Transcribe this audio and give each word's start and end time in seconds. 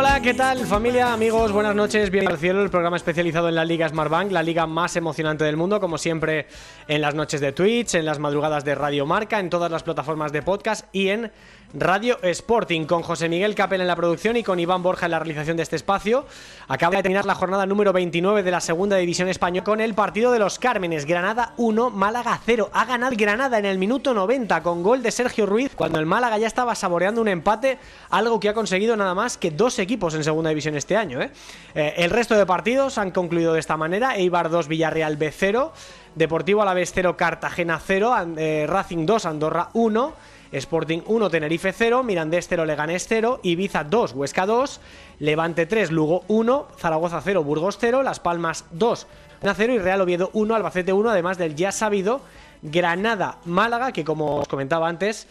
Hola, 0.00 0.20
¿qué 0.22 0.32
tal 0.32 0.64
familia, 0.64 1.12
amigos? 1.12 1.50
Buenas 1.50 1.74
noches, 1.74 2.10
bienvenidos 2.10 2.34
al 2.34 2.40
cielo, 2.40 2.62
el 2.62 2.70
programa 2.70 2.96
especializado 2.96 3.48
en 3.48 3.56
la 3.56 3.64
Liga 3.64 3.88
Smartbank, 3.88 4.30
la 4.30 4.44
liga 4.44 4.64
más 4.64 4.94
emocionante 4.94 5.42
del 5.42 5.56
mundo, 5.56 5.80
como 5.80 5.98
siempre 5.98 6.46
en 6.86 7.00
las 7.00 7.16
noches 7.16 7.40
de 7.40 7.50
Twitch, 7.50 7.96
en 7.96 8.04
las 8.04 8.20
madrugadas 8.20 8.64
de 8.64 8.76
Radio 8.76 9.06
Marca, 9.06 9.40
en 9.40 9.50
todas 9.50 9.72
las 9.72 9.82
plataformas 9.82 10.30
de 10.30 10.42
podcast 10.42 10.86
y 10.92 11.08
en 11.08 11.32
Radio 11.74 12.18
Sporting, 12.22 12.86
con 12.86 13.02
José 13.02 13.28
Miguel 13.28 13.54
Capel 13.54 13.82
en 13.82 13.88
la 13.88 13.94
producción 13.94 14.38
y 14.38 14.42
con 14.42 14.58
Iván 14.58 14.82
Borja 14.82 15.04
en 15.04 15.10
la 15.10 15.18
realización 15.18 15.58
de 15.58 15.62
este 15.62 15.76
espacio. 15.76 16.24
Acaba 16.66 16.96
de 16.96 17.02
terminar 17.02 17.26
la 17.26 17.34
jornada 17.34 17.66
número 17.66 17.92
29 17.92 18.42
de 18.42 18.50
la 18.50 18.62
segunda 18.62 18.96
división 18.96 19.28
española 19.28 19.64
con 19.64 19.82
el 19.82 19.92
partido 19.92 20.32
de 20.32 20.38
los 20.38 20.58
Cármenes, 20.58 21.04
Granada 21.04 21.52
1, 21.58 21.90
Málaga 21.90 22.40
0. 22.42 22.70
Ha 22.72 22.86
ganado 22.86 23.14
Granada 23.14 23.58
en 23.58 23.66
el 23.66 23.76
minuto 23.76 24.14
90 24.14 24.62
con 24.62 24.82
gol 24.82 25.02
de 25.02 25.10
Sergio 25.10 25.44
Ruiz, 25.44 25.74
cuando 25.74 25.98
el 25.98 26.06
Málaga 26.06 26.38
ya 26.38 26.46
estaba 26.46 26.74
saboreando 26.74 27.20
un 27.20 27.28
empate, 27.28 27.78
algo 28.08 28.40
que 28.40 28.48
ha 28.48 28.54
conseguido 28.54 28.96
nada 28.96 29.14
más 29.14 29.36
que 29.36 29.50
dos 29.50 29.78
equipos 29.78 30.14
en 30.14 30.24
segunda 30.24 30.48
división 30.48 30.74
este 30.74 30.96
año. 30.96 31.20
¿eh? 31.20 31.30
Eh, 31.74 31.94
el 31.98 32.08
resto 32.08 32.34
de 32.34 32.46
partidos 32.46 32.96
han 32.96 33.10
concluido 33.10 33.52
de 33.52 33.60
esta 33.60 33.76
manera, 33.76 34.16
Eibar 34.16 34.48
2, 34.48 34.68
Villarreal 34.68 35.18
B 35.18 35.30
0, 35.30 35.74
Deportivo 36.14 36.62
Alavés 36.62 36.92
0, 36.94 37.18
Cartagena 37.18 37.78
0, 37.78 38.16
eh, 38.38 38.64
Racing 38.66 39.04
2, 39.04 39.26
Andorra 39.26 39.68
1, 39.74 40.14
Sporting 40.52 41.00
1, 41.06 41.30
Tenerife 41.30 41.72
0, 41.72 42.02
Mirandés 42.02 42.46
0, 42.48 42.64
Leganés 42.64 43.06
0, 43.08 43.40
Ibiza 43.42 43.84
2, 43.84 44.12
Huesca 44.12 44.46
2, 44.46 44.80
Levante 45.18 45.66
3, 45.66 45.90
Lugo 45.90 46.24
1, 46.28 46.68
Zaragoza 46.76 47.20
0, 47.22 47.44
Burgos 47.44 47.78
0, 47.80 48.02
Las 48.02 48.20
Palmas 48.20 48.64
2, 48.72 49.06
0 49.42 49.72
y 49.72 49.78
Real 49.78 50.00
Oviedo 50.00 50.30
1, 50.32 50.54
Albacete 50.54 50.92
1, 50.92 51.10
además 51.10 51.38
del 51.38 51.54
ya 51.54 51.72
sabido 51.72 52.20
Granada 52.62 53.38
Málaga, 53.44 53.92
que 53.92 54.04
como 54.04 54.36
os 54.36 54.48
comentaba 54.48 54.88
antes, 54.88 55.28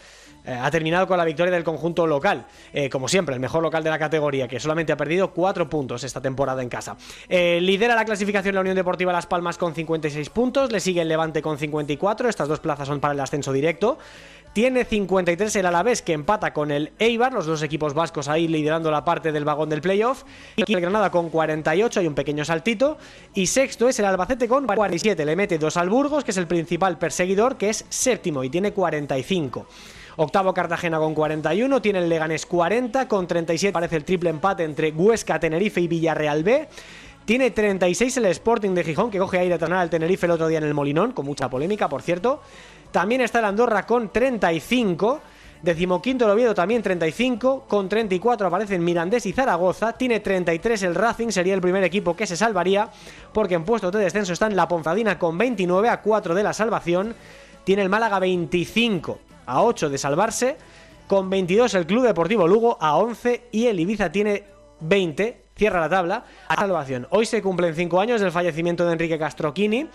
eh, 0.48 0.58
ha 0.58 0.70
terminado 0.70 1.06
con 1.06 1.18
la 1.18 1.24
victoria 1.24 1.52
del 1.52 1.64
conjunto 1.64 2.06
local. 2.06 2.46
Eh, 2.72 2.88
como 2.88 3.06
siempre, 3.06 3.34
el 3.34 3.40
mejor 3.40 3.62
local 3.62 3.84
de 3.84 3.90
la 3.90 3.98
categoría, 3.98 4.48
que 4.48 4.58
solamente 4.58 4.92
ha 4.92 4.96
perdido 4.96 5.32
4 5.32 5.68
puntos 5.68 6.04
esta 6.04 6.22
temporada 6.22 6.62
en 6.62 6.70
casa. 6.70 6.96
Eh, 7.28 7.60
lidera 7.60 7.94
la 7.94 8.06
clasificación 8.06 8.54
la 8.54 8.62
Unión 8.62 8.76
Deportiva 8.76 9.12
Las 9.12 9.26
Palmas 9.26 9.58
con 9.58 9.74
56 9.74 10.30
puntos, 10.30 10.72
le 10.72 10.80
sigue 10.80 11.02
el 11.02 11.08
Levante 11.08 11.42
con 11.42 11.58
54, 11.58 12.30
estas 12.30 12.48
dos 12.48 12.60
plazas 12.60 12.88
son 12.88 13.00
para 13.00 13.12
el 13.12 13.20
ascenso 13.20 13.52
directo. 13.52 13.98
Tiene 14.52 14.84
53 14.84 15.54
el 15.56 15.66
Alavés 15.66 16.02
que 16.02 16.12
empata 16.12 16.52
con 16.52 16.70
el 16.70 16.92
Eibar, 16.98 17.32
los 17.32 17.46
dos 17.46 17.62
equipos 17.62 17.94
vascos 17.94 18.28
ahí 18.28 18.48
liderando 18.48 18.90
la 18.90 19.04
parte 19.04 19.30
del 19.30 19.44
vagón 19.44 19.68
del 19.68 19.80
playoff. 19.80 20.24
Y 20.56 20.72
el 20.72 20.80
Granada 20.80 21.10
con 21.10 21.30
48, 21.30 22.00
hay 22.00 22.06
un 22.06 22.14
pequeño 22.14 22.44
saltito. 22.44 22.98
Y 23.34 23.46
sexto 23.46 23.88
es 23.88 23.98
el 23.98 24.06
Albacete 24.06 24.48
con 24.48 24.66
47, 24.66 25.24
le 25.24 25.36
mete 25.36 25.58
dos 25.58 25.76
al 25.76 25.88
Burgos, 25.88 26.24
que 26.24 26.32
es 26.32 26.36
el 26.36 26.46
principal 26.46 26.98
perseguidor, 26.98 27.56
que 27.56 27.70
es 27.70 27.84
séptimo 27.88 28.42
y 28.42 28.50
tiene 28.50 28.72
45. 28.72 29.66
Octavo 30.16 30.52
Cartagena 30.52 30.98
con 30.98 31.14
41, 31.14 31.80
tiene 31.80 32.00
el 32.00 32.08
Leganés 32.08 32.44
40, 32.44 33.06
con 33.06 33.28
37 33.28 33.72
parece 33.72 33.94
el 33.94 34.04
triple 34.04 34.30
empate 34.30 34.64
entre 34.64 34.90
Huesca, 34.90 35.38
Tenerife 35.38 35.80
y 35.80 35.86
Villarreal 35.86 36.42
B. 36.42 36.68
Tiene 37.24 37.50
36 37.50 38.16
el 38.16 38.24
Sporting 38.24 38.70
de 38.70 38.82
Gijón, 38.82 39.10
que 39.10 39.18
coge 39.18 39.46
de 39.46 39.58
tronar 39.58 39.78
al 39.80 39.90
Tenerife 39.90 40.26
el 40.26 40.32
otro 40.32 40.48
día 40.48 40.58
en 40.58 40.64
el 40.64 40.74
Molinón, 40.74 41.12
con 41.12 41.26
mucha 41.26 41.48
polémica, 41.48 41.88
por 41.88 42.02
cierto. 42.02 42.40
También 42.90 43.20
está 43.20 43.40
el 43.40 43.44
Andorra 43.44 43.86
con 43.86 44.08
35. 44.08 45.20
Decimoquinto 45.62 46.24
el 46.24 46.30
Oviedo 46.30 46.54
también 46.54 46.82
35. 46.82 47.64
Con 47.68 47.88
34 47.88 48.46
aparecen 48.46 48.84
Mirandés 48.84 49.26
y 49.26 49.32
Zaragoza. 49.32 49.92
Tiene 49.92 50.20
33 50.20 50.82
el 50.84 50.94
Racing, 50.94 51.28
sería 51.28 51.54
el 51.54 51.60
primer 51.60 51.84
equipo 51.84 52.16
que 52.16 52.26
se 52.26 52.36
salvaría. 52.36 52.88
Porque 53.32 53.54
en 53.54 53.64
puestos 53.64 53.92
de 53.92 53.98
descenso 53.98 54.32
están 54.32 54.56
la 54.56 54.68
Ponfadina 54.68 55.18
con 55.18 55.36
29 55.36 55.88
a 55.88 56.00
4 56.00 56.34
de 56.34 56.42
la 56.42 56.52
salvación. 56.52 57.14
Tiene 57.64 57.82
el 57.82 57.88
Málaga 57.88 58.18
25 58.18 59.18
a 59.46 59.62
8 59.62 59.90
de 59.90 59.98
salvarse. 59.98 60.56
Con 61.06 61.28
22 61.28 61.74
el 61.74 61.86
Club 61.86 62.04
Deportivo 62.04 62.46
Lugo 62.46 62.78
a 62.80 62.96
11. 62.96 63.48
Y 63.52 63.66
el 63.66 63.80
Ibiza 63.80 64.10
tiene 64.10 64.44
20. 64.80 65.44
Cierra 65.56 65.80
la 65.80 65.88
tabla 65.88 66.24
a 66.46 66.54
salvación. 66.54 67.08
Hoy 67.10 67.26
se 67.26 67.42
cumplen 67.42 67.74
5 67.74 68.00
años 68.00 68.20
del 68.20 68.30
fallecimiento 68.30 68.86
de 68.86 68.92
Enrique 68.92 69.18
Castroquini 69.18 69.88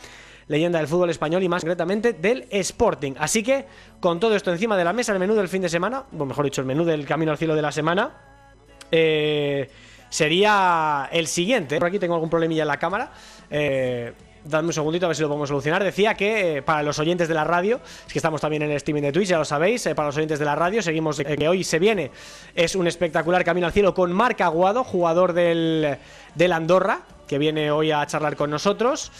leyenda 0.47 0.79
del 0.79 0.87
fútbol 0.87 1.09
español 1.09 1.43
y 1.43 1.49
más 1.49 1.61
concretamente 1.61 2.13
del 2.13 2.47
Sporting. 2.49 3.13
Así 3.17 3.43
que, 3.43 3.65
con 3.99 4.19
todo 4.19 4.35
esto 4.35 4.51
encima 4.51 4.77
de 4.77 4.83
la 4.83 4.93
mesa, 4.93 5.13
el 5.13 5.19
menú 5.19 5.35
del 5.35 5.47
fin 5.47 5.61
de 5.61 5.69
semana, 5.69 6.03
o 6.17 6.25
mejor 6.25 6.45
dicho, 6.45 6.61
el 6.61 6.67
menú 6.67 6.83
del 6.83 7.05
camino 7.05 7.31
al 7.31 7.37
cielo 7.37 7.55
de 7.55 7.61
la 7.61 7.71
semana, 7.71 8.11
eh, 8.91 9.69
sería 10.09 11.09
el 11.11 11.27
siguiente. 11.27 11.79
Por 11.79 11.87
aquí 11.87 11.99
tengo 11.99 12.13
algún 12.13 12.29
problemilla 12.29 12.63
en 12.63 12.67
la 12.67 12.77
cámara. 12.77 13.11
Eh, 13.49 14.13
Dadme 14.45 14.67
un 14.67 14.73
segundito 14.73 15.05
a 15.05 15.09
ver 15.09 15.15
si 15.15 15.21
lo 15.21 15.29
podemos 15.29 15.47
solucionar. 15.47 15.83
Decía 15.83 16.15
que 16.15 16.57
eh, 16.57 16.61
para 16.61 16.83
los 16.83 16.99
oyentes 16.99 17.29
de 17.29 17.33
la 17.33 17.45
radio, 17.45 17.79
es 18.05 18.11
que 18.11 18.19
estamos 18.19 18.41
también 18.41 18.63
en 18.63 18.71
el 18.71 18.77
streaming 18.77 19.03
de 19.03 19.11
Twitch, 19.13 19.29
ya 19.29 19.37
lo 19.37 19.45
sabéis, 19.45 19.85
eh, 19.85 19.95
para 19.95 20.07
los 20.07 20.17
oyentes 20.17 20.37
de 20.37 20.45
la 20.45 20.55
radio, 20.55 20.81
seguimos 20.81 21.17
que 21.17 21.47
hoy 21.47 21.63
se 21.63 21.79
viene. 21.79 22.11
Es 22.53 22.75
un 22.75 22.85
espectacular 22.87 23.45
camino 23.45 23.67
al 23.67 23.73
cielo 23.73 23.93
con 23.93 24.11
Marc 24.11 24.41
Aguado, 24.41 24.83
jugador 24.83 25.31
del, 25.31 25.97
del 26.35 26.51
Andorra, 26.51 27.01
que 27.25 27.37
viene 27.37 27.71
hoy 27.71 27.91
a 27.91 28.05
charlar 28.05 28.35
con 28.35 28.49
nosotros. 28.49 29.11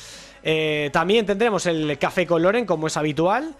Eh, 0.43 0.89
también 0.91 1.25
tendremos 1.25 1.65
el 1.65 1.97
café 1.97 2.27
con 2.27 2.41
Loren, 2.41 2.65
como 2.65 2.87
es 2.87 2.97
habitual. 2.97 3.55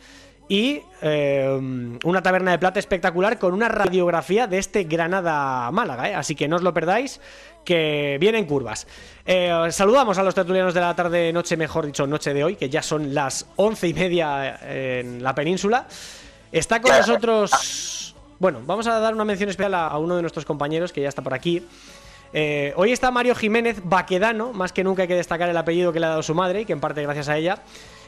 Y 0.50 0.82
eh, 1.02 1.98
una 2.04 2.22
taberna 2.22 2.52
de 2.52 2.60
plata 2.60 2.78
espectacular 2.78 3.40
con 3.40 3.54
una 3.54 3.70
radiografía 3.70 4.46
de 4.46 4.58
este 4.58 4.84
Granada-Málaga. 4.84 6.10
¿eh? 6.10 6.16
Así 6.16 6.36
que 6.36 6.48
no 6.48 6.58
os 6.58 6.62
lo 6.62 6.74
perdáis, 6.74 7.22
que 7.64 8.18
vienen 8.20 8.46
curvas. 8.46 8.86
Eh, 9.26 9.52
saludamos 9.72 10.18
a 10.18 10.24
los 10.24 10.36
tertulianos 10.36 10.74
de 10.74 10.82
la 10.82 10.94
tarde-noche, 10.96 11.56
mejor 11.56 11.86
dicho, 11.86 12.06
noche 12.06 12.34
de 12.34 12.44
hoy, 12.44 12.56
que 12.58 12.70
ya 12.70 12.84
son 12.84 13.14
las 13.14 13.48
once 13.56 13.88
y 13.88 13.94
media 13.94 14.60
en 14.68 15.24
la 15.24 15.34
península. 15.34 15.88
Está 16.52 16.82
con 16.82 16.92
nosotros. 16.92 18.14
Bueno, 18.38 18.60
vamos 18.66 18.86
a 18.88 19.00
dar 19.00 19.14
una 19.14 19.24
mención 19.24 19.50
especial 19.50 19.74
a 19.76 19.98
uno 19.98 20.18
de 20.18 20.22
nuestros 20.22 20.44
compañeros 20.44 20.92
que 20.92 21.02
ya 21.02 21.10
está 21.10 21.22
por 21.22 21.34
aquí. 21.34 21.64
Eh, 22.34 22.74
hoy 22.76 22.92
está 22.92 23.12
Mario 23.12 23.36
Jiménez 23.36 23.82
Baquedano, 23.84 24.54
más 24.54 24.74
que 24.74 24.84
nunca 24.84 25.04
hay 25.04 25.08
que 25.08 25.16
destacar 25.16 25.50
el 25.50 25.58
apellido 25.58 25.94
que 25.94 26.00
le 26.00 26.08
ha 26.08 26.10
dado 26.10 26.24
su 26.24 26.34
madre 26.34 26.62
y 26.62 26.66
que 26.66 26.74
en 26.74 26.80
parte 26.80 27.04
gracias 27.04 27.30
a 27.30 27.38
ella 27.38 27.60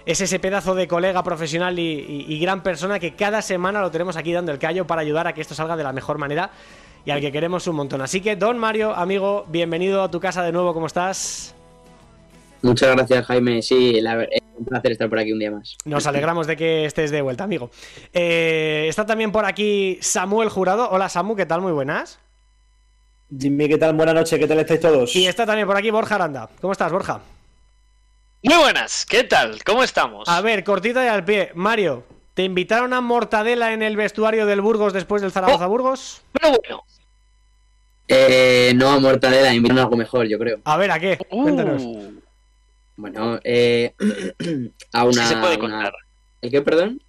es 0.05 0.21
ese 0.21 0.39
pedazo 0.39 0.75
de 0.75 0.87
colega 0.87 1.23
profesional 1.23 1.77
y, 1.79 1.81
y, 1.83 2.25
y, 2.27 2.39
gran 2.39 2.61
persona 2.61 2.99
que 2.99 3.15
cada 3.15 3.41
semana 3.41 3.81
lo 3.81 3.89
tenemos 3.89 4.17
aquí 4.17 4.33
dando 4.33 4.51
el 4.51 4.59
callo 4.59 4.85
para 4.85 5.01
ayudar 5.01 5.27
a 5.27 5.33
que 5.33 5.41
esto 5.41 5.55
salga 5.55 5.75
de 5.75 5.83
la 5.83 5.93
mejor 5.93 6.17
manera 6.17 6.51
y 7.05 7.11
al 7.11 7.21
que 7.21 7.31
queremos 7.31 7.67
un 7.67 7.75
montón. 7.75 8.01
Así 8.01 8.21
que, 8.21 8.35
don 8.35 8.57
Mario, 8.57 8.93
amigo, 8.95 9.45
bienvenido 9.47 10.01
a 10.01 10.11
tu 10.11 10.19
casa 10.19 10.43
de 10.43 10.51
nuevo, 10.51 10.73
¿cómo 10.73 10.87
estás? 10.87 11.55
Muchas 12.61 12.95
gracias, 12.95 13.25
Jaime. 13.25 13.61
Sí, 13.61 14.01
la, 14.01 14.23
es 14.23 14.41
un 14.57 14.65
placer 14.65 14.91
estar 14.91 15.07
por 15.07 15.19
aquí 15.19 15.31
un 15.31 15.39
día 15.39 15.51
más. 15.51 15.77
Nos 15.85 16.07
alegramos 16.07 16.47
de 16.47 16.55
que 16.55 16.85
estés 16.85 17.11
de 17.11 17.21
vuelta, 17.21 17.43
amigo. 17.43 17.69
Eh, 18.11 18.85
está 18.89 19.05
también 19.05 19.31
por 19.31 19.45
aquí 19.45 19.99
Samuel 20.01 20.49
Jurado. 20.49 20.89
Hola, 20.89 21.09
Samu, 21.09 21.35
¿qué 21.35 21.45
tal? 21.45 21.61
Muy 21.61 21.73
buenas. 21.73 22.19
Jimmy, 23.37 23.67
¿qué 23.67 23.77
tal? 23.77 23.93
Buenas 23.95 24.15
noches, 24.15 24.39
¿qué 24.39 24.47
tal 24.47 24.59
estáis 24.59 24.79
todos? 24.79 25.15
Y 25.15 25.25
está 25.27 25.45
también 25.45 25.67
por 25.67 25.75
aquí 25.77 25.89
Borja 25.91 26.15
Aranda. 26.15 26.49
¿Cómo 26.61 26.71
estás, 26.73 26.91
Borja? 26.91 27.21
Muy 28.43 28.55
buenas, 28.57 29.05
¿qué 29.05 29.23
tal? 29.23 29.63
¿Cómo 29.63 29.83
estamos? 29.83 30.29
A 30.29 30.41
ver, 30.41 30.63
cortita 30.63 31.03
y 31.03 31.07
al 31.07 31.25
pie. 31.25 31.51
Mario, 31.55 32.03
¿te 32.35 32.43
invitaron 32.43 32.93
a 32.93 33.01
mortadela 33.01 33.73
en 33.73 33.81
el 33.81 33.97
vestuario 33.97 34.45
del 34.45 34.61
Burgos 34.61 34.93
después 34.93 35.21
del 35.21 35.31
Zaragoza 35.31 35.65
Burgos? 35.65 36.21
Bueno, 36.39 36.57
bueno. 36.61 36.83
Eh, 38.07 38.71
no 38.75 38.89
a 38.91 38.99
mortadela, 38.99 39.53
invitaron 39.53 39.79
a 39.79 39.83
algo 39.83 39.97
mejor, 39.97 40.27
yo 40.27 40.37
creo. 40.37 40.59
A 40.63 40.77
ver, 40.77 40.91
¿a 40.91 40.99
qué? 40.99 41.17
Uh, 41.31 41.43
Cuéntanos. 41.43 41.83
Bueno, 42.97 43.39
eh, 43.43 43.93
a 44.93 45.03
una. 45.03 45.23
Sí 45.23 45.33
se 45.33 45.37
puede 45.37 45.57
una- 45.57 45.59
contar. 45.59 45.93
¿El 46.41 46.51
qué, 46.51 46.61
perdón? 46.61 47.01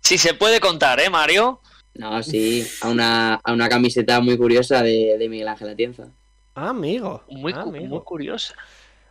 Sí 0.00 0.18
se 0.18 0.34
puede 0.34 0.60
contar, 0.60 1.00
¿eh, 1.00 1.10
Mario? 1.10 1.60
No, 1.98 2.22
sí, 2.22 2.66
a 2.82 2.88
una, 2.88 3.34
a 3.34 3.52
una 3.52 3.68
camiseta 3.68 4.20
muy 4.20 4.36
curiosa 4.36 4.82
de, 4.82 5.16
de 5.18 5.28
Miguel 5.28 5.48
Ángel 5.48 5.68
Atienza. 5.70 6.08
Ah, 6.54 6.70
amigo. 6.70 7.22
Muy, 7.28 7.52
ah, 7.54 7.64
muy 7.66 8.00
curiosa. 8.00 8.54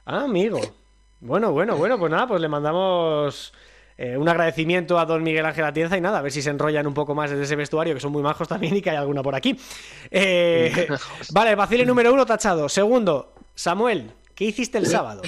Ah, 0.05 0.23
amigo. 0.23 0.59
Bueno, 1.19 1.51
bueno, 1.51 1.77
bueno, 1.77 1.97
pues 1.97 2.11
nada, 2.11 2.27
pues 2.27 2.41
le 2.41 2.47
mandamos 2.47 3.53
eh, 3.97 4.17
un 4.17 4.27
agradecimiento 4.27 4.99
a 4.99 5.05
don 5.05 5.23
Miguel 5.23 5.45
Ángel 5.45 5.63
Atienza 5.63 5.97
y 5.97 6.01
nada, 6.01 6.19
a 6.19 6.21
ver 6.21 6.31
si 6.31 6.41
se 6.41 6.49
enrollan 6.49 6.85
un 6.85 6.93
poco 6.93 7.15
más 7.15 7.29
desde 7.29 7.43
ese 7.43 7.55
vestuario, 7.55 7.93
que 7.93 7.99
son 7.99 8.11
muy 8.11 8.21
majos 8.21 8.47
también 8.47 8.75
y 8.75 8.81
que 8.81 8.89
hay 8.89 8.97
alguna 8.97 9.23
por 9.23 9.35
aquí. 9.35 9.57
Eh, 10.11 10.87
vale, 11.31 11.55
vacile 11.55 11.85
número 11.85 12.13
uno 12.13 12.25
tachado. 12.25 12.67
Segundo, 12.67 13.33
Samuel, 13.53 14.11
¿qué 14.33 14.45
hiciste 14.45 14.77
el 14.77 14.87
sábado? 14.87 15.21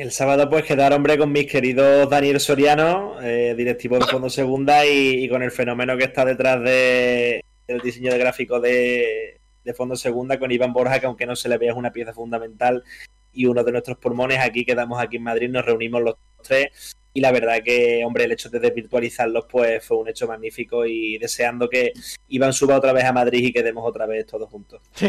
El 0.00 0.12
sábado 0.12 0.48
pues 0.48 0.64
quedar 0.64 0.94
hombre 0.94 1.18
con 1.18 1.30
mis 1.30 1.44
queridos 1.44 2.08
Daniel 2.08 2.40
Soriano, 2.40 3.20
eh, 3.20 3.54
directivo 3.54 3.98
de 3.98 4.06
Fondo 4.06 4.30
Segunda 4.30 4.86
y, 4.86 5.28
con 5.28 5.42
el 5.42 5.50
fenómeno 5.50 5.94
que 5.98 6.04
está 6.04 6.24
detrás 6.24 6.58
de, 6.62 7.44
del 7.68 7.80
diseño 7.80 8.10
de 8.10 8.16
gráfico 8.16 8.60
de, 8.60 9.38
de 9.62 9.74
Fondo 9.74 9.96
Segunda 9.96 10.38
con 10.38 10.50
Iván 10.50 10.72
Borja, 10.72 11.00
que 11.00 11.04
aunque 11.04 11.26
no 11.26 11.36
se 11.36 11.50
le 11.50 11.58
vea 11.58 11.72
es 11.72 11.76
una 11.76 11.92
pieza 11.92 12.14
fundamental 12.14 12.82
y 13.32 13.46
uno 13.46 13.64
de 13.64 13.72
nuestros 13.72 13.98
pulmones 13.98 14.38
aquí, 14.38 14.64
quedamos 14.64 15.00
aquí 15.00 15.16
en 15.16 15.24
Madrid, 15.24 15.48
nos 15.48 15.64
reunimos 15.64 16.02
los 16.02 16.16
tres 16.42 16.96
y 17.12 17.20
la 17.20 17.32
verdad 17.32 17.60
que, 17.64 18.04
hombre, 18.04 18.24
el 18.24 18.32
hecho 18.32 18.48
de 18.50 18.60
desvirtualizarlos 18.60 19.46
pues 19.50 19.84
fue 19.84 19.96
un 19.96 20.08
hecho 20.08 20.28
magnífico 20.28 20.86
y 20.86 21.18
deseando 21.18 21.68
que 21.68 21.92
Iván 22.28 22.52
suba 22.52 22.76
otra 22.76 22.92
vez 22.92 23.04
a 23.04 23.12
Madrid 23.12 23.46
y 23.46 23.52
quedemos 23.52 23.84
otra 23.84 24.06
vez 24.06 24.26
todos 24.26 24.48
juntos. 24.48 24.80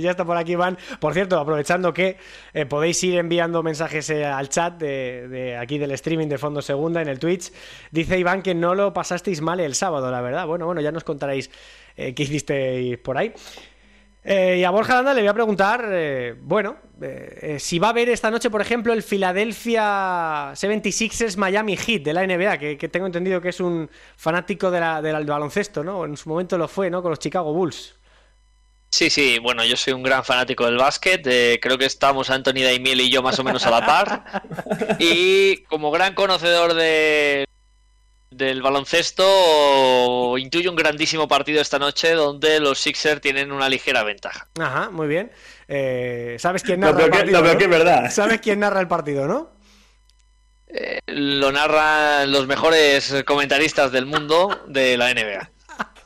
ya 0.00 0.10
está 0.10 0.24
por 0.24 0.38
aquí 0.38 0.52
Iván. 0.52 0.78
Por 0.98 1.12
cierto, 1.12 1.38
aprovechando 1.38 1.92
que 1.92 2.16
eh, 2.54 2.64
podéis 2.64 3.02
ir 3.04 3.18
enviando 3.18 3.62
mensajes 3.62 4.08
eh, 4.08 4.24
al 4.24 4.48
chat 4.48 4.78
de, 4.78 5.58
aquí 5.60 5.76
del 5.76 5.90
streaming 5.92 6.28
de 6.28 6.38
Fondo 6.38 6.62
Segunda 6.62 7.02
en 7.02 7.08
el 7.08 7.18
Twitch, 7.18 7.52
dice 7.90 8.18
Iván 8.18 8.42
que 8.42 8.54
no 8.54 8.74
lo 8.74 8.94
pasasteis 8.94 9.42
mal 9.42 9.60
el 9.60 9.74
sábado, 9.74 10.10
la 10.10 10.22
verdad. 10.22 10.46
Bueno, 10.46 10.64
bueno, 10.64 10.80
ya 10.80 10.90
nos 10.90 11.04
contaréis 11.04 11.50
eh, 11.96 12.14
qué 12.14 12.22
hicisteis 12.22 12.96
por 12.96 13.18
ahí. 13.18 13.34
Eh, 14.24 14.58
y 14.60 14.64
a 14.64 14.70
Borja 14.70 14.94
Landa 14.94 15.14
le 15.14 15.22
voy 15.22 15.28
a 15.28 15.34
preguntar, 15.34 15.84
eh, 15.90 16.36
bueno, 16.40 16.76
eh, 17.00 17.56
si 17.58 17.80
va 17.80 17.88
a 17.88 17.92
ver 17.92 18.08
esta 18.08 18.30
noche, 18.30 18.50
por 18.50 18.60
ejemplo, 18.60 18.92
el 18.92 19.02
Philadelphia 19.02 20.52
76ers 20.52 21.36
Miami 21.36 21.76
Heat 21.76 22.02
de 22.02 22.12
la 22.12 22.24
NBA, 22.24 22.58
que, 22.58 22.88
tengo 22.88 23.06
entendido 23.06 23.40
que 23.40 23.48
es 23.48 23.58
un 23.58 23.90
fanático 24.16 24.70
de 24.70 24.80
del 25.02 25.24
baloncesto, 25.26 25.82
¿no? 25.82 26.04
En 26.04 26.16
su 26.16 26.28
momento 26.28 26.56
lo 26.56 26.68
fue, 26.68 26.88
¿no? 26.88 27.02
Con 27.02 27.10
los 27.10 27.18
Chicago 27.18 27.52
Bulls. 27.52 27.96
Sí, 28.90 29.10
sí, 29.10 29.38
bueno, 29.38 29.64
yo 29.64 29.76
soy 29.76 29.94
un 29.94 30.02
gran 30.02 30.22
fanático 30.22 30.66
del 30.66 30.76
básquet, 30.76 31.22
creo 31.60 31.78
que 31.78 31.86
estamos 31.86 32.30
Anthony 32.30 32.62
Daimiel 32.62 33.00
y 33.00 33.10
yo 33.10 33.22
más 33.22 33.38
o 33.38 33.44
menos 33.44 33.66
a 33.66 33.70
la 33.70 33.86
par. 33.86 34.98
Y 34.98 35.64
como 35.64 35.90
gran 35.90 36.14
conocedor 36.14 36.74
de 36.74 37.46
del 38.32 38.62
baloncesto 38.62 40.36
intuye 40.38 40.68
un 40.68 40.76
grandísimo 40.76 41.28
partido 41.28 41.60
esta 41.60 41.78
noche 41.78 42.12
donde 42.12 42.60
los 42.60 42.78
Sixers 42.78 43.20
tienen 43.20 43.52
una 43.52 43.68
ligera 43.68 44.02
ventaja. 44.02 44.48
Ajá, 44.58 44.90
muy 44.90 45.08
bien. 45.08 45.30
Eh, 45.68 46.36
¿Sabes 46.38 46.62
quién 46.62 46.80
narra 46.80 47.04
el 47.04 47.10
partido? 47.10 47.42
Que, 47.42 47.64
es 47.64 47.70
verdad. 47.70 48.10
¿Sabes 48.10 48.40
quién 48.40 48.60
narra 48.60 48.80
el 48.80 48.88
partido, 48.88 49.26
no? 49.26 49.50
Eh, 50.68 51.00
lo 51.06 51.52
narran 51.52 52.30
los 52.32 52.46
mejores 52.46 53.22
comentaristas 53.26 53.92
del 53.92 54.06
mundo 54.06 54.64
de 54.68 54.96
la 54.96 55.12
NBA. 55.12 55.50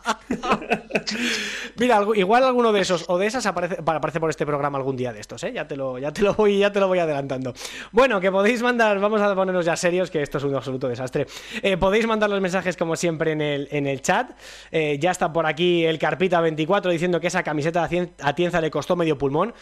Mira, 1.76 2.04
igual 2.14 2.44
alguno 2.44 2.72
de 2.72 2.80
esos 2.80 3.04
o 3.08 3.18
de 3.18 3.26
esas 3.26 3.46
aparece, 3.46 3.78
aparece, 3.84 4.20
por 4.20 4.30
este 4.30 4.46
programa 4.46 4.78
algún 4.78 4.96
día 4.96 5.12
de 5.12 5.20
estos, 5.20 5.42
¿eh? 5.44 5.52
Ya 5.52 5.66
te 5.66 5.76
lo, 5.76 5.98
ya 5.98 6.12
te 6.12 6.22
lo 6.22 6.34
voy, 6.34 6.58
ya 6.58 6.72
te 6.72 6.80
lo 6.80 6.88
voy 6.88 6.98
adelantando. 6.98 7.54
Bueno, 7.92 8.20
que 8.20 8.30
podéis 8.30 8.62
mandar, 8.62 8.98
vamos 8.98 9.20
a 9.20 9.34
ponernos 9.34 9.64
ya 9.64 9.76
serios, 9.76 10.10
que 10.10 10.22
esto 10.22 10.38
es 10.38 10.44
un 10.44 10.54
absoluto 10.54 10.88
desastre. 10.88 11.26
Eh, 11.62 11.76
podéis 11.76 12.06
mandar 12.06 12.30
los 12.30 12.40
mensajes 12.40 12.76
como 12.76 12.96
siempre 12.96 13.32
en 13.32 13.40
el, 13.40 13.68
en 13.70 13.86
el 13.86 14.02
chat. 14.02 14.30
Eh, 14.70 14.98
ya 15.00 15.10
está 15.10 15.32
por 15.32 15.46
aquí 15.46 15.84
el 15.84 15.98
Carpita24 15.98 16.90
diciendo 16.90 17.20
que 17.20 17.26
esa 17.28 17.42
camiseta 17.42 17.88
a 18.22 18.34
Tienza 18.34 18.60
le 18.60 18.70
costó 18.70 18.96
medio 18.96 19.18
pulmón. 19.18 19.54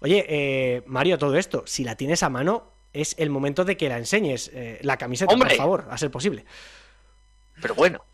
Oye, 0.00 0.24
eh, 0.28 0.82
Mario, 0.86 1.18
todo 1.18 1.36
esto, 1.36 1.64
si 1.66 1.84
la 1.84 1.96
tienes 1.96 2.22
a 2.22 2.28
mano, 2.28 2.72
es 2.92 3.14
el 3.18 3.30
momento 3.30 3.64
de 3.64 3.76
que 3.76 3.88
la 3.88 3.98
enseñes. 3.98 4.50
la 4.80 4.96
camiseta, 4.96 5.36
por 5.36 5.50
favor, 5.52 5.86
a 5.90 5.98
ser 5.98 6.10
posible. 6.10 6.44
Pero 7.60 7.74
bueno. 7.74 8.07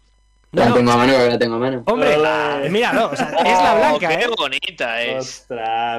La 0.55 0.73
tengo 0.73 0.93
a 0.93 0.97
mano, 0.97 1.13
la 1.13 1.39
tengo 1.39 1.55
a 1.57 1.59
mano. 1.59 1.83
Hombre, 1.87 2.17
mira, 2.71 2.93
no, 2.93 3.13
es 3.13 3.21
la 3.21 3.75
oh, 3.75 3.79
blanca, 3.79 4.09
qué 4.09 4.25
¿eh? 4.25 4.29
bonita 4.37 5.03
es. 5.03 5.47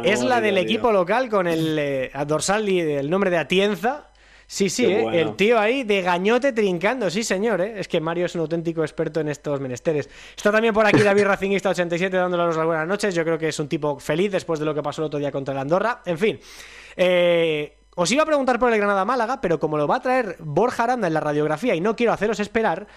es 0.04 0.24
la 0.24 0.42
del 0.42 0.58
equipo 0.58 0.92
local 0.92 1.30
con 1.30 1.48
el 1.48 1.78
eh, 1.78 2.12
dorsal 2.26 2.68
y 2.70 2.80
el 2.80 3.10
nombre 3.10 3.30
de 3.30 3.38
Atienza. 3.38 4.10
Sí, 4.48 4.70
sí, 4.70 4.86
eh, 4.86 5.22
el 5.22 5.36
tío 5.36 5.60
ahí 5.60 5.84
de 5.84 6.04
gañote 6.04 6.54
trincando, 6.54 7.10
sí 7.10 7.24
señor, 7.24 7.62
¿eh? 7.62 7.80
es 7.80 7.88
que 7.88 8.00
Mario 8.00 8.28
es 8.28 8.36
un 8.36 8.42
auténtico 8.42 8.84
experto 8.84 9.20
en 9.20 9.30
estos 9.30 9.60
menesteres. 9.60 10.08
Está 10.36 10.52
también 10.52 10.74
por 10.74 10.86
aquí 10.86 11.02
David 11.02 11.24
Racingista87 11.26 12.10
dándole 12.10 12.46
las 12.46 12.56
buenas 12.56 12.88
noches, 12.88 13.16
yo 13.16 13.24
creo 13.24 13.40
que 13.40 13.48
es 13.48 13.60
un 13.60 13.68
tipo 13.68 14.00
feliz 14.00 14.32
después 14.32 14.60
de 14.60 14.66
lo 14.66 14.76
que 14.76 14.84
pasó 14.84 15.02
el 15.02 15.08
otro 15.08 15.20
día 15.20 15.32
contra 15.32 15.54
el 15.54 15.60
Andorra. 15.60 16.02
En 16.06 16.18
fin, 16.20 16.40
eh, 16.96 17.78
os 17.96 18.12
iba 18.12 18.24
a 18.24 18.26
preguntar 18.26 18.60
por 18.60 18.72
el 18.72 18.78
Granada 18.78 19.06
Málaga, 19.06 19.40
pero 19.42 19.60
como 19.60 19.78
lo 19.78 19.88
va 19.88 19.98
a 19.98 20.02
traer 20.02 20.36
Borja 20.40 20.84
Aranda 20.84 21.08
en 21.08 21.14
la 21.14 21.22
radiografía 21.22 21.76
y 21.76 21.82
no 21.82 21.96
quiero 21.96 22.12
haceros 22.12 22.40
esperar, 22.40 22.88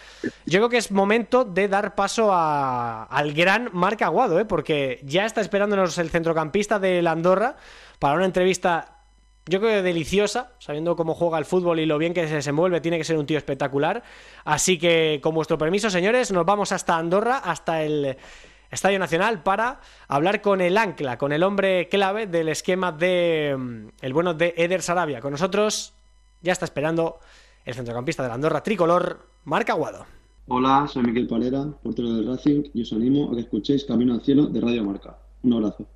yo 0.45 0.59
creo 0.59 0.69
que 0.69 0.77
es 0.77 0.91
momento 0.91 1.45
de 1.45 1.69
dar 1.69 1.95
paso 1.95 2.31
al 2.33 3.33
gran 3.33 3.71
Marc 3.73 4.03
Aguado, 4.03 4.41
¿eh? 4.41 4.45
porque 4.45 5.01
ya 5.05 5.25
está 5.25 5.41
esperándonos 5.41 5.97
el 5.99 6.11
centrocampista 6.11 6.79
de 6.79 7.07
Andorra 7.07 7.57
para 7.99 8.15
una 8.15 8.25
entrevista, 8.25 8.99
yo 9.47 9.61
creo 9.61 9.73
que 9.73 9.83
deliciosa, 9.83 10.53
sabiendo 10.59 10.97
cómo 10.97 11.15
juega 11.15 11.39
el 11.39 11.45
fútbol 11.45 11.79
y 11.81 11.87
lo 11.87 11.97
bien 11.99 12.13
que 12.13 12.27
se 12.27 12.35
desenvuelve, 12.35 12.81
tiene 12.81 12.99
que 12.99 13.05
ser 13.05 13.17
un 13.19 13.27
tío 13.27 13.39
espectacular. 13.39 14.03
Así 14.45 14.79
que, 14.79 15.21
con 15.23 15.35
vuestro 15.35 15.59
permiso, 15.59 15.91
señores, 15.91 16.31
nos 16.33 16.45
vamos 16.45 16.73
hasta 16.73 16.97
Andorra, 16.97 17.39
hasta 17.39 17.83
el 17.83 18.17
Estadio 18.71 18.99
Nacional 18.99 19.43
para 19.43 19.81
hablar 20.09 20.43
con 20.43 20.61
el 20.61 20.77
ancla, 20.77 21.17
con 21.19 21.33
el 21.33 21.43
hombre 21.43 21.89
clave 21.89 22.27
del 22.27 22.49
esquema 22.49 22.93
de 22.93 23.57
mm, 23.59 23.89
el 24.03 24.13
bueno 24.13 24.35
de 24.35 24.55
Eder 24.57 24.83
Sarabia. 24.83 25.21
Con 25.21 25.33
nosotros 25.33 25.95
ya 26.43 26.53
está 26.53 26.65
esperando 26.65 27.19
el 27.65 27.75
centrocampista 27.75 28.23
de 28.23 28.29
la 28.29 28.35
Andorra 28.35 28.63
tricolor, 28.63 29.27
Marc 29.45 29.71
Aguado. 29.71 30.07
Hola, 30.49 30.87
soy 30.91 31.03
Miguel 31.03 31.27
Palera, 31.27 31.67
portero 31.83 32.15
del 32.15 32.27
Racing, 32.27 32.71
y 32.73 32.83
os 32.83 32.93
animo 32.93 33.31
a 33.31 33.35
que 33.35 33.41
escuchéis 33.41 33.85
Camino 33.85 34.15
al 34.15 34.23
Cielo 34.23 34.47
de 34.47 34.61
Radio 34.61 34.85
Marca. 34.85 35.19
Un 35.43 35.53
abrazo. 35.53 35.87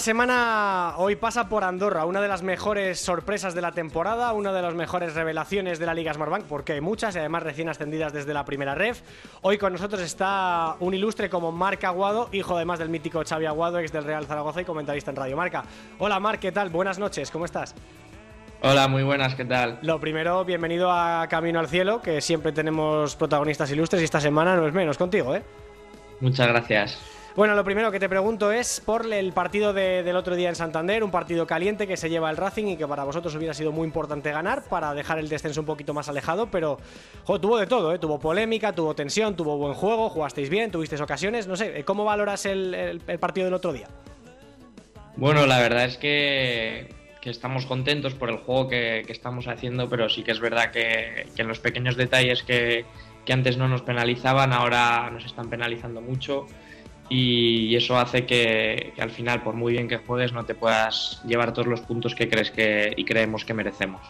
La 0.00 0.04
semana 0.04 0.94
hoy 0.96 1.14
pasa 1.16 1.50
por 1.50 1.62
Andorra, 1.62 2.06
una 2.06 2.22
de 2.22 2.28
las 2.28 2.42
mejores 2.42 2.98
sorpresas 2.98 3.54
de 3.54 3.60
la 3.60 3.72
temporada, 3.72 4.32
una 4.32 4.50
de 4.50 4.62
las 4.62 4.72
mejores 4.72 5.14
revelaciones 5.14 5.78
de 5.78 5.84
la 5.84 5.92
Liga 5.92 6.14
Smartbank, 6.14 6.44
porque 6.44 6.72
hay 6.72 6.80
muchas 6.80 7.14
y 7.14 7.18
además 7.18 7.42
recién 7.42 7.68
ascendidas 7.68 8.10
desde 8.10 8.32
la 8.32 8.46
primera 8.46 8.74
ref. 8.74 9.02
Hoy 9.42 9.58
con 9.58 9.74
nosotros 9.74 10.00
está 10.00 10.76
un 10.80 10.94
ilustre 10.94 11.28
como 11.28 11.52
Marc 11.52 11.84
Aguado, 11.84 12.30
hijo 12.32 12.56
además 12.56 12.78
del 12.78 12.88
mítico 12.88 13.22
Xavi 13.22 13.44
Aguado, 13.44 13.78
ex 13.78 13.92
del 13.92 14.04
Real 14.04 14.24
Zaragoza 14.24 14.62
y 14.62 14.64
comentarista 14.64 15.10
en 15.10 15.18
Radio 15.18 15.36
Marca. 15.36 15.64
Hola 15.98 16.18
Marc, 16.18 16.40
¿qué 16.40 16.50
tal? 16.50 16.70
Buenas 16.70 16.98
noches, 16.98 17.30
¿cómo 17.30 17.44
estás? 17.44 17.74
Hola, 18.62 18.88
muy 18.88 19.02
buenas, 19.02 19.34
¿qué 19.34 19.44
tal? 19.44 19.80
Lo 19.82 20.00
primero, 20.00 20.46
bienvenido 20.46 20.90
a 20.90 21.26
Camino 21.28 21.60
al 21.60 21.68
Cielo, 21.68 22.00
que 22.00 22.22
siempre 22.22 22.52
tenemos 22.52 23.16
protagonistas 23.16 23.70
ilustres 23.70 24.00
y 24.00 24.06
esta 24.06 24.22
semana 24.22 24.56
no 24.56 24.66
es 24.66 24.72
menos 24.72 24.96
contigo, 24.96 25.34
¿eh? 25.34 25.42
Muchas 26.20 26.48
gracias. 26.48 27.19
Bueno, 27.40 27.54
lo 27.54 27.64
primero 27.64 27.90
que 27.90 27.98
te 27.98 28.06
pregunto 28.06 28.52
es 28.52 28.82
por 28.84 29.10
el 29.10 29.32
partido 29.32 29.72
del 29.72 30.14
otro 30.14 30.36
día 30.36 30.50
en 30.50 30.54
Santander, 30.54 31.02
un 31.02 31.10
partido 31.10 31.46
caliente 31.46 31.86
que 31.86 31.96
se 31.96 32.10
lleva 32.10 32.28
el 32.28 32.36
Racing 32.36 32.66
y 32.66 32.76
que 32.76 32.86
para 32.86 33.02
vosotros 33.02 33.34
hubiera 33.34 33.54
sido 33.54 33.72
muy 33.72 33.86
importante 33.86 34.30
ganar 34.30 34.64
para 34.68 34.92
dejar 34.92 35.18
el 35.18 35.30
descenso 35.30 35.60
un 35.60 35.66
poquito 35.66 35.94
más 35.94 36.10
alejado, 36.10 36.50
pero 36.50 36.76
tuvo 37.24 37.56
de 37.56 37.66
todo, 37.66 37.94
¿eh? 37.94 37.98
tuvo 37.98 38.20
polémica, 38.20 38.74
tuvo 38.74 38.94
tensión, 38.94 39.36
tuvo 39.36 39.56
buen 39.56 39.72
juego, 39.72 40.10
jugasteis 40.10 40.50
bien, 40.50 40.70
tuvisteis 40.70 41.00
ocasiones, 41.00 41.46
no 41.46 41.56
sé, 41.56 41.82
¿cómo 41.84 42.04
valoras 42.04 42.44
el, 42.44 43.00
partido 43.18 43.46
del 43.46 43.54
otro 43.54 43.72
día? 43.72 43.88
Bueno, 45.16 45.46
la 45.46 45.60
verdad 45.60 45.86
es 45.86 45.96
que, 45.96 46.94
estamos 47.22 47.64
contentos 47.64 48.12
por 48.12 48.28
el 48.28 48.36
juego 48.36 48.68
que, 48.68 49.00
estamos 49.08 49.48
haciendo, 49.48 49.88
pero 49.88 50.10
sí 50.10 50.24
que 50.24 50.32
es 50.32 50.40
verdad 50.40 50.72
que, 50.72 51.26
en 51.34 51.48
los 51.48 51.58
pequeños 51.58 51.96
detalles 51.96 52.42
que 52.42 52.84
antes 53.30 53.56
no 53.56 53.66
nos 53.66 53.80
penalizaban, 53.80 54.52
ahora 54.52 55.08
nos 55.10 55.24
están 55.24 55.48
penalizando 55.48 56.02
mucho 56.02 56.46
y 57.12 57.74
eso 57.74 57.98
hace 57.98 58.24
que, 58.24 58.94
al 58.96 59.10
final, 59.10 59.42
por 59.42 59.54
muy 59.56 59.72
bien 59.72 59.88
que 59.88 59.96
juegues, 59.96 60.32
no 60.32 60.44
te 60.44 60.54
puedas 60.54 61.20
llevar 61.26 61.52
todos 61.52 61.66
los 61.66 61.80
puntos 61.80 62.14
que 62.14 62.28
crees 62.28 62.52
que 62.52 62.94
y 62.96 63.04
creemos 63.04 63.44
que 63.44 63.52
merecemos. 63.52 64.00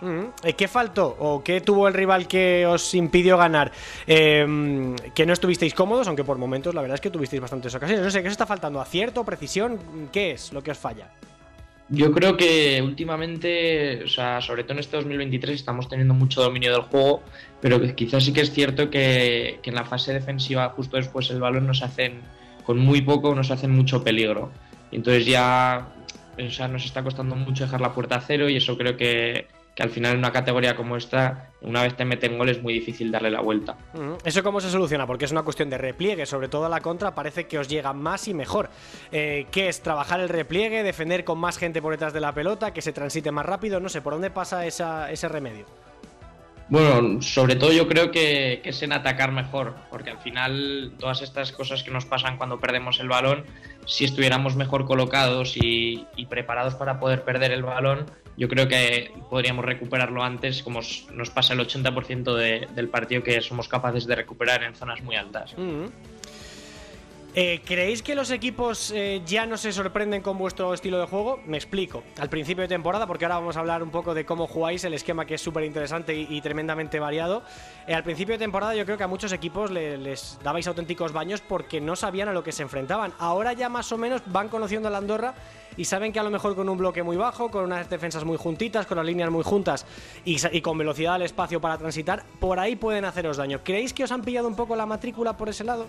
Eh, 0.44 0.52
¿Qué 0.52 0.68
faltó 0.68 1.16
o 1.18 1.42
qué 1.42 1.62
tuvo 1.62 1.88
el 1.88 1.94
rival 1.94 2.28
que 2.28 2.66
os 2.66 2.94
impidió 2.94 3.38
ganar? 3.38 3.72
Em, 4.06 4.94
que 5.14 5.24
no 5.24 5.32
estuvisteis 5.32 5.72
cómodos, 5.72 6.08
aunque 6.08 6.24
por 6.24 6.36
momentos 6.36 6.74
la 6.74 6.82
verdad 6.82 6.96
es 6.96 7.00
que 7.00 7.08
tuvisteis 7.08 7.40
bastantes 7.40 7.74
ocasiones. 7.74 8.04
No 8.04 8.10
sé, 8.10 8.20
¿qué 8.20 8.28
os 8.28 8.32
está 8.32 8.44
faltando? 8.44 8.82
¿Acierto? 8.82 9.24
¿Precisión? 9.24 10.10
¿Qué 10.12 10.32
es 10.32 10.52
lo 10.52 10.62
que 10.62 10.72
os 10.72 10.78
falla? 10.78 11.10
Yo 11.88 12.12
creo 12.12 12.36
que 12.36 12.82
últimamente, 12.82 14.04
o 14.04 14.08
sea, 14.08 14.42
sobre 14.42 14.62
todo 14.62 14.74
en 14.74 14.80
este 14.80 14.98
2023, 14.98 15.56
estamos 15.56 15.88
teniendo 15.88 16.12
mucho 16.12 16.42
dominio 16.42 16.70
del 16.70 16.82
juego, 16.82 17.22
pero 17.62 17.80
quizás 17.96 18.24
sí 18.24 18.34
que 18.34 18.42
es 18.42 18.52
cierto 18.52 18.90
que, 18.90 19.58
que 19.62 19.70
en 19.70 19.76
la 19.76 19.84
fase 19.84 20.12
defensiva, 20.12 20.68
justo 20.68 20.98
después 20.98 21.30
el 21.30 21.40
balón 21.40 21.66
nos 21.66 21.82
hacen 21.82 22.20
con 22.64 22.78
muy 22.78 23.00
poco 23.02 23.34
nos 23.34 23.50
hacen 23.50 23.70
mucho 23.70 24.02
peligro. 24.04 24.50
Entonces 24.92 25.26
ya 25.26 25.86
o 26.38 26.68
nos 26.68 26.84
está 26.84 27.02
costando 27.02 27.36
mucho 27.36 27.64
dejar 27.64 27.80
la 27.80 27.92
puerta 27.92 28.16
a 28.16 28.20
cero 28.20 28.48
y 28.48 28.56
eso 28.56 28.76
creo 28.78 28.96
que, 28.96 29.46
que 29.74 29.82
al 29.82 29.90
final 29.90 30.12
en 30.12 30.18
una 30.18 30.32
categoría 30.32 30.74
como 30.74 30.96
esta, 30.96 31.50
una 31.60 31.82
vez 31.82 31.94
te 31.96 32.04
meten 32.06 32.38
gol 32.38 32.48
es 32.48 32.62
muy 32.62 32.72
difícil 32.72 33.10
darle 33.12 33.30
la 33.30 33.40
vuelta. 33.42 33.76
Ujú. 33.94 34.16
¿Eso 34.24 34.42
cómo 34.42 34.58
se 34.60 34.70
soluciona? 34.70 35.06
Porque 35.06 35.26
es 35.26 35.32
una 35.32 35.42
cuestión 35.42 35.68
de 35.68 35.76
repliegue, 35.76 36.24
sobre 36.24 36.48
todo 36.48 36.64
a 36.64 36.68
la 36.70 36.80
contra 36.80 37.14
parece 37.14 37.46
que 37.46 37.58
os 37.58 37.68
llega 37.68 37.92
más 37.92 38.26
y 38.26 38.32
mejor. 38.34 38.70
Eh, 39.12 39.46
¿Qué 39.50 39.68
es? 39.68 39.82
¿Trabajar 39.82 40.20
el 40.20 40.30
repliegue? 40.30 40.82
¿Defender 40.82 41.24
con 41.24 41.38
más 41.38 41.58
gente 41.58 41.82
por 41.82 41.92
detrás 41.92 42.12
de 42.14 42.20
la 42.20 42.32
pelota? 42.32 42.72
¿Que 42.72 42.80
se 42.80 42.92
transite 42.92 43.30
más 43.30 43.44
rápido? 43.44 43.78
No 43.80 43.88
sé, 43.90 44.00
¿por 44.00 44.14
dónde 44.14 44.30
pasa 44.30 44.64
esa- 44.64 45.10
ese 45.12 45.28
remedio? 45.28 45.66
Bueno, 46.70 47.20
sobre 47.20 47.56
todo 47.56 47.72
yo 47.72 47.88
creo 47.88 48.10
que, 48.12 48.62
es 48.64 48.82
en 48.82 48.92
atacar 48.92 49.32
mejor, 49.32 49.74
porque 49.90 50.10
al 50.10 50.18
final 50.18 50.92
todas 50.98 51.20
estas 51.20 51.50
cosas 51.52 51.82
que 51.82 51.90
nos 51.90 52.04
pasan 52.06 52.36
cuando 52.36 52.60
perdemos 52.60 53.00
el 53.00 53.08
balón, 53.08 53.44
si 53.86 54.04
estuviéramos 54.04 54.54
mejor 54.54 54.84
colocados 54.86 55.56
y, 55.56 56.06
y 56.16 56.26
preparados 56.26 56.76
para 56.76 57.00
poder 57.00 57.22
perder 57.24 57.50
el 57.50 57.64
balón, 57.64 58.06
yo 58.36 58.48
creo 58.48 58.68
que 58.68 59.10
podríamos 59.28 59.64
recuperarlo 59.64 60.22
antes, 60.22 60.62
como 60.62 60.80
nos 61.12 61.30
pasa 61.30 61.54
el 61.54 61.60
80% 61.60 62.34
de- 62.36 62.68
del 62.74 62.88
partido 62.88 63.22
que 63.24 63.40
somos 63.42 63.66
capaces 63.68 64.06
de 64.06 64.14
recuperar 64.14 64.62
en 64.62 64.74
zonas 64.76 65.02
muy 65.02 65.16
altas. 65.16 65.52
Ujú. 65.54 65.90
Eh, 67.32 67.62
¿Creéis 67.64 68.02
que 68.02 68.16
los 68.16 68.32
equipos 68.32 68.90
eh, 68.90 69.22
ya 69.24 69.46
no 69.46 69.56
se 69.56 69.70
sorprenden 69.70 70.20
con 70.20 70.36
vuestro 70.36 70.74
estilo 70.74 70.98
de 70.98 71.06
juego? 71.06 71.38
Me 71.46 71.56
explico. 71.56 72.02
Al 72.18 72.28
principio 72.28 72.62
de 72.62 72.68
temporada, 72.68 73.06
porque 73.06 73.24
ahora 73.24 73.36
vamos 73.36 73.56
a 73.56 73.60
hablar 73.60 73.84
un 73.84 73.90
poco 73.90 74.14
de 74.14 74.24
cómo 74.26 74.48
jugáis, 74.48 74.82
el 74.82 74.94
esquema 74.94 75.24
que 75.24 75.34
es 75.34 75.40
súper 75.40 75.62
interesante 75.62 76.12
y, 76.12 76.40
tremendamente 76.40 76.98
variado. 76.98 77.44
Eh, 77.86 77.94
al 77.94 78.02
principio 78.02 78.34
de 78.34 78.38
temporada 78.40 78.74
yo 78.74 78.84
creo 78.84 78.98
que 78.98 79.04
a 79.04 79.08
muchos 79.08 79.32
equipos 79.32 79.70
le- 79.70 79.96
les 79.96 80.40
dabais 80.42 80.66
auténticos 80.66 81.12
baños 81.12 81.40
porque 81.40 81.80
no 81.80 81.94
sabían 81.94 82.28
a 82.28 82.32
lo 82.32 82.42
que 82.42 82.50
se 82.50 82.64
enfrentaban. 82.64 83.12
Ahora 83.20 83.52
ya 83.52 83.68
más 83.68 83.92
o 83.92 83.96
menos 83.96 84.22
van 84.26 84.48
conociendo 84.48 84.88
a 84.88 84.90
la 84.90 84.98
Andorra 84.98 85.34
y 85.76 85.84
saben 85.84 86.12
que 86.12 86.18
a 86.18 86.24
lo 86.24 86.30
mejor 86.30 86.56
con 86.56 86.68
un 86.68 86.78
bloque 86.78 87.04
muy 87.04 87.16
bajo, 87.16 87.48
con 87.48 87.62
unas 87.62 87.88
defensas 87.88 88.24
muy 88.24 88.38
juntitas, 88.38 88.86
con 88.86 88.96
las 88.96 89.06
líneas 89.06 89.30
muy 89.30 89.44
juntas 89.44 89.86
y, 90.24 90.38
y 90.50 90.60
con 90.62 90.76
velocidad 90.76 91.14
al 91.14 91.22
espacio 91.22 91.60
para 91.60 91.78
transitar, 91.78 92.24
por 92.40 92.58
ahí 92.58 92.74
pueden 92.74 93.04
haceros 93.04 93.36
daño. 93.36 93.60
¿Creéis 93.62 93.94
que 93.94 94.02
os 94.02 94.10
han 94.10 94.22
pillado 94.22 94.48
un 94.48 94.56
poco 94.56 94.74
la 94.74 94.84
matrícula 94.84 95.36
por 95.36 95.48
ese 95.48 95.62
lado? 95.62 95.86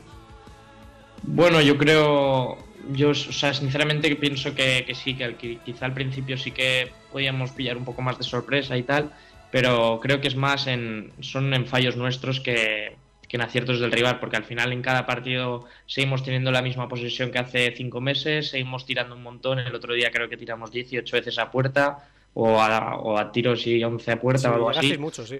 Bueno, 1.23 1.61
yo 1.61 1.77
creo, 1.77 2.57
yo, 2.91 3.09
o 3.09 3.13
sea, 3.13 3.53
sinceramente 3.53 4.13
pienso 4.15 4.55
que, 4.55 4.83
que 4.85 4.95
sí, 4.95 5.15
que 5.15 5.59
quizá 5.63 5.85
al 5.85 5.93
principio 5.93 6.37
sí 6.37 6.51
que 6.51 6.91
podíamos 7.11 7.51
pillar 7.51 7.77
un 7.77 7.85
poco 7.85 8.01
más 8.01 8.17
de 8.17 8.23
sorpresa 8.23 8.77
y 8.77 8.83
tal, 8.83 9.11
pero 9.51 9.99
creo 10.01 10.21
que 10.21 10.27
es 10.27 10.35
más 10.35 10.67
en, 10.67 11.11
son 11.19 11.53
en 11.53 11.65
fallos 11.67 11.95
nuestros 11.95 12.39
que, 12.39 12.95
que 13.27 13.37
en 13.37 13.41
aciertos 13.41 13.79
del 13.79 13.91
rival, 13.91 14.19
porque 14.19 14.37
al 14.37 14.43
final 14.45 14.73
en 14.73 14.81
cada 14.81 15.05
partido 15.05 15.65
seguimos 15.85 16.23
teniendo 16.23 16.51
la 16.51 16.61
misma 16.61 16.89
posesión 16.89 17.31
que 17.31 17.39
hace 17.39 17.73
cinco 17.75 18.01
meses, 18.01 18.49
seguimos 18.49 18.85
tirando 18.85 19.15
un 19.15 19.23
montón, 19.23 19.59
el 19.59 19.75
otro 19.75 19.93
día 19.93 20.11
creo 20.11 20.27
que 20.27 20.37
tiramos 20.37 20.71
18 20.71 21.15
veces 21.15 21.37
a 21.37 21.51
puerta, 21.51 22.09
o 22.33 22.59
a, 22.61 22.97
o 22.97 23.17
a 23.17 23.31
tiros 23.31 23.65
y 23.67 23.83
11 23.83 24.11
a 24.11 24.19
puerta 24.19 24.51
o 24.51 24.55
algo 24.55 24.69
así. 24.69 24.97
mucho, 24.97 25.25
sí. 25.25 25.39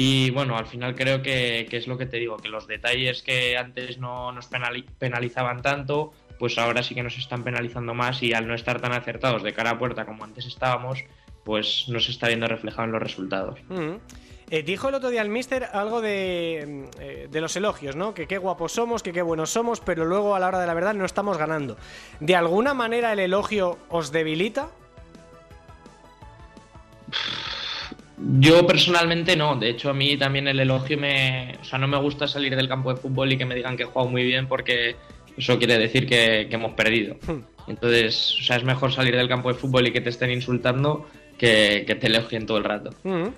Y 0.00 0.30
bueno, 0.30 0.56
al 0.56 0.66
final 0.66 0.94
creo 0.94 1.22
que, 1.22 1.66
que 1.68 1.76
es 1.76 1.88
lo 1.88 1.98
que 1.98 2.06
te 2.06 2.18
digo, 2.18 2.36
que 2.36 2.48
los 2.48 2.68
detalles 2.68 3.20
que 3.20 3.58
antes 3.58 3.98
no 3.98 4.30
nos 4.30 4.48
penali- 4.48 4.86
penalizaban 4.96 5.60
tanto, 5.60 6.12
pues 6.38 6.56
ahora 6.56 6.84
sí 6.84 6.94
que 6.94 7.02
nos 7.02 7.18
están 7.18 7.42
penalizando 7.42 7.94
más 7.94 8.22
y 8.22 8.32
al 8.32 8.46
no 8.46 8.54
estar 8.54 8.80
tan 8.80 8.92
acertados 8.92 9.42
de 9.42 9.52
cara 9.52 9.70
a 9.70 9.78
puerta 9.80 10.06
como 10.06 10.22
antes 10.22 10.46
estábamos, 10.46 11.02
pues 11.42 11.86
no 11.88 11.98
se 11.98 12.12
está 12.12 12.28
viendo 12.28 12.46
reflejado 12.46 12.84
en 12.84 12.92
los 12.92 13.02
resultados. 13.02 13.58
Ujú. 13.68 13.98
Eh, 14.50 14.62
dijo 14.62 14.88
el 14.88 14.94
otro 14.94 15.10
día 15.10 15.20
el 15.20 15.30
Mister 15.30 15.64
algo 15.72 16.00
de, 16.00 16.64
mm, 16.64 17.00
eh, 17.00 17.26
de 17.28 17.40
los 17.40 17.56
elogios, 17.56 17.96
¿no? 17.96 18.14
Que 18.14 18.28
qué 18.28 18.38
guapos 18.38 18.70
somos, 18.70 19.02
que 19.02 19.12
qué 19.12 19.22
buenos 19.22 19.50
somos, 19.50 19.80
pero 19.80 20.04
luego 20.04 20.36
a 20.36 20.38
la 20.38 20.46
hora 20.46 20.60
de 20.60 20.68
la 20.68 20.74
verdad 20.74 20.94
no 20.94 21.06
estamos 21.06 21.38
ganando. 21.38 21.76
¿De 22.20 22.36
alguna 22.36 22.72
manera 22.72 23.12
el 23.12 23.18
elogio 23.18 23.78
os 23.88 24.12
debilita? 24.12 24.68
Yo 28.20 28.66
personalmente 28.66 29.36
no, 29.36 29.56
de 29.56 29.70
hecho 29.70 29.90
a 29.90 29.94
mí 29.94 30.16
también 30.16 30.48
el 30.48 30.58
elogio 30.58 30.98
me... 30.98 31.56
O 31.60 31.64
sea, 31.64 31.78
no 31.78 31.86
me 31.86 31.98
gusta 31.98 32.26
salir 32.26 32.56
del 32.56 32.68
campo 32.68 32.92
de 32.92 33.00
fútbol 33.00 33.32
y 33.32 33.38
que 33.38 33.44
me 33.44 33.54
digan 33.54 33.76
que 33.76 33.84
he 33.84 33.86
jugado 33.86 34.10
muy 34.10 34.24
bien 34.24 34.48
porque 34.48 34.96
eso 35.36 35.58
quiere 35.58 35.78
decir 35.78 36.06
que, 36.06 36.46
que 36.48 36.56
hemos 36.56 36.72
perdido. 36.72 37.16
Entonces, 37.68 38.36
o 38.40 38.42
sea, 38.42 38.56
es 38.56 38.64
mejor 38.64 38.92
salir 38.92 39.14
del 39.14 39.28
campo 39.28 39.48
de 39.48 39.54
fútbol 39.54 39.86
y 39.86 39.92
que 39.92 40.00
te 40.00 40.10
estén 40.10 40.30
insultando 40.30 41.06
que, 41.36 41.84
que 41.86 41.94
te 41.94 42.08
elogien 42.08 42.46
todo 42.46 42.58
el 42.58 42.64
rato. 42.64 42.90
Ujú. 43.04 43.32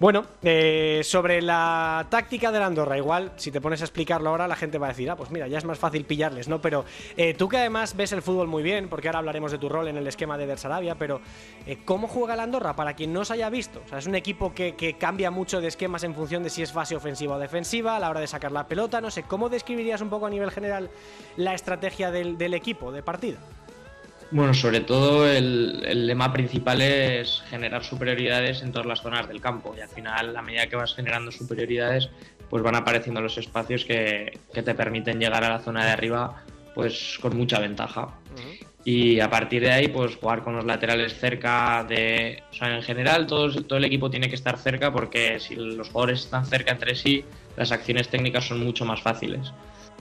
Bueno, 0.00 0.26
eh, 0.44 1.00
sobre 1.02 1.42
la 1.42 2.06
táctica 2.08 2.52
de 2.52 2.60
la 2.60 2.66
Andorra, 2.66 2.96
igual, 2.96 3.32
si 3.34 3.50
te 3.50 3.60
pones 3.60 3.80
a 3.80 3.84
explicarlo 3.84 4.30
ahora, 4.30 4.46
la 4.46 4.54
gente 4.54 4.78
va 4.78 4.86
a 4.86 4.90
decir, 4.90 5.10
ah, 5.10 5.16
pues 5.16 5.32
mira, 5.32 5.48
ya 5.48 5.58
es 5.58 5.64
más 5.64 5.76
fácil 5.76 6.04
pillarles, 6.04 6.46
¿no? 6.46 6.60
Pero 6.60 6.84
eh, 7.16 7.34
tú 7.34 7.48
que 7.48 7.56
además 7.56 7.96
ves 7.96 8.12
el 8.12 8.22
fútbol 8.22 8.46
muy 8.46 8.62
bien, 8.62 8.88
porque 8.88 9.08
ahora 9.08 9.18
hablaremos 9.18 9.50
de 9.50 9.58
tu 9.58 9.68
rol 9.68 9.88
en 9.88 9.96
el 9.96 10.06
esquema 10.06 10.38
de 10.38 10.46
Der 10.46 10.56
Sarabia, 10.56 10.94
pero 10.94 11.20
eh, 11.66 11.78
¿cómo 11.84 12.06
juega 12.06 12.36
la 12.36 12.44
Andorra? 12.44 12.76
Para 12.76 12.94
quien 12.94 13.12
no 13.12 13.24
se 13.24 13.32
haya 13.32 13.50
visto. 13.50 13.82
O 13.84 13.88
sea, 13.88 13.98
es 13.98 14.06
un 14.06 14.14
equipo 14.14 14.54
que, 14.54 14.96
cambia 15.00 15.32
mucho 15.32 15.60
de 15.60 15.66
esquemas 15.66 16.04
en 16.04 16.14
función 16.14 16.44
de 16.44 16.50
si 16.50 16.62
es 16.62 16.70
fase 16.70 16.94
ofensiva 16.94 17.34
o 17.34 17.38
defensiva, 17.40 17.96
a 17.96 17.98
la 17.98 18.08
hora 18.08 18.20
de 18.20 18.28
sacar 18.28 18.52
la 18.52 18.68
pelota, 18.68 19.00
no 19.00 19.10
sé, 19.10 19.24
¿cómo 19.24 19.48
describirías 19.48 20.00
un 20.00 20.10
poco 20.10 20.26
a 20.26 20.30
nivel 20.30 20.52
general 20.52 20.90
la 21.36 21.54
estrategia 21.54 22.12
del, 22.12 22.38
del 22.38 22.54
equipo 22.54 22.92
de 22.92 23.02
partido? 23.02 23.38
Bueno, 24.30 24.52
sobre 24.52 24.80
todo 24.80 25.26
el, 25.26 25.82
el 25.86 26.06
lema 26.06 26.32
principal 26.32 26.82
es 26.82 27.42
generar 27.48 27.82
superioridades 27.82 28.62
en 28.62 28.72
todas 28.72 28.86
las 28.86 29.00
zonas 29.00 29.26
del 29.26 29.40
campo 29.40 29.74
y 29.76 29.80
al 29.80 29.88
final, 29.88 30.36
a 30.36 30.42
medida 30.42 30.66
que 30.66 30.76
vas 30.76 30.94
generando 30.94 31.32
superioridades, 31.32 32.10
pues 32.50 32.62
van 32.62 32.74
apareciendo 32.74 33.20
los 33.20 33.38
espacios 33.38 33.84
que, 33.84 34.38
que 34.52 34.62
te 34.62 34.74
permiten 34.74 35.18
llegar 35.18 35.44
a 35.44 35.48
la 35.48 35.60
zona 35.60 35.84
de 35.84 35.90
arriba 35.92 36.44
pues 36.74 37.18
con 37.20 37.36
mucha 37.36 37.58
ventaja. 37.58 38.08
Y 38.84 39.18
a 39.18 39.28
partir 39.28 39.62
de 39.62 39.72
ahí, 39.72 39.88
pues 39.88 40.14
jugar 40.14 40.44
con 40.44 40.54
los 40.54 40.64
laterales 40.64 41.18
cerca 41.18 41.84
de... 41.84 42.42
O 42.52 42.54
sea, 42.54 42.76
en 42.76 42.82
general 42.82 43.26
todo, 43.26 43.50
todo 43.64 43.78
el 43.78 43.84
equipo 43.84 44.08
tiene 44.08 44.28
que 44.28 44.36
estar 44.36 44.56
cerca 44.56 44.92
porque 44.92 45.40
si 45.40 45.56
los 45.56 45.88
jugadores 45.88 46.20
están 46.20 46.46
cerca 46.46 46.70
entre 46.70 46.94
sí, 46.94 47.24
las 47.56 47.72
acciones 47.72 48.08
técnicas 48.08 48.46
son 48.46 48.64
mucho 48.64 48.84
más 48.84 49.02
fáciles. 49.02 49.52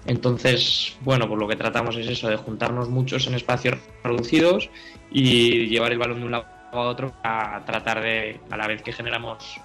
Entonces, 0.08 0.98
bueno, 1.02 1.28
pues 1.28 1.40
lo 1.40 1.48
que 1.48 1.58
tratamos 1.58 1.98
es 1.98 2.08
eso, 2.08 2.30
de 2.30 2.38
juntarnos 2.38 2.90
muchos 2.90 3.28
en 3.28 3.34
espacios 3.34 3.78
reducidos 4.04 4.70
y 5.12 5.68
llevar 5.68 5.92
el 5.92 6.00
balón 6.00 6.20
de 6.20 6.26
un 6.26 6.32
lado 6.32 6.46
a 6.72 6.80
otro 6.80 7.14
a 7.24 7.62
tratar 7.66 8.02
de, 8.02 8.40
a 8.50 8.58
la 8.58 8.68
vez 8.68 8.82
que 8.82 8.94
generamos 8.94 9.60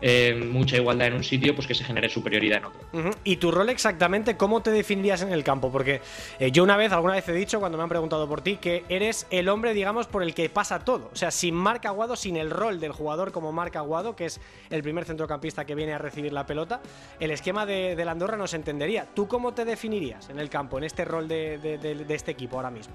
eh, 0.00 0.34
mucha 0.34 0.76
igualdad 0.76 1.08
en 1.08 1.14
un 1.14 1.24
sitio, 1.24 1.54
pues 1.54 1.66
que 1.66 1.74
se 1.74 1.84
genere 1.84 2.08
superioridad 2.08 2.58
en 2.58 2.64
otro. 2.66 3.10
¿Y 3.24 3.36
tu 3.36 3.50
rol 3.50 3.68
exactamente 3.68 4.36
cómo 4.36 4.62
te 4.62 4.70
definirías 4.70 5.22
en 5.22 5.32
el 5.32 5.44
campo? 5.44 5.70
Porque 5.70 6.00
eh, 6.38 6.50
yo 6.50 6.62
una 6.62 6.76
vez, 6.76 6.92
alguna 6.92 7.14
vez 7.14 7.28
he 7.28 7.32
dicho, 7.32 7.60
cuando 7.60 7.78
me 7.78 7.84
han 7.84 7.88
preguntado 7.88 8.28
por 8.28 8.40
ti, 8.40 8.56
que 8.56 8.84
eres 8.88 9.26
el 9.30 9.48
hombre, 9.48 9.72
digamos, 9.74 10.06
por 10.06 10.22
el 10.22 10.34
que 10.34 10.48
pasa 10.48 10.80
todo. 10.80 11.10
O 11.12 11.16
sea, 11.16 11.30
sin 11.30 11.54
Marc 11.54 11.86
Aguado, 11.86 12.16
sin 12.16 12.36
el 12.36 12.50
rol 12.50 12.80
del 12.80 12.92
jugador 12.92 13.32
como 13.32 13.52
Marc 13.52 13.76
Aguado, 13.76 14.16
que 14.16 14.26
es 14.26 14.40
el 14.70 14.82
primer 14.82 15.04
centrocampista 15.04 15.64
que 15.64 15.74
viene 15.74 15.94
a 15.94 15.98
recibir 15.98 16.32
la 16.32 16.46
pelota, 16.46 16.80
el 17.20 17.30
esquema 17.30 17.66
de, 17.66 18.02
la 18.04 18.12
Andorra 18.12 18.36
no 18.36 18.46
se 18.46 18.56
entendería. 18.56 19.06
¿Tú 19.14 19.28
cómo 19.28 19.54
te 19.54 19.64
definirías 19.64 20.28
en 20.28 20.38
el 20.38 20.50
campo, 20.50 20.78
en 20.78 20.84
este 20.84 21.04
rol 21.04 21.28
de 21.28 22.06
este 22.08 22.32
equipo 22.32 22.56
ahora 22.56 22.70
mismo? 22.70 22.94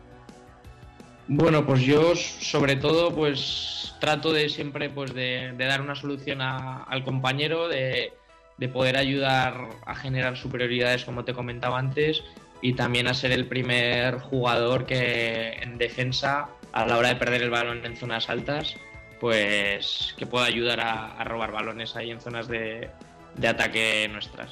Bueno, 1.32 1.64
pues 1.64 1.82
yo 1.82 2.16
sobre 2.16 2.76
todo 2.76 3.14
pues 3.14 3.94
trato 4.00 4.34
de 4.34 4.50
siempre 4.50 4.90
pues 4.90 5.14
de, 5.14 5.54
de 5.56 5.66
dar 5.66 5.80
una 5.82 5.94
solución 5.96 6.42
a- 6.42 6.84
al 6.84 7.04
compañero, 7.04 7.68
de, 7.68 8.14
de 8.58 8.68
poder 8.68 8.98
ayudar 8.98 9.70
a 9.86 9.94
generar 9.96 10.38
superioridades 10.38 11.06
como 11.06 11.26
te 11.26 11.34
comentaba 11.36 11.78
antes 11.78 12.24
y 12.64 12.74
también 12.74 13.08
a 13.08 13.14
ser 13.14 13.32
el 13.32 13.46
primer 13.46 14.16
jugador 14.20 14.88
que 14.88 15.60
en 15.62 15.78
defensa 15.78 16.50
a 16.72 16.86
la 16.88 16.98
hora 16.98 17.10
de 17.10 17.16
perder 17.18 17.44
el 17.44 17.52
balón 17.52 17.86
en 17.86 17.96
zonas 17.96 18.28
altas 18.30 18.76
pues 19.20 20.16
que 20.18 20.26
pueda 20.26 20.46
ayudar 20.46 20.80
a, 20.80 21.14
a 21.16 21.24
robar 21.26 21.52
balones 21.52 21.96
ahí 21.96 22.10
en 22.10 22.22
zonas 22.22 22.48
de, 22.48 22.90
de 23.40 23.48
ataque 23.48 24.08
nuestras. 24.12 24.50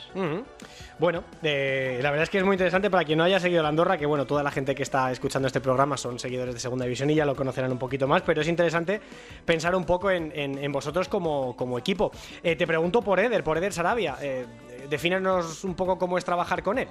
Bueno, 0.99 1.23
eh, 1.43 1.99
la 2.01 2.09
verdad 2.09 2.23
es 2.23 2.29
que 2.29 2.37
es 2.39 2.43
muy 2.43 2.55
interesante 2.55 2.89
para 2.89 3.03
quien 3.03 3.17
no 3.19 3.23
haya 3.23 3.39
seguido 3.39 3.61
la 3.61 3.69
Andorra, 3.69 3.97
que 3.97 4.05
bueno, 4.05 4.25
toda 4.25 4.41
la 4.41 4.49
gente 4.49 4.73
que 4.73 4.81
está 4.83 5.11
escuchando 5.11 5.45
este 5.47 5.61
programa 5.61 5.95
son 5.97 6.17
seguidores 6.17 6.53
de 6.55 6.59
Segunda 6.59 6.85
División 6.85 7.09
y 7.09 7.15
ya 7.15 7.25
lo 7.25 7.35
conocerán 7.35 7.71
un 7.71 7.77
poquito 7.77 8.07
más, 8.07 8.21
pero 8.23 8.41
es 8.41 8.47
interesante 8.47 8.99
pensar 9.45 9.75
un 9.75 9.85
poco 9.85 10.09
en, 10.09 10.31
en- 10.33 10.57
en 10.57 10.71
vosotros 10.71 11.07
como, 11.07 11.55
como 11.55 11.77
equipo. 11.77 12.11
Eh, 12.41 12.55
te 12.55 12.65
pregunto 12.65 13.01
por 13.01 13.19
Eder, 13.19 13.43
por 13.43 13.57
Eder 13.57 13.73
Sarabia, 13.73 14.15
eh, 14.21 14.45
defínenos 14.89 15.63
un 15.63 15.75
poco 15.75 15.99
cómo 15.99 16.17
es 16.17 16.25
trabajar 16.25 16.63
con 16.63 16.79
él. 16.79 16.87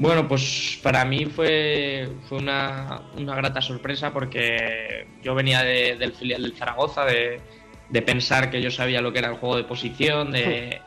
Bueno, 0.00 0.28
pues 0.28 0.78
para 0.82 1.04
mí 1.04 1.26
fue, 1.26 2.08
fue 2.28 2.38
una, 2.38 3.02
una 3.16 3.34
grata 3.34 3.60
sorpresa 3.60 4.12
porque 4.12 5.06
yo 5.22 5.34
venía 5.34 5.62
de- 5.62 5.96
del 5.96 6.12
filial 6.12 6.42
del 6.42 6.56
Zaragoza, 6.56 7.04
de, 7.04 7.40
de 7.88 8.02
pensar 8.02 8.50
que 8.50 8.60
yo 8.60 8.70
sabía 8.70 9.00
lo 9.00 9.12
que 9.12 9.18
era 9.20 9.28
el 9.28 9.36
juego 9.36 9.56
de 9.56 9.64
posición, 9.64 10.30
de, 10.30 10.80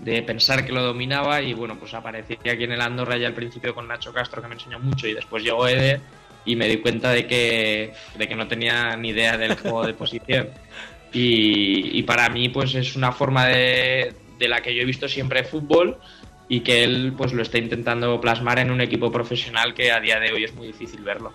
de 0.00 0.22
pensar 0.22 0.64
que 0.66 0.72
lo 0.72 0.82
dominaba 0.82 1.40
y 1.42 1.54
bueno, 1.54 1.78
pues 1.78 1.94
aparecí 1.94 2.34
aquí 2.34 2.64
en 2.64 2.72
el 2.72 2.80
Andorra 2.80 3.16
ya 3.16 3.28
al 3.28 3.34
principio 3.34 3.74
con 3.74 3.88
Nacho 3.88 4.12
Castro 4.12 4.42
que 4.42 4.48
me 4.48 4.54
enseñó 4.54 4.78
mucho 4.78 5.06
y 5.06 5.14
después 5.14 5.42
llegó 5.42 5.66
Eder 5.66 6.00
y 6.44 6.56
me 6.56 6.68
di 6.68 6.78
cuenta 6.78 7.10
de 7.10 7.26
que, 7.26 7.92
de 8.16 8.28
que 8.28 8.34
no 8.34 8.48
tenía 8.48 8.96
ni 8.96 9.10
idea 9.10 9.36
del 9.36 9.56
juego 9.56 9.86
de 9.86 9.94
posición. 9.94 10.48
Y, 11.14 11.98
y 11.98 12.04
para 12.04 12.30
mí 12.30 12.48
pues 12.48 12.74
es 12.74 12.96
una 12.96 13.12
forma 13.12 13.44
de, 13.44 14.14
de 14.38 14.48
la 14.48 14.62
que 14.62 14.74
yo 14.74 14.80
he 14.80 14.86
visto 14.86 15.06
siempre 15.06 15.44
fútbol 15.44 15.98
y 16.48 16.60
que 16.60 16.84
él 16.84 17.14
pues 17.16 17.32
lo 17.32 17.42
está 17.42 17.58
intentando 17.58 18.20
plasmar 18.20 18.58
en 18.58 18.70
un 18.70 18.80
equipo 18.80 19.12
profesional 19.12 19.74
que 19.74 19.92
a 19.92 20.00
día 20.00 20.18
de 20.18 20.32
hoy 20.32 20.44
es 20.44 20.54
muy 20.54 20.66
difícil 20.66 21.02
verlo. 21.02 21.32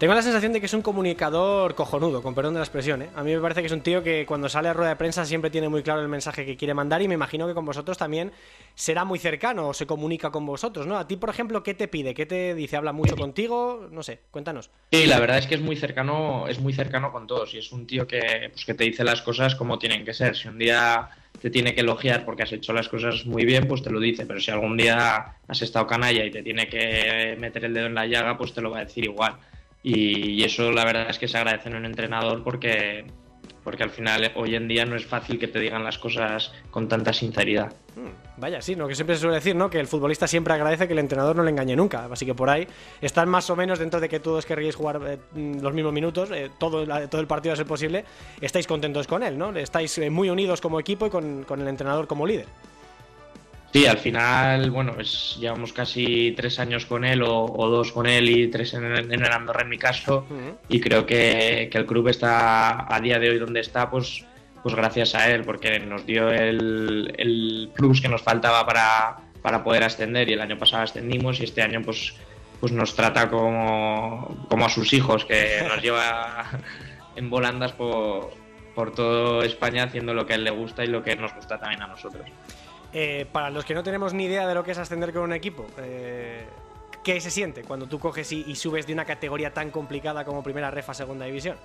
Tengo 0.00 0.14
la 0.14 0.22
sensación 0.22 0.54
de 0.54 0.60
que 0.60 0.64
es 0.64 0.72
un 0.72 0.80
comunicador 0.80 1.74
cojonudo, 1.74 2.22
con 2.22 2.34
perdón 2.34 2.54
de 2.54 2.60
la 2.60 2.64
expresión. 2.64 3.02
¿eh? 3.02 3.10
A 3.14 3.22
mí 3.22 3.34
me 3.34 3.40
parece 3.42 3.60
que 3.60 3.66
es 3.66 3.72
un 3.74 3.82
tío 3.82 4.02
que 4.02 4.24
cuando 4.24 4.48
sale 4.48 4.70
a 4.70 4.72
rueda 4.72 4.88
de 4.88 4.96
prensa 4.96 5.26
siempre 5.26 5.50
tiene 5.50 5.68
muy 5.68 5.82
claro 5.82 6.00
el 6.00 6.08
mensaje 6.08 6.46
que 6.46 6.56
quiere 6.56 6.72
mandar 6.72 7.02
y 7.02 7.08
me 7.08 7.12
imagino 7.12 7.46
que 7.46 7.52
con 7.52 7.66
vosotros 7.66 7.98
también 7.98 8.32
será 8.74 9.04
muy 9.04 9.18
cercano 9.18 9.68
o 9.68 9.74
se 9.74 9.84
comunica 9.84 10.30
con 10.30 10.46
vosotros, 10.46 10.86
¿no? 10.86 10.96
A 10.96 11.06
ti, 11.06 11.16
por 11.16 11.28
ejemplo, 11.28 11.62
¿qué 11.62 11.74
te 11.74 11.86
pide? 11.86 12.14
¿Qué 12.14 12.24
te 12.24 12.54
dice? 12.54 12.78
¿Habla 12.78 12.94
mucho 12.94 13.14
contigo? 13.14 13.88
No 13.92 14.02
sé, 14.02 14.20
cuéntanos. 14.30 14.70
Sí, 14.90 15.04
la 15.04 15.20
verdad 15.20 15.36
es 15.36 15.46
que 15.46 15.56
es 15.56 15.60
muy 15.60 15.76
cercano, 15.76 16.48
es 16.48 16.60
muy 16.60 16.72
cercano 16.72 17.12
con 17.12 17.26
todos 17.26 17.52
y 17.52 17.58
es 17.58 17.70
un 17.70 17.86
tío 17.86 18.06
que, 18.06 18.48
pues, 18.54 18.64
que 18.64 18.72
te 18.72 18.84
dice 18.84 19.04
las 19.04 19.20
cosas 19.20 19.54
como 19.54 19.78
tienen 19.78 20.06
que 20.06 20.14
ser. 20.14 20.34
Si 20.34 20.48
un 20.48 20.56
día 20.56 21.10
te 21.42 21.50
tiene 21.50 21.74
que 21.74 21.82
elogiar 21.82 22.24
porque 22.24 22.44
has 22.44 22.52
hecho 22.52 22.72
las 22.72 22.88
cosas 22.88 23.26
muy 23.26 23.44
bien, 23.44 23.68
pues 23.68 23.82
te 23.82 23.90
lo 23.90 24.00
dice, 24.00 24.24
pero 24.24 24.40
si 24.40 24.50
algún 24.50 24.78
día 24.78 25.36
has 25.46 25.60
estado 25.60 25.86
canalla 25.86 26.24
y 26.24 26.30
te 26.30 26.42
tiene 26.42 26.68
que 26.70 27.36
meter 27.38 27.66
el 27.66 27.74
dedo 27.74 27.84
en 27.84 27.94
la 27.94 28.06
llaga, 28.06 28.38
pues 28.38 28.54
te 28.54 28.62
lo 28.62 28.70
va 28.70 28.78
a 28.78 28.84
decir 28.86 29.04
igual. 29.04 29.36
Y, 29.82 30.42
eso 30.44 30.70
la 30.72 30.84
verdad 30.84 31.08
es 31.08 31.18
que 31.18 31.28
se 31.28 31.38
agradece 31.38 31.68
en 31.68 31.76
un 31.76 31.86
entrenador 31.86 32.42
porque, 32.44 33.04
porque 33.64 33.82
al 33.82 33.90
final 33.90 34.32
hoy 34.34 34.54
en 34.54 34.68
día 34.68 34.84
no 34.84 34.96
es 34.96 35.06
fácil 35.06 35.38
que 35.38 35.48
te 35.48 35.58
digan 35.58 35.82
las 35.84 35.98
cosas 35.98 36.52
con 36.70 36.88
tanta 36.88 37.12
sinceridad. 37.12 37.72
Hmm, 37.96 38.40
vaya, 38.40 38.60
sí, 38.60 38.74
lo 38.74 38.86
que 38.86 38.94
siempre 38.94 39.16
se 39.16 39.22
suele 39.22 39.36
decir, 39.36 39.56
¿no? 39.56 39.70
Que 39.70 39.80
el 39.80 39.86
futbolista 39.86 40.26
siempre 40.26 40.52
agradece 40.52 40.86
que 40.86 40.92
el 40.92 40.98
entrenador 40.98 41.34
no 41.34 41.42
le 41.42 41.50
engañe 41.50 41.76
nunca. 41.76 42.08
Así 42.10 42.26
que 42.26 42.34
por 42.34 42.50
ahí 42.50 42.66
están 43.00 43.28
más 43.28 43.48
o 43.48 43.56
menos 43.56 43.78
dentro 43.78 44.00
de 44.00 44.08
que 44.08 44.20
todos 44.20 44.44
querríais 44.44 44.76
jugar 44.76 45.00
eh, 45.06 45.18
los 45.34 45.72
mismos 45.72 45.92
minutos, 45.92 46.30
eh, 46.30 46.50
todo, 46.58 46.86
todo 47.08 47.20
el 47.20 47.26
partido 47.26 47.54
a 47.54 47.56
ser 47.56 47.66
posible, 47.66 48.04
estáis 48.40 48.66
contentos 48.66 49.06
con 49.06 49.22
él, 49.22 49.38
¿no? 49.38 49.56
Estáis 49.56 49.96
eh, 49.98 50.10
muy 50.10 50.28
unidos 50.28 50.60
como 50.60 50.78
equipo 50.78 51.06
y 51.06 51.10
con, 51.10 51.44
con 51.44 51.60
el 51.60 51.68
entrenador 51.68 52.06
como 52.06 52.26
líder. 52.26 52.46
Sí, 53.72 53.86
al 53.86 53.98
final, 53.98 54.70
bueno, 54.72 54.94
pues 54.94 55.36
llevamos 55.38 55.72
casi 55.72 56.32
tres 56.36 56.58
años 56.58 56.86
con 56.86 57.04
él 57.04 57.22
o, 57.22 57.68
dos 57.68 57.92
con 57.92 58.06
él 58.06 58.28
y 58.28 58.48
tres 58.48 58.74
en, 58.74 58.84
el 58.84 59.32
Andorra 59.32 59.62
en 59.62 59.68
mi 59.68 59.78
caso. 59.78 60.26
Y 60.68 60.80
creo 60.80 61.06
que, 61.06 61.70
el 61.72 61.86
club 61.86 62.08
está 62.08 62.92
a 62.92 63.00
día 63.00 63.20
de 63.20 63.30
hoy 63.30 63.38
donde 63.38 63.60
está 63.60 63.88
pues, 63.88 64.24
pues 64.62 64.74
gracias 64.74 65.14
a 65.14 65.30
él 65.30 65.42
porque 65.44 65.78
nos 65.78 66.04
dio 66.04 66.30
el, 66.30 67.14
el 67.16 67.70
plus 67.72 68.00
que 68.00 68.08
nos 68.08 68.22
faltaba 68.22 68.66
para, 68.66 69.18
para, 69.40 69.62
poder 69.62 69.84
ascender. 69.84 70.28
Y 70.28 70.32
el 70.32 70.40
año 70.40 70.58
pasado 70.58 70.82
ascendimos 70.82 71.38
y 71.38 71.44
este 71.44 71.62
año 71.62 71.80
pues, 71.84 72.14
pues 72.58 72.72
nos 72.72 72.96
trata 72.96 73.30
como, 73.30 74.46
como 74.48 74.66
a 74.66 74.68
sus 74.68 74.92
hijos 74.92 75.24
que 75.24 75.64
nos 75.68 75.80
lleva 75.80 76.44
en 77.14 77.30
volandas 77.30 77.70
por, 77.70 78.32
por 78.74 78.92
todo 78.92 79.44
España 79.44 79.84
haciendo 79.84 80.12
lo 80.12 80.26
que 80.26 80.32
a 80.32 80.36
él 80.36 80.42
le 80.42 80.50
gusta 80.50 80.82
y 80.82 80.88
lo 80.88 81.04
que 81.04 81.14
nos 81.14 81.32
gusta 81.36 81.60
también 81.60 81.82
a 81.82 81.86
nosotros. 81.86 82.26
Eh, 82.92 83.26
para 83.30 83.50
los 83.50 83.64
que 83.64 83.74
no 83.74 83.82
tenemos 83.82 84.14
ni 84.14 84.24
idea 84.24 84.48
de 84.48 84.54
lo 84.54 84.64
que 84.64 84.72
es 84.72 84.78
ascender 84.78 85.12
con 85.12 85.22
un 85.22 85.32
equipo, 85.32 85.66
eh, 85.78 86.44
¿qué 87.04 87.20
se 87.20 87.30
siente 87.30 87.62
cuando 87.62 87.86
tú 87.86 87.98
coges 87.98 88.32
y, 88.32 88.54
subes 88.56 88.86
de 88.86 88.92
una 88.92 89.04
categoría 89.04 89.52
tan 89.52 89.70
complicada 89.70 90.24
como 90.24 90.42
primera 90.42 90.70
ref 90.70 90.90
a 90.90 90.94
segunda 90.94 91.26
división? 91.26 91.56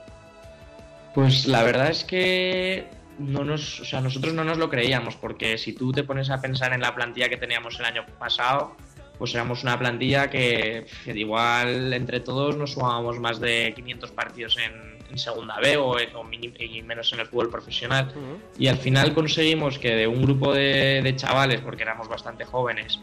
Pues 1.16 1.48
la 1.48 1.64
verdad 1.64 1.90
es 1.90 2.04
que 2.04 2.88
no 3.18 3.44
nos, 3.44 3.80
o 3.80 3.86
sea, 3.86 4.02
nosotros 4.02 4.34
no 4.34 4.44
nos 4.44 4.58
lo 4.58 4.70
creíamos, 4.70 5.16
porque 5.16 5.58
si 5.58 5.74
tú 5.74 5.92
te 5.92 6.04
pones 6.04 6.30
a 6.30 6.42
pensar 6.42 6.74
en 6.74 6.82
la 6.82 6.94
plantilla 6.94 7.30
que 7.30 7.38
teníamos 7.38 7.80
el 7.80 7.86
año 7.86 8.06
pasado, 8.20 8.76
pues 9.18 9.34
éramos 9.34 9.64
una 9.64 9.80
plantilla 9.80 10.30
que, 10.30 10.86
igual 11.08 11.94
entre 11.94 12.20
todos 12.20 12.56
nos 12.58 12.74
sumábamos 12.74 13.20
más 13.20 13.40
de 13.40 13.74
500 13.76 14.12
partidos 14.12 14.58
en, 14.58 14.95
segunda 15.16 15.58
B 15.60 15.78
o, 15.78 15.98
y 16.00 16.82
menos 16.84 17.12
en 17.14 17.20
el 17.20 17.28
fútbol 17.28 17.50
profesional. 17.50 18.14
Y 18.58 18.68
al 18.68 18.78
final 18.78 19.14
conseguimos 19.14 19.80
que 19.80 19.96
de 19.96 20.08
un 20.08 20.22
grupo 20.22 20.54
de, 20.54 21.14
chavales, 21.16 21.62
porque 21.62 21.84
éramos 21.84 22.08
bastante 22.08 22.46
jóvenes, 22.46 23.00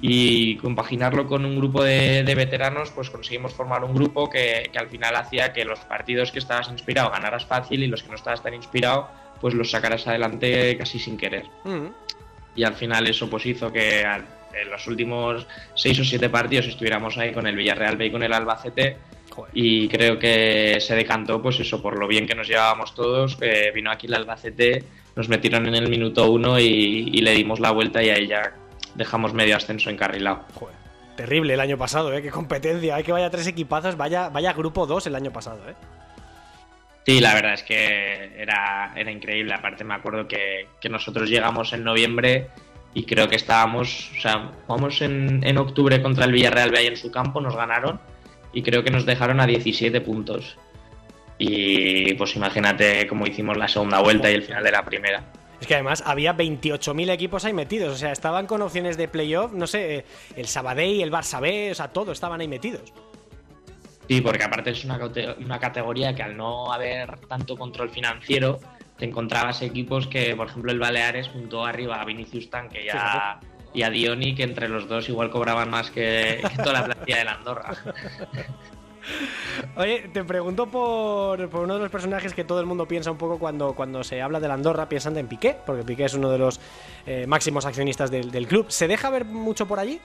y 0.00 0.56
compaginarlo 0.56 1.26
con 1.26 1.44
un 1.44 1.56
grupo 1.56 1.82
de, 1.82 2.22
veteranos, 2.36 2.90
pues 2.90 3.08
conseguimos 3.08 3.54
formar 3.54 3.82
un 3.84 3.94
grupo 3.94 4.28
que, 4.28 4.70
al 4.76 4.88
final 4.88 5.16
hacía 5.16 5.52
que 5.52 5.64
los 5.64 5.80
partidos 5.80 6.32
que 6.32 6.38
estabas 6.38 6.68
inspirado 6.68 7.10
ganaras 7.10 7.46
fácil 7.46 7.82
y 7.82 7.86
los 7.86 8.02
que 8.02 8.10
no 8.10 8.16
estabas 8.16 8.42
tan 8.42 8.54
inspirado, 8.54 9.08
pues 9.40 9.54
los 9.54 9.70
sacaras 9.70 10.06
adelante 10.06 10.76
casi 10.76 10.98
sin 10.98 11.16
querer. 11.16 11.44
Y 12.54 12.64
al 12.64 12.74
final 12.74 13.06
eso 13.06 13.28
pues 13.28 13.46
hizo 13.46 13.72
que 13.72 14.02
en 14.02 14.70
los 14.70 14.86
últimos 14.86 15.46
seis 15.74 15.98
o 16.00 16.04
siete 16.04 16.28
partidos 16.28 16.66
estuviéramos 16.66 17.16
ahí 17.18 17.32
con 17.32 17.46
el 17.46 17.56
Villarreal 17.56 17.96
B 17.96 18.06
y 18.06 18.10
con 18.10 18.22
el 18.22 18.32
Albacete. 18.32 18.96
Y 19.52 19.88
creo 19.88 20.18
que 20.18 20.78
se 20.80 20.94
decantó, 20.94 21.40
pues 21.42 21.60
eso, 21.60 21.80
por 21.82 21.98
lo 21.98 22.06
bien 22.06 22.26
que 22.26 22.34
nos 22.34 22.48
llevábamos 22.48 22.94
todos, 22.94 23.36
que 23.36 23.70
vino 23.74 23.90
aquí 23.90 24.06
el 24.06 24.14
Albacete, 24.14 24.84
nos 25.14 25.28
metieron 25.28 25.66
en 25.66 25.74
el 25.74 25.88
minuto 25.88 26.30
uno 26.30 26.58
y, 26.58 27.10
le 27.20 27.32
dimos 27.32 27.60
la 27.60 27.70
vuelta 27.70 28.02
y 28.02 28.10
ahí 28.10 28.26
ya 28.26 28.52
dejamos 28.94 29.32
medio 29.32 29.56
ascenso 29.56 29.90
encarrilado. 29.90 30.44
Joder. 30.54 30.76
Terrible 31.16 31.54
el 31.54 31.60
año 31.60 31.78
pasado, 31.78 32.12
¿eh? 32.12 32.20
Qué 32.20 32.30
competencia. 32.30 32.96
Hay 32.96 33.02
que 33.02 33.12
vaya 33.12 33.30
tres 33.30 33.46
equipazos, 33.46 33.96
vaya, 33.96 34.28
vaya 34.28 34.52
grupo 34.52 34.86
2 34.86 35.06
el 35.06 35.14
año 35.14 35.32
pasado, 35.32 35.60
¿eh? 35.68 35.74
Sí, 37.06 37.20
la 37.20 37.34
verdad 37.34 37.54
es 37.54 37.62
que 37.62 38.32
era, 38.36 38.92
era 38.96 39.10
increíble. 39.10 39.54
Aparte 39.54 39.84
me 39.84 39.94
acuerdo 39.94 40.28
que, 40.28 40.68
que 40.80 40.88
nosotros 40.88 41.30
llegamos 41.30 41.72
en 41.72 41.84
noviembre 41.84 42.48
y 42.92 43.04
creo 43.04 43.28
que 43.28 43.36
estábamos, 43.36 44.10
o 44.18 44.20
sea, 44.20 44.50
jugamos 44.66 45.00
en, 45.00 45.42
en 45.44 45.56
octubre 45.56 46.02
contra 46.02 46.24
el 46.24 46.32
Villarreal 46.32 46.74
ahí 46.74 46.88
en 46.88 46.96
su 46.96 47.10
campo, 47.10 47.40
nos 47.40 47.56
ganaron 47.56 48.00
y 48.56 48.62
creo 48.62 48.82
que 48.82 48.90
nos 48.90 49.04
dejaron 49.04 49.38
a 49.38 49.46
17 49.46 50.00
puntos. 50.00 50.56
Y 51.36 52.14
pues 52.14 52.34
imagínate 52.36 53.06
cómo 53.06 53.26
hicimos 53.26 53.58
la 53.58 53.68
segunda 53.68 54.00
vuelta 54.00 54.30
y 54.30 54.34
el 54.34 54.42
final 54.44 54.64
de 54.64 54.70
la 54.70 54.82
primera. 54.82 55.22
Es 55.60 55.66
que 55.66 55.74
además 55.74 56.02
había 56.06 56.34
28.000 56.34 57.10
equipos 57.10 57.44
ahí 57.44 57.52
metidos, 57.52 57.92
o 57.92 57.96
sea, 57.98 58.12
estaban 58.12 58.46
con 58.46 58.62
opciones 58.62 58.96
de 58.96 59.08
playoff, 59.08 59.52
no 59.52 59.66
sé, 59.66 60.06
el 60.36 60.46
Sabadell, 60.46 61.02
el 61.02 61.12
Barça 61.12 61.38
B, 61.38 61.70
o 61.70 61.74
sea, 61.74 61.88
todos 61.88 62.12
estaban 62.12 62.40
ahí 62.40 62.48
metidos. 62.48 62.94
Sí, 64.08 64.22
porque 64.22 64.44
aparte 64.44 64.70
es 64.70 64.82
una, 64.86 64.98
una 65.38 65.58
categoría 65.58 66.14
que 66.14 66.22
al 66.22 66.34
no 66.34 66.72
haber 66.72 67.18
tanto 67.28 67.58
control 67.58 67.90
financiero, 67.90 68.58
te 68.96 69.04
encontrabas 69.04 69.60
equipos 69.60 70.06
que, 70.06 70.34
por 70.34 70.46
ejemplo, 70.46 70.72
el 70.72 70.78
Baleares 70.78 71.28
junto 71.28 71.66
arriba 71.66 72.00
a 72.00 72.06
Vinicius 72.06 72.48
Tanque 72.48 72.86
y 72.86 72.88
a, 72.88 73.38
y 73.76 73.82
a 73.82 73.90
Dioni, 73.90 74.34
que 74.34 74.42
entre 74.42 74.68
los 74.68 74.88
dos 74.88 75.06
igual 75.10 75.28
cobraban 75.28 75.68
más 75.68 75.90
que, 75.90 76.40
toda 76.56 76.72
la 76.72 76.84
plantilla 76.86 77.18
de 77.18 77.24
la 77.24 77.32
Andorra. 77.32 77.76
Oye, 79.76 80.08
te 80.12 80.24
pregunto 80.24 80.66
por, 80.66 81.38
uno 81.54 81.74
de 81.74 81.80
los 81.80 81.90
personajes 81.90 82.32
que 82.32 82.42
todo 82.42 82.58
el 82.58 82.66
mundo 82.66 82.88
piensa 82.88 83.10
un 83.10 83.18
poco 83.18 83.38
cuando, 83.38 83.74
cuando 83.74 84.02
se 84.02 84.22
habla 84.22 84.40
de 84.40 84.48
la 84.48 84.54
Andorra, 84.54 84.88
piensan 84.88 85.16
en 85.18 85.28
Piqué, 85.28 85.58
porque 85.66 85.84
Piqué 85.84 86.06
es 86.06 86.14
uno 86.14 86.30
de 86.30 86.38
los 86.38 86.58
eh, 87.04 87.26
máximos 87.26 87.66
accionistas 87.66 88.10
del, 88.10 88.48
club. 88.48 88.66
¿Se 88.70 88.88
deja 88.88 89.10
ver 89.10 89.26
mucho 89.26 89.66
por 89.66 89.78
allí? 89.78 90.00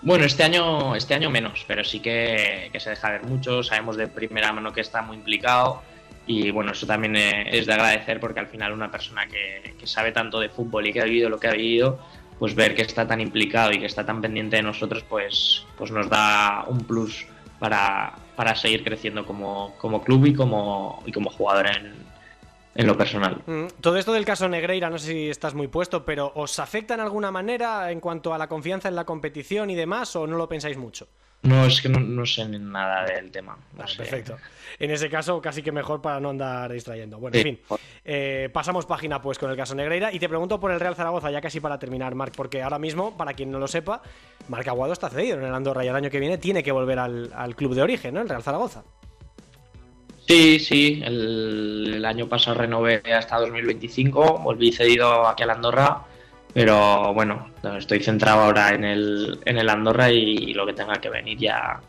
Bueno, 0.00 0.24
este 0.24 0.42
año, 0.42 0.96
este 0.96 1.12
año 1.12 1.28
menos, 1.28 1.66
pero 1.68 1.84
sí 1.84 2.00
que, 2.00 2.70
que, 2.72 2.80
se 2.80 2.90
deja 2.90 3.10
ver 3.10 3.24
mucho. 3.24 3.62
Sabemos 3.62 3.98
de 3.98 4.08
primera 4.08 4.54
mano 4.54 4.72
que 4.72 4.80
está 4.80 5.02
muy 5.02 5.18
implicado. 5.18 5.82
Y 6.26 6.50
bueno, 6.50 6.72
eso 6.72 6.86
también 6.86 7.16
eh, 7.16 7.48
es 7.50 7.66
de 7.66 7.72
agradecer 7.72 8.20
porque 8.20 8.40
al 8.40 8.46
final 8.46 8.72
una 8.72 8.90
persona 8.90 9.26
que, 9.26 9.74
sabe 9.86 10.12
tanto 10.12 10.38
de 10.38 10.48
fútbol 10.48 10.86
y 10.86 10.92
que 10.92 11.00
ha 11.00 11.04
vivido 11.04 11.28
lo 11.28 11.40
que 11.40 11.48
ha 11.48 11.52
vivido, 11.52 11.98
pues 12.38 12.54
ver 12.54 12.74
que 12.74 12.82
está 12.82 13.06
tan 13.06 13.20
implicado 13.20 13.72
y 13.72 13.80
que 13.80 13.86
está 13.86 14.04
tan 14.04 14.20
pendiente 14.20 14.56
de 14.56 14.62
nosotros, 14.62 15.04
pues, 15.08 15.66
pues 15.76 15.90
nos 15.90 16.08
da 16.08 16.64
un 16.68 16.80
plus 16.84 17.26
para, 17.58 18.14
seguir 18.54 18.84
creciendo 18.84 19.26
como, 19.26 19.74
club 20.04 20.26
y 20.26 20.34
como, 20.34 21.02
y 21.04 21.12
como 21.12 21.30
jugador 21.30 21.66
en, 21.66 21.94
en 22.74 22.86
lo 22.86 22.96
personal. 22.96 23.42
Mm, 23.46 23.66
todo 23.80 23.96
esto 23.96 24.12
del 24.12 24.24
caso 24.24 24.48
Negreira, 24.48 24.88
no 24.90 24.98
sé 24.98 25.08
si 25.08 25.28
estás 25.28 25.54
muy 25.54 25.68
puesto, 25.68 26.04
pero 26.04 26.32
¿os 26.34 26.58
afecta 26.58 26.94
en 26.94 27.00
alguna 27.00 27.30
manera 27.30 27.90
en 27.90 28.00
cuanto 28.00 28.32
a 28.32 28.38
la 28.38 28.48
confianza 28.48 28.88
en 28.88 28.94
la 28.94 29.04
competición 29.04 29.70
y 29.70 29.74
demás 29.74 30.14
o 30.16 30.26
no 30.26 30.36
lo 30.36 30.48
pensáis 30.48 30.76
mucho? 30.76 31.08
No, 31.42 31.64
es 31.64 31.80
que 31.80 31.88
no, 31.88 32.26
sé 32.26 32.46
nada 32.46 33.06
del 33.06 33.30
tema. 33.30 33.56
Perfecto. 33.76 34.36
En 34.78 34.90
ese 34.90 35.08
caso, 35.08 35.40
casi 35.40 35.62
que 35.62 35.72
mejor 35.72 36.02
para 36.02 36.20
no 36.20 36.30
andar 36.30 36.70
distrayendo. 36.70 37.18
Bueno, 37.18 37.38
en 37.38 37.42
fin. 37.42 37.60
Eh, 38.04 38.50
pasamos 38.52 38.84
página 38.84 39.22
pues 39.22 39.38
con 39.38 39.50
el 39.50 39.56
caso 39.56 39.74
Negreira 39.74 40.12
y 40.12 40.18
te 40.18 40.28
pregunto 40.28 40.60
por 40.60 40.70
el 40.70 40.78
Real 40.78 40.94
Zaragoza, 40.94 41.30
ya 41.30 41.40
casi 41.40 41.58
para 41.60 41.78
terminar, 41.78 42.14
Marc, 42.14 42.34
porque 42.36 42.62
ahora 42.62 42.78
mismo, 42.78 43.16
para 43.16 43.32
quien 43.32 43.50
no 43.50 43.58
lo 43.58 43.68
sepa, 43.68 44.02
Marc 44.48 44.68
Aguado 44.68 44.92
está 44.92 45.08
cedido 45.08 45.38
en 45.38 45.44
el 45.44 45.54
Andorra 45.54 45.82
y 45.84 45.88
el 45.88 45.96
año 45.96 46.10
que 46.10 46.20
viene 46.20 46.36
tiene 46.36 46.62
que 46.62 46.72
volver 46.72 46.98
al, 46.98 47.56
club 47.56 47.74
de 47.74 47.82
origen, 47.82 48.14
¿no? 48.14 48.20
El 48.20 48.28
Real 48.28 48.42
Zaragoza. 48.42 48.84
Sí, 50.26 50.60
sí. 50.60 51.02
El, 51.02 51.94
el 51.96 52.04
año 52.04 52.28
pasado 52.28 52.58
renové 52.58 53.02
hasta 53.14 53.38
2025, 53.38 54.38
volví 54.38 54.72
cedido 54.72 55.26
aquí 55.26 55.42
al 55.42 55.50
Andorra 55.50 56.04
pero 56.52 57.14
bueno, 57.14 57.48
estoy 57.78 58.00
centrado 58.00 58.42
ahora 58.42 58.74
en 58.74 58.84
el, 58.84 59.40
en 59.44 59.58
el 59.58 59.68
Andorra 59.68 60.10
y, 60.10 60.52
lo 60.54 60.66
que 60.66 60.72
tenga 60.72 60.94
que 60.94 61.08
venir 61.08 61.38
ya, 61.38 61.80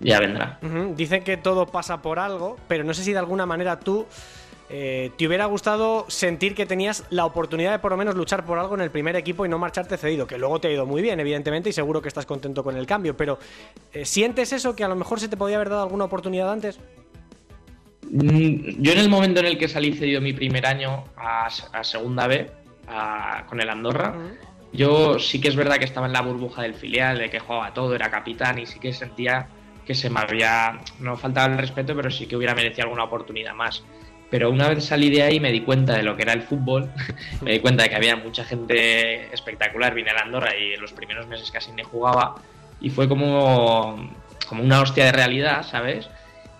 ya 0.00 0.20
vendrá. 0.20 0.58
Dicen 0.94 1.22
que 1.22 1.36
todo 1.36 1.66
pasa 1.66 2.02
por 2.02 2.18
algo, 2.18 2.56
pero 2.68 2.84
no 2.84 2.94
sé 2.94 3.04
si 3.04 3.12
de 3.12 3.18
alguna 3.18 3.46
manera 3.46 3.78
tú 3.78 4.06
eh, 4.68 5.12
te 5.16 5.28
hubiera 5.28 5.46
gustado 5.46 6.06
sentir 6.08 6.56
que 6.56 6.66
tenías 6.66 7.04
la 7.10 7.24
oportunidad 7.24 7.70
de 7.70 7.78
por 7.78 7.92
lo 7.92 7.96
menos 7.96 8.16
luchar 8.16 8.44
por 8.44 8.58
algo 8.58 8.74
en 8.74 8.80
el 8.80 8.90
primer 8.90 9.14
equipo 9.14 9.46
y 9.46 9.48
no 9.48 9.58
marcharte 9.58 9.96
cedido, 9.96 10.26
que 10.26 10.38
luego 10.38 10.60
te 10.60 10.68
ha 10.68 10.72
ido 10.72 10.84
muy 10.86 11.02
bien, 11.02 11.20
evidentemente, 11.20 11.70
y 11.70 11.72
seguro 11.72 12.02
que 12.02 12.08
estás 12.08 12.26
contento 12.26 12.64
con 12.64 12.76
el 12.76 12.86
cambio, 12.86 13.16
pero 13.16 13.38
eh, 13.92 14.04
¿sientes 14.04 14.52
eso 14.52 14.74
que 14.74 14.82
a 14.82 14.88
lo 14.88 14.96
mejor 14.96 15.20
se 15.20 15.28
te 15.28 15.36
podía 15.36 15.56
haber 15.56 15.70
dado 15.70 15.82
alguna 15.84 16.04
oportunidad 16.04 16.50
antes? 16.50 16.80
Mm, 18.10 18.82
yo 18.82 18.92
en 18.92 18.98
el 18.98 19.08
momento 19.08 19.38
en 19.38 19.46
el 19.46 19.58
que 19.58 19.68
salí 19.68 19.92
cedido 19.92 20.20
mi 20.20 20.32
primer 20.32 20.66
año 20.66 21.04
a, 21.16 21.46
a 21.46 21.84
segunda 21.84 22.26
B, 22.26 22.50
con 23.48 23.60
el 23.60 23.68
Andorra. 23.68 24.14
Yo 24.72 25.18
sí 25.18 25.40
que 25.40 25.48
es 25.48 25.56
verdad 25.56 25.78
que 25.78 25.84
estaba 25.84 26.06
en 26.06 26.12
la 26.12 26.22
burbuja 26.22 26.62
del 26.62 26.74
filial, 26.74 27.18
de 27.18 27.30
que 27.30 27.38
jugaba 27.38 27.72
todo, 27.72 27.94
era 27.94 28.10
capitán 28.10 28.58
y 28.58 28.66
sí 28.66 28.78
que 28.78 28.92
sentía 28.92 29.48
que 29.86 29.94
se 29.94 30.10
me 30.10 30.20
había, 30.20 30.80
no 30.98 31.16
faltaba 31.16 31.52
el 31.52 31.58
respeto, 31.58 31.94
pero 31.94 32.10
sí 32.10 32.26
que 32.26 32.36
hubiera 32.36 32.54
merecido 32.54 32.84
alguna 32.84 33.04
oportunidad 33.04 33.54
más. 33.54 33.84
Pero 34.28 34.50
una 34.50 34.68
vez 34.68 34.84
salí 34.84 35.08
de 35.08 35.22
ahí 35.22 35.38
me 35.38 35.52
di 35.52 35.60
cuenta 35.60 35.94
de 35.94 36.02
lo 36.02 36.16
que 36.16 36.22
era 36.22 36.32
el 36.32 36.42
fútbol, 36.42 36.90
me 37.42 37.52
di 37.52 37.60
cuenta 37.60 37.84
de 37.84 37.90
que 37.90 37.94
había 37.94 38.16
mucha 38.16 38.44
gente 38.44 39.32
espectacular, 39.32 39.94
vine 39.94 40.10
a 40.10 40.22
Andorra 40.22 40.50
y 40.56 40.74
en 40.74 40.80
los 40.80 40.92
primeros 40.92 41.28
meses 41.28 41.50
casi 41.50 41.70
ni 41.72 41.84
jugaba 41.84 42.34
y 42.80 42.90
fue 42.90 43.08
como, 43.08 44.10
como 44.48 44.62
una 44.62 44.80
hostia 44.80 45.06
de 45.06 45.12
realidad, 45.12 45.64
¿sabes? 45.64 46.08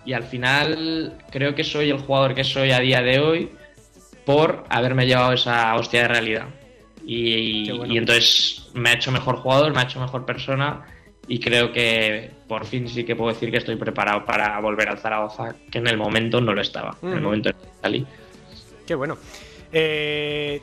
Y 0.05 0.13
al 0.13 0.23
final 0.23 1.17
creo 1.29 1.53
que 1.53 1.65
soy 1.65 1.89
el 1.89 1.99
jugador 1.99 2.33
que 2.33 2.45
soy 2.45 2.71
a 2.71 2.79
día 2.79 3.01
de 3.01 3.19
hoy 3.19 3.51
por 4.27 4.65
haberme 4.67 5.07
llevado 5.07 5.31
esa 5.31 5.73
hostia 5.75 6.01
de 6.01 6.07
realidad. 6.09 6.47
Y, 7.05 7.71
y 7.71 7.97
entonces 7.97 8.69
me 8.73 8.89
ha 8.89 8.93
hecho 8.95 9.09
mejor 9.09 9.37
jugador, 9.37 9.73
me 9.73 9.79
ha 9.79 9.83
hecho 9.83 10.01
mejor 10.01 10.25
persona 10.25 10.85
y 11.29 11.39
creo 11.39 11.71
que 11.71 12.31
por 12.45 12.65
fin 12.65 12.89
sí 12.89 13.05
que 13.05 13.15
puedo 13.15 13.33
decir 13.33 13.49
que 13.49 13.57
estoy 13.57 13.77
preparado 13.77 14.25
para 14.25 14.59
volver 14.59 14.89
al 14.89 14.97
Zaragoza, 14.97 15.55
que 15.71 15.77
en 15.77 15.87
el 15.87 15.95
momento 15.95 16.41
no 16.41 16.53
lo 16.53 16.61
estaba, 16.61 16.97
en 17.01 17.13
el 17.13 17.21
momento 17.21 17.49
en 17.51 17.55
que 17.55 17.67
salí. 17.81 18.05
Qué 18.85 18.95
bueno. 18.95 19.17
Eh, 19.71 20.61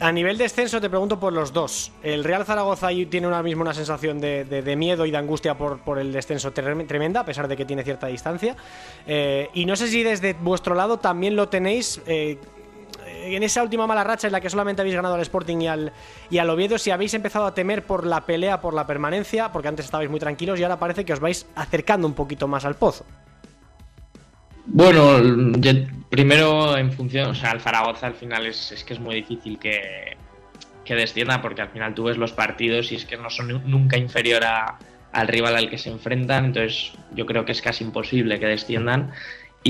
a 0.00 0.12
nivel 0.12 0.36
de 0.36 0.44
descenso 0.44 0.78
te 0.78 0.90
pregunto 0.90 1.18
por 1.18 1.32
los 1.32 1.54
dos. 1.54 1.92
El 2.02 2.24
Real 2.24 2.44
Zaragoza 2.44 2.88
tiene 3.08 3.24
ahora 3.24 3.42
mismo 3.42 3.62
una 3.62 3.72
sensación 3.72 4.20
de, 4.20 4.74
miedo 4.76 5.06
y 5.06 5.10
de 5.10 5.16
angustia 5.16 5.56
por, 5.56 5.80
por, 5.80 5.98
el 5.98 6.12
descenso 6.12 6.52
tremenda, 6.52 7.20
a 7.20 7.24
pesar 7.24 7.48
de 7.48 7.56
que 7.56 7.64
tiene 7.64 7.84
cierta 7.84 8.08
distancia. 8.08 8.54
Eh, 9.06 9.48
y 9.54 9.64
no 9.64 9.76
sé 9.76 9.88
si 9.88 10.02
desde 10.02 10.34
vuestro 10.34 10.74
lado 10.74 10.98
también 10.98 11.36
lo 11.36 11.48
tenéis... 11.48 12.02
Eh, 12.06 12.36
en 13.34 13.42
esa 13.42 13.62
última 13.62 13.86
mala 13.86 14.04
racha 14.04 14.26
en 14.26 14.32
la 14.32 14.40
que 14.40 14.50
solamente 14.50 14.82
habéis 14.82 14.96
ganado 14.96 15.14
al 15.14 15.20
Sporting 15.20 15.58
y 15.58 15.68
al, 15.68 15.92
y 16.30 16.38
al 16.38 16.50
Oviedo, 16.50 16.78
si 16.78 16.90
habéis 16.90 17.14
empezado 17.14 17.46
a 17.46 17.54
temer 17.54 17.84
por 17.84 18.06
la 18.06 18.24
pelea, 18.24 18.60
por 18.60 18.74
la 18.74 18.86
permanencia, 18.86 19.52
porque 19.52 19.68
antes 19.68 19.86
estabais 19.86 20.10
muy 20.10 20.20
tranquilos 20.20 20.58
y 20.58 20.62
ahora 20.62 20.78
parece 20.78 21.04
que 21.04 21.12
os 21.12 21.20
vais 21.20 21.46
acercando 21.54 22.06
un 22.06 22.14
poquito 22.14 22.48
más 22.48 22.64
al 22.64 22.76
pozo. 22.76 23.04
Bueno, 24.66 25.18
primero 26.10 26.76
en 26.76 26.92
función, 26.92 27.30
o 27.30 27.34
sea, 27.34 27.52
el 27.52 27.60
Zaragoza 27.60 28.06
al 28.06 28.14
final 28.14 28.46
es, 28.46 28.70
es 28.70 28.84
que 28.84 28.92
es 28.94 29.00
muy 29.00 29.14
difícil 29.14 29.58
que, 29.58 30.16
que, 30.84 30.94
descienda 30.94 31.40
porque 31.40 31.62
al 31.62 31.70
final 31.70 31.94
tú 31.94 32.04
ves 32.04 32.18
los 32.18 32.32
partidos 32.32 32.92
y 32.92 32.96
es 32.96 33.06
que 33.06 33.16
no 33.16 33.30
son 33.30 33.62
nunca 33.64 33.96
inferior 33.96 34.42
al 34.44 35.28
rival 35.28 35.56
al 35.56 35.70
que 35.70 35.78
se 35.78 35.88
enfrentan, 35.88 36.46
entonces 36.46 36.92
yo 37.14 37.24
creo 37.24 37.46
que 37.46 37.52
es 37.52 37.62
casi 37.62 37.82
imposible 37.82 38.38
que 38.38 38.46
desciendan 38.46 39.10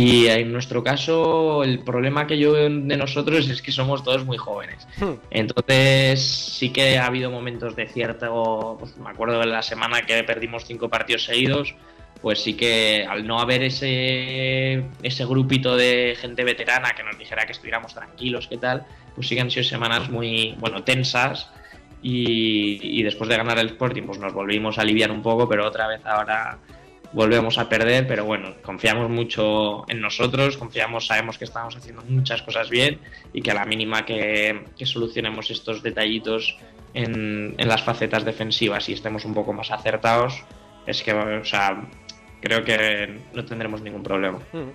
y 0.00 0.28
en 0.28 0.52
nuestro 0.52 0.84
caso, 0.84 1.64
el 1.64 1.80
problema 1.80 2.28
que 2.28 2.38
yo 2.38 2.52
veo 2.52 2.70
de 2.70 2.96
nosotros 2.96 3.50
es 3.50 3.60
que 3.60 3.72
somos 3.72 4.04
todos 4.04 4.24
muy 4.24 4.36
jóvenes. 4.36 4.86
Hmm. 4.96 5.14
Entonces, 5.28 6.22
sí 6.22 6.70
que 6.70 6.98
ha 6.98 7.06
habido 7.06 7.32
momentos 7.32 7.74
de 7.74 7.88
cierto. 7.88 8.76
Pues, 8.78 8.96
me 8.96 9.10
acuerdo 9.10 9.40
de 9.40 9.46
la 9.46 9.60
semana 9.60 10.02
que 10.02 10.22
perdimos 10.22 10.66
cinco 10.66 10.88
partidos 10.88 11.24
seguidos, 11.24 11.74
pues 12.22 12.40
sí 12.40 12.54
que 12.54 13.08
al 13.10 13.26
no 13.26 13.40
haber 13.40 13.64
ese, 13.64 14.84
ese 15.02 15.26
grupito 15.26 15.76
de 15.76 16.16
gente 16.16 16.44
veterana 16.44 16.92
que 16.96 17.02
nos 17.02 17.18
dijera 17.18 17.44
que 17.44 17.50
estuviéramos 17.50 17.92
tranquilos, 17.92 18.46
qué 18.46 18.56
tal, 18.56 18.86
pues 19.16 19.26
sí 19.26 19.34
que 19.34 19.40
han 19.40 19.50
sido 19.50 19.64
semanas 19.64 20.08
muy, 20.10 20.54
bueno, 20.60 20.84
tensas. 20.84 21.50
Y, 22.00 23.00
y 23.00 23.02
después 23.02 23.28
de 23.28 23.36
ganar 23.36 23.58
el 23.58 23.70
Sporting, 23.70 24.04
pues 24.04 24.20
nos 24.20 24.32
volvimos 24.32 24.78
a 24.78 24.82
aliviar 24.82 25.10
un 25.10 25.22
poco, 25.22 25.48
pero 25.48 25.66
otra 25.66 25.88
vez 25.88 26.06
ahora 26.06 26.56
volvemos 27.12 27.58
a 27.58 27.68
perder, 27.68 28.06
pero 28.06 28.24
bueno, 28.24 28.54
confiamos 28.62 29.08
mucho 29.08 29.88
en 29.88 30.00
nosotros, 30.00 30.56
confiamos, 30.56 31.06
sabemos 31.06 31.38
que 31.38 31.44
estamos 31.44 31.76
haciendo 31.76 32.02
muchas 32.02 32.42
cosas 32.42 32.68
bien 32.68 33.00
y 33.32 33.42
que 33.42 33.50
a 33.50 33.54
la 33.54 33.64
mínima 33.64 34.04
que, 34.04 34.64
solucionemos 34.84 35.50
estos 35.50 35.82
detallitos 35.82 36.56
en, 36.94 37.54
las 37.56 37.82
facetas 37.82 38.24
defensivas 38.24 38.88
y 38.88 38.92
estemos 38.92 39.24
un 39.24 39.34
poco 39.34 39.52
más 39.52 39.70
acertados, 39.70 40.42
es 40.86 41.02
que, 41.02 41.12
o 41.12 41.44
sea, 41.44 41.88
creo 42.40 42.64
que 42.64 43.20
no 43.34 43.44
tendremos 43.44 43.82
ningún 43.82 44.02
problema. 44.02 44.38
Mm. 44.52 44.70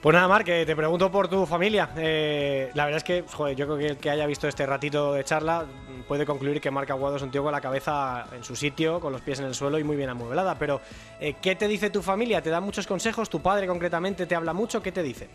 Pues 0.00 0.14
nada, 0.14 0.28
Mar, 0.28 0.44
que 0.44 0.64
te 0.64 0.76
pregunto 0.76 1.10
por 1.10 1.26
tu 1.26 1.44
familia. 1.44 1.90
Eh, 1.96 2.70
la 2.74 2.84
verdad 2.84 2.98
es 2.98 3.04
que, 3.04 3.24
joder, 3.26 3.56
yo 3.56 3.66
creo 3.66 3.78
que 3.78 3.86
el 3.86 3.96
que 3.96 4.10
haya 4.10 4.26
visto 4.26 4.46
este 4.46 4.64
ratito 4.64 5.12
de 5.12 5.24
charla 5.24 5.66
puede 6.06 6.24
concluir 6.24 6.60
que 6.60 6.70
Marc 6.70 6.88
Aguado 6.90 7.16
es 7.16 7.22
un 7.22 7.32
tío 7.32 7.42
con 7.42 7.50
la 7.50 7.60
cabeza 7.60 8.26
en 8.32 8.44
su 8.44 8.54
sitio, 8.54 9.00
con 9.00 9.12
los 9.12 9.22
pies 9.22 9.40
en 9.40 9.46
el 9.46 9.54
suelo 9.56 9.76
y 9.76 9.82
muy 9.82 9.96
bien 9.96 10.08
amueblada. 10.08 10.56
Pero, 10.56 10.80
eh, 11.18 11.34
¿qué 11.42 11.56
te 11.56 11.66
dice 11.66 11.90
tu 11.90 12.00
familia? 12.00 12.40
¿Te 12.40 12.50
da 12.50 12.60
muchos 12.60 12.86
consejos? 12.86 13.28
¿Tu 13.28 13.42
padre 13.42 13.66
concretamente 13.66 14.26
te 14.26 14.36
habla 14.36 14.52
mucho? 14.52 14.80
¿Qué 14.80 14.92
te 14.92 15.02
dice? 15.02 15.28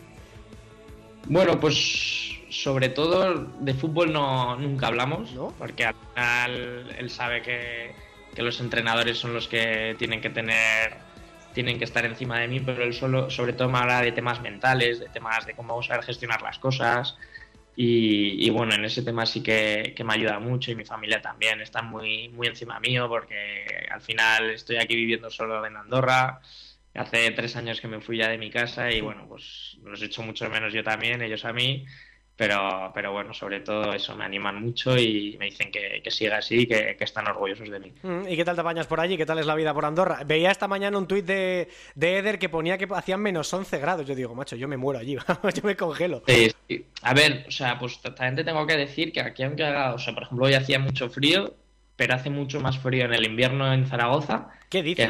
Bueno, 1.26 1.60
pues 1.60 2.40
sobre 2.50 2.88
todo 2.88 3.34
de 3.60 3.74
fútbol 3.74 4.14
no 4.14 4.56
nunca 4.56 4.88
hablamos, 4.88 5.34
¿No? 5.34 5.54
porque 5.58 5.86
al 5.86 5.96
final 6.14 6.96
él 6.98 7.10
sabe 7.10 7.42
que, 7.42 7.94
que 8.34 8.42
los 8.42 8.62
entrenadores 8.62 9.18
son 9.18 9.34
los 9.34 9.50
que 9.50 9.96
tienen 9.98 10.22
que 10.22 10.30
tener 10.30 10.98
tienen 11.54 11.78
que 11.78 11.86
estar 11.86 12.06
encima 12.06 12.40
de 12.40 12.48
mí, 12.48 12.60
pero 12.60 12.84
él 12.84 12.94
solo, 12.94 13.30
sobre 13.30 13.54
todo 13.54 13.70
me 13.70 13.80
habla 13.80 14.02
de 14.02 14.12
temas 14.12 14.42
mentales, 14.42 15.00
de 15.00 15.10
temas 15.10 15.46
de 15.46 15.54
cómo 15.54 15.82
saber 15.84 16.04
gestionar 16.04 16.42
las 16.42 16.60
cosas. 16.60 17.18
Y, 17.76 18.50
bueno, 18.52 18.76
en 18.76 18.86
ese 18.86 19.02
tema 19.02 19.26
sí 19.26 19.42
que, 19.42 19.96
me 20.06 20.14
ayuda 20.14 20.40
mucho 20.40 20.72
y 20.72 20.76
mi 20.76 20.86
familia 20.86 21.22
también 21.22 21.60
está 21.62 21.82
muy, 21.82 22.30
muy 22.30 22.48
encima 22.48 22.80
mío 22.80 23.08
porque 23.10 23.88
al 23.90 24.02
final 24.02 24.52
estoy 24.52 24.78
aquí 24.78 24.96
viviendo 24.96 25.30
solo 25.32 25.66
en 25.66 25.78
Andorra. 25.78 26.40
Hace 26.94 27.32
tres 27.32 27.56
años 27.56 27.82
que 27.82 27.88
me 27.88 28.00
fui 28.00 28.18
ya 28.18 28.30
de 28.30 28.38
mi 28.38 28.52
casa 28.52 28.92
y 28.92 29.02
bueno, 29.02 29.26
pues 29.28 29.78
los 29.84 30.02
he 30.04 30.06
hecho 30.06 30.22
mucho 30.22 30.48
menos 30.50 30.72
yo 30.74 30.84
también, 30.84 31.24
ellos 31.24 31.46
a 31.46 31.54
mí. 31.54 31.86
Pero, 32.36 32.92
pero 32.96 33.12
bueno, 33.12 33.32
sobre 33.32 33.60
todo 33.60 33.94
eso, 33.94 34.16
me 34.16 34.26
animan 34.26 34.60
mucho 34.60 34.98
y 34.98 35.38
me 35.40 35.46
dicen 35.46 35.72
que, 35.72 36.02
siga 36.10 36.38
así, 36.38 36.66
que, 36.66 36.96
que, 36.98 37.04
están 37.04 37.28
orgullosos 37.28 37.70
de 37.70 37.80
mí. 37.80 37.94
Mm, 38.02 38.28
¿Y 38.28 38.36
qué 38.36 38.44
tal 38.44 38.56
te 38.56 38.62
apañas 38.62 38.88
por 38.88 39.00
allí? 39.00 39.18
¿Qué 39.18 39.26
tal 39.26 39.38
es 39.38 39.46
la 39.46 39.54
vida 39.54 39.72
por 39.72 39.86
Andorra? 39.86 40.24
Veía 40.26 40.50
esta 40.50 40.68
mañana 40.68 40.98
un 40.98 41.08
tuit 41.08 41.26
de, 41.26 41.70
de 41.94 42.18
Eder 42.18 42.40
que 42.40 42.50
ponía 42.50 42.80
que 42.80 42.88
hacían 42.92 43.22
menos 43.22 43.54
11 43.54 43.78
grados. 43.78 44.08
Yo 44.08 44.16
digo, 44.16 44.34
macho, 44.34 44.56
yo 44.56 44.68
me 44.68 44.78
muero 44.78 45.00
allí, 45.00 45.16
yo 45.56 45.62
me 45.64 45.76
congelo. 45.76 46.24
A 47.04 47.14
ver, 47.14 47.46
o 47.48 47.52
sea, 47.52 47.78
pues 47.78 48.02
también 48.02 48.36
te 48.36 48.44
tengo 48.44 48.66
que 48.66 48.78
decir 48.78 49.12
que 49.12 49.22
aquí 49.22 49.44
aunque 49.44 49.64
haga, 49.64 49.94
o 49.94 50.00
sea, 50.00 50.16
por 50.16 50.24
ejemplo, 50.24 50.48
hoy 50.48 50.56
hacía 50.56 50.80
mucho 50.80 51.12
frío, 51.12 51.54
pero 51.96 52.16
hace 52.16 52.32
mucho 52.32 52.60
más 52.60 52.80
frío 52.80 53.06
en 53.06 53.14
el 53.14 53.26
invierno 53.26 53.72
en 53.72 53.86
Zaragoza. 53.86 54.50
¿Qué 54.70 54.82
dices? 54.82 55.08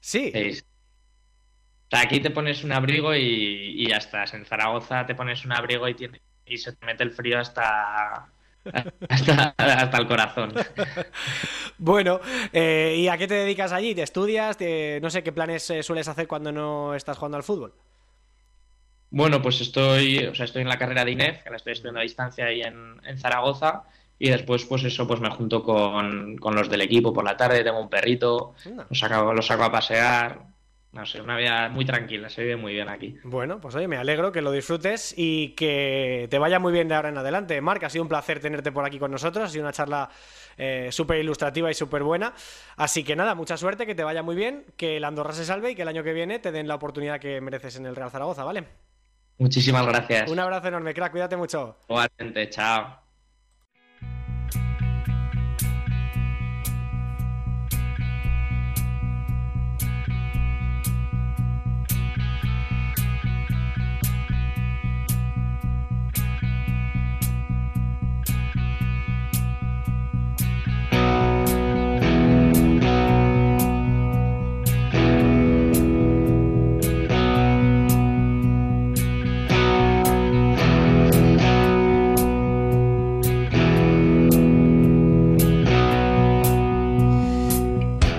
Sí. 0.00 0.30
O 0.34 1.88
sea, 1.90 2.00
aquí 2.02 2.20
te 2.20 2.30
pones 2.30 2.64
un 2.64 2.72
abrigo 2.72 3.14
y, 3.14 3.82
y 3.82 3.88
ya 3.88 3.96
estás. 3.96 4.34
En 4.34 4.44
Zaragoza 4.44 5.06
te 5.06 5.14
pones 5.14 5.42
un 5.46 5.52
abrigo 5.52 5.88
y 5.88 5.94
tienes 5.94 6.20
y 6.46 6.58
se 6.58 6.72
te 6.72 6.86
mete 6.86 7.02
el 7.02 7.10
frío 7.10 7.38
hasta, 7.40 8.28
hasta, 9.58 9.98
el 9.98 10.06
corazón. 10.06 10.52
bueno, 11.78 12.20
eh, 12.52 12.96
¿y 12.98 13.08
a 13.08 13.16
qué 13.16 13.26
te 13.26 13.34
dedicas 13.34 13.72
allí? 13.72 13.94
¿Te 13.94 14.02
estudias? 14.02 14.56
No 15.00 15.10
sé 15.10 15.22
qué 15.22 15.32
planes 15.32 15.70
eh, 15.70 15.82
sueles 15.82 16.08
hacer 16.08 16.26
cuando 16.26 16.52
no 16.52 16.94
estás 16.94 17.16
jugando 17.16 17.36
al 17.36 17.44
fútbol. 17.44 17.74
Bueno, 19.10 19.40
pues 19.40 19.60
estoy, 19.60 20.18
o 20.26 20.34
sea, 20.34 20.46
estoy 20.46 20.62
en 20.62 20.68
la 20.68 20.78
carrera 20.78 21.04
de 21.04 21.12
INEF, 21.12 21.42
que 21.42 21.50
la 21.50 21.56
estoy 21.56 21.74
estudiando 21.74 22.00
a 22.00 22.02
distancia 22.02 22.46
ahí 22.46 22.62
en, 22.62 23.18
Zaragoza. 23.18 23.84
Y 24.18 24.30
después, 24.30 24.64
pues 24.64 24.82
eso, 24.82 25.06
pues 25.06 25.20
me 25.20 25.30
junto 25.30 25.62
con, 25.62 26.36
los 26.36 26.68
del 26.68 26.80
equipo 26.80 27.12
por 27.12 27.24
la 27.24 27.36
tarde, 27.36 27.62
tengo 27.62 27.80
un 27.80 27.90
perrito, 27.90 28.54
lo 28.64 28.94
saco, 28.94 29.32
lo 29.32 29.42
saco 29.42 29.64
a 29.64 29.70
pasear, 29.70 30.40
no 30.96 31.06
sé, 31.06 31.20
una 31.20 31.36
vida 31.36 31.68
muy 31.68 31.84
tranquila, 31.84 32.28
se 32.28 32.42
vive 32.42 32.56
muy 32.56 32.72
bien 32.72 32.88
aquí. 32.88 33.16
Bueno, 33.22 33.60
pues 33.60 33.74
oye, 33.74 33.86
me 33.86 33.96
alegro 33.96 34.32
que 34.32 34.40
lo 34.40 34.50
disfrutes 34.50 35.14
y 35.16 35.50
que 35.50 36.26
te 36.30 36.38
vaya 36.38 36.58
muy 36.58 36.72
bien 36.72 36.88
de 36.88 36.94
ahora 36.94 37.10
en 37.10 37.18
adelante. 37.18 37.60
Marc, 37.60 37.84
ha 37.84 37.90
sido 37.90 38.02
un 38.02 38.08
placer 38.08 38.40
tenerte 38.40 38.72
por 38.72 38.84
aquí 38.84 38.98
con 38.98 39.10
nosotros, 39.10 39.44
ha 39.44 39.48
sido 39.48 39.64
una 39.64 39.72
charla 39.72 40.08
eh, 40.56 40.88
súper 40.90 41.18
ilustrativa 41.18 41.70
y 41.70 41.74
súper 41.74 42.02
buena. 42.02 42.32
Así 42.76 43.04
que 43.04 43.14
nada, 43.14 43.34
mucha 43.34 43.56
suerte, 43.56 43.86
que 43.86 43.94
te 43.94 44.02
vaya 44.02 44.22
muy 44.22 44.34
bien, 44.34 44.64
que 44.76 44.96
el 44.96 45.04
Andorra 45.04 45.32
se 45.32 45.44
salve 45.44 45.72
y 45.72 45.74
que 45.74 45.82
el 45.82 45.88
año 45.88 46.02
que 46.02 46.12
viene 46.12 46.38
te 46.38 46.50
den 46.50 46.66
la 46.66 46.76
oportunidad 46.76 47.20
que 47.20 47.40
mereces 47.40 47.76
en 47.76 47.86
el 47.86 47.94
Real 47.94 48.10
Zaragoza, 48.10 48.44
¿vale? 48.44 48.64
Muchísimas 49.38 49.86
gracias. 49.86 50.30
Un 50.30 50.38
abrazo 50.38 50.68
enorme, 50.68 50.94
crack, 50.94 51.12
cuídate 51.12 51.36
mucho. 51.36 51.76
Igualmente, 51.88 52.48
chao. 52.48 53.05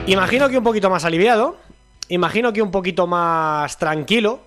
Imagino 0.08 0.48
que 0.48 0.58
un 0.58 0.64
poquito 0.64 0.90
más 0.90 1.04
aliviado, 1.04 1.58
imagino 2.08 2.54
que 2.54 2.62
un 2.62 2.72
poquito 2.72 3.08
más 3.08 3.78
tranquilo. 3.78 4.40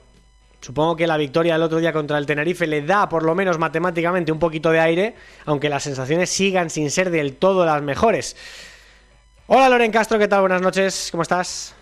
Supongo 0.62 0.96
que 0.96 1.06
la 1.06 1.18
victoria 1.18 1.52
del 1.52 1.62
otro 1.62 1.78
día 1.78 1.92
contra 1.92 2.16
el 2.16 2.24
Tenerife 2.24 2.66
le 2.66 2.80
da, 2.80 3.10
por 3.10 3.24
lo 3.24 3.34
menos 3.34 3.58
matemáticamente, 3.58 4.32
un 4.32 4.38
poquito 4.38 4.70
de 4.70 4.80
aire, 4.80 5.14
aunque 5.44 5.68
las 5.68 5.82
sensaciones 5.82 6.30
sigan 6.30 6.70
sin 6.70 6.90
ser 6.90 7.10
del 7.10 7.36
todo 7.36 7.66
las 7.66 7.82
mejores. 7.82 8.36
Hola 9.48 9.68
Loren 9.68 9.92
Castro, 9.92 10.18
¿qué 10.18 10.28
tal? 10.28 10.40
Buenas 10.40 10.62
noches, 10.62 11.08
¿cómo 11.10 11.24
estás? 11.24 11.74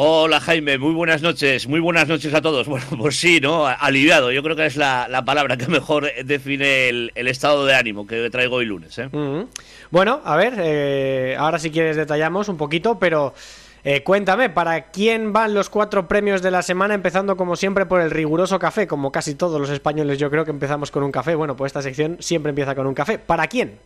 Hola 0.00 0.38
Jaime, 0.38 0.78
muy 0.78 0.94
buenas 0.94 1.22
noches, 1.22 1.66
muy 1.66 1.80
buenas 1.80 2.06
noches 2.06 2.32
a 2.32 2.40
todos. 2.40 2.68
Bueno, 2.68 2.86
pues 2.96 3.18
sí, 3.18 3.40
¿no? 3.40 3.66
Aliviado, 3.66 4.30
yo 4.30 4.44
creo 4.44 4.54
que 4.54 4.64
es 4.64 4.76
la, 4.76 5.24
palabra 5.26 5.56
que 5.56 5.66
mejor 5.66 6.08
define 6.24 6.88
el, 6.88 7.10
estado 7.16 7.66
de 7.66 7.74
ánimo 7.74 8.06
que 8.06 8.30
traigo 8.30 8.54
hoy 8.56 8.66
lunes. 8.66 8.96
¿eh? 8.96 9.08
Bueno, 9.90 10.20
a 10.24 10.36
ver, 10.36 10.54
eh, 10.58 11.34
ahora 11.36 11.58
si 11.58 11.72
quieres 11.72 11.96
detallamos 11.96 12.48
un 12.48 12.56
poquito, 12.56 13.00
pero 13.00 13.34
eh, 13.82 14.04
cuéntame, 14.04 14.50
¿para 14.50 14.92
quién 14.92 15.32
van 15.32 15.52
los 15.52 15.68
cuatro 15.68 16.06
premios 16.06 16.42
de 16.42 16.52
la 16.52 16.62
semana? 16.62 16.94
Empezando 16.94 17.36
como 17.36 17.56
siempre 17.56 17.84
por 17.84 18.00
el 18.00 18.12
riguroso 18.12 18.60
café, 18.60 18.86
como 18.86 19.10
casi 19.10 19.34
todos 19.34 19.60
los 19.60 19.70
españoles 19.70 20.16
yo 20.16 20.30
creo 20.30 20.44
que 20.44 20.52
empezamos 20.52 20.92
con 20.92 21.02
un 21.02 21.10
café. 21.10 21.34
Bueno, 21.34 21.56
pues 21.56 21.70
esta 21.70 21.82
sección 21.82 22.18
siempre 22.20 22.50
empieza 22.50 22.76
con 22.76 22.86
un 22.86 22.94
café. 22.94 23.18
¿Para 23.18 23.48
quién? 23.48 23.80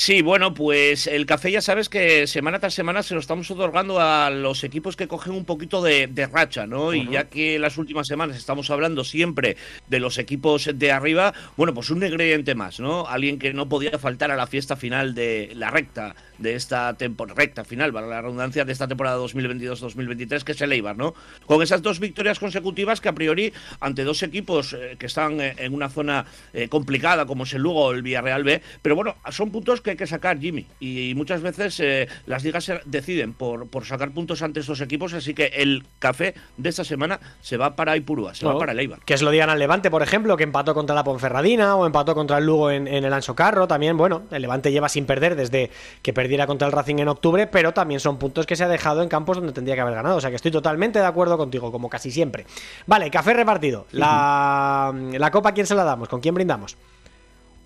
Sí, 0.00 0.22
bueno, 0.22 0.54
pues 0.54 1.06
el 1.06 1.26
café 1.26 1.52
ya 1.52 1.60
sabes 1.60 1.90
que 1.90 2.26
semana 2.26 2.58
tras 2.58 2.72
semana 2.72 3.02
se 3.02 3.12
lo 3.12 3.20
estamos 3.20 3.50
otorgando 3.50 4.00
a 4.00 4.30
los 4.30 4.64
equipos 4.64 4.96
que 4.96 5.06
cogen 5.06 5.34
un 5.34 5.44
poquito 5.44 5.82
de, 5.82 6.08
racha, 6.32 6.66
¿no? 6.66 6.94
Y 6.94 7.06
ya 7.10 7.28
que 7.28 7.58
las 7.58 7.76
últimas 7.76 8.06
semanas 8.06 8.38
estamos 8.38 8.70
hablando 8.70 9.04
siempre 9.04 9.58
de 9.88 10.00
los 10.00 10.16
equipos 10.16 10.70
de 10.72 10.90
arriba, 10.90 11.34
bueno, 11.58 11.74
pues 11.74 11.90
un 11.90 12.02
ingrediente 12.02 12.54
más, 12.54 12.80
¿no? 12.80 13.06
Alguien 13.08 13.38
que 13.38 13.52
no 13.52 13.68
podía 13.68 13.98
faltar 13.98 14.30
a 14.30 14.36
la 14.36 14.46
fiesta 14.46 14.74
final 14.74 15.14
de 15.14 15.52
la 15.54 15.68
recta 15.68 16.16
de 16.40 16.54
esta 16.54 16.94
temporada, 16.94 17.36
recta 17.36 17.64
final, 17.64 17.92
para 17.92 18.06
la 18.06 18.20
redundancia, 18.20 18.64
de 18.64 18.72
esta 18.72 18.88
temporada 18.88 19.18
2022-2023, 19.18 20.42
que 20.42 20.52
es 20.52 20.60
el 20.60 20.72
Eibar, 20.72 20.96
¿no? 20.96 21.14
Con 21.46 21.62
esas 21.62 21.82
dos 21.82 22.00
victorias 22.00 22.38
consecutivas 22.38 23.00
que 23.00 23.08
a 23.08 23.12
priori, 23.12 23.52
ante 23.78 24.04
dos 24.04 24.22
equipos 24.22 24.72
eh, 24.72 24.96
que 24.98 25.06
están 25.06 25.40
eh, 25.40 25.54
en 25.58 25.74
una 25.74 25.88
zona 25.88 26.24
eh, 26.52 26.68
complicada, 26.68 27.26
como 27.26 27.44
es 27.44 27.52
el 27.52 27.62
Lugo 27.62 27.86
o 27.86 27.92
el 27.92 28.02
Villarreal 28.02 28.42
B, 28.42 28.62
pero 28.82 28.96
bueno, 28.96 29.16
son 29.30 29.50
puntos 29.50 29.80
que 29.80 29.90
hay 29.90 29.96
que 29.96 30.06
sacar, 30.06 30.40
Jimmy, 30.40 30.66
y 30.80 31.12
muchas 31.14 31.42
veces 31.42 31.82
las 32.26 32.42
ligas 32.42 32.64
se 32.64 32.80
deciden 32.86 33.34
por, 33.34 33.68
por 33.68 33.84
sacar 33.84 34.10
puntos 34.10 34.42
ante 34.42 34.60
estos 34.60 34.80
equipos, 34.80 35.12
así 35.12 35.34
que 35.34 35.46
el 35.46 35.84
café 35.98 36.34
de 36.56 36.68
esta 36.68 36.84
semana 36.84 37.20
se 37.42 37.56
va 37.56 37.76
para 37.76 37.96
Ipurúa, 37.96 38.34
se 38.34 38.46
va 38.46 38.58
para 38.58 38.72
el 38.72 38.80
Eibar. 38.80 39.00
Que 39.04 39.14
es 39.14 39.22
lo 39.22 39.30
digan 39.30 39.50
al 39.50 39.58
Levante, 39.58 39.90
por 39.90 40.02
ejemplo, 40.02 40.36
que 40.36 40.44
empató 40.44 40.74
contra 40.74 40.94
la 40.94 41.04
Ponferradina 41.04 41.76
o 41.76 41.86
empató 41.86 42.14
contra 42.14 42.38
el 42.38 42.46
Lugo 42.46 42.70
en, 42.70 42.88
en 42.88 43.04
el 43.04 43.12
Anso 43.12 43.34
Carro, 43.34 43.68
también, 43.68 43.96
bueno, 43.96 44.22
el 44.30 44.42
Levante 44.42 44.72
lleva 44.72 44.88
sin 44.88 45.04
perder 45.04 45.36
desde 45.36 45.70
que 46.02 46.12
perdió 46.12 46.29
contra 46.46 46.66
el 46.66 46.72
Racing 46.72 46.96
en 46.96 47.08
octubre, 47.08 47.46
pero 47.46 47.72
también 47.72 48.00
son 48.00 48.18
puntos 48.18 48.46
que 48.46 48.56
se 48.56 48.64
ha 48.64 48.68
dejado 48.68 49.02
en 49.02 49.08
campos 49.08 49.36
donde 49.36 49.52
tendría 49.52 49.74
que 49.74 49.80
haber 49.80 49.94
ganado. 49.94 50.16
O 50.16 50.20
sea 50.20 50.30
que 50.30 50.36
estoy 50.36 50.50
totalmente 50.50 50.98
de 50.98 51.06
acuerdo 51.06 51.36
contigo, 51.36 51.70
como 51.72 51.88
casi 51.88 52.10
siempre. 52.10 52.46
Vale, 52.86 53.10
café 53.10 53.34
repartido. 53.34 53.86
La, 53.92 54.94
la 55.12 55.30
copa, 55.30 55.52
¿quién 55.52 55.66
se 55.66 55.74
la 55.74 55.84
damos? 55.84 56.08
¿Con 56.08 56.20
quién 56.20 56.34
brindamos? 56.34 56.76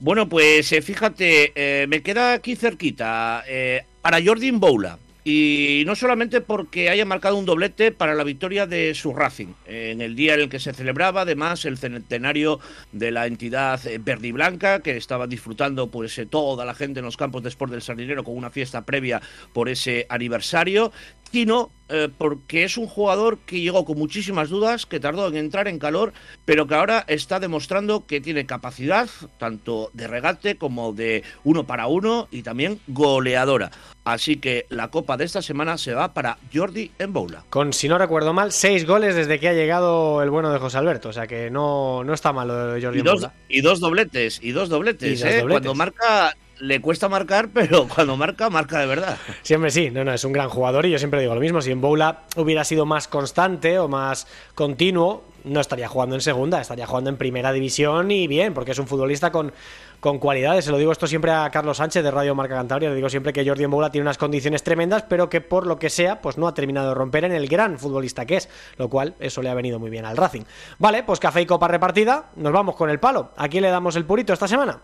Bueno, 0.01 0.29
pues 0.29 0.71
eh, 0.73 0.83
fíjate, 0.83 1.53
eh, 1.55 1.87
me 1.87 2.03
queda 2.03 2.35
aquí 2.35 2.57
cerquita. 2.57 3.43
Eh, 3.47 3.85
para 4.03 4.19
Jordi 4.23 4.51
Boula. 4.51 4.99
Y 5.27 5.85
no 5.87 5.97
solamente 5.97 6.43
porque 6.43 6.91
haya 6.91 7.07
marcado 7.07 7.37
un 7.37 7.47
doblete 7.47 7.93
para 7.93 8.15
la 8.15 8.25
victoria 8.25 8.67
de 8.67 8.95
su 8.95 9.15
Racing, 9.15 9.55
en 9.65 10.03
el 10.03 10.15
día 10.15 10.35
en 10.35 10.41
el 10.41 10.49
que 10.51 10.61
se 10.61 10.75
celebraba 10.75 11.23
además 11.23 11.65
el 11.65 11.79
centenario 11.79 12.61
de 12.93 13.11
la 13.11 13.27
entidad 13.27 13.81
verde 14.01 14.29
y 14.29 14.33
blanca, 14.33 14.81
que 14.81 14.99
estaba 14.99 15.27
disfrutando 15.27 15.87
pues 15.87 16.19
eh, 16.19 16.27
toda 16.27 16.67
la 16.67 16.75
gente 16.75 17.01
en 17.01 17.07
los 17.07 17.17
campos 17.17 17.43
de 17.43 17.49
Sport 17.49 17.73
del 17.73 17.81
Sardinero 17.81 18.23
con 18.23 18.37
una 18.37 18.51
fiesta 18.51 18.83
previa 18.85 19.23
por 19.55 19.71
ese 19.71 20.05
aniversario, 20.11 20.93
sino 21.31 21.71
eh, 21.89 22.09
porque 22.17 22.65
es 22.65 22.79
un 22.79 22.87
jugador 22.87 23.39
que 23.39 23.61
llegó 23.61 23.85
con 23.85 23.99
muchísimas 23.99 24.49
dudas, 24.49 24.87
que 24.87 25.01
tardó 25.01 25.29
en 25.29 25.37
entrar 25.37 25.69
en 25.69 25.79
calor, 25.79 26.15
pero 26.47 26.67
que 26.67 26.75
ahora 26.75 27.05
está 27.09 27.41
demostrando 27.41 28.07
que 28.07 28.23
tiene 28.23 28.47
capacidad 28.47 29.09
tanto 29.39 29.91
de 29.93 30.07
regate 30.07 30.57
como 30.57 30.95
de 30.95 31.25
uno 31.45 31.65
para 31.65 31.87
uno 31.87 32.27
y 32.31 32.43
también 32.43 32.81
goleadora. 32.87 33.71
Así 34.05 34.37
que 34.37 34.67
la 34.71 34.89
copa 34.89 35.17
de 35.17 35.25
esta 35.25 35.43
semana 35.43 35.77
se 35.77 35.95
va 35.95 36.15
para 36.15 36.39
Jordi 36.53 36.91
Emboula. 36.99 37.45
Con, 37.51 37.73
si 37.73 37.89
no 37.89 37.99
recuerdo 37.99 38.33
mal, 38.33 38.53
seis 38.53 38.87
goles 38.87 39.15
desde 39.15 39.39
que 39.39 39.49
ha 39.49 39.55
llegado 39.55 40.23
el 40.23 40.31
bueno 40.31 40.53
de 40.53 40.59
José 40.59 40.79
Alberto. 40.79 41.11
O 41.11 41.13
sea 41.13 41.27
que 41.27 41.51
no, 41.51 42.03
no 42.05 42.15
está 42.15 42.33
mal 42.33 42.49
lo 42.49 42.75
de 42.75 42.83
Jordi 42.83 43.01
y 43.01 43.03
dos, 43.03 43.29
Y 43.49 43.61
dos 43.61 43.81
dobletes, 43.81 44.41
y 44.43 44.53
dos 44.53 44.69
dobletes. 44.69 45.23
¿eh? 45.23 45.45
Cuando 45.47 45.75
marca 45.75 46.35
le 46.65 46.81
cuesta 46.81 47.09
marcar, 47.09 47.51
pero 47.53 47.87
cuando 47.95 48.17
marca, 48.17 48.49
marca 48.51 48.79
de 48.79 48.87
verdad. 48.87 49.19
Siempre 49.43 49.71
sí, 49.71 49.91
no, 49.91 50.05
no, 50.05 50.13
es 50.13 50.25
un 50.25 50.33
gran 50.33 50.49
jugador 50.49 50.87
y 50.87 50.91
yo 50.91 50.99
siempre 50.99 51.21
digo 51.21 51.35
lo 51.35 51.41
mismo. 51.41 51.61
Si 51.61 51.71
en 51.71 51.81
Boula 51.81 52.23
hubiera 52.37 52.65
sido 52.65 52.87
más 52.87 53.07
constante 53.07 53.79
o 53.79 53.89
más 53.89 54.27
continuo, 54.55 55.25
no 55.45 55.61
estaría 55.61 55.89
jugando 55.89 56.15
en 56.15 56.23
segunda, 56.23 56.61
estaría 56.61 56.87
jugando 56.87 57.11
en 57.11 57.19
primera 57.19 57.53
división 57.53 58.11
y 58.11 58.27
bien, 58.27 58.55
porque 58.55 58.73
es 58.73 58.79
un 58.79 58.87
futbolista 58.87 59.31
con, 59.31 59.53
con 60.01 60.19
cualidades. 60.19 60.65
Se 60.65 60.71
lo 60.71 60.79
digo 60.79 60.91
esto 60.91 61.07
siempre 61.07 61.33
a 61.33 61.51
Carlos 61.51 61.77
Sánchez 61.77 62.03
de 62.03 62.11
Radio 62.11 62.35
Marca 62.35 62.55
Cantabria. 62.55 62.89
Le 62.89 62.95
digo 62.97 63.11
siempre 63.11 63.35
que 63.35 63.47
Jordi 63.47 63.67
Boula 63.67 63.91
tiene 63.91 64.07
unas 64.07 64.17
condiciones 64.17 64.63
tremendas, 64.63 65.03
pero 65.03 65.29
que 65.29 65.43
por 65.43 65.67
lo 65.67 65.79
que 65.79 65.91
sea, 65.91 66.23
pues 66.23 66.39
no 66.39 66.49
ha 66.49 66.55
terminado 66.55 66.89
de 66.89 66.95
romper 66.95 67.25
en 67.25 67.33
el 67.33 67.47
gran 67.47 67.79
futbolista 67.79 68.25
que 68.25 68.39
es, 68.39 68.49
lo 68.79 68.89
cual 68.89 69.17
eso 69.21 69.43
le 69.43 69.51
ha 69.51 69.55
venido 69.55 69.79
muy 69.79 69.91
bien 69.91 70.07
al 70.07 70.17
Racing. 70.17 70.43
Vale, 70.79 71.03
pues 71.03 71.21
café 71.21 71.43
y 71.43 71.47
copa 71.47 71.69
repartida, 71.69 72.31
nos 72.37 72.53
vamos 72.53 72.75
con 72.75 72.89
el 72.89 72.99
palo. 72.99 73.33
¿A 73.37 73.49
quién 73.49 73.63
le 73.63 73.71
damos 73.71 73.97
el 73.97 74.07
purito 74.07 74.33
esta 74.33 74.49
semana? 74.49 74.81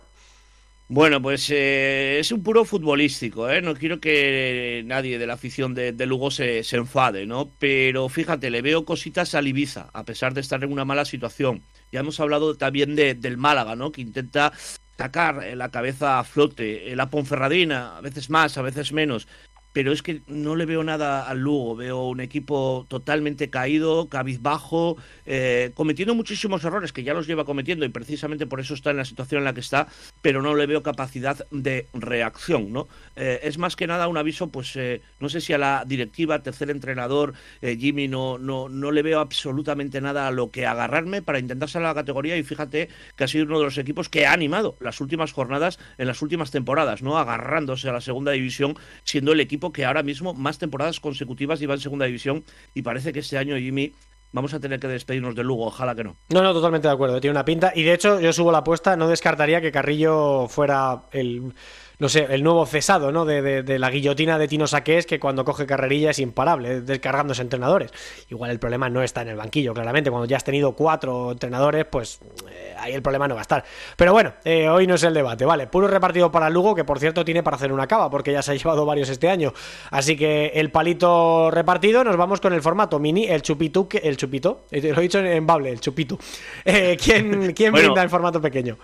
Bueno, 0.92 1.22
pues 1.22 1.48
eh, 1.50 2.18
es 2.18 2.32
un 2.32 2.42
puro 2.42 2.64
futbolístico, 2.64 3.48
¿eh? 3.48 3.62
No 3.62 3.74
quiero 3.76 4.00
que 4.00 4.82
nadie 4.86 5.20
de 5.20 5.26
la 5.28 5.34
afición 5.34 5.72
de, 5.72 5.92
Lugo 6.04 6.32
se, 6.32 6.64
se, 6.64 6.78
enfade, 6.78 7.26
¿no? 7.26 7.48
Pero 7.60 8.08
fíjate, 8.08 8.50
le 8.50 8.60
veo 8.60 8.84
cositas 8.84 9.36
a 9.36 9.40
Ibiza, 9.40 9.90
a 9.92 10.04
pesar 10.04 10.34
de 10.34 10.40
estar 10.40 10.64
en 10.64 10.72
una 10.72 10.84
mala 10.84 11.04
situación. 11.04 11.62
Ya 11.92 12.00
hemos 12.00 12.18
hablado 12.18 12.56
también 12.56 12.96
de, 12.96 13.14
del 13.14 13.36
Málaga, 13.36 13.76
¿no? 13.76 13.92
Que 13.92 14.00
intenta 14.00 14.52
sacar 14.98 15.56
la 15.56 15.70
cabeza 15.70 16.18
a 16.18 16.24
flote. 16.24 16.96
La 16.96 17.08
Ponferradina, 17.08 17.96
a 17.96 18.00
veces 18.00 18.28
más, 18.28 18.58
a 18.58 18.62
veces 18.62 18.92
menos 18.92 19.28
pero 19.72 19.92
es 19.92 20.02
que 20.02 20.22
no 20.26 20.56
le 20.56 20.66
veo 20.66 20.82
nada 20.82 21.28
al 21.28 21.38
Lugo. 21.38 21.76
Veo 21.76 22.08
un 22.08 22.20
equipo 22.20 22.86
totalmente 22.88 23.50
caído, 23.50 24.08
cabizbajo, 24.08 24.96
eh, 25.26 25.70
cometiendo 25.74 26.14
muchísimos 26.14 26.64
errores 26.64 26.92
que 26.92 27.04
ya 27.04 27.14
los 27.14 27.26
lleva 27.26 27.44
cometiendo 27.44 27.84
y 27.84 27.88
precisamente 27.88 28.46
por 28.46 28.60
eso 28.60 28.74
está 28.74 28.90
en 28.90 28.96
la 28.96 29.04
situación 29.04 29.40
en 29.40 29.44
la 29.44 29.54
que 29.54 29.60
está, 29.60 29.86
pero 30.22 30.42
no 30.42 30.54
le 30.54 30.66
veo 30.66 30.82
capacidad 30.82 31.46
de 31.50 31.86
reacción, 31.92 32.72
¿no? 32.72 32.88
Eh, 33.16 33.40
es 33.44 33.58
más 33.58 33.76
que 33.76 33.86
nada 33.86 34.08
un 34.08 34.16
aviso, 34.16 34.48
pues 34.48 34.74
eh, 34.76 35.02
no 35.20 35.28
sé 35.28 35.40
si 35.40 35.52
a 35.52 35.58
la 35.58 35.84
directiva, 35.86 36.42
tercer 36.42 36.70
entrenador, 36.70 37.34
Jimmy, 37.62 38.08
no, 38.08 38.38
no, 38.38 38.68
no 38.68 38.90
le 38.90 39.02
veo 39.02 39.20
absolutamente 39.20 40.00
nada 40.00 40.26
a 40.26 40.30
lo 40.30 40.50
que 40.50 40.66
agarrarme 40.66 41.22
para 41.22 41.38
intentar 41.38 41.68
salir 41.68 41.86
a 41.86 41.90
la 41.90 41.94
categoría 41.94 42.36
y 42.36 42.42
fíjate 42.42 42.88
que 43.16 43.24
ha 43.24 43.28
sido 43.28 43.44
uno 43.44 43.58
de 43.58 43.64
los 43.64 43.78
equipos 43.78 44.08
que 44.08 44.26
ha 44.26 44.32
animado 44.32 44.76
las 44.80 45.00
últimas 45.00 45.32
jornadas 45.32 45.78
en 45.98 46.06
las 46.06 46.22
últimas 46.22 46.50
temporadas, 46.50 47.02
¿no? 47.02 47.18
Agarrándose 47.18 47.88
a 47.88 47.92
la 47.92 48.00
segunda 48.00 48.32
división, 48.32 48.76
siendo 49.04 49.32
el 49.32 49.40
equipo 49.40 49.59
que 49.72 49.84
ahora 49.84 50.02
mismo 50.02 50.34
más 50.34 50.58
temporadas 50.58 51.00
consecutivas 51.00 51.60
lleva 51.60 51.74
en 51.74 51.80
segunda 51.80 52.06
división 52.06 52.44
y 52.74 52.82
parece 52.82 53.12
que 53.12 53.20
este 53.20 53.38
año 53.38 53.56
Jimmy 53.56 53.92
vamos 54.32 54.54
a 54.54 54.60
tener 54.60 54.80
que 54.80 54.88
despedirnos 54.88 55.34
de 55.34 55.44
Lugo, 55.44 55.66
ojalá 55.66 55.94
que 55.94 56.04
no. 56.04 56.16
No, 56.30 56.42
no, 56.42 56.52
totalmente 56.52 56.88
de 56.88 56.94
acuerdo, 56.94 57.20
tiene 57.20 57.32
una 57.32 57.44
pinta 57.44 57.72
y 57.74 57.82
de 57.82 57.94
hecho 57.94 58.20
yo 58.20 58.32
subo 58.32 58.52
la 58.52 58.58
apuesta, 58.58 58.96
no 58.96 59.08
descartaría 59.08 59.60
que 59.60 59.72
Carrillo 59.72 60.48
fuera 60.48 61.02
el 61.12 61.52
no 62.00 62.08
sé, 62.08 62.26
el 62.30 62.42
nuevo 62.42 62.64
cesado, 62.64 63.12
¿no? 63.12 63.26
De, 63.26 63.62
de, 63.62 63.78
la 63.78 63.90
guillotina 63.90 64.38
de 64.38 64.48
Tino 64.48 64.66
Saqués, 64.66 65.04
que 65.04 65.20
cuando 65.20 65.44
coge 65.44 65.66
carrerilla 65.66 66.10
es 66.10 66.18
imparable, 66.18 66.80
descargándose 66.80 67.42
entrenadores. 67.42 67.92
Igual 68.30 68.50
el 68.50 68.58
problema 68.58 68.88
no 68.88 69.02
está 69.02 69.20
en 69.20 69.28
el 69.28 69.36
banquillo, 69.36 69.74
claramente. 69.74 70.10
Cuando 70.10 70.26
ya 70.26 70.38
has 70.38 70.44
tenido 70.44 70.72
cuatro 70.72 71.32
entrenadores, 71.32 71.84
pues 71.84 72.20
eh, 72.50 72.74
ahí 72.78 72.94
el 72.94 73.02
problema 73.02 73.28
no 73.28 73.34
va 73.34 73.42
a 73.42 73.42
estar. 73.42 73.64
Pero 73.96 74.14
bueno, 74.14 74.32
eh, 74.44 74.70
hoy 74.70 74.86
no 74.86 74.94
es 74.94 75.02
el 75.02 75.12
debate, 75.12 75.44
¿vale? 75.44 75.66
Puro 75.66 75.88
repartido 75.88 76.32
para 76.32 76.48
Lugo, 76.48 76.74
que 76.74 76.84
por 76.84 76.98
cierto 76.98 77.22
tiene 77.22 77.42
para 77.42 77.56
hacer 77.56 77.70
una 77.70 77.86
cava, 77.86 78.08
porque 78.08 78.32
ya 78.32 78.40
se 78.40 78.52
ha 78.52 78.54
llevado 78.56 78.86
varios 78.86 79.10
este 79.10 79.28
año. 79.28 79.52
Así 79.90 80.16
que 80.16 80.52
el 80.54 80.70
palito 80.70 81.50
repartido, 81.50 82.02
nos 82.02 82.16
vamos 82.16 82.40
con 82.40 82.54
el 82.54 82.62
formato 82.62 82.98
mini, 82.98 83.26
el 83.26 83.42
chupito, 83.42 83.86
el 84.02 84.16
chupito, 84.16 84.64
eh, 84.70 84.80
lo 84.90 85.00
he 85.00 85.02
dicho 85.02 85.18
en 85.18 85.46
Bable, 85.46 85.70
el 85.70 85.80
chupito. 85.80 86.18
¿Quién, 86.64 87.52
quién 87.52 87.72
brinda 87.74 88.02
el 88.02 88.08
formato 88.08 88.40
pequeño? 88.40 88.78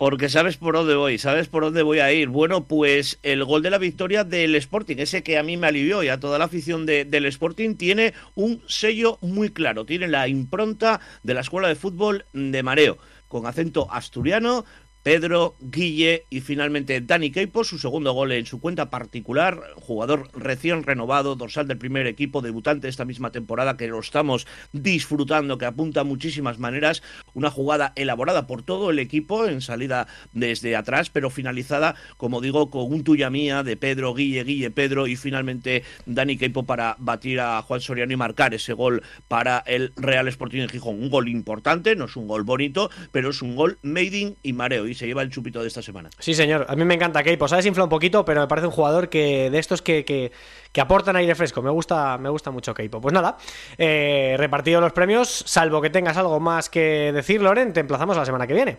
Porque 0.00 0.30
sabes 0.30 0.56
por 0.56 0.76
dónde 0.76 0.94
voy, 0.94 1.18
sabes 1.18 1.48
por 1.48 1.62
dónde 1.62 1.82
voy 1.82 1.98
a 1.98 2.10
ir. 2.10 2.28
Bueno, 2.28 2.64
pues 2.64 3.18
el 3.22 3.44
gol 3.44 3.60
de 3.60 3.68
la 3.68 3.76
victoria 3.76 4.24
del 4.24 4.54
Sporting, 4.54 4.96
ese 4.96 5.22
que 5.22 5.36
a 5.36 5.42
mí 5.42 5.58
me 5.58 5.66
alivió 5.66 6.02
y 6.02 6.08
a 6.08 6.18
toda 6.18 6.38
la 6.38 6.46
afición 6.46 6.86
del 6.86 7.26
Sporting, 7.26 7.74
tiene 7.74 8.14
un 8.34 8.62
sello 8.66 9.18
muy 9.20 9.50
claro. 9.50 9.84
Tiene 9.84 10.08
la 10.08 10.26
impronta 10.26 11.02
de 11.22 11.34
la 11.34 11.42
Escuela 11.42 11.68
de 11.68 11.74
Fútbol 11.74 12.24
de 12.32 12.62
Mareo, 12.62 12.96
con 13.28 13.44
acento 13.44 13.92
asturiano, 13.92 14.64
Pedro, 15.02 15.56
Guille 15.60 16.26
y 16.28 16.40
finalmente 16.40 17.00
Dani 17.00 17.30
Keipo, 17.30 17.64
su 17.64 17.78
segundo 17.78 18.12
gol 18.12 18.32
en 18.32 18.44
su 18.44 18.60
cuenta 18.60 18.90
particular, 18.90 19.62
jugador 19.76 20.28
recién 20.34 20.82
renovado, 20.82 21.36
dorsal 21.36 21.66
del 21.66 21.78
primer 21.78 22.06
equipo, 22.06 22.42
debutante 22.42 22.86
esta 22.86 23.06
misma 23.06 23.32
temporada 23.32 23.78
que 23.78 23.88
lo 23.88 23.98
estamos 23.98 24.46
disfrutando, 24.72 25.56
que 25.56 25.64
apunta 25.64 26.04
muchísimas 26.04 26.58
maneras, 26.58 27.02
una 27.32 27.50
jugada 27.50 27.94
elaborada 27.96 28.46
por 28.46 28.62
todo 28.62 28.90
el 28.90 28.98
equipo 28.98 29.46
en 29.46 29.62
salida 29.62 30.06
desde 30.34 30.76
atrás, 30.76 31.08
pero 31.08 31.30
finalizada, 31.30 31.94
como 32.18 32.42
digo, 32.42 32.70
con 32.70 32.92
un 32.92 33.02
tuya 33.02 33.30
mía 33.30 33.62
de 33.62 33.78
Pedro, 33.78 34.12
Guille, 34.12 34.44
Guille, 34.44 34.70
Pedro 34.70 35.06
y 35.06 35.16
finalmente 35.16 35.82
Dani 36.04 36.36
Keipo 36.36 36.64
para 36.64 36.96
batir 36.98 37.40
a 37.40 37.62
Juan 37.62 37.80
Soriano 37.80 38.12
y 38.12 38.16
marcar 38.16 38.52
ese 38.52 38.74
gol 38.74 39.02
para 39.28 39.60
el 39.60 39.94
Real 39.96 40.28
Sporting 40.28 40.60
de 40.60 40.68
Gijón. 40.68 41.02
Un 41.02 41.08
gol 41.08 41.30
importante, 41.30 41.96
no 41.96 42.04
es 42.04 42.16
un 42.16 42.28
gol 42.28 42.42
bonito, 42.42 42.90
pero 43.12 43.30
es 43.30 43.40
un 43.40 43.56
gol 43.56 43.78
made 43.82 44.18
in 44.18 44.36
y 44.42 44.52
mareo 44.52 44.89
y 44.90 44.94
se 44.94 45.06
lleva 45.06 45.22
el 45.22 45.30
chupito 45.30 45.62
de 45.62 45.68
esta 45.68 45.82
semana. 45.82 46.10
Sí, 46.18 46.34
señor. 46.34 46.66
A 46.68 46.76
mí 46.76 46.84
me 46.84 46.94
encanta 46.94 47.22
Keipo. 47.22 47.48
Sabes 47.48 47.66
infla 47.66 47.84
un 47.84 47.90
poquito, 47.90 48.24
pero 48.24 48.40
me 48.40 48.48
parece 48.48 48.66
un 48.66 48.72
jugador 48.72 49.08
que 49.08 49.50
de 49.50 49.58
estos 49.58 49.82
que, 49.82 50.04
que, 50.04 50.32
que 50.72 50.80
aportan 50.80 51.16
aire 51.16 51.34
fresco. 51.34 51.62
Me 51.62 51.70
gusta, 51.70 52.18
me 52.18 52.28
gusta 52.28 52.50
mucho 52.50 52.74
Keipo. 52.74 53.00
Pues 53.00 53.14
nada, 53.14 53.38
eh, 53.78 54.34
repartido 54.38 54.80
los 54.80 54.92
premios, 54.92 55.28
salvo 55.46 55.80
que 55.80 55.90
tengas 55.90 56.16
algo 56.16 56.40
más 56.40 56.68
que 56.68 57.12
decir, 57.12 57.40
Loren, 57.40 57.72
te 57.72 57.80
emplazamos 57.80 58.16
la 58.16 58.24
semana 58.24 58.46
que 58.46 58.54
viene. 58.54 58.78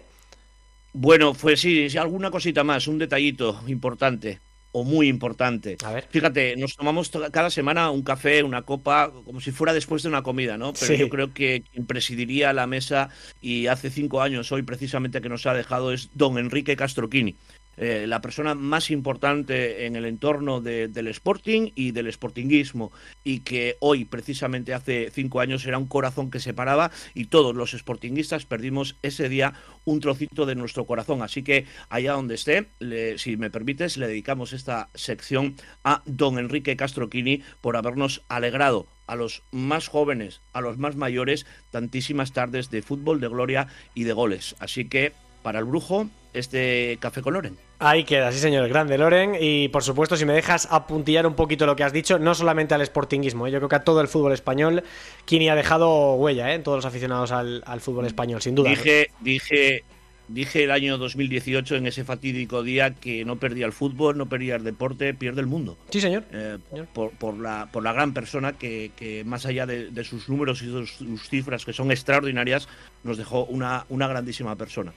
Bueno, 0.93 1.33
pues 1.33 1.61
sí, 1.61 1.89
sí, 1.89 1.97
alguna 1.97 2.29
cosita 2.29 2.63
más, 2.63 2.87
un 2.87 2.97
detallito 2.97 3.61
importante 3.67 4.39
o 4.73 4.83
muy 4.83 5.07
importante. 5.09 5.77
A 5.83 5.91
ver. 5.91 6.07
Fíjate, 6.09 6.55
nos 6.55 6.75
tomamos 6.75 7.11
to- 7.11 7.29
cada 7.31 7.49
semana 7.49 7.91
un 7.91 8.03
café, 8.03 8.41
una 8.43 8.61
copa, 8.61 9.11
como 9.25 9.41
si 9.41 9.51
fuera 9.51 9.73
después 9.73 10.03
de 10.03 10.09
una 10.09 10.23
comida, 10.23 10.57
¿no? 10.57 10.73
Pero 10.73 10.85
Sí. 10.87 10.97
yo 10.97 11.09
creo 11.09 11.33
que 11.33 11.63
quien 11.71 11.85
presidiría 11.85 12.53
la 12.53 12.67
mesa 12.67 13.09
y 13.41 13.67
hace 13.67 13.89
cinco 13.89 14.21
años 14.21 14.51
hoy 14.51 14.61
precisamente 14.63 15.21
que 15.21 15.29
nos 15.29 15.45
ha 15.45 15.53
dejado 15.53 15.91
es 15.91 16.09
don 16.13 16.37
Enrique 16.37 16.75
Castroquini. 16.75 17.35
Eh, 17.81 18.05
la 18.07 18.21
persona 18.21 18.53
más 18.55 18.91
importante 18.91 19.85
en 19.87 19.95
el 19.95 20.05
entorno 20.05 20.61
de- 20.61 20.87
del 20.87 21.07
Sporting 21.07 21.71
y 21.75 21.91
del 21.91 22.07
Sportinguismo 22.13 22.91
y 23.23 23.39
que 23.39 23.75
hoy 23.79 24.05
precisamente 24.05 24.73
hace 24.75 25.09
cinco 25.11 25.39
años 25.39 25.65
era 25.65 25.79
un 25.79 25.87
corazón 25.87 26.29
que 26.29 26.39
se 26.39 26.53
paraba 26.53 26.91
y 27.15 27.25
todos 27.25 27.55
los 27.55 27.71
Sportinguistas 27.71 28.45
perdimos 28.45 28.97
ese 29.01 29.29
día 29.29 29.53
un 29.83 29.99
trocito 29.99 30.45
de 30.45 30.53
nuestro 30.53 30.85
corazón. 30.85 31.23
Así 31.23 31.41
que 31.41 31.65
allá 31.89 32.13
donde 32.13 32.35
esté, 32.35 32.67
le- 32.79 33.17
si 33.17 33.35
me 33.35 33.49
permites, 33.49 33.97
le 33.97 34.07
dedicamos 34.07 34.53
esta 34.53 34.89
sección 34.93 35.55
a 35.83 36.03
don 36.05 36.37
Enrique 36.37 36.75
Castroquini 36.77 37.41
por 37.61 37.75
habernos 37.77 38.21
alegrado 38.29 38.85
a 39.07 39.15
los 39.15 39.41
más 39.51 39.87
jóvenes, 39.87 40.39
a 40.53 40.61
los 40.61 40.77
más 40.77 40.95
mayores, 40.95 41.47
tantísimas 41.71 42.31
tardes 42.31 42.69
de 42.69 42.83
fútbol, 42.83 43.19
de 43.19 43.27
gloria 43.27 43.67
y 43.95 44.03
de 44.03 44.13
goles. 44.13 44.55
Así 44.59 44.85
que, 44.85 45.13
para 45.41 45.59
el 45.59 45.65
brujo, 45.65 46.07
este 46.33 46.97
café 46.99 47.21
con 47.21 47.33
Loren. 47.33 47.57
Ahí 47.79 48.03
queda, 48.03 48.31
sí 48.31 48.39
señor, 48.39 48.67
grande 48.69 48.97
Loren. 48.97 49.35
Y 49.39 49.67
por 49.69 49.83
supuesto, 49.83 50.15
si 50.15 50.25
me 50.25 50.33
dejas 50.33 50.67
apuntillar 50.71 51.25
un 51.25 51.35
poquito 51.35 51.65
lo 51.65 51.75
que 51.75 51.83
has 51.83 51.93
dicho, 51.93 52.19
no 52.19 52.35
solamente 52.35 52.73
al 52.73 52.85
sportinguismo, 52.85 53.47
¿eh? 53.47 53.51
yo 53.51 53.59
creo 53.59 53.69
que 53.69 53.75
a 53.75 53.83
todo 53.83 54.01
el 54.01 54.07
fútbol 54.07 54.33
español, 54.33 54.83
Kini 55.25 55.49
ha 55.49 55.55
dejado 55.55 56.13
huella 56.13 56.51
¿eh? 56.51 56.55
en 56.55 56.63
todos 56.63 56.77
los 56.77 56.85
aficionados 56.85 57.31
al, 57.31 57.63
al 57.65 57.81
fútbol 57.81 58.05
español, 58.05 58.41
sin 58.41 58.55
duda. 58.55 58.69
Dije, 58.69 59.09
dije, 59.19 59.83
dije 60.27 60.63
el 60.63 60.71
año 60.71 60.97
2018 60.97 61.75
en 61.75 61.87
ese 61.87 62.03
fatídico 62.03 62.63
día 62.63 62.93
que 62.93 63.25
no 63.25 63.37
perdía 63.37 63.65
el 63.65 63.73
fútbol, 63.73 64.17
no 64.17 64.27
perdía 64.27 64.55
el 64.55 64.63
deporte, 64.63 65.13
pierde 65.13 65.41
el 65.41 65.47
mundo. 65.47 65.77
Sí, 65.89 66.01
señor. 66.01 66.23
Eh, 66.31 66.57
por, 66.93 67.11
por 67.11 67.37
la, 67.37 67.67
por 67.71 67.83
la 67.83 67.93
gran 67.93 68.13
persona 68.13 68.53
que, 68.53 68.91
que 68.95 69.23
más 69.23 69.45
allá 69.45 69.65
de, 69.65 69.89
de 69.89 70.03
sus 70.03 70.29
números 70.29 70.61
y 70.61 70.67
de 70.67 70.85
sus 70.85 71.29
cifras, 71.29 71.65
que 71.65 71.73
son 71.73 71.91
extraordinarias, 71.91 72.67
nos 73.03 73.17
dejó 73.17 73.45
una, 73.45 73.85
una 73.89 74.07
grandísima 74.07 74.55
persona. 74.55 74.93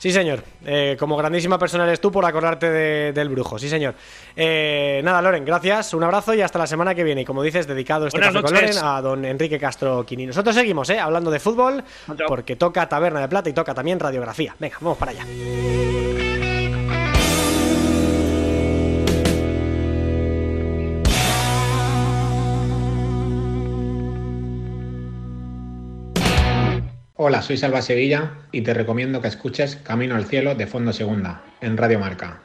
Sí, 0.00 0.10
señor. 0.12 0.42
Eh, 0.64 0.96
como 0.98 1.14
grandísima 1.14 1.58
persona 1.58 1.84
eres 1.84 2.00
tú 2.00 2.10
por 2.10 2.24
acordarte 2.24 2.70
de- 2.70 3.12
del 3.12 3.28
brujo. 3.28 3.58
Sí, 3.58 3.68
señor. 3.68 3.94
Eh, 4.34 5.02
nada, 5.04 5.20
Loren, 5.20 5.44
gracias. 5.44 5.92
Un 5.92 6.02
abrazo 6.02 6.32
y 6.32 6.40
hasta 6.40 6.58
la 6.58 6.66
semana 6.66 6.94
que 6.94 7.04
viene. 7.04 7.20
Y 7.20 7.24
como 7.26 7.42
dices, 7.42 7.66
dedicado 7.66 8.06
este 8.06 8.18
Buenas 8.18 8.32
café 8.32 8.42
con 8.46 8.54
Loren 8.54 8.78
a 8.82 9.02
don 9.02 9.24
Enrique 9.26 9.58
Castro 9.58 10.06
Quini. 10.06 10.24
Nosotros 10.24 10.54
seguimos, 10.54 10.88
¿eh? 10.88 10.98
Hablando 10.98 11.30
de 11.30 11.38
fútbol, 11.38 11.84
porque 12.26 12.56
toca 12.56 12.88
Taberna 12.88 13.20
de 13.20 13.28
Plata 13.28 13.50
y 13.50 13.52
toca 13.52 13.74
también 13.74 14.00
radiografía. 14.00 14.56
Venga, 14.58 14.78
vamos 14.80 14.96
para 14.96 15.10
allá. 15.12 15.26
Hola, 27.22 27.42
soy 27.42 27.58
Salva 27.58 27.82
Sevilla 27.82 28.38
y 28.50 28.62
te 28.62 28.72
recomiendo 28.72 29.20
que 29.20 29.28
escuches 29.28 29.76
Camino 29.76 30.14
al 30.14 30.24
Cielo 30.24 30.54
de 30.54 30.66
Fondo 30.66 30.94
Segunda 30.94 31.42
en 31.60 31.76
Radio 31.76 31.98
Marca. 31.98 32.40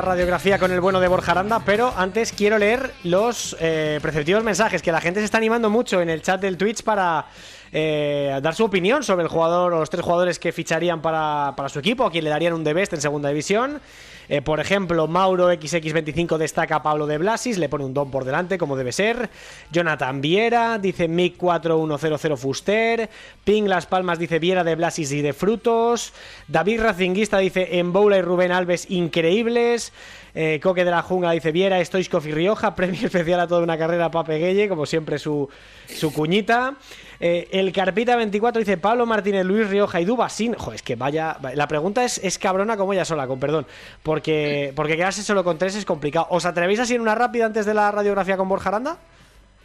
Radiografía 0.00 0.58
con 0.58 0.72
el 0.72 0.80
bueno 0.80 1.00
de 1.00 1.08
Borja 1.08 1.32
Aranda, 1.32 1.60
pero 1.64 1.92
antes 1.96 2.32
quiero 2.32 2.58
leer 2.58 2.92
los 3.04 3.56
eh, 3.60 3.98
preceptivos 4.02 4.42
mensajes 4.42 4.82
que 4.82 4.90
la 4.90 5.00
gente 5.00 5.20
se 5.20 5.26
está 5.26 5.38
animando 5.38 5.70
mucho 5.70 6.00
en 6.00 6.10
el 6.10 6.22
chat 6.22 6.40
del 6.40 6.56
Twitch 6.56 6.82
para 6.82 7.26
eh, 7.72 8.38
dar 8.42 8.54
su 8.54 8.64
opinión 8.64 9.02
sobre 9.02 9.22
el 9.22 9.28
jugador 9.28 9.72
o 9.72 9.78
los 9.80 9.90
tres 9.90 10.02
jugadores 10.02 10.38
que 10.38 10.52
ficharían 10.52 11.02
para, 11.02 11.54
para 11.56 11.68
su 11.68 11.78
equipo, 11.78 12.04
a 12.04 12.10
quien 12.10 12.24
le 12.24 12.30
darían 12.30 12.52
un 12.52 12.64
de 12.64 12.72
best 12.72 12.92
en 12.92 13.00
segunda 13.00 13.28
división. 13.28 13.80
Eh, 14.28 14.42
por 14.42 14.60
ejemplo, 14.60 15.06
Mauro 15.06 15.52
XX25 15.52 16.38
destaca 16.38 16.76
a 16.76 16.82
Pablo 16.82 17.06
de 17.06 17.18
Blasis, 17.18 17.58
le 17.58 17.68
pone 17.68 17.84
un 17.84 17.94
don 17.94 18.10
por 18.10 18.24
delante, 18.24 18.58
como 18.58 18.76
debe 18.76 18.92
ser. 18.92 19.30
Jonathan 19.70 20.20
Viera 20.20 20.78
dice 20.78 21.08
Mick 21.08 21.36
4100 21.36 22.36
Fuster. 22.36 23.10
Ping 23.44 23.64
Las 23.64 23.86
Palmas 23.86 24.18
dice 24.18 24.38
Viera 24.38 24.64
de 24.64 24.74
Blasis 24.74 25.12
y 25.12 25.22
de 25.22 25.32
Frutos. 25.32 26.12
David 26.48 26.80
Racinguista 26.80 27.38
dice 27.38 27.78
Emboula 27.78 28.18
y 28.18 28.22
Rubén 28.22 28.52
Alves 28.52 28.90
increíbles. 28.90 29.92
Eh, 30.34 30.58
Coque 30.60 30.84
de 30.84 30.90
la 30.90 31.02
Jungla 31.02 31.30
dice 31.30 31.52
Viera, 31.52 31.82
Stoichkov 31.84 32.26
y 32.26 32.32
Rioja. 32.32 32.74
Premio 32.76 33.06
especial 33.06 33.40
a 33.40 33.46
toda 33.46 33.62
una 33.62 33.78
carrera 33.78 34.10
Pape 34.10 34.38
Gueye, 34.38 34.68
como 34.68 34.86
siempre 34.86 35.18
su, 35.18 35.48
su 35.86 36.12
cuñita. 36.12 36.74
Eh, 37.20 37.48
el 37.52 37.72
Carpita 37.72 38.16
24 38.16 38.58
dice 38.58 38.76
Pablo 38.76 39.06
Martínez, 39.06 39.44
Luis 39.46 39.68
Rioja 39.68 40.00
y 40.00 40.04
Dubasín. 40.04 40.54
Joder, 40.54 40.76
es 40.76 40.82
que 40.82 40.96
vaya. 40.96 41.38
La 41.54 41.68
pregunta 41.68 42.04
es, 42.04 42.18
es 42.18 42.38
cabrona 42.38 42.76
como 42.76 42.92
ella 42.92 43.04
sola, 43.04 43.26
con 43.26 43.38
perdón. 43.38 43.66
Porque, 44.02 44.72
porque 44.74 44.96
quedarse 44.96 45.22
solo 45.22 45.44
con 45.44 45.56
tres 45.56 45.76
es 45.76 45.84
complicado. 45.84 46.26
¿Os 46.30 46.44
atrevéis 46.44 46.80
a 46.80 46.92
ir 46.92 47.00
una 47.00 47.14
rápida 47.14 47.46
antes 47.46 47.64
de 47.66 47.74
la 47.74 47.90
radiografía 47.92 48.36
con 48.36 48.48
Borja 48.48 48.70
Aranda? 48.70 48.98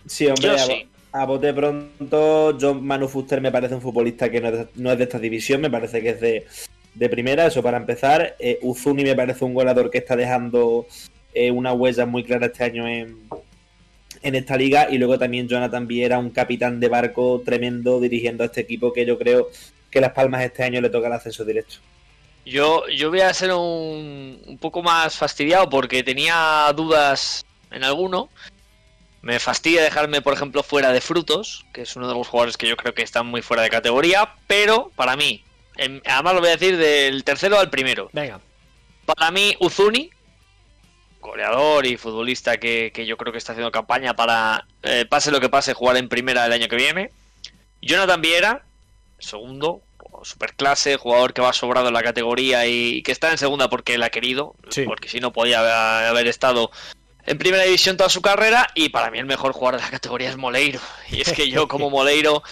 Sí, 0.06 0.28
hombre, 0.28 0.56
Yo 0.58 0.76
a, 1.12 1.26
bote 1.26 1.54
pronto, 1.54 2.58
John 2.60 2.86
Manu 2.86 3.08
Fuster 3.08 3.42
me 3.42 3.52
parece 3.52 3.76
un 3.76 3.82
futbolista 3.82 4.30
que 4.30 4.40
no 4.40 4.48
es 4.50 4.54
de, 4.54 4.68
no 4.76 4.92
es 4.92 4.98
de 4.98 5.04
esta 5.04 5.20
división, 5.20 5.60
me 5.62 5.70
parece 5.70 6.02
que 6.02 6.10
es 6.10 6.22
de, 6.22 6.48
de 7.00 7.08
primera, 7.08 7.48
eso 7.48 7.64
para 7.64 7.78
empezar. 7.78 8.36
Eh, 8.40 8.60
Uzuni 8.62 9.04
me 9.04 9.16
parece 9.16 9.46
un 9.46 9.54
goleador 9.54 9.90
que 9.90 10.00
está 10.00 10.18
dejando 10.18 10.86
eh, 11.34 11.50
una 11.50 11.72
huella 11.72 12.06
muy 12.06 12.26
clara 12.26 12.48
este 12.48 12.66
año 12.66 12.86
en, 12.88 13.18
en 14.22 14.36
esta 14.36 14.58
liga. 14.58 14.90
Y 14.92 14.98
luego 14.98 15.18
también 15.18 15.48
Jonathan 15.48 15.88
Viera, 15.88 16.20
un 16.20 16.30
capitán 16.30 16.82
de 16.82 16.90
barco 16.90 17.42
tremendo 17.46 18.02
dirigiendo 18.02 18.44
a 18.44 18.48
este 18.48 18.62
equipo 18.62 18.92
que 18.92 19.06
yo 19.06 19.18
creo 19.18 19.50
que 19.90 20.02
Las 20.02 20.12
Palmas 20.12 20.44
este 20.44 20.64
año 20.64 20.82
le 20.82 20.90
toca 20.90 21.08
el 21.08 21.14
ascenso 21.14 21.46
directo. 21.46 21.76
Yo, 22.46 22.86
yo 22.90 23.10
voy 23.10 23.22
a 23.22 23.34
ser 23.34 23.54
un, 23.54 24.42
un 24.46 24.58
poco 24.58 24.84
más 24.84 25.16
fastidiado 25.16 25.70
porque 25.70 26.04
tenía 26.04 26.72
dudas 26.76 27.46
en 27.72 27.86
alguno. 27.86 28.30
Me 29.22 29.40
fastidia 29.40 29.84
dejarme, 29.84 30.22
por 30.22 30.34
ejemplo, 30.34 30.64
fuera 30.64 30.92
de 30.92 31.00
Frutos, 31.00 31.66
que 31.74 31.84
es 31.84 31.96
uno 31.96 32.10
de 32.10 32.14
los 32.14 32.28
jugadores 32.28 32.58
que 32.58 32.68
yo 32.68 32.76
creo 32.76 32.94
que 32.94 33.04
están 33.04 33.26
muy 33.26 33.42
fuera 33.42 33.64
de 33.64 33.70
categoría, 33.70 34.36
pero 34.48 34.92
para 34.96 35.16
mí, 35.16 35.44
además 36.06 36.34
lo 36.34 36.40
voy 36.42 36.50
a 36.50 36.58
decir 36.58 36.78
del 36.78 37.24
tercero 37.24 37.60
al 37.60 37.70
primero. 37.70 38.10
Venga. 38.14 38.40
Para 39.06 39.32
mí, 39.32 39.56
Uzuni, 39.60 40.10
goleador 41.22 41.86
y 41.86 41.98
futbolista 41.98 42.58
que, 42.58 42.92
que 42.94 43.06
yo 43.06 43.18
creo 43.18 43.32
que 43.32 43.38
está 43.40 43.54
haciendo 43.54 43.72
campaña 43.72 44.16
para, 44.16 44.66
eh, 44.84 45.06
pase 45.10 45.32
lo 45.32 45.40
que 45.40 45.50
pase, 45.50 45.74
jugar 45.74 45.98
en 45.98 46.10
primera 46.10 46.46
el 46.46 46.52
año 46.54 46.68
que 46.68 46.76
viene. 46.76 47.12
Jonathan 47.82 48.22
Viera, 48.22 48.64
segundo, 49.20 49.82
superclase, 50.24 50.98
jugador 50.98 51.34
que 51.34 51.42
va 51.42 51.54
sobrado 51.54 51.88
en 51.88 51.94
la 51.94 52.04
categoría 52.04 52.66
y 52.68 53.02
que 53.04 53.12
está 53.12 53.32
en 53.32 53.38
segunda 53.38 53.70
porque 53.70 53.96
él 53.96 54.04
ha 54.04 54.10
querido, 54.10 54.56
Sí. 54.70 54.84
porque 54.84 55.10
si 55.10 55.20
no 55.20 55.32
podía 55.34 55.60
haber, 55.60 56.08
haber 56.10 56.28
estado 56.28 56.72
en 57.26 57.38
primera 57.38 57.64
división 57.64 57.98
toda 57.98 58.10
su 58.10 58.22
carrera. 58.22 58.68
Y 58.76 58.90
para 58.90 59.12
mí 59.12 59.20
el 59.20 59.26
mejor 59.26 59.54
jugador 59.54 59.80
de 59.80 59.86
la 59.86 59.92
categoría 59.92 60.30
es 60.30 60.38
Moleiro. 60.38 60.80
Y 61.12 61.22
es 61.22 61.32
que 61.34 61.50
yo, 61.50 61.68
como 61.68 61.90
Moleiro, 61.90 62.44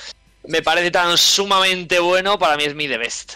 me 0.48 0.62
parece 0.62 0.91
tan 0.91 1.18
sumamente 1.18 2.00
bueno, 2.00 2.38
para 2.39 2.58
mí 2.58 2.64
es 2.64 2.76
mi 2.76 2.88
de 2.88 2.98
best. 2.98 3.34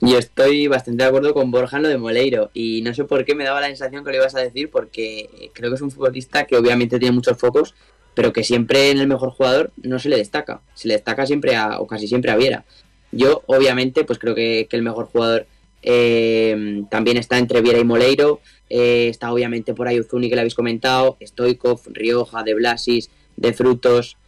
Y 0.00 0.14
estoy 0.14 0.66
bastante 0.66 1.02
de 1.02 1.08
acuerdo 1.08 1.32
con 1.32 1.50
Borja 1.50 1.78
en 1.78 1.84
lo 1.84 1.88
de 1.88 1.96
Moleiro. 1.96 2.50
Y 2.52 2.82
no 2.82 2.92
sé 2.94 3.04
por 3.04 3.24
qué 3.24 3.34
me 3.34 3.44
daba 3.44 3.60
la 3.60 3.68
sensación 3.68 4.04
que 4.04 4.10
lo 4.10 4.16
ibas 4.18 4.34
a 4.34 4.40
decir, 4.40 4.70
porque 4.70 5.50
creo 5.54 5.70
que 5.70 5.76
es 5.76 5.82
un 5.82 5.90
futbolista 5.90 6.44
que 6.44 6.56
obviamente 6.56 6.98
tiene 6.98 7.14
muchos 7.14 7.38
focos, 7.38 7.74
pero 8.14 8.32
que 8.32 8.44
siempre 8.44 8.90
en 8.90 8.98
el 8.98 9.06
mejor 9.06 9.30
jugador 9.30 9.72
no 9.82 9.98
se 9.98 10.08
le 10.10 10.16
destaca. 10.16 10.60
Se 10.74 10.88
le 10.88 10.94
destaca 10.94 11.26
siempre 11.26 11.56
a, 11.56 11.80
o 11.80 11.86
casi 11.86 12.06
siempre 12.06 12.30
a 12.30 12.36
Viera. 12.36 12.64
Yo, 13.10 13.42
obviamente, 13.46 14.04
pues 14.04 14.18
creo 14.18 14.34
que, 14.34 14.66
que 14.68 14.76
el 14.76 14.82
mejor 14.82 15.06
jugador 15.06 15.46
eh, 15.82 16.82
también 16.90 17.16
está 17.16 17.38
entre 17.38 17.62
Viera 17.62 17.78
y 17.78 17.84
Moleiro. 17.84 18.40
Eh, 18.68 19.08
está 19.08 19.32
obviamente 19.32 19.72
por 19.72 19.88
ahí 19.88 19.98
Uzuni, 19.98 20.28
que 20.28 20.34
le 20.34 20.42
habéis 20.42 20.54
comentado, 20.54 21.16
Stoikov, 21.22 21.80
Rioja, 21.86 22.42
De 22.42 22.54
Blasis, 22.54 23.10
De 23.36 23.54
Frutos. 23.54 24.18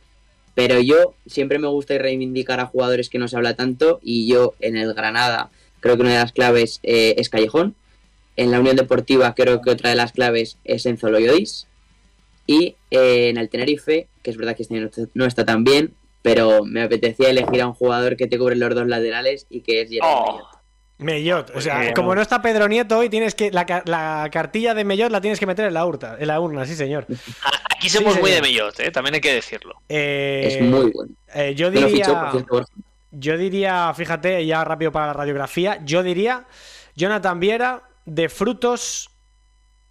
Pero 0.58 0.80
yo 0.80 1.14
siempre 1.24 1.60
me 1.60 1.68
gusta 1.68 1.96
reivindicar 1.98 2.58
a 2.58 2.66
jugadores 2.66 3.08
que 3.08 3.20
no 3.20 3.28
se 3.28 3.36
habla 3.36 3.54
tanto 3.54 4.00
y 4.02 4.26
yo 4.26 4.54
en 4.58 4.76
el 4.76 4.92
Granada 4.92 5.50
creo 5.78 5.94
que 5.94 6.02
una 6.02 6.10
de 6.10 6.18
las 6.18 6.32
claves 6.32 6.80
eh, 6.82 7.14
es 7.16 7.28
Callejón. 7.28 7.76
En 8.34 8.50
la 8.50 8.58
Unión 8.58 8.74
Deportiva 8.74 9.36
creo 9.36 9.62
que 9.62 9.70
otra 9.70 9.90
de 9.90 9.94
las 9.94 10.10
claves 10.10 10.58
es 10.64 10.84
Enzo 10.84 11.10
Loyodis. 11.10 11.68
Y 12.48 12.74
eh, 12.90 13.28
en 13.28 13.36
el 13.36 13.48
Tenerife, 13.50 14.08
que 14.20 14.32
es 14.32 14.36
verdad 14.36 14.56
que 14.56 14.64
este 14.64 14.74
año 14.74 14.90
no 15.14 15.26
está 15.26 15.44
tan 15.44 15.62
bien, 15.62 15.94
pero 16.22 16.64
me 16.64 16.82
apetecía 16.82 17.30
elegir 17.30 17.62
a 17.62 17.68
un 17.68 17.74
jugador 17.74 18.16
que 18.16 18.26
te 18.26 18.36
cubre 18.36 18.56
los 18.56 18.74
dos 18.74 18.88
laterales 18.88 19.46
y 19.50 19.60
que 19.60 19.82
es 19.82 19.90
Jeremy 19.90 20.08
oh. 20.12 20.58
Mellot, 20.98 21.52
o 21.54 21.60
sea, 21.60 21.94
como 21.94 22.16
no 22.16 22.20
está 22.20 22.42
Pedro 22.42 22.66
Nieto 22.66 22.98
hoy, 22.98 23.08
tienes 23.08 23.36
que 23.36 23.52
la, 23.52 23.64
la, 23.84 24.28
cartilla 24.32 24.74
de 24.74 24.82
Mellot 24.82 25.12
la 25.12 25.20
tienes 25.20 25.38
que 25.38 25.46
meter 25.46 25.66
en 25.66 25.74
la 25.74 25.86
urna, 25.86 26.16
en 26.18 26.26
la 26.26 26.40
urna, 26.40 26.66
sí 26.66 26.74
señor. 26.74 27.06
Aquí 27.78 27.88
somos 27.88 28.18
muy 28.18 28.32
de 28.32 28.42
Mellot, 28.42 28.80
¿eh? 28.80 28.90
también 28.90 29.14
hay 29.14 29.20
que 29.20 29.32
decirlo. 29.32 29.80
Eh, 29.88 30.48
es 30.50 30.60
muy 30.60 30.90
bueno. 30.90 31.12
Eh, 31.32 31.54
yo 31.54 31.70
diría, 31.70 32.32
yo 33.12 33.38
diría, 33.38 33.94
fíjate, 33.94 34.44
ya 34.44 34.64
rápido 34.64 34.90
para 34.90 35.06
la 35.06 35.12
radiografía, 35.12 35.80
yo 35.84 36.02
diría 36.02 36.46
Jonathan 36.96 37.38
Viera 37.38 37.84
de 38.04 38.28
frutos 38.28 39.10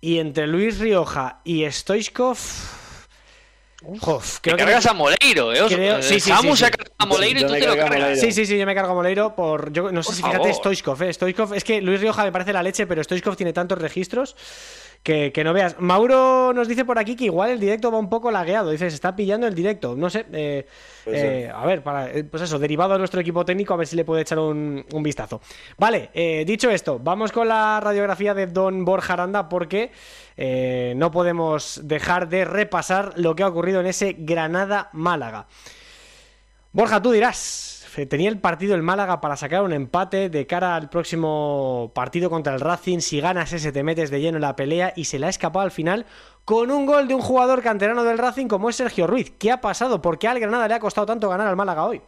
y 0.02 0.20
entre 0.20 0.48
Luis 0.48 0.80
Rioja 0.80 1.40
y 1.46 1.64
Stoichkov 1.72 2.38
Uf, 3.84 4.40
creo 4.42 4.58
cargas 4.58 4.88
a 4.88 4.94
Moleiro, 4.94 5.54
¿eh? 5.54 5.62
Creo... 5.68 6.02
Sí, 6.02 6.20
sí, 6.20 6.32
Samu 6.32 6.56
sí, 6.56 6.66
sí. 6.66 6.72
a 6.98 7.06
Moleiro 7.06 7.40
y 7.40 7.44
tú 7.44 7.54
te 7.54 7.68
lo 7.68 7.78
cargas. 7.78 8.20
Sí, 8.20 8.32
sí, 8.32 8.48
sí, 8.48 8.58
yo 8.58 8.66
me 8.66 8.74
cargo 8.74 8.92
a 8.92 8.96
Moleiro 8.96 9.36
por. 9.36 9.72
Yo 9.72 9.92
no 9.92 10.02
sé 10.02 10.16
si 10.16 10.24
fíjate, 10.24 10.52
Stoichkov, 10.52 11.04
¿eh? 11.04 11.14
Stoichkov, 11.14 11.54
es 11.54 11.64
que 11.64 11.80
Luis 11.80 12.02
Rioja 12.02 12.24
me 12.24 12.32
parece 12.32 12.52
la 12.54 12.64
leche, 12.64 12.88
pero 12.88 13.04
Stoichkov 13.04 13.36
tiene 13.36 13.54
tantos 13.54 13.78
registros 13.78 14.36
que, 15.08 15.44
no 15.46 15.54
veas. 15.54 15.80
Mauro 15.80 16.52
nos 16.54 16.68
dice 16.68 16.84
por 16.84 17.00
aquí 17.00 17.16
que 17.16 17.26
igual 17.26 17.52
el 17.52 17.60
directo 17.62 17.90
va 17.90 17.98
un 17.98 18.10
poco 18.10 18.30
lagueado. 18.30 18.72
Dice, 18.72 18.90
se 18.90 18.96
está 18.96 19.16
pillando 19.16 19.48
el 19.48 19.56
directo. 19.56 19.96
No 19.96 20.10
sé. 20.10 20.26
Eh, 20.34 20.68
eh, 21.06 21.50
a 21.54 21.66
ver, 21.66 21.82
para, 21.82 22.12
eh, 22.12 22.26
pues 22.26 22.44
eso, 22.44 22.60
derivado 22.60 22.92
de 22.94 23.00
nuestro 23.00 23.22
equipo 23.22 23.46
técnico, 23.46 23.74
a 23.74 23.78
ver 23.78 23.88
si 23.88 23.96
le 23.96 24.04
puede 24.04 24.24
echar 24.24 24.40
un, 24.40 24.86
vistazo. 25.02 25.40
Vale, 25.78 26.10
dicho 26.46 26.70
esto, 26.70 27.00
vamos 27.00 27.32
con 27.32 27.48
la 27.48 27.80
radiografía 27.80 28.34
de 28.34 28.48
Don 28.48 28.84
Borja 28.84 29.14
Aranda 29.14 29.48
porque. 29.48 29.92
No 30.96 31.10
podemos 31.10 31.82
dejar 31.84 32.30
de 32.30 32.46
repasar 32.46 33.14
lo 33.16 33.36
que 33.36 33.42
ha 33.42 33.48
ocurrido 33.48 33.80
en 33.80 33.88
ese 33.88 34.16
Granada-Málaga. 34.20 35.48
Borja, 36.74 37.02
tú 37.02 37.10
dirás, 37.10 37.77
tenía 38.06 38.30
el 38.30 38.40
partido 38.40 38.76
el 38.76 38.84
Málaga 38.84 39.22
para 39.22 39.36
sacar 39.36 39.64
un 39.64 39.74
empate 39.74 40.30
de 40.30 40.46
cara 40.46 40.76
al 40.76 40.90
próximo 40.90 41.92
partido 41.96 42.30
contra 42.30 42.54
el 42.54 42.62
Racing. 42.62 43.00
Si 43.00 43.20
ganas 43.20 43.54
ese 43.54 43.72
te 43.72 43.84
metes 43.84 44.12
de 44.12 44.22
lleno 44.22 44.38
en 44.38 44.44
la 44.44 44.56
pelea 44.56 44.94
y 44.96 45.06
se 45.06 45.20
la 45.20 45.28
ha 45.28 45.30
escapado 45.30 45.64
al 45.64 45.72
final 45.72 46.06
con 46.46 46.72
un 46.72 46.86
gol 46.86 47.08
de 47.08 47.16
un 47.16 47.22
jugador 47.22 47.62
canterano 47.62 48.04
del 48.04 48.18
Racing 48.18 48.48
como 48.48 48.70
es 48.70 48.76
Sergio 48.76 49.08
Ruiz. 49.08 49.34
¿Qué 49.40 49.52
ha 49.52 49.62
pasado? 49.62 50.02
¿Por 50.02 50.20
qué 50.20 50.28
al 50.28 50.40
Granada 50.40 50.68
le 50.68 50.76
ha 50.76 50.80
costado 50.80 51.08
tanto 51.08 51.30
ganar 51.30 51.48
al 51.48 51.56
Málaga 51.56 51.86
hoy? 51.86 52.02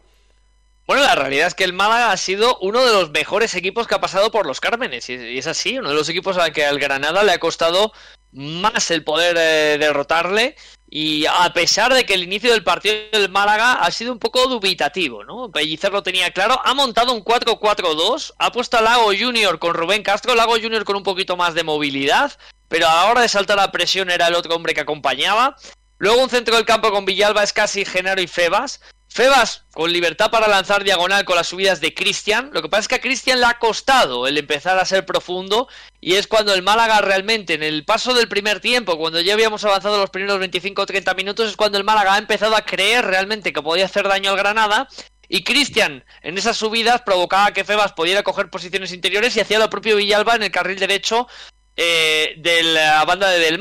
Bueno, 0.90 1.04
la 1.04 1.14
realidad 1.14 1.46
es 1.46 1.54
que 1.54 1.66
el 1.66 1.74
Málaga 1.74 2.12
ha 2.12 2.18
sido 2.18 2.58
uno 2.62 2.84
de 2.84 2.92
los 2.92 3.12
mejores 3.12 3.54
equipos 3.54 3.86
que 3.86 3.94
ha 3.94 4.02
pasado 4.02 4.32
por 4.32 4.48
los 4.48 4.60
Cármenes. 4.60 5.08
Y 5.08 5.38
es 5.38 5.46
así, 5.46 5.78
uno 5.78 5.90
de 5.90 5.94
los 5.94 6.10
equipos 6.10 6.36
al 6.40 6.52
que 6.52 6.66
al 6.66 6.80
Granada 6.80 7.22
le 7.22 7.32
ha 7.32 7.38
costado 7.38 7.94
más 8.32 8.90
el 8.90 9.04
poder 9.04 9.38
eh, 9.38 9.78
derrotarle. 9.78 10.56
Y 10.90 11.28
a 11.28 11.54
pesar 11.54 11.94
de 11.94 12.08
que 12.08 12.16
el 12.16 12.24
inicio 12.24 12.52
del 12.52 12.64
partido 12.64 12.96
del 13.12 13.30
Málaga 13.30 13.74
ha 13.74 13.92
sido 13.92 14.12
un 14.12 14.18
poco 14.18 14.48
dubitativo, 14.48 15.24
¿no? 15.24 15.52
Pellicer 15.52 15.92
lo 15.92 16.02
tenía 16.02 16.32
claro, 16.32 16.60
ha 16.66 16.74
montado 16.74 17.14
un 17.14 17.24
4-4-2, 17.24 18.34
ha 18.40 18.52
puesto 18.52 18.80
a 18.80 18.82
Lago 18.82 19.12
Junior 19.16 19.60
con 19.60 19.76
Rubén 19.76 20.02
Castro, 20.02 20.34
Lago 20.34 20.56
Junior 20.60 20.86
con 20.86 20.96
un 20.96 21.04
poquito 21.04 21.38
más 21.38 21.54
de 21.54 21.64
movilidad, 21.64 22.36
pero 22.68 22.88
a 22.88 22.96
la 22.96 23.12
hora 23.12 23.22
de 23.22 23.30
saltar 23.30 23.58
la 23.58 23.72
presión 23.72 24.10
era 24.10 24.26
el 24.26 24.34
otro 24.34 24.56
hombre 24.56 24.74
que 24.74 24.82
acompañaba. 24.82 25.56
Luego 26.00 26.24
un 26.24 26.32
centro 26.32 26.56
del 26.56 26.66
campo 26.66 26.90
con 26.90 27.06
Villalba, 27.06 27.46
casi 27.54 27.86
Genaro 27.86 28.22
y 28.22 28.28
Febas. 28.28 28.82
Febas 29.12 29.64
con 29.74 29.92
libertad 29.92 30.30
para 30.30 30.48
lanzar 30.48 30.84
diagonal 30.84 31.26
con 31.26 31.36
las 31.36 31.48
subidas 31.48 31.82
de 31.82 31.96
Cristian. 31.96 32.52
Lo 32.54 32.62
que 32.62 32.70
pasa 32.70 32.82
es 32.82 32.88
que 32.88 32.96
a 32.96 33.02
Cristian 33.02 33.40
le 33.40 33.48
ha 33.48 33.58
costado 33.58 34.28
el 34.28 34.38
empezar 34.38 34.78
a 34.78 34.86
ser 34.86 35.04
profundo 35.04 35.68
y 36.00 36.14
es 36.14 36.28
cuando 36.28 36.54
el 36.54 36.62
Málaga 36.62 37.02
realmente 37.02 37.56
en 37.56 37.64
el 37.64 37.84
paso 37.86 38.14
del 38.14 38.28
primer 38.28 38.60
tiempo, 38.60 39.00
cuando 39.00 39.20
ya 39.20 39.34
habíamos 39.34 39.66
avanzado 39.66 39.98
los 39.98 40.12
primeros 40.12 40.38
25 40.38 40.84
o 40.84 40.86
30 40.86 41.16
minutos, 41.16 41.50
es 41.50 41.58
cuando 41.58 41.80
el 41.80 41.84
Málaga 41.84 42.14
ha 42.14 42.18
empezado 42.20 42.56
a 42.56 42.62
creer 42.62 43.04
realmente 43.04 43.52
que 43.52 43.64
podía 43.64 43.86
hacer 43.86 44.08
daño 44.08 44.30
al 44.30 44.38
Granada. 44.38 44.88
Y 45.28 45.44
Cristian 45.44 46.06
en 46.22 46.38
esas 46.38 46.58
subidas 46.58 47.02
provocaba 47.02 47.52
que 47.52 47.64
Febas 47.64 47.94
pudiera 47.94 48.24
coger 48.24 48.50
posiciones 48.50 48.94
interiores 48.94 49.36
y 49.36 49.40
hacía 49.40 49.60
lo 49.60 49.70
propio 49.72 49.96
Villalba 49.96 50.36
en 50.36 50.44
el 50.44 50.52
carril 50.52 50.80
derecho 50.80 51.28
eh, 51.76 52.36
de 52.38 52.62
la 52.62 53.06
banda 53.06 53.30
de 53.30 53.40
Del 53.40 53.60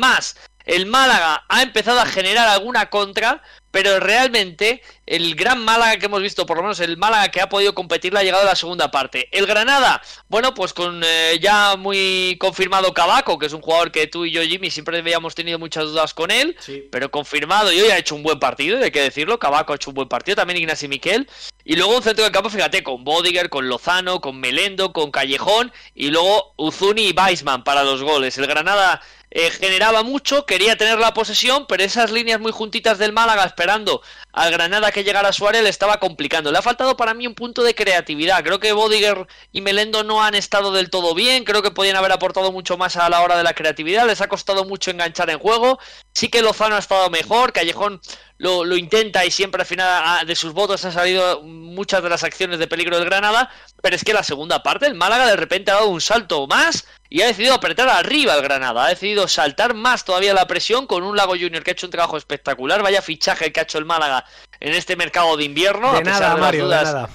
El 0.68 0.84
Málaga 0.84 1.46
ha 1.48 1.62
empezado 1.62 1.98
a 1.98 2.04
generar 2.04 2.46
alguna 2.46 2.90
contra, 2.90 3.42
pero 3.70 4.00
realmente 4.00 4.82
el 5.06 5.34
gran 5.34 5.64
Málaga 5.64 5.96
que 5.96 6.04
hemos 6.04 6.20
visto, 6.20 6.44
por 6.44 6.58
lo 6.58 6.62
menos 6.62 6.78
el 6.80 6.98
Málaga 6.98 7.30
que 7.30 7.40
ha 7.40 7.48
podido 7.48 7.74
competir, 7.74 8.12
le 8.12 8.20
ha 8.20 8.22
llegado 8.22 8.42
a 8.42 8.50
la 8.50 8.54
segunda 8.54 8.90
parte. 8.90 9.30
El 9.32 9.46
Granada, 9.46 10.02
bueno, 10.28 10.52
pues 10.52 10.74
con 10.74 11.00
eh, 11.02 11.38
ya 11.40 11.76
muy 11.76 12.36
confirmado 12.38 12.92
Cabaco, 12.92 13.38
que 13.38 13.46
es 13.46 13.54
un 13.54 13.62
jugador 13.62 13.90
que 13.92 14.08
tú 14.08 14.26
y 14.26 14.30
yo, 14.30 14.42
Jimmy, 14.42 14.70
siempre 14.70 14.98
habíamos 14.98 15.34
tenido 15.34 15.58
muchas 15.58 15.84
dudas 15.84 16.12
con 16.12 16.30
él, 16.30 16.54
pero 16.92 17.10
confirmado 17.10 17.72
y 17.72 17.80
hoy 17.80 17.88
ha 17.88 17.96
hecho 17.96 18.14
un 18.14 18.22
buen 18.22 18.38
partido, 18.38 18.84
hay 18.84 18.90
que 18.90 19.00
decirlo, 19.00 19.38
Cabaco 19.38 19.72
ha 19.72 19.76
hecho 19.76 19.88
un 19.88 19.94
buen 19.94 20.08
partido, 20.08 20.36
también 20.36 20.58
Ignacio 20.58 20.86
Miquel, 20.90 21.30
y 21.64 21.76
luego 21.76 21.96
un 21.96 22.02
centro 22.02 22.24
de 22.24 22.30
campo, 22.30 22.50
fíjate, 22.50 22.82
con 22.82 23.04
Bodiger, 23.04 23.48
con 23.48 23.68
Lozano, 23.68 24.20
con 24.20 24.38
Melendo, 24.38 24.92
con 24.92 25.10
Callejón, 25.10 25.72
y 25.94 26.08
luego 26.08 26.52
Uzuni 26.56 27.08
y 27.08 27.12
Weisman 27.12 27.64
para 27.64 27.84
los 27.84 28.02
goles. 28.02 28.36
El 28.36 28.46
Granada 28.46 29.00
eh, 29.30 29.50
generaba 29.50 30.02
mucho, 30.02 30.46
quería 30.46 30.76
tener 30.76 30.98
la 30.98 31.12
posesión, 31.12 31.66
pero 31.66 31.82
esas 31.82 32.10
líneas 32.10 32.40
muy 32.40 32.50
juntitas 32.50 32.98
del 32.98 33.12
Málaga 33.12 33.44
esperando 33.44 34.00
al 34.32 34.50
Granada 34.50 34.90
que 34.90 35.04
llegara 35.04 35.32
Suárez 35.32 35.62
le 35.62 35.68
estaba 35.68 35.98
complicando. 35.98 36.50
Le 36.50 36.58
ha 36.58 36.62
faltado 36.62 36.96
para 36.96 37.12
mí 37.12 37.26
un 37.26 37.34
punto 37.34 37.62
de 37.62 37.74
creatividad. 37.74 38.42
Creo 38.42 38.58
que 38.58 38.72
Bodiger 38.72 39.26
y 39.52 39.60
Melendo 39.60 40.02
no 40.04 40.22
han 40.22 40.34
estado 40.34 40.72
del 40.72 40.90
todo 40.90 41.14
bien. 41.14 41.44
Creo 41.44 41.62
que 41.62 41.70
podían 41.70 41.96
haber 41.96 42.12
aportado 42.12 42.52
mucho 42.52 42.78
más 42.78 42.96
a 42.96 43.08
la 43.10 43.20
hora 43.20 43.36
de 43.36 43.42
la 43.42 43.54
creatividad. 43.54 44.06
Les 44.06 44.20
ha 44.20 44.28
costado 44.28 44.64
mucho 44.64 44.90
enganchar 44.90 45.28
en 45.30 45.38
juego. 45.38 45.78
Sí 46.14 46.28
que 46.28 46.42
Lozano 46.42 46.76
ha 46.76 46.78
estado 46.78 47.10
mejor. 47.10 47.52
Callejón 47.52 48.00
lo, 48.38 48.64
lo 48.64 48.76
intenta 48.76 49.24
y 49.24 49.30
siempre 49.30 49.62
al 49.62 49.66
final 49.66 50.26
de 50.26 50.36
sus 50.36 50.52
votos 50.52 50.84
han 50.84 50.92
salido 50.92 51.42
muchas 51.42 52.02
de 52.02 52.08
las 52.08 52.22
acciones 52.22 52.58
de 52.58 52.68
peligro 52.68 52.96
del 52.96 53.04
Granada. 53.04 53.50
Pero 53.82 53.96
es 53.96 54.04
que 54.04 54.12
la 54.12 54.22
segunda 54.22 54.62
parte, 54.62 54.86
el 54.86 54.94
Málaga 54.94 55.26
de 55.26 55.36
repente 55.36 55.70
ha 55.70 55.74
dado 55.74 55.88
un 55.88 56.00
salto 56.00 56.46
más 56.46 56.86
y 57.08 57.22
ha 57.22 57.26
decidido 57.26 57.54
apretar 57.54 57.88
arriba 57.88 58.34
al 58.34 58.42
Granada. 58.42 58.84
Ha 58.84 58.88
decidido 58.88 59.26
saltar 59.28 59.74
más 59.74 60.04
todavía 60.04 60.34
la 60.34 60.46
presión 60.46 60.86
con 60.86 61.02
un 61.02 61.16
Lago 61.16 61.32
Junior 61.32 61.62
que 61.62 61.70
ha 61.70 61.72
hecho 61.72 61.86
un 61.86 61.92
trabajo 61.92 62.16
espectacular. 62.16 62.82
Vaya 62.82 63.02
fichaje 63.02 63.52
que 63.52 63.60
ha 63.60 63.64
hecho 63.64 63.78
el 63.78 63.84
Málaga 63.84 64.24
en 64.60 64.72
este 64.72 64.96
mercado 64.96 65.36
de 65.36 65.44
invierno. 65.44 65.90
a 65.90 66.00
pesar 66.00 66.36
de 66.36 66.40
las 66.40 66.58
dudas, 66.58 67.10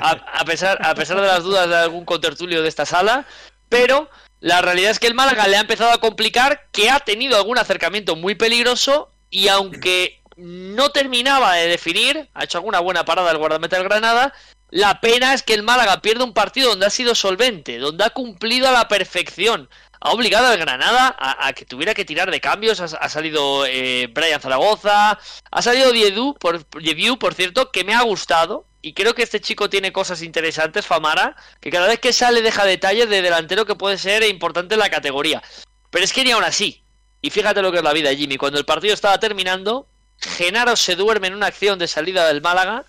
A, 0.00 0.44
pesar, 0.44 0.78
a 0.82 0.94
pesar 0.94 1.20
de 1.20 1.26
las 1.26 1.42
dudas 1.42 1.68
de 1.68 1.76
algún 1.76 2.04
contertulio 2.04 2.62
de 2.62 2.68
esta 2.68 2.84
sala. 2.84 3.26
Pero 3.70 4.10
la 4.40 4.60
realidad 4.60 4.90
es 4.90 4.98
que 4.98 5.06
el 5.06 5.14
Málaga 5.14 5.48
le 5.48 5.56
ha 5.56 5.60
empezado 5.60 5.90
a 5.90 6.00
complicar, 6.00 6.66
que 6.70 6.90
ha 6.90 7.00
tenido 7.00 7.36
algún 7.36 7.56
acercamiento 7.56 8.14
muy 8.14 8.34
peligroso 8.34 9.10
y 9.30 9.48
aunque 9.48 10.20
no 10.36 10.90
terminaba 10.90 11.54
de 11.54 11.68
definir, 11.68 12.28
ha 12.34 12.44
hecho 12.44 12.58
alguna 12.58 12.80
buena 12.80 13.04
parada 13.04 13.30
el 13.30 13.38
guardameta 13.38 13.76
del 13.76 13.88
Granada, 13.88 14.32
la 14.70 15.00
pena 15.00 15.34
es 15.34 15.44
que 15.44 15.54
el 15.54 15.62
Málaga 15.62 16.02
pierde 16.02 16.24
un 16.24 16.34
partido 16.34 16.70
donde 16.70 16.86
ha 16.86 16.90
sido 16.90 17.14
solvente, 17.14 17.78
donde 17.78 18.02
ha 18.02 18.10
cumplido 18.10 18.68
a 18.68 18.72
la 18.72 18.88
perfección. 18.88 19.68
Ha 20.00 20.10
obligado 20.10 20.48
al 20.48 20.58
Granada 20.58 21.14
a, 21.16 21.52
que 21.52 21.64
tuviera 21.64 21.94
que 21.94 22.04
tirar 22.04 22.30
de 22.30 22.40
cambios. 22.40 22.80
Ha, 22.80 23.08
salido 23.08 23.64
eh, 23.66 24.08
Brian 24.12 24.40
Zaragoza, 24.40 25.18
ha 25.50 25.62
salido 25.62 25.92
Diedu, 25.92 26.34
por, 26.34 26.66
por 26.66 27.34
cierto, 27.34 27.70
que 27.70 27.84
me 27.84 27.94
ha 27.94 28.02
gustado. 28.02 28.66
Y 28.82 28.94
creo 28.94 29.14
que 29.14 29.22
este 29.22 29.40
chico 29.40 29.70
tiene 29.70 29.92
cosas 29.92 30.22
interesantes, 30.22 30.84
Famara, 30.84 31.36
que 31.60 31.70
cada 31.70 31.86
vez 31.86 32.00
que 32.00 32.12
sale 32.12 32.42
deja 32.42 32.64
detalles 32.64 33.08
de 33.08 33.22
delantero 33.22 33.64
que 33.64 33.76
puede 33.76 33.96
ser 33.96 34.24
importante 34.24 34.74
en 34.74 34.80
la 34.80 34.90
categoría. 34.90 35.40
Pero 35.90 36.04
es 36.04 36.12
que 36.12 36.24
ni 36.24 36.32
aún 36.32 36.42
así. 36.44 36.82
Y 37.22 37.30
fíjate 37.30 37.62
lo 37.62 37.70
que 37.70 37.78
es 37.78 37.84
la 37.84 37.92
vida, 37.92 38.12
Jimmy. 38.12 38.36
Cuando 38.36 38.58
el 38.58 38.66
partido 38.66 38.92
estaba 38.92 39.18
terminando, 39.20 39.86
Genaro 40.18 40.76
se 40.76 40.96
duerme 40.96 41.28
en 41.28 41.34
una 41.34 41.46
acción 41.46 41.78
de 41.78 41.88
salida 41.88 42.26
del 42.26 42.40
Málaga, 42.40 42.84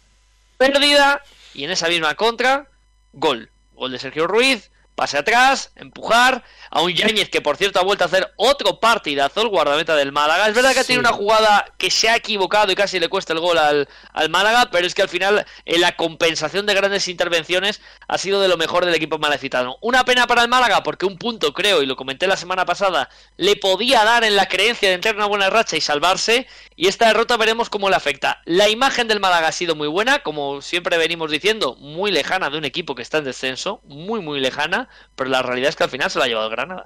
pérdida, 0.58 1.22
y 1.54 1.64
en 1.64 1.72
esa 1.72 1.88
misma 1.88 2.16
contra, 2.16 2.68
gol. 3.14 3.50
Gol 3.74 3.92
de 3.92 4.00
Sergio 4.00 4.28
Ruiz, 4.28 4.72
pase 4.96 5.18
atrás, 5.18 5.72
empujar, 5.76 6.44
a 6.72 6.82
un 6.82 6.94
Yáñez 6.94 7.30
que 7.30 7.42
por 7.42 7.58
cierto 7.58 7.80
ha 7.80 7.84
vuelto 7.84 8.04
a 8.04 8.08
hacer 8.08 8.34
otro 8.38 8.80
partidazo, 8.80 9.42
el 9.42 9.50
guardameta 9.50 9.96
del 9.96 10.12
Málaga. 10.12 10.48
Es 10.48 10.56
verdad 10.56 10.74
que 10.74 10.80
ha 10.80 10.84
tenido 10.84 11.02
una 11.02 11.12
jugada 11.12 11.66
que 11.78 11.92
se 11.92 12.10
ha 12.10 12.16
equivocado 12.16 12.72
y 12.72 12.76
casi 12.76 13.00
le 13.00 13.10
cuesta 13.10 13.34
el 13.34 13.40
gol 13.40 13.58
al, 13.58 13.88
al 14.14 14.30
Málaga, 14.30 14.70
pero 14.72 14.88
es 14.88 14.96
que 14.96 15.02
al 15.02 15.10
final 15.10 15.46
en 15.66 15.82
la 15.82 15.96
compensación 15.96 16.66
de 16.66 16.74
grandes 16.74 17.08
intervenciones 17.08 17.82
ha 18.08 18.18
sido 18.18 18.42
de 18.42 18.48
lo 18.48 18.58
mejor 18.58 18.86
del 18.86 18.96
equipo 18.96 19.18
malacitano. 19.18 19.78
Una 19.82 20.06
pena 20.06 20.28
para 20.28 20.42
el 20.42 20.50
Málaga 20.50 20.84
porque 20.84 21.06
un 21.06 21.18
punto 21.18 21.54
creo, 21.54 21.82
y 21.82 21.86
lo 21.86 21.96
comenté 21.96 22.28
la 22.28 22.38
semana 22.38 22.66
pasada, 22.66 23.10
le 23.38 23.56
podía 23.56 24.04
dar 24.04 24.24
en 24.24 24.36
la 24.36 24.48
creencia 24.48 24.90
de 24.90 24.96
entrar 24.96 25.14
en 25.14 25.20
una 25.20 25.28
buena 25.28 25.50
racha 25.50 25.78
y 25.78 25.82
salvarse, 25.82 26.48
y 26.76 26.88
esta 26.88 27.08
derrota 27.08 27.38
veremos 27.38 27.70
cómo 27.70 27.90
le 27.90 27.96
afecta. 27.96 28.42
La 28.46 28.70
imagen 28.70 29.08
del 29.08 29.20
Málaga 29.20 29.48
ha 29.48 29.52
sido 29.52 29.76
muy 29.76 29.88
buena, 29.88 30.20
como 30.20 30.62
siempre 30.62 30.98
venimos 30.98 31.32
diciendo, 31.32 31.76
muy 31.80 32.12
lejana 32.12 32.50
de 32.50 32.58
un 32.58 32.66
equipo 32.66 32.96
que 32.96 33.02
está 33.02 33.20
en 33.20 33.26
descenso, 33.26 33.82
muy 33.86 34.20
muy 34.20 34.40
lejana, 34.40 34.85
pero 35.16 35.30
la 35.30 35.42
realidad 35.42 35.70
es 35.70 35.76
que 35.76 35.84
al 35.84 35.90
final 35.90 36.10
se 36.10 36.20
la 36.20 36.26
ha 36.26 36.28
llevado 36.28 36.48
el 36.48 36.52
Granada. 36.56 36.86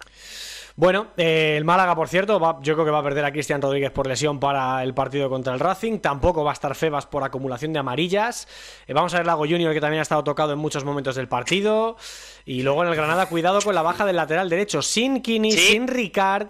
Bueno, 0.76 1.08
eh, 1.18 1.56
el 1.58 1.66
Málaga, 1.66 1.94
por 1.94 2.08
cierto, 2.08 2.40
va- 2.40 2.58
yo 2.62 2.74
creo 2.76 2.86
que 2.86 2.92
va 2.92 3.00
a 3.00 3.04
perder 3.04 3.26
a 3.26 3.32
Cristian 3.34 3.62
Rodríguez 3.62 3.92
por 3.92 4.08
lesión 4.08 4.40
para 4.40 4.82
el 4.84 4.94
partido 4.94 5.30
contra 5.30 5.54
el 5.54 5.60
Racing. 5.60 6.00
Tampoco 6.00 6.46
va 6.46 6.52
a 6.52 6.54
estar 6.54 6.74
Febas 6.74 7.06
por 7.06 7.22
acumulación 7.26 7.74
de 7.74 7.80
amarillas. 7.80 8.48
Eh, 8.88 8.94
vamos 8.94 9.14
a 9.14 9.18
ver 9.18 9.26
Lago 9.26 9.42
Junior, 9.44 9.74
que 9.74 9.82
también 9.82 10.00
ha 10.00 10.04
estado 10.04 10.24
tocado 10.24 10.54
en 10.54 10.60
muchos 10.60 10.86
momentos 10.86 11.16
del 11.18 11.28
partido. 11.28 11.98
Y 12.46 12.62
luego 12.62 12.84
en 12.84 12.90
el 12.90 12.96
Granada, 12.96 13.26
cuidado 13.26 13.60
con 13.62 13.76
la 13.76 13.82
baja 13.82 14.06
del 14.06 14.16
lateral 14.16 14.48
derecho. 14.50 14.82
Sin 14.82 15.22
Kini, 15.22 15.52
Sí. 15.52 15.58
sin 15.74 15.88
Ricard. 15.90 16.48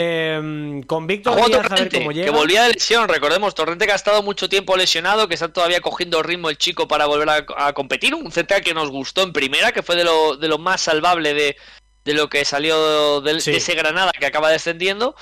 Eh, 0.00 0.80
con 0.86 1.08
Víctor 1.08 1.32
a 1.32 1.36
ver 1.36 1.50
Torrente, 1.50 2.08
que 2.08 2.30
volvía 2.30 2.62
de 2.62 2.74
lesión, 2.74 3.08
recordemos, 3.08 3.54
Torrente 3.54 3.84
que 3.84 3.90
ha 3.92 3.96
estado 3.96 4.22
mucho 4.22 4.48
tiempo 4.48 4.76
lesionado, 4.76 5.26
que 5.26 5.34
está 5.34 5.52
todavía 5.52 5.80
cogiendo 5.80 6.22
ritmo 6.22 6.50
el 6.50 6.56
chico 6.56 6.86
para 6.86 7.06
volver 7.06 7.28
a, 7.28 7.44
a 7.66 7.72
competir, 7.72 8.14
un 8.14 8.30
central 8.30 8.62
que 8.62 8.74
nos 8.74 8.90
gustó 8.90 9.22
en 9.22 9.32
primera, 9.32 9.72
que 9.72 9.82
fue 9.82 9.96
de 9.96 10.04
lo, 10.04 10.36
de 10.36 10.46
lo 10.46 10.58
más 10.58 10.82
salvable 10.82 11.34
de, 11.34 11.56
de 12.04 12.14
lo 12.14 12.28
que 12.28 12.44
salió 12.44 13.20
Sí. 13.40 13.50
de 13.50 13.56
ese 13.56 13.74
Granada 13.74 14.12
que 14.12 14.26
acaba 14.26 14.50
descendiendo, 14.50 15.16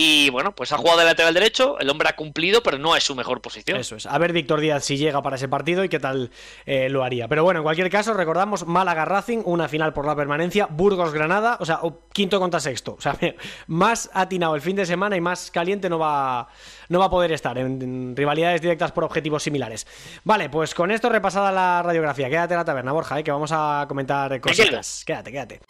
y 0.00 0.30
bueno, 0.30 0.52
pues 0.52 0.70
ha 0.70 0.76
jugado 0.76 1.00
de 1.00 1.06
lateral 1.06 1.34
derecho, 1.34 1.76
el 1.80 1.90
hombre 1.90 2.08
ha 2.08 2.14
cumplido, 2.14 2.62
pero 2.62 2.78
no 2.78 2.94
es 2.94 3.02
su 3.02 3.16
mejor 3.16 3.40
posición. 3.40 3.80
Eso 3.80 3.96
es. 3.96 4.06
A 4.06 4.16
ver 4.18 4.32
Víctor 4.32 4.60
Díaz 4.60 4.84
si 4.84 4.96
llega 4.96 5.22
para 5.22 5.34
ese 5.34 5.48
partido 5.48 5.82
y 5.82 5.88
qué 5.88 5.98
tal 5.98 6.30
eh, 6.66 6.88
lo 6.88 7.02
haría. 7.02 7.26
Pero 7.26 7.42
bueno, 7.42 7.58
en 7.58 7.64
cualquier 7.64 7.90
caso, 7.90 8.14
recordamos 8.14 8.64
Málaga 8.64 9.04
Racing, 9.04 9.40
una 9.44 9.66
final 9.68 9.92
por 9.92 10.06
la 10.06 10.14
permanencia, 10.14 10.66
Burgos 10.70 11.12
Granada, 11.12 11.56
o 11.58 11.66
sea, 11.66 11.80
quinto 12.12 12.38
contra 12.38 12.60
sexto. 12.60 12.94
O 12.96 13.00
sea, 13.00 13.18
más 13.66 14.08
atinado 14.14 14.54
el 14.54 14.60
fin 14.60 14.76
de 14.76 14.86
semana 14.86 15.16
y 15.16 15.20
más 15.20 15.50
caliente 15.50 15.90
no 15.90 15.98
va, 15.98 16.46
no 16.90 17.00
va 17.00 17.06
a 17.06 17.10
poder 17.10 17.32
estar 17.32 17.58
en, 17.58 17.82
en 17.82 18.14
rivalidades 18.14 18.60
directas 18.60 18.92
por 18.92 19.02
objetivos 19.02 19.42
similares. 19.42 19.84
Vale, 20.22 20.48
pues 20.48 20.76
con 20.76 20.92
esto 20.92 21.08
repasada 21.08 21.50
la 21.50 21.82
radiografía. 21.82 22.30
Quédate 22.30 22.54
en 22.54 22.58
la 22.58 22.64
taberna, 22.64 22.92
Borja, 22.92 23.18
eh, 23.18 23.24
que 23.24 23.32
vamos 23.32 23.50
a 23.52 23.84
comentar 23.88 24.40
cositas. 24.40 25.02
Quédate, 25.04 25.32
quédate. 25.32 25.60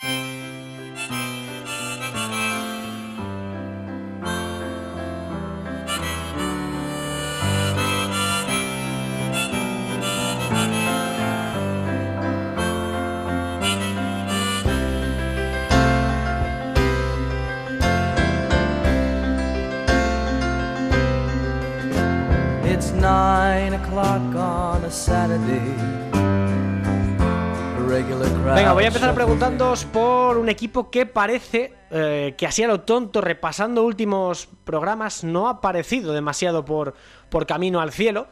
Voy 28.78 28.84
a 28.84 28.88
empezar 28.88 29.12
preguntándoos 29.12 29.86
por 29.86 30.38
un 30.38 30.48
equipo 30.48 30.88
que 30.88 31.04
parece 31.04 31.72
eh, 31.90 32.36
que 32.38 32.46
así 32.46 32.62
a 32.62 32.68
lo 32.68 32.82
tonto, 32.82 33.20
repasando 33.20 33.82
últimos 33.84 34.48
programas, 34.62 35.24
no 35.24 35.48
ha 35.48 35.54
aparecido 35.54 36.12
demasiado 36.12 36.64
por, 36.64 36.94
por 37.28 37.44
camino 37.44 37.80
al 37.80 37.90
cielo. 37.90 38.28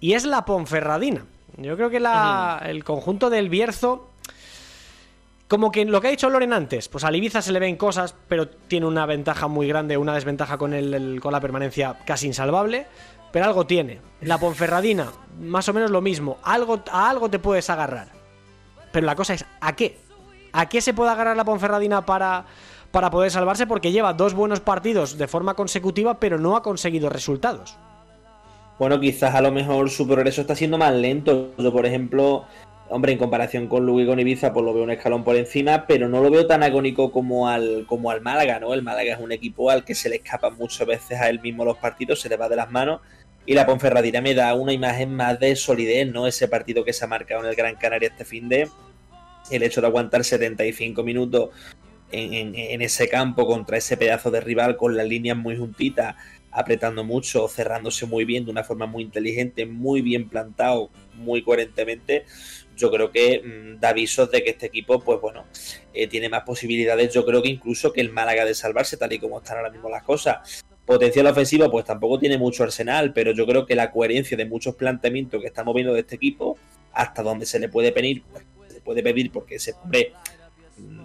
Y 0.00 0.14
es 0.14 0.24
la 0.24 0.44
Ponferradina. 0.44 1.26
Yo 1.58 1.76
creo 1.76 1.90
que 1.90 2.00
la, 2.00 2.60
el 2.66 2.82
conjunto 2.82 3.30
del 3.30 3.48
Bierzo. 3.48 4.10
Como 5.46 5.70
que 5.70 5.84
lo 5.84 6.00
que 6.00 6.08
ha 6.08 6.10
dicho 6.10 6.28
Loren 6.28 6.52
antes, 6.52 6.88
pues 6.88 7.04
al 7.04 7.14
Ibiza 7.14 7.40
se 7.40 7.52
le 7.52 7.60
ven 7.60 7.76
cosas, 7.76 8.16
pero 8.26 8.48
tiene 8.48 8.86
una 8.86 9.06
ventaja 9.06 9.46
muy 9.46 9.68
grande, 9.68 9.96
una 9.96 10.14
desventaja 10.14 10.58
con, 10.58 10.74
el, 10.74 10.92
el- 10.92 11.20
con 11.20 11.30
la 11.30 11.38
permanencia 11.40 11.98
casi 12.04 12.26
insalvable. 12.26 12.88
Pero 13.30 13.44
algo 13.44 13.64
tiene. 13.64 14.00
La 14.22 14.38
Ponferradina, 14.38 15.06
más 15.40 15.68
o 15.68 15.72
menos 15.72 15.92
lo 15.92 16.00
mismo. 16.00 16.38
Algo, 16.42 16.82
a 16.90 17.08
algo 17.08 17.30
te 17.30 17.38
puedes 17.38 17.70
agarrar. 17.70 18.08
Pero 18.94 19.06
la 19.06 19.16
cosa 19.16 19.34
es, 19.34 19.44
¿a 19.60 19.74
qué? 19.74 19.96
¿A 20.52 20.68
qué 20.68 20.80
se 20.80 20.94
puede 20.94 21.10
agarrar 21.10 21.36
la 21.36 21.44
Ponferradina 21.44 22.06
para, 22.06 22.44
para 22.92 23.10
poder 23.10 23.32
salvarse? 23.32 23.66
Porque 23.66 23.90
lleva 23.90 24.12
dos 24.12 24.34
buenos 24.34 24.60
partidos 24.60 25.18
de 25.18 25.26
forma 25.26 25.54
consecutiva, 25.54 26.20
pero 26.20 26.38
no 26.38 26.56
ha 26.56 26.62
conseguido 26.62 27.10
resultados. 27.10 27.76
Bueno, 28.78 29.00
quizás 29.00 29.34
a 29.34 29.40
lo 29.40 29.50
mejor 29.50 29.90
su 29.90 30.06
progreso 30.06 30.42
está 30.42 30.54
siendo 30.54 30.78
más 30.78 30.94
lento. 30.94 31.50
Yo, 31.58 31.72
por 31.72 31.86
ejemplo, 31.86 32.44
hombre, 32.88 33.10
en 33.10 33.18
comparación 33.18 33.66
con 33.66 33.82
y 33.98 34.06
con 34.06 34.20
Ibiza, 34.20 34.52
pues 34.52 34.64
lo 34.64 34.72
veo 34.72 34.84
un 34.84 34.92
escalón 34.92 35.24
por 35.24 35.34
encima, 35.34 35.88
pero 35.88 36.08
no 36.08 36.22
lo 36.22 36.30
veo 36.30 36.46
tan 36.46 36.62
agónico 36.62 37.10
como 37.10 37.48
al, 37.48 37.86
como 37.88 38.12
al 38.12 38.20
Málaga, 38.20 38.60
¿no? 38.60 38.74
El 38.74 38.82
Málaga 38.82 39.14
es 39.14 39.20
un 39.20 39.32
equipo 39.32 39.70
al 39.70 39.84
que 39.84 39.96
se 39.96 40.08
le 40.08 40.16
escapan 40.16 40.56
muchas 40.56 40.86
veces 40.86 41.20
a 41.20 41.28
él 41.28 41.40
mismo 41.40 41.64
los 41.64 41.78
partidos, 41.78 42.20
se 42.20 42.28
le 42.28 42.36
va 42.36 42.48
de 42.48 42.54
las 42.54 42.70
manos. 42.70 43.00
Y 43.46 43.54
la 43.54 43.66
Ponferradina 43.66 44.20
me 44.22 44.34
da 44.34 44.54
una 44.54 44.72
imagen 44.72 45.14
más 45.14 45.38
de 45.38 45.54
solidez, 45.54 46.06
¿no? 46.10 46.26
Ese 46.26 46.48
partido 46.48 46.84
que 46.84 46.92
se 46.94 47.04
ha 47.04 47.08
marcado 47.08 47.42
en 47.42 47.48
el 47.50 47.54
Gran 47.56 47.76
Canaria 47.76 48.08
este 48.08 48.24
fin 48.24 48.48
de. 48.48 48.68
El 49.50 49.62
hecho 49.62 49.82
de 49.82 49.86
aguantar 49.88 50.24
75 50.24 51.02
minutos 51.02 51.50
en, 52.10 52.32
en- 52.32 52.54
en 52.54 52.80
ese 52.82 53.08
campo 53.08 53.46
contra 53.46 53.76
ese 53.76 53.96
pedazo 53.98 54.30
de 54.30 54.40
rival 54.40 54.76
con 54.78 54.96
las 54.96 55.06
líneas 55.06 55.36
muy 55.36 55.58
juntitas, 55.58 56.14
apretando 56.50 57.04
mucho, 57.04 57.46
cerrándose 57.48 58.06
muy 58.06 58.24
bien, 58.24 58.46
de 58.46 58.50
una 58.52 58.64
forma 58.64 58.86
muy 58.86 59.02
inteligente, 59.02 59.66
muy 59.66 60.00
bien 60.00 60.28
plantado, 60.30 60.88
muy 61.14 61.42
coherentemente, 61.42 62.24
yo 62.76 62.90
creo 62.90 63.10
que 63.10 63.42
mm, 63.44 63.80
da 63.80 63.90
avisos 63.90 64.30
de 64.30 64.42
que 64.42 64.50
este 64.50 64.66
equipo, 64.66 65.00
pues 65.00 65.20
bueno, 65.20 65.44
eh, 65.92 66.06
tiene 66.06 66.28
más 66.30 66.44
posibilidades, 66.44 67.12
yo 67.12 67.26
creo 67.26 67.42
que 67.42 67.48
incluso 67.50 67.92
que 67.92 68.00
el 68.00 68.10
Málaga 68.10 68.44
de 68.46 68.54
salvarse, 68.54 68.96
tal 68.96 69.12
y 69.12 69.18
como 69.18 69.38
están 69.38 69.58
ahora 69.58 69.70
mismo 69.70 69.90
las 69.90 70.04
cosas. 70.04 70.64
Potencial 70.86 71.26
ofensivo, 71.26 71.70
pues 71.70 71.84
tampoco 71.84 72.18
tiene 72.18 72.36
mucho 72.36 72.62
arsenal, 72.62 73.12
pero 73.12 73.32
yo 73.32 73.46
creo 73.46 73.64
que 73.64 73.74
la 73.74 73.90
coherencia 73.90 74.36
de 74.36 74.44
muchos 74.44 74.74
planteamientos 74.74 75.40
que 75.40 75.46
estamos 75.46 75.74
viendo 75.74 75.94
de 75.94 76.00
este 76.00 76.16
equipo, 76.16 76.58
hasta 76.92 77.22
donde 77.22 77.46
se 77.46 77.58
le 77.58 77.68
puede 77.68 77.90
pedir, 77.90 78.22
pues, 78.30 78.44
se 78.68 78.80
puede 78.80 79.02
pedir 79.02 79.32
porque 79.32 79.56
ese 79.56 79.72
hombre 79.82 80.12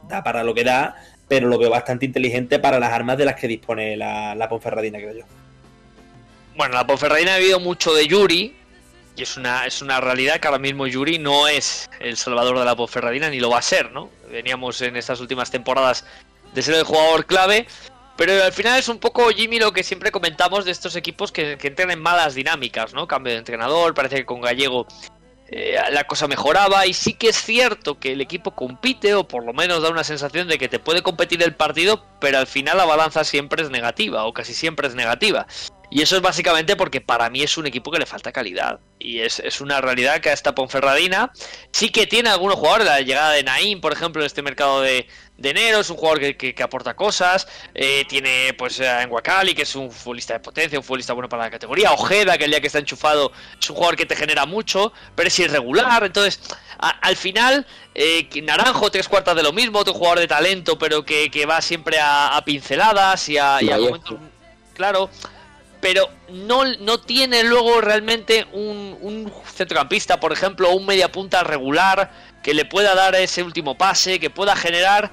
da 0.07 0.23
para 0.23 0.43
lo 0.43 0.53
que 0.53 0.63
da, 0.63 0.95
pero 1.27 1.47
lo 1.47 1.57
veo 1.57 1.69
bastante 1.69 2.05
inteligente 2.05 2.59
para 2.59 2.79
las 2.79 2.91
armas 2.91 3.17
de 3.17 3.25
las 3.25 3.35
que 3.35 3.47
dispone 3.47 3.95
la, 3.95 4.35
la 4.35 4.49
Ponferradina, 4.49 4.97
creo 4.97 5.19
yo. 5.19 5.25
Bueno, 6.57 6.75
la 6.75 6.85
Ponferradina 6.85 7.33
ha 7.33 7.35
habido 7.35 7.59
mucho 7.59 7.93
de 7.93 8.05
Yuri, 8.07 8.53
y 9.15 9.23
es 9.23 9.37
una, 9.37 9.65
es 9.65 9.81
una 9.81 10.01
realidad 10.01 10.39
que 10.39 10.47
ahora 10.47 10.59
mismo 10.59 10.87
Yuri 10.87 11.19
no 11.19 11.47
es 11.47 11.89
el 11.99 12.17
salvador 12.17 12.57
de 12.59 12.65
la 12.65 12.75
Ponferradina, 12.75 13.29
ni 13.29 13.39
lo 13.39 13.49
va 13.49 13.59
a 13.59 13.61
ser, 13.61 13.91
¿no? 13.91 14.09
Veníamos 14.31 14.81
en 14.81 14.95
estas 14.95 15.19
últimas 15.19 15.51
temporadas 15.51 16.05
de 16.53 16.61
ser 16.61 16.75
el 16.75 16.83
jugador 16.83 17.25
clave, 17.25 17.67
pero 18.19 18.43
al 18.43 18.51
final 18.51 18.77
es 18.77 18.89
un 18.89 18.99
poco, 18.99 19.29
Jimmy, 19.29 19.59
lo 19.59 19.71
que 19.71 19.81
siempre 19.81 20.11
comentamos 20.11 20.65
de 20.65 20.71
estos 20.71 20.97
equipos 20.97 21.31
que, 21.31 21.53
entran 21.53 21.89
en 21.89 22.01
malas 22.01 22.35
dinámicas, 22.35 22.93
¿no? 22.93 23.07
Cambio 23.07 23.31
de 23.31 23.39
entrenador, 23.39 23.93
parece 23.93 24.17
que 24.17 24.25
con 24.25 24.41
Gallego 24.41 24.87
eh, 25.47 25.77
la 25.91 26.03
cosa 26.03 26.27
mejoraba 26.27 26.85
y 26.85 26.93
sí 26.93 27.13
que 27.13 27.29
es 27.29 27.37
cierto 27.37 27.97
que 27.97 28.11
el 28.11 28.19
equipo 28.19 28.51
compite 28.51 29.13
o 29.13 29.25
por 29.25 29.45
lo 29.45 29.53
menos 29.53 29.81
da 29.81 29.89
una 29.89 30.03
sensación 30.03 30.49
de 30.49 30.57
que 30.57 30.67
te 30.67 30.79
puede 30.79 31.01
competir 31.01 31.41
el 31.43 31.55
partido, 31.55 32.03
pero 32.19 32.39
al 32.39 32.47
final 32.47 32.75
la 32.75 32.83
balanza 32.83 33.23
siempre 33.23 33.63
es 33.63 33.69
negativa 33.69 34.25
o 34.25 34.33
casi 34.33 34.53
siempre 34.53 34.89
es 34.89 34.95
negativa. 34.95 35.47
Y 35.91 36.03
eso 36.03 36.15
es 36.15 36.21
básicamente 36.21 36.75
porque 36.75 37.01
para 37.01 37.29
mí 37.31 37.41
es 37.41 37.57
un 37.57 37.65
equipo 37.65 37.89
que 37.89 37.97
le 37.97 38.05
falta 38.05 38.31
calidad. 38.31 38.79
Y 38.99 39.21
es, 39.21 39.39
es 39.39 39.59
una 39.59 39.81
realidad 39.81 40.19
que 40.21 40.29
a 40.29 40.33
esta 40.33 40.53
Ponferradina 40.53 41.31
sí 41.71 41.89
que 41.89 42.05
tiene 42.05 42.29
algunos 42.29 42.57
jugadores. 42.57 42.85
La 42.85 43.01
llegada 43.01 43.31
de 43.31 43.41
Naim, 43.43 43.81
por 43.81 43.91
ejemplo, 43.93 44.21
en 44.21 44.27
este 44.27 44.43
mercado 44.43 44.81
de, 44.81 45.07
de 45.37 45.49
enero, 45.49 45.79
es 45.79 45.89
un 45.89 45.97
jugador 45.97 46.19
que, 46.19 46.37
que- 46.37 46.53
que 46.53 46.61
aporta 46.61 46.95
cosas. 46.95 47.47
Eh, 47.73 48.05
tiene 48.07 48.53
pues 48.55 48.79
a 48.81 49.01
Enguacali, 49.01 49.55
que 49.55 49.63
es 49.63 49.75
un 49.75 49.89
futbolista 49.91 50.33
de 50.33 50.41
potencia, 50.41 50.77
un 50.77 50.83
futbolista 50.85 51.13
bueno 51.13 51.27
para 51.27 51.43
la 51.45 51.49
categoría. 51.49 51.91
Ojeda, 51.91 52.37
que 52.37 52.43
el 52.45 52.51
día 52.51 52.61
que 52.61 52.67
está 52.67 52.77
enchufado 52.79 53.31
es 53.59 53.67
un 53.69 53.75
jugador 53.75 53.95
que 53.95 54.05
te 54.05 54.15
genera 54.15 54.45
mucho, 54.45 54.93
pero 55.15 55.27
es 55.27 55.39
irregular. 55.39 56.03
Entonces, 56.03 56.39
a- 56.77 56.89
al 57.01 57.15
final, 57.15 57.65
eh, 57.95 58.29
Naranjo, 58.43 58.91
tres 58.91 59.07
cuartas 59.07 59.35
de 59.35 59.41
lo 59.41 59.53
mismo, 59.53 59.79
otro 59.79 59.95
jugador 59.95 60.19
de 60.19 60.27
talento, 60.27 60.77
pero 60.77 61.03
que, 61.03 61.31
que 61.31 61.47
va 61.47 61.61
siempre 61.63 61.97
a, 61.99 62.37
a 62.37 62.45
pinceladas 62.45 63.27
y 63.27 63.39
a, 63.39 63.57
y 63.59 63.69
a 63.69 63.77
Vallejo. 63.77 63.89
momentos. 63.89 64.17
Claro, 64.75 65.09
pero 65.81 66.09
no, 66.29 66.65
no 66.65 66.99
tiene 66.99 67.43
luego 67.43 67.81
realmente 67.81 68.45
un, 68.51 68.97
un 69.01 69.31
centrocampista, 69.53 70.19
por 70.19 70.33
ejemplo, 70.33 70.69
o 70.69 70.75
un 70.75 70.85
mediapunta 70.85 71.43
regular 71.43 72.11
que 72.43 72.53
le 72.53 72.65
pueda 72.65 72.95
dar 72.95 73.15
ese 73.15 73.43
último 73.43 73.77
pase, 73.77 74.19
que 74.19 74.29
pueda 74.29 74.55
generar 74.55 75.11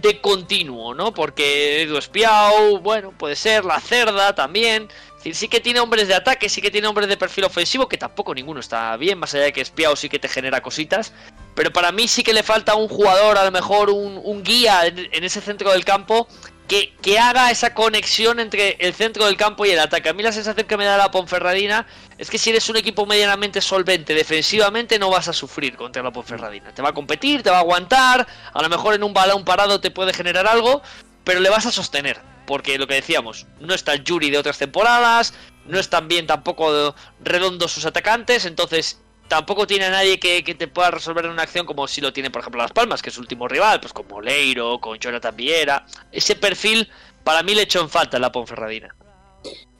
de 0.00 0.20
continuo, 0.20 0.94
¿no? 0.94 1.12
Porque 1.12 1.82
Edu 1.82 1.96
Espiau, 1.96 2.78
bueno, 2.78 3.12
puede 3.12 3.36
ser, 3.36 3.64
la 3.64 3.80
Cerda 3.80 4.34
también. 4.34 4.88
Es 5.08 5.24
decir, 5.24 5.34
sí 5.34 5.48
que 5.48 5.60
tiene 5.60 5.80
hombres 5.80 6.06
de 6.06 6.14
ataque, 6.14 6.48
sí 6.48 6.62
que 6.62 6.70
tiene 6.70 6.86
hombres 6.86 7.08
de 7.08 7.16
perfil 7.16 7.44
ofensivo, 7.44 7.88
que 7.88 7.98
tampoco 7.98 8.34
ninguno 8.34 8.60
está 8.60 8.96
bien, 8.96 9.18
más 9.18 9.34
allá 9.34 9.44
de 9.44 9.52
que 9.52 9.60
Espiau 9.60 9.96
sí 9.96 10.08
que 10.08 10.18
te 10.18 10.28
genera 10.28 10.60
cositas. 10.60 11.12
Pero 11.54 11.72
para 11.72 11.90
mí 11.90 12.06
sí 12.06 12.22
que 12.22 12.32
le 12.32 12.44
falta 12.44 12.76
un 12.76 12.88
jugador, 12.88 13.36
a 13.38 13.44
lo 13.44 13.50
mejor 13.50 13.90
un, 13.90 14.42
guía 14.44 14.86
en 14.86 15.24
ese 15.24 15.40
centro 15.40 15.72
del 15.72 15.84
campo 15.84 16.28
que, 16.68 17.18
haga 17.18 17.50
esa 17.50 17.74
conexión 17.74 18.38
entre 18.38 18.76
el 18.78 18.94
centro 18.94 19.24
del 19.24 19.36
campo 19.36 19.64
y 19.64 19.70
el 19.70 19.80
ataque. 19.80 20.10
A 20.10 20.12
mí 20.12 20.22
la 20.22 20.32
sensación 20.32 20.66
que 20.66 20.76
me 20.76 20.84
da 20.84 20.98
la 20.98 21.10
Ponferradina 21.10 21.86
es 22.18 22.30
que 22.30 22.38
si 22.38 22.50
eres 22.50 22.68
un 22.68 22.76
equipo 22.76 23.06
medianamente 23.06 23.60
solvente 23.60 24.14
defensivamente 24.14 24.98
no 24.98 25.10
vas 25.10 25.28
a 25.28 25.32
sufrir 25.32 25.76
contra 25.76 26.02
la 26.02 26.12
Ponferradina. 26.12 26.72
Te 26.74 26.82
va 26.82 26.90
a 26.90 26.94
competir, 26.94 27.42
te 27.42 27.50
va 27.50 27.56
a 27.56 27.60
aguantar, 27.60 28.26
a 28.52 28.62
lo 28.62 28.68
mejor 28.68 28.94
en 28.94 29.02
un 29.02 29.14
balón 29.14 29.44
parado 29.44 29.80
te 29.80 29.90
puede 29.90 30.12
generar 30.12 30.46
algo, 30.46 30.82
pero 31.24 31.40
le 31.40 31.48
vas 31.48 31.66
a 31.66 31.72
sostener. 31.72 32.20
Porque 32.46 32.78
lo 32.78 32.86
que 32.86 32.94
decíamos, 32.94 33.46
no 33.60 33.74
está 33.74 33.94
el 33.94 34.04
Yuri 34.04 34.30
de 34.30 34.38
otras 34.38 34.58
temporadas, 34.58 35.34
no 35.66 35.78
están 35.78 36.08
bien 36.08 36.26
tampoco 36.26 36.94
redondos 37.20 37.72
sus 37.72 37.86
atacantes, 37.86 38.44
entonces 38.44 39.00
tampoco 39.28 39.66
tiene 39.66 39.86
a 39.86 39.90
nadie 39.90 40.18
que, 40.18 40.42
que, 40.42 40.54
te 40.54 40.68
pueda 40.68 40.90
resolver 40.90 41.24
en 41.26 41.32
una 41.32 41.42
acción 41.42 41.66
como 41.66 41.86
si 41.86 42.00
lo 42.00 42.12
tiene, 42.12 42.30
por 42.30 42.40
ejemplo, 42.40 42.60
Las 42.60 42.72
Palmas, 42.72 43.02
que 43.02 43.10
es 43.10 43.14
su 43.14 43.20
último 43.20 43.46
rival, 43.46 43.80
pues 43.80 43.92
con 43.92 44.06
Moleiro, 44.08 44.80
con 44.80 44.98
Jonathan 44.98 45.36
Viera. 45.36 45.86
Ese 46.10 46.34
perfil 46.34 46.88
para 47.24 47.42
mí 47.42 47.54
le 47.54 47.62
echó 47.62 47.80
en 47.80 47.88
falta 47.88 48.18
la 48.18 48.32
Ponferradina. 48.32 48.94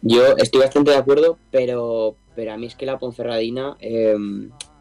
Yo 0.02 0.36
estoy 0.36 0.60
bastante 0.60 0.92
de 0.92 0.98
acuerdo, 0.98 1.38
pero, 1.50 2.16
pero 2.36 2.52
a 2.52 2.56
mí 2.56 2.66
es 2.66 2.76
que 2.76 2.86
la 2.86 2.98
Ponferradina 2.98 3.76
eh, 3.80 4.14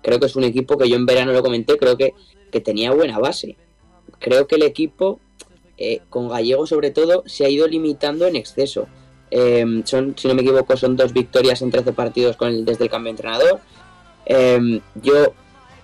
creo 0.01 0.19
que 0.19 0.25
es 0.27 0.35
un 0.35 0.43
equipo 0.43 0.77
que 0.77 0.89
yo 0.89 0.95
en 0.95 1.05
verano 1.05 1.31
lo 1.31 1.41
comenté, 1.41 1.77
creo 1.77 1.97
que, 1.97 2.13
que 2.51 2.61
tenía 2.61 2.91
buena 2.91 3.19
base. 3.19 3.57
Creo 4.19 4.47
que 4.47 4.55
el 4.55 4.63
equipo, 4.63 5.19
eh, 5.77 6.01
con 6.09 6.29
Gallego 6.29 6.67
sobre 6.67 6.91
todo, 6.91 7.23
se 7.25 7.45
ha 7.45 7.49
ido 7.49 7.67
limitando 7.67 8.27
en 8.27 8.35
exceso. 8.35 8.87
Eh, 9.31 9.81
son, 9.85 10.15
si 10.17 10.27
no 10.27 10.35
me 10.35 10.41
equivoco, 10.41 10.77
son 10.77 10.95
dos 10.95 11.13
victorias 11.13 11.61
en 11.61 11.71
13 11.71 11.93
partidos 11.93 12.37
con 12.37 12.49
el, 12.49 12.65
desde 12.65 12.85
el 12.85 12.89
cambio 12.89 13.11
de 13.11 13.17
entrenador. 13.17 13.59
Eh, 14.29 14.81
yo, 15.01 15.33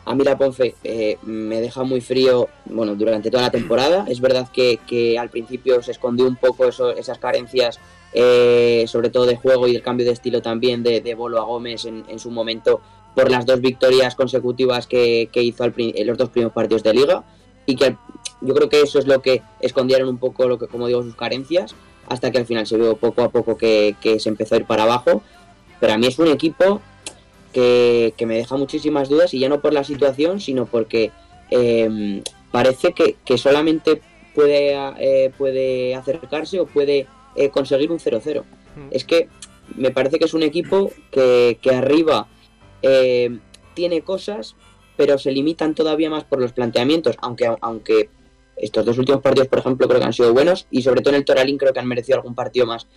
a 0.06 0.14
mí 0.16 0.24
la 0.26 0.38
Ponfe 0.38 0.76
eh, 0.84 1.18
me 1.24 1.62
deja 1.62 1.84
muy 1.84 2.02
frío 2.02 2.50
bueno, 2.66 2.96
durante 2.96 3.32
toda 3.32 3.44
la 3.44 3.52
temporada. 3.52 4.06
Es 4.08 4.20
verdad 4.20 4.50
que, 4.52 4.80
que 4.86 5.18
al 5.18 5.30
principio 5.30 5.82
se 5.82 5.92
escondió 5.92 6.28
un 6.28 6.36
poco 6.36 6.68
eso, 6.68 6.92
esas 6.92 7.18
carencias, 7.20 7.80
eh, 8.12 8.84
sobre 8.88 9.10
todo 9.10 9.26
de 9.26 9.38
juego 9.38 9.68
y 9.68 9.76
el 9.76 9.82
cambio 9.82 10.06
de 10.06 10.12
estilo 10.12 10.42
también 10.42 10.84
de, 10.84 11.02
de 11.02 11.16
Bolo 11.16 11.40
a 11.40 11.46
Gómez 11.46 11.86
en, 11.86 12.04
en, 12.10 12.20
su 12.20 12.30
momento 12.30 12.82
por 13.16 13.32
las 13.32 13.46
dos 13.46 13.62
victorias 13.62 14.14
consecutivas 14.14 14.88
que, 14.88 15.30
que 15.32 15.42
hizo 15.42 15.64
al, 15.64 15.74
en 15.78 16.06
los 16.06 16.18
dos 16.18 16.30
primeros 16.30 16.54
partidos 16.54 16.84
de 16.84 16.94
liga. 16.94 17.24
Y 17.66 17.78
que 17.78 17.96
yo 18.42 18.54
creo 18.54 18.68
que 18.68 18.82
eso 18.82 19.00
es 19.00 19.08
lo 19.08 19.22
que 19.22 19.42
escondieron 19.62 20.10
un 20.10 20.18
poco, 20.18 20.50
lo 20.50 20.60
que 20.60 20.68
como 20.68 20.88
digo, 20.88 21.02
sus 21.02 21.16
carencias 21.16 21.76
hasta 22.10 22.32
que 22.32 22.38
al 22.38 22.46
final 22.46 22.68
se 22.68 22.76
vio 22.76 22.98
poco 22.98 23.24
a 23.24 23.30
poco 23.30 23.56
que, 23.56 23.96
que, 24.02 24.20
se 24.20 24.28
empezó 24.28 24.56
a 24.56 24.58
ir 24.58 24.66
para 24.66 24.84
abajo. 24.84 25.24
Pero 25.80 25.94
a 25.94 25.98
mí 25.98 26.08
es 26.08 26.20
un 26.20 26.28
equipo 26.28 26.82
que, 27.54 28.14
que 28.18 28.26
me 28.26 28.36
deja 28.36 28.58
muchísimas 28.58 29.08
dudas 29.08 29.34
y 29.34 29.40
ya 29.40 29.48
no 29.48 29.62
por 29.62 29.74
la 29.74 29.84
situación, 29.84 30.40
sino 30.40 30.66
porque 30.66 31.12
eh, 31.52 32.22
parece 32.52 32.94
que, 32.94 33.16
que, 33.26 33.38
solamente 33.38 34.02
puede, 34.34 34.76
eh, 35.00 35.32
puede 35.38 35.96
acercarse 35.96 36.60
o 36.60 36.66
puede 36.66 37.08
eh, 37.36 37.50
conseguir 37.50 37.92
un 37.92 38.00
0-0. 38.00 38.42
Mm. 38.42 38.88
Es 38.92 39.06
que 39.06 39.28
me 39.76 39.92
parece 39.92 40.20
que 40.20 40.26
es 40.26 40.34
un 40.34 40.44
equipo 40.44 40.92
que, 41.12 41.58
que 41.62 41.72
arriba 41.72 42.28
eh, 42.82 43.40
tiene 43.74 44.02
cosas, 44.02 44.56
pero 44.98 45.18
se 45.18 45.32
limitan 45.32 45.74
todavía 45.76 46.10
más 46.10 46.24
por 46.26 46.40
los 46.40 46.54
planteamientos, 46.54 47.16
aunque, 47.22 47.52
aunque 47.62 48.10
estos 48.56 48.86
dos 48.86 48.98
últimos 48.98 49.22
partidos, 49.22 49.48
por 49.48 49.60
ejemplo, 49.60 49.88
creo 49.88 50.00
que 50.00 50.06
han 50.06 50.14
sido 50.14 50.34
buenos 50.34 50.68
y 50.70 50.84
sobre 50.84 51.02
todo 51.02 51.14
en 51.14 51.20
el 51.20 51.26
Toralín 51.26 51.58
creo 51.58 51.74
que 51.74 51.80
han 51.80 51.88
merecido 51.88 52.18
algún 52.18 52.36
partido 52.36 52.68
más 52.68 52.88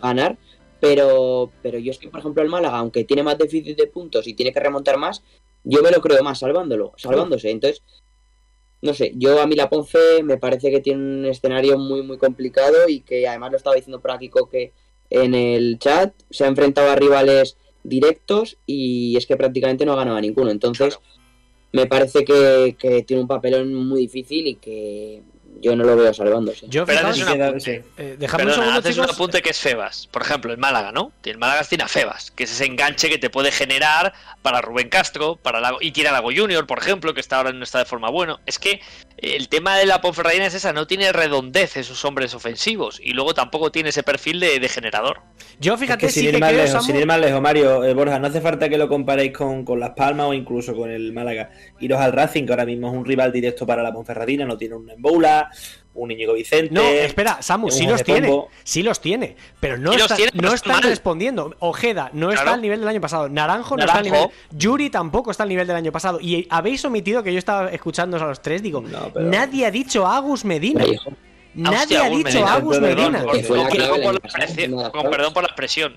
ganar. 0.00 0.38
Pero, 0.80 1.50
pero 1.62 1.78
yo 1.78 1.90
es 1.90 1.98
que, 1.98 2.08
por 2.08 2.20
ejemplo, 2.20 2.42
el 2.42 2.48
Málaga, 2.48 2.78
aunque 2.78 3.04
tiene 3.04 3.22
más 3.22 3.38
déficit 3.38 3.76
de 3.76 3.86
puntos 3.86 4.26
y 4.26 4.34
tiene 4.34 4.52
que 4.52 4.60
remontar 4.60 4.98
más, 4.98 5.22
yo 5.62 5.82
me 5.82 5.90
lo 5.90 6.00
creo 6.00 6.22
más 6.22 6.38
salvándolo, 6.38 6.92
salvándose. 6.96 7.50
Entonces, 7.50 7.82
no 8.82 8.92
sé, 8.92 9.12
yo 9.16 9.40
a 9.40 9.46
mí 9.46 9.56
la 9.56 9.70
Ponce 9.70 10.22
me 10.22 10.36
parece 10.36 10.70
que 10.70 10.80
tiene 10.80 11.02
un 11.02 11.24
escenario 11.24 11.78
muy, 11.78 12.02
muy 12.02 12.18
complicado 12.18 12.86
y 12.86 13.00
que 13.00 13.26
además 13.26 13.52
lo 13.52 13.56
estaba 13.56 13.76
diciendo 13.76 14.00
por 14.00 14.10
aquí 14.10 14.30
que 14.50 14.72
en 15.08 15.34
el 15.34 15.78
chat, 15.78 16.12
se 16.30 16.44
ha 16.44 16.48
enfrentado 16.48 16.90
a 16.90 16.96
rivales 16.96 17.56
directos 17.82 18.58
y 18.66 19.16
es 19.16 19.26
que 19.26 19.36
prácticamente 19.36 19.86
no 19.86 19.92
ha 19.92 19.96
ganado 19.96 20.16
a 20.16 20.20
ninguno. 20.20 20.50
Entonces, 20.50 20.96
claro. 20.96 21.20
me 21.72 21.86
parece 21.86 22.24
que, 22.24 22.76
que 22.78 23.02
tiene 23.04 23.22
un 23.22 23.28
papelón 23.28 23.74
muy 23.74 24.00
difícil 24.00 24.46
y 24.48 24.56
que 24.56 25.22
yo 25.64 25.74
no 25.76 25.84
lo 25.84 25.96
veo 25.96 26.12
salvándose. 26.14 26.66
Yo, 26.68 26.84
pero 26.86 27.08
haces 27.08 27.22
un 27.26 27.42
apunte, 27.42 27.84
eh, 27.96 28.16
Perdona, 28.20 28.44
un 28.44 28.50
segundo, 28.52 28.78
haces 28.78 28.94
chicos. 28.94 29.08
un 29.08 29.14
apunte 29.14 29.42
que 29.42 29.50
es 29.50 29.58
Febas. 29.58 30.06
Por 30.10 30.22
ejemplo, 30.22 30.52
el 30.52 30.58
Málaga, 30.58 30.92
¿no? 30.92 31.12
El 31.24 31.38
Málaga 31.38 31.64
tiene 31.64 31.84
a 31.84 31.88
Febas, 31.88 32.30
que 32.30 32.44
es 32.44 32.52
ese 32.52 32.66
enganche 32.66 33.08
que 33.08 33.18
te 33.18 33.30
puede 33.30 33.50
generar 33.50 34.12
para 34.42 34.60
Rubén 34.60 34.88
Castro, 34.88 35.36
para 35.36 35.60
Lago, 35.60 35.78
y 35.80 35.92
tiene 35.92 36.10
a 36.10 36.12
Lago 36.12 36.30
Junior, 36.34 36.66
por 36.66 36.78
ejemplo, 36.78 37.14
que 37.14 37.20
está 37.20 37.38
ahora 37.38 37.52
no 37.52 37.64
está 37.64 37.78
de 37.78 37.84
forma 37.86 38.10
buena. 38.10 38.38
Es 38.46 38.58
que 38.58 38.80
el 39.16 39.48
tema 39.48 39.76
de 39.78 39.86
la 39.86 40.00
Ponferradina 40.00 40.46
es 40.46 40.54
esa, 40.54 40.72
no 40.72 40.86
tiene 40.86 41.12
redondez 41.12 41.76
en 41.76 41.84
sus 41.84 42.04
hombres 42.04 42.34
ofensivos 42.34 43.00
y 43.02 43.12
luego 43.12 43.32
tampoco 43.32 43.70
tiene 43.72 43.88
ese 43.88 44.02
perfil 44.02 44.40
de, 44.40 44.60
de 44.60 44.68
generador. 44.68 45.20
Yo 45.60 45.76
fíjate, 45.78 46.06
es 46.06 46.12
que 46.12 46.20
sin, 46.20 46.22
sí 46.22 46.28
ir 46.28 46.34
que 46.34 46.40
más 46.40 46.50
creo, 46.52 46.64
lejos, 46.64 46.82
Samu- 46.82 46.86
sin 46.86 46.96
ir 46.96 47.06
más 47.06 47.20
lejos, 47.20 47.40
Mario, 47.40 47.84
eh, 47.84 47.94
Borja, 47.94 48.18
no 48.18 48.26
hace 48.26 48.40
falta 48.40 48.68
que 48.68 48.76
lo 48.76 48.88
comparéis 48.88 49.32
con, 49.32 49.64
con 49.64 49.80
Las 49.80 49.90
Palmas 49.90 50.26
o 50.26 50.34
incluso 50.34 50.74
con 50.74 50.90
el 50.90 51.12
Málaga. 51.12 51.50
Iros 51.80 52.00
al 52.00 52.12
Racing, 52.12 52.44
que 52.44 52.52
ahora 52.52 52.66
mismo 52.66 52.88
es 52.88 52.94
un 52.94 53.04
rival 53.04 53.32
directo 53.32 53.64
para 53.66 53.82
la 53.82 53.92
Ponferradina, 53.92 54.44
no 54.44 54.58
tiene 54.58 54.74
un 54.74 54.90
Emboula, 54.90 55.50
un 55.94 56.10
Íñigo 56.10 56.32
Vicente. 56.34 56.74
No, 56.74 56.82
espera, 56.82 57.40
Samu, 57.40 57.70
sí 57.70 57.86
los 57.86 58.02
tiene. 58.02 58.26
Pombo. 58.28 58.48
Sí 58.64 58.82
los 58.82 59.00
tiene. 59.00 59.36
Pero 59.60 59.78
no, 59.78 59.92
Sí 59.92 60.00
está- 60.00 60.16
tiene, 60.16 60.32
no 60.34 60.40
pero 60.42 60.54
están 60.54 60.72
mal. 60.72 60.82
respondiendo. 60.82 61.54
Ojeda 61.60 62.10
no 62.12 62.32
está 62.32 62.54
al 62.54 62.60
nivel 62.62 62.80
del 62.80 62.88
año 62.88 63.00
pasado. 63.00 63.28
Naranjo 63.28 63.76
no 63.76 63.84
está 63.84 63.98
al 63.98 64.04
Naranjo. 64.04 64.26
nivel. 64.32 64.58
Yuri 64.58 64.90
tampoco 64.90 65.30
está 65.30 65.44
al 65.44 65.48
nivel 65.50 65.66
del 65.68 65.76
año 65.76 65.92
pasado. 65.92 66.18
Y 66.20 66.46
habéis 66.50 66.84
omitido 66.84 67.22
que 67.22 67.32
yo 67.32 67.38
estaba 67.38 67.68
escuchándoos 67.70 68.22
a 68.22 68.26
los 68.26 68.42
tres. 68.42 68.60
Digo, 68.62 68.80
No, 68.80 69.10
pero- 69.12 69.26
nadie 69.26 69.66
ha 69.66 69.70
dicho 69.70 70.04
Agus 70.06 70.44
Medina. 70.44 70.84
Nadie 71.54 71.78
Hostia, 71.78 72.04
ha 72.06 72.08
dicho 72.10 72.44
Agus 72.44 72.80
Medina. 72.80 73.24
Con, 73.24 75.10
perdón 75.10 75.32
por 75.32 75.42
la 75.42 75.48
expresión. 75.48 75.96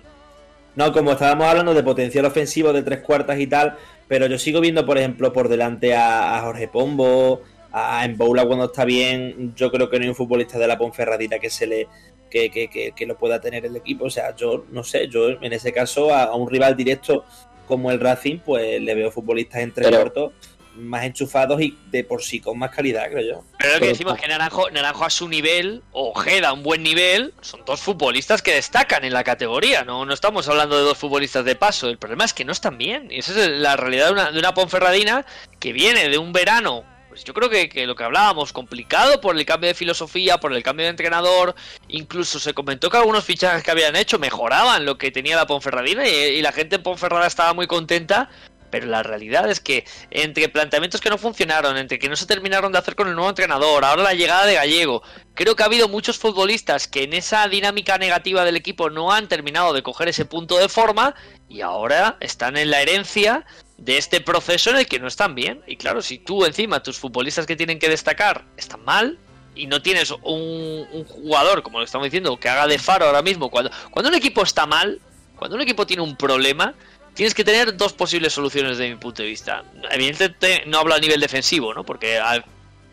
No, 0.75 0.91
como 0.93 1.13
estábamos 1.13 1.47
hablando 1.47 1.73
de 1.73 1.81
potencial 1.83 2.25
ofensivo 2.25 2.71
de 2.71 2.83
tres 2.83 2.99
cuartas 2.99 3.39
y 3.39 3.47
tal, 3.47 3.75
pero 4.07 4.27
yo 4.27 4.37
sigo 4.37 4.61
viendo, 4.61 4.85
por 4.85 4.97
ejemplo, 4.99 5.33
por 5.33 5.49
delante 5.49 5.95
a, 5.95 6.37
a 6.37 6.41
Jorge 6.41 6.67
Pombo, 6.67 7.41
a 7.77 8.05
Emboula 8.05 8.45
cuando 8.45 8.65
está 8.65 8.85
bien. 8.85 9.53
Yo 9.55 9.71
creo 9.71 9.89
que 9.89 9.97
no 9.97 10.03
hay 10.03 10.09
un 10.09 10.15
futbolista 10.15 10.57
de 10.57 10.67
la 10.67 10.77
Ponferradina 10.77 11.39
que 11.39 11.49
se 11.49 11.67
le 11.67 11.87
que, 12.29 12.49
que, 12.51 12.67
que, 12.67 12.91
que 12.91 13.05
lo 13.05 13.17
pueda 13.17 13.39
tener 13.39 13.65
el 13.65 13.75
equipo. 13.75 14.05
O 14.05 14.09
sea, 14.09 14.35
yo 14.35 14.65
no 14.71 14.83
sé, 14.83 15.07
yo 15.07 15.29
en 15.29 15.53
ese 15.53 15.71
caso 15.71 16.13
a, 16.13 16.23
a 16.23 16.35
un 16.35 16.49
rival 16.49 16.75
directo 16.75 17.23
como 17.67 17.91
el 17.91 17.99
Racing, 17.99 18.39
pues 18.39 18.81
le 18.81 18.95
veo 18.95 19.11
futbolistas 19.11 19.61
entre 19.61 19.85
Pero- 19.85 19.97
cortos 19.99 20.33
más 20.75 21.05
enchufados 21.05 21.59
y 21.59 21.75
de 21.89 22.03
por 22.03 22.21
sí 22.21 22.39
con 22.39 22.59
más 22.59 22.69
calidad, 22.69 23.09
creo 23.09 23.25
yo. 23.37 23.43
Pero 23.57 23.73
lo 23.73 23.79
que 23.79 23.87
decimos 23.87 24.13
es 24.13 24.21
que 24.21 24.27
Naranjo, 24.27 24.69
Naranjo 24.69 25.05
a 25.05 25.09
su 25.09 25.27
nivel, 25.27 25.81
o 25.91 26.09
Ojeda 26.11 26.49
a 26.49 26.53
un 26.53 26.61
buen 26.61 26.83
nivel, 26.83 27.33
son 27.41 27.61
dos 27.65 27.79
futbolistas 27.81 28.43
que 28.43 28.53
destacan 28.53 29.03
en 29.03 29.11
la 29.11 29.23
categoría. 29.23 29.83
No, 29.83 30.05
no 30.05 30.13
estamos 30.13 30.47
hablando 30.47 30.77
de 30.77 30.83
dos 30.83 30.95
futbolistas 30.99 31.43
de 31.45 31.55
paso. 31.55 31.89
El 31.89 31.97
problema 31.97 32.25
es 32.25 32.33
que 32.35 32.45
no 32.45 32.51
están 32.51 32.77
bien. 32.77 33.07
Y 33.09 33.17
esa 33.19 33.31
es 33.41 33.47
la 33.49 33.75
realidad 33.75 34.05
de 34.07 34.11
una, 34.11 34.31
de 34.31 34.37
una 34.37 34.53
Ponferradina 34.53 35.25
que 35.59 35.73
viene 35.73 36.09
de 36.09 36.19
un 36.19 36.31
verano. 36.31 36.83
Pues 37.17 37.25
yo 37.25 37.33
creo 37.33 37.49
que, 37.49 37.67
que 37.67 37.87
lo 37.87 37.95
que 37.95 38.03
hablábamos, 38.03 38.53
complicado 38.53 39.19
por 39.19 39.35
el 39.35 39.43
cambio 39.43 39.69
de 39.69 39.73
filosofía, 39.73 40.37
por 40.37 40.53
el 40.53 40.61
cambio 40.61 40.83
de 40.83 40.91
entrenador. 40.91 41.55
Incluso 41.87 42.37
se 42.37 42.53
comentó 42.53 42.91
que 42.91 42.97
algunos 42.97 43.25
fichajes 43.25 43.63
que 43.63 43.71
habían 43.71 43.95
hecho 43.95 44.19
mejoraban 44.19 44.85
lo 44.85 44.99
que 44.99 45.09
tenía 45.09 45.35
la 45.35 45.47
Ponferradina 45.47 46.07
y, 46.07 46.11
y 46.11 46.41
la 46.43 46.51
gente 46.51 46.75
en 46.75 46.83
Ponferrada 46.83 47.25
estaba 47.25 47.55
muy 47.55 47.65
contenta. 47.65 48.29
Pero 48.69 48.85
la 48.85 49.01
realidad 49.01 49.49
es 49.49 49.59
que 49.59 49.83
entre 50.11 50.47
planteamientos 50.47 51.01
que 51.01 51.09
no 51.09 51.17
funcionaron, 51.17 51.75
entre 51.77 51.97
que 51.97 52.07
no 52.07 52.15
se 52.15 52.27
terminaron 52.27 52.71
de 52.71 52.77
hacer 52.77 52.93
con 52.93 53.07
el 53.07 53.15
nuevo 53.15 53.29
entrenador, 53.29 53.83
ahora 53.83 54.03
la 54.03 54.13
llegada 54.13 54.45
de 54.45 54.53
Gallego, 54.53 55.01
creo 55.33 55.55
que 55.55 55.63
ha 55.63 55.67
habido 55.67 55.87
muchos 55.87 56.19
futbolistas 56.19 56.87
que 56.87 57.01
en 57.01 57.13
esa 57.13 57.47
dinámica 57.47 57.97
negativa 57.97 58.45
del 58.45 58.57
equipo 58.57 58.91
no 58.91 59.11
han 59.11 59.27
terminado 59.27 59.73
de 59.73 59.81
coger 59.81 60.09
ese 60.09 60.25
punto 60.25 60.59
de 60.59 60.69
forma 60.69 61.15
y 61.49 61.61
ahora 61.61 62.17
están 62.19 62.57
en 62.57 62.69
la 62.69 62.81
herencia 62.83 63.45
de 63.77 63.97
este 63.97 64.21
proceso 64.21 64.69
en 64.71 64.77
el 64.77 64.87
que 64.87 64.99
no 64.99 65.07
están 65.07 65.35
bien. 65.35 65.61
Y 65.67 65.77
claro, 65.77 66.01
si 66.01 66.17
tú 66.19 66.45
encima 66.45 66.83
tus 66.83 66.97
futbolistas 66.97 67.45
que 67.45 67.55
tienen 67.55 67.79
que 67.79 67.89
destacar 67.89 68.43
están 68.57 68.83
mal 68.83 69.17
y 69.55 69.67
no 69.67 69.81
tienes 69.81 70.11
un, 70.11 70.87
un 70.91 71.05
jugador, 71.05 71.63
como 71.63 71.79
lo 71.79 71.85
estamos 71.85 72.05
diciendo, 72.05 72.37
que 72.37 72.49
haga 72.49 72.67
de 72.67 72.79
faro 72.79 73.05
ahora 73.05 73.21
mismo, 73.21 73.49
cuando, 73.49 73.71
cuando 73.91 74.09
un 74.09 74.15
equipo 74.15 74.43
está 74.43 74.65
mal, 74.65 74.99
cuando 75.35 75.55
un 75.55 75.61
equipo 75.61 75.85
tiene 75.85 76.03
un 76.03 76.15
problema, 76.15 76.73
tienes 77.13 77.33
que 77.33 77.43
tener 77.43 77.75
dos 77.75 77.93
posibles 77.93 78.33
soluciones 78.33 78.77
desde 78.77 78.91
mi 78.91 78.97
punto 78.97 79.23
de 79.23 79.29
vista. 79.29 79.63
Evidentemente 79.89 80.63
no 80.67 80.79
hablo 80.79 80.93
a 80.93 80.99
nivel 80.99 81.19
defensivo, 81.19 81.73
¿no? 81.73 81.83
Porque 81.83 82.19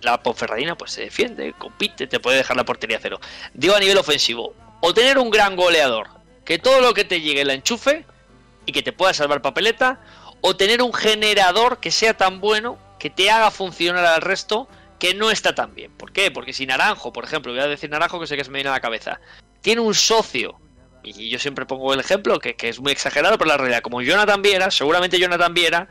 la 0.01 0.22
Ponferradina 0.22 0.76
pues 0.76 0.93
se 0.93 1.03
defiende, 1.03 1.55
compite, 1.59 2.07
te 2.07 2.20
puede 2.20 2.39
dejar 2.39 2.57
la 2.57 2.64
portería 2.64 2.99
cero. 3.01 3.20
Digo 3.53 3.74
a 3.74 3.80
nivel 3.80 3.99
ofensivo, 3.99 4.55
o 4.80 4.95
tener 4.95 5.18
un 5.18 5.30
gran 5.30 5.57
goleador, 5.57 6.09
que 6.45 6.59
todo 6.59 6.80
lo 6.80 6.95
que 6.95 7.05
te 7.05 7.20
llegue 7.20 7.45
la 7.45 7.55
enchufe 7.55 8.07
y 8.64 8.72
que 8.72 8.82
te 8.82 8.93
pueda 8.93 9.12
salvar 9.12 9.43
papeleta, 9.43 10.01
o 10.47 10.55
tener 10.55 10.83
un 10.83 10.93
generador 10.93 11.79
que 11.79 11.91
sea 11.91 12.13
tan 12.13 12.39
bueno 12.39 12.77
que 12.99 13.09
te 13.09 13.31
haga 13.31 13.51
funcionar 13.51 14.05
al 14.05 14.21
resto 14.21 14.69
que 14.99 15.15
no 15.15 15.31
está 15.31 15.55
tan 15.55 15.75
bien. 15.75 15.91
¿Por 15.93 16.13
qué? 16.13 16.31
Porque 16.31 16.53
si 16.53 16.67
Naranjo, 16.67 17.15
por 17.15 17.25
ejemplo, 17.25 17.51
voy 17.51 17.63
a 17.63 17.67
decir 17.67 17.89
Naranjo 17.89 18.21
que 18.21 18.27
sé 18.27 18.37
que 18.37 18.45
se 18.45 18.51
me 18.51 18.59
viene 18.59 18.69
a 18.69 18.73
la 18.73 18.81
cabeza, 18.81 19.21
tiene 19.63 19.81
un 19.81 19.95
socio 19.95 20.61
y 21.03 21.31
yo 21.31 21.39
siempre 21.39 21.65
pongo 21.65 21.95
el 21.95 22.01
ejemplo, 22.01 22.39
que, 22.41 22.57
que 22.57 22.69
es 22.69 22.79
muy 22.79 22.93
exagerado, 22.93 23.39
pero 23.39 23.49
la 23.49 23.57
realidad, 23.57 23.81
como 23.81 24.03
Jonathan 24.03 24.43
Viera, 24.43 24.71
seguramente 24.71 25.19
Jonathan 25.19 25.55
Viera 25.55 25.89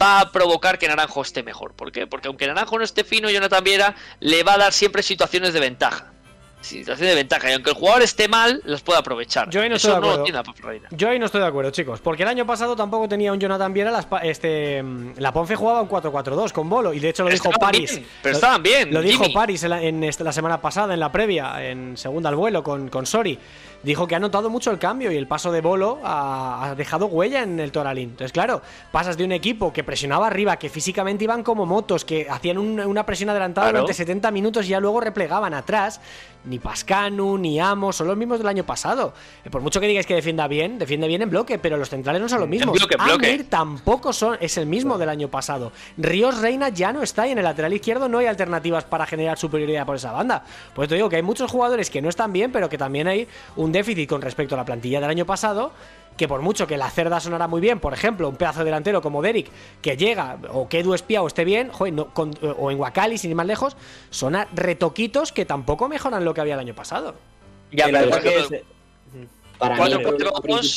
va 0.00 0.20
a 0.20 0.30
provocar 0.30 0.78
que 0.78 0.86
Naranjo 0.86 1.22
esté 1.22 1.42
mejor. 1.42 1.74
¿Por 1.74 1.90
qué? 1.90 2.06
Porque 2.06 2.28
aunque 2.28 2.46
Naranjo 2.46 2.78
no 2.78 2.84
esté 2.84 3.02
fino, 3.02 3.28
Jonathan 3.28 3.64
Viera 3.64 3.96
le 4.20 4.44
va 4.44 4.54
a 4.54 4.58
dar 4.58 4.72
siempre 4.72 5.02
situaciones 5.02 5.52
de 5.52 5.58
ventaja. 5.58 6.12
Situaciones 6.60 7.10
de 7.14 7.14
ventaja. 7.14 7.50
Y 7.50 7.54
aunque 7.54 7.70
el 7.70 7.76
jugador 7.76 8.02
esté 8.02 8.26
mal, 8.28 8.60
las 8.64 8.82
puede 8.82 8.98
aprovechar. 8.98 9.48
Yo 9.48 9.62
ahí 9.62 9.68
no 9.68 9.76
Eso 9.76 9.88
estoy 9.88 9.94
de 9.94 10.00
no 10.00 10.06
acuerdo. 10.08 10.24
tiene 10.24 10.36
la 10.38 10.42
Ponferradina. 10.42 10.88
Yo 10.90 11.08
ahí 11.08 11.18
no 11.18 11.26
estoy 11.26 11.40
de 11.40 11.46
acuerdo, 11.46 11.70
chicos. 11.70 12.00
Porque 12.00 12.24
el 12.24 12.28
año 12.28 12.46
pasado 12.46 12.74
tampoco 12.74 13.08
tenía 13.08 13.32
un 13.32 13.38
Jonathan 13.38 13.72
Viera. 13.72 13.90
las 13.90 14.06
este, 14.22 14.82
mm, 14.82 15.12
la 15.18 15.32
Ponce 15.32 15.54
jugaba 15.54 15.80
un 15.82 15.88
4-4-2 15.88 16.52
con 16.52 16.68
Bolo. 16.68 16.92
Y 16.92 16.98
de 17.00 17.10
hecho 17.10 17.22
lo 17.24 17.30
dijo 17.30 17.50
bien, 17.70 18.06
pero 18.22 18.32
Lo- 18.32 18.36
estaban 18.36 18.62
bien. 18.62 18.92
Lo 18.92 19.00
dijo. 19.02 19.24
Paris 19.32 19.62
en, 19.62 19.70
la, 19.70 19.82
en 19.82 20.02
este- 20.04 20.24
la 20.24 20.32
semana 20.32 20.60
pasada, 20.60 20.94
en 20.94 21.00
la 21.00 21.12
previa, 21.12 21.64
en 21.64 21.96
segunda 21.96 22.28
al 22.28 22.34
vuelo 22.36 22.62
con, 22.62 22.88
con 22.88 23.06
Sori. 23.06 23.38
dijo 23.80 24.08
que 24.08 24.16
ha 24.16 24.18
notado 24.18 24.50
mucho 24.50 24.72
el 24.72 24.78
cambio 24.80 25.12
y 25.12 25.16
el 25.16 25.28
paso 25.28 25.52
de 25.52 25.60
Bolo 25.60 26.00
ha, 26.02 26.64
ha 26.70 26.74
dejado 26.74 27.06
huella 27.06 27.44
en 27.44 27.60
el 27.60 27.70
Toralín. 27.70 28.10
Entonces, 28.10 28.32
claro, 28.32 28.60
pasas 28.90 29.16
de 29.16 29.22
un 29.24 29.30
equipo 29.30 29.72
que 29.72 29.84
presionaba 29.84 30.26
arriba, 30.26 30.56
que 30.56 30.68
físicamente 30.68 31.22
iban 31.22 31.44
como 31.44 31.64
motos, 31.64 32.04
que 32.04 32.26
hacían 32.28 32.58
un- 32.58 32.80
una 32.80 33.06
presión 33.06 33.30
adelantada 33.30 33.68
Claro. 33.68 33.82
durante 33.84 33.94
70 33.94 34.32
minutos 34.32 34.66
y 34.66 34.70
ya 34.70 34.80
luego 34.80 35.00
replegaban 35.00 35.54
atrás. 35.54 36.00
Ni 36.44 36.58
Pascanu, 36.58 37.36
ni 37.36 37.60
Amos, 37.60 37.96
son 37.96 38.06
los 38.06 38.16
mismos 38.16 38.38
del 38.38 38.46
año 38.48 38.64
pasado. 38.64 39.12
Eh, 39.44 39.50
Por 39.50 39.60
mucho 39.60 39.80
que 39.80 39.88
digáis 39.88 40.06
que 40.06 40.14
defienda 40.14 40.46
bien, 40.48 40.78
defiende 40.78 41.06
bien 41.08 41.20
en 41.22 41.30
bloque, 41.30 41.58
pero 41.58 41.76
los 41.76 41.90
centrales 41.90 42.22
no 42.22 42.28
son 42.28 42.40
los 42.40 42.48
mismos. 42.48 42.78
bloque, 42.78 42.96
bloque. 42.96 43.26
Amir 43.26 43.50
tampoco 43.50 44.12
son, 44.12 44.38
es 44.40 44.56
el 44.56 44.66
mismo 44.66 44.98
del 44.98 45.08
año 45.08 45.28
pasado. 45.28 45.72
Ríos 45.96 46.40
Reina 46.40 46.68
ya 46.70 46.92
no 46.92 47.02
está 47.02 47.26
y 47.26 47.32
en 47.32 47.38
el 47.38 47.44
lateral 47.44 47.72
izquierdo 47.72 48.08
no 48.08 48.18
hay 48.18 48.26
alternativas 48.26 48.84
para 48.84 49.04
generar 49.04 49.36
superioridad 49.38 49.84
por 49.84 49.96
esa 49.96 50.12
banda. 50.12 50.44
Pues 50.74 50.88
te 50.88 50.94
digo 50.94 51.08
que 51.08 51.16
hay 51.16 51.22
muchos 51.22 51.50
jugadores 51.50 51.90
que 51.90 52.00
no 52.00 52.08
están 52.08 52.32
bien, 52.32 52.52
pero 52.52 52.68
que 52.68 52.78
también 52.78 53.08
hay 53.08 53.28
un 53.56 53.72
déficit 53.72 54.08
con 54.08 54.22
respecto 54.22 54.54
a 54.54 54.58
la 54.58 54.64
plantilla 54.64 55.00
del 55.00 55.10
año 55.10 55.26
pasado. 55.26 55.72
Que 56.18 56.28
por 56.28 56.42
mucho 56.42 56.66
que 56.66 56.76
la 56.76 56.90
cerda 56.90 57.20
sonara 57.20 57.46
muy 57.48 57.60
bien, 57.62 57.78
por 57.80 57.94
ejemplo, 57.94 58.28
un 58.28 58.36
pedazo 58.36 58.64
delantero 58.64 59.00
como 59.00 59.22
Derek, 59.22 59.48
que 59.80 59.96
llega, 59.96 60.38
o 60.52 60.68
que 60.68 60.80
Edu 60.80 60.92
Espía 60.92 61.22
o 61.22 61.26
esté 61.28 61.44
bien, 61.46 61.70
joder, 61.70 61.94
no- 61.94 62.12
con- 62.12 62.32
o 62.58 62.70
en 62.70 62.78
Wakali, 62.78 63.16
sin 63.16 63.30
ir 63.30 63.36
más 63.36 63.46
lejos, 63.46 63.76
son 64.10 64.36
retoquitos 64.52 65.32
que 65.32 65.44
tampoco 65.46 65.88
mejoran 65.88 66.24
lo 66.24 66.34
que 66.34 66.40
había 66.40 66.54
el 66.54 66.60
año 66.60 66.74
pasado. 66.74 67.14
Ya, 67.72 67.86
Pero 67.86 67.98
pero 68.10 68.16
es 68.16 68.48
que 68.48 68.56
es- 68.56 68.62
Para 69.58 69.74
mí 69.76 69.90
Cuatro 70.02 70.30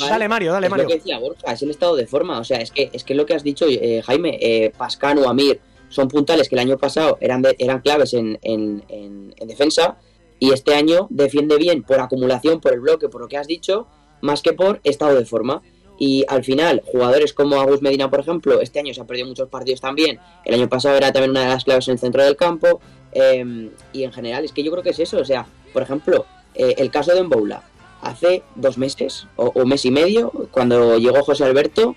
Dale, 0.10 0.28
Mario, 0.28 0.54
dale, 0.54 0.68
es 0.68 0.72
Mario. 0.72 0.84
lo 0.86 0.90
que 0.90 0.96
decía 0.96 1.20
Borja, 1.20 1.52
es 1.54 1.62
el 1.62 1.70
estado 1.72 1.96
de 1.96 2.08
forma. 2.08 2.40
O 2.40 2.44
sea, 2.44 2.60
es 2.62 2.72
que 2.72 2.90
es 2.94 3.04
que 3.04 3.14
lo 3.16 3.26
que 3.26 3.34
has 3.36 3.44
dicho, 3.44 3.66
eh, 3.68 4.02
Jaime, 4.06 4.38
eh, 4.42 4.72
Pascano, 4.76 5.28
Amir, 5.30 5.60
son 5.90 6.08
puntales 6.08 6.50
que 6.50 6.56
el 6.56 6.60
año 6.60 6.78
pasado 6.78 7.18
eran, 7.22 7.42
de- 7.42 7.56
eran 7.60 7.82
claves 7.82 8.14
en, 8.14 8.40
en- 8.42 8.84
en- 8.90 9.34
en 9.38 9.48
defensa 9.48 9.98
y 10.40 10.52
este 10.52 10.74
año 10.76 11.08
defiende 11.12 11.58
bien 11.58 11.84
por 11.84 12.00
acumulación, 12.00 12.60
por 12.60 12.74
el 12.74 12.80
bloque, 12.80 13.08
por 13.10 13.22
lo 13.22 13.28
que 13.28 13.38
has 13.38 13.46
dicho, 13.48 13.88
más 14.22 14.42
que 14.42 14.54
por 14.54 14.80
estado 14.84 15.16
de 15.16 15.26
forma. 15.26 15.62
Y 15.98 16.26
al 16.28 16.44
final, 16.44 16.82
jugadores 16.86 17.32
como 17.34 17.60
Agus 17.62 17.82
Medina, 17.84 18.10
por 18.10 18.22
ejemplo, 18.22 18.60
este 18.60 18.80
año 18.80 18.92
se 18.94 19.02
ha 19.02 19.06
perdido 19.06 19.28
muchos 19.28 19.50
partidos 19.50 19.82
también. 19.82 20.20
El 20.46 20.56
año 20.56 20.68
pasado 20.68 20.98
era 20.98 21.12
también 21.12 21.30
una 21.32 21.42
de 21.42 21.50
las 21.50 21.64
claves 21.64 21.88
en 21.88 21.94
el 21.94 22.00
centro 22.00 22.24
del 22.24 22.36
campo. 22.36 22.80
eh, 23.14 23.70
y 23.92 24.04
en 24.04 24.14
general, 24.14 24.46
es 24.46 24.54
que 24.54 24.64
yo 24.64 24.72
creo 24.72 24.84
que 24.84 24.92
es 24.92 25.00
eso. 25.00 25.18
O 25.20 25.26
sea, 25.26 25.46
por 25.74 25.82
ejemplo, 25.84 26.26
eh, 26.56 26.76
el 26.78 26.90
caso 26.90 27.14
de 27.14 27.22
Mboula. 27.24 27.62
Hace 28.02 28.42
dos 28.56 28.78
meses 28.78 29.28
o 29.36 29.48
o 29.54 29.62
un 29.64 29.70
mes 29.70 29.84
y 29.86 29.92
medio, 29.92 30.32
cuando 30.52 30.98
llegó 30.98 31.22
José 31.24 31.44
Alberto, 31.44 31.96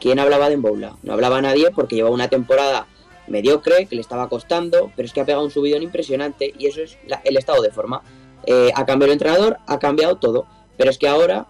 ¿quién 0.00 0.18
hablaba 0.18 0.48
de 0.48 0.56
Mboula? 0.56 0.96
No 1.02 1.12
hablaba 1.12 1.40
nadie 1.42 1.70
porque 1.72 1.94
llevaba 1.94 2.14
una 2.14 2.28
temporada 2.28 2.86
mediocre, 3.28 3.86
que 3.86 3.94
le 3.96 4.00
estaba 4.00 4.28
costando, 4.28 4.90
pero 4.96 5.06
es 5.06 5.12
que 5.12 5.20
ha 5.20 5.24
pegado 5.26 5.44
un 5.44 5.50
subidón 5.50 5.82
impresionante 5.82 6.52
y 6.58 6.66
eso 6.66 6.80
es 6.82 6.96
la- 7.06 7.20
el 7.24 7.36
estado 7.36 7.60
de 7.62 7.70
forma. 7.70 8.02
Eh, 8.46 8.70
ha 8.74 8.86
cambiado 8.86 9.12
el 9.12 9.18
entrenador, 9.18 9.58
ha 9.66 9.78
cambiado 9.78 10.16
todo, 10.16 10.46
pero 10.76 10.90
es 10.90 10.98
que 10.98 11.06
ahora 11.08 11.46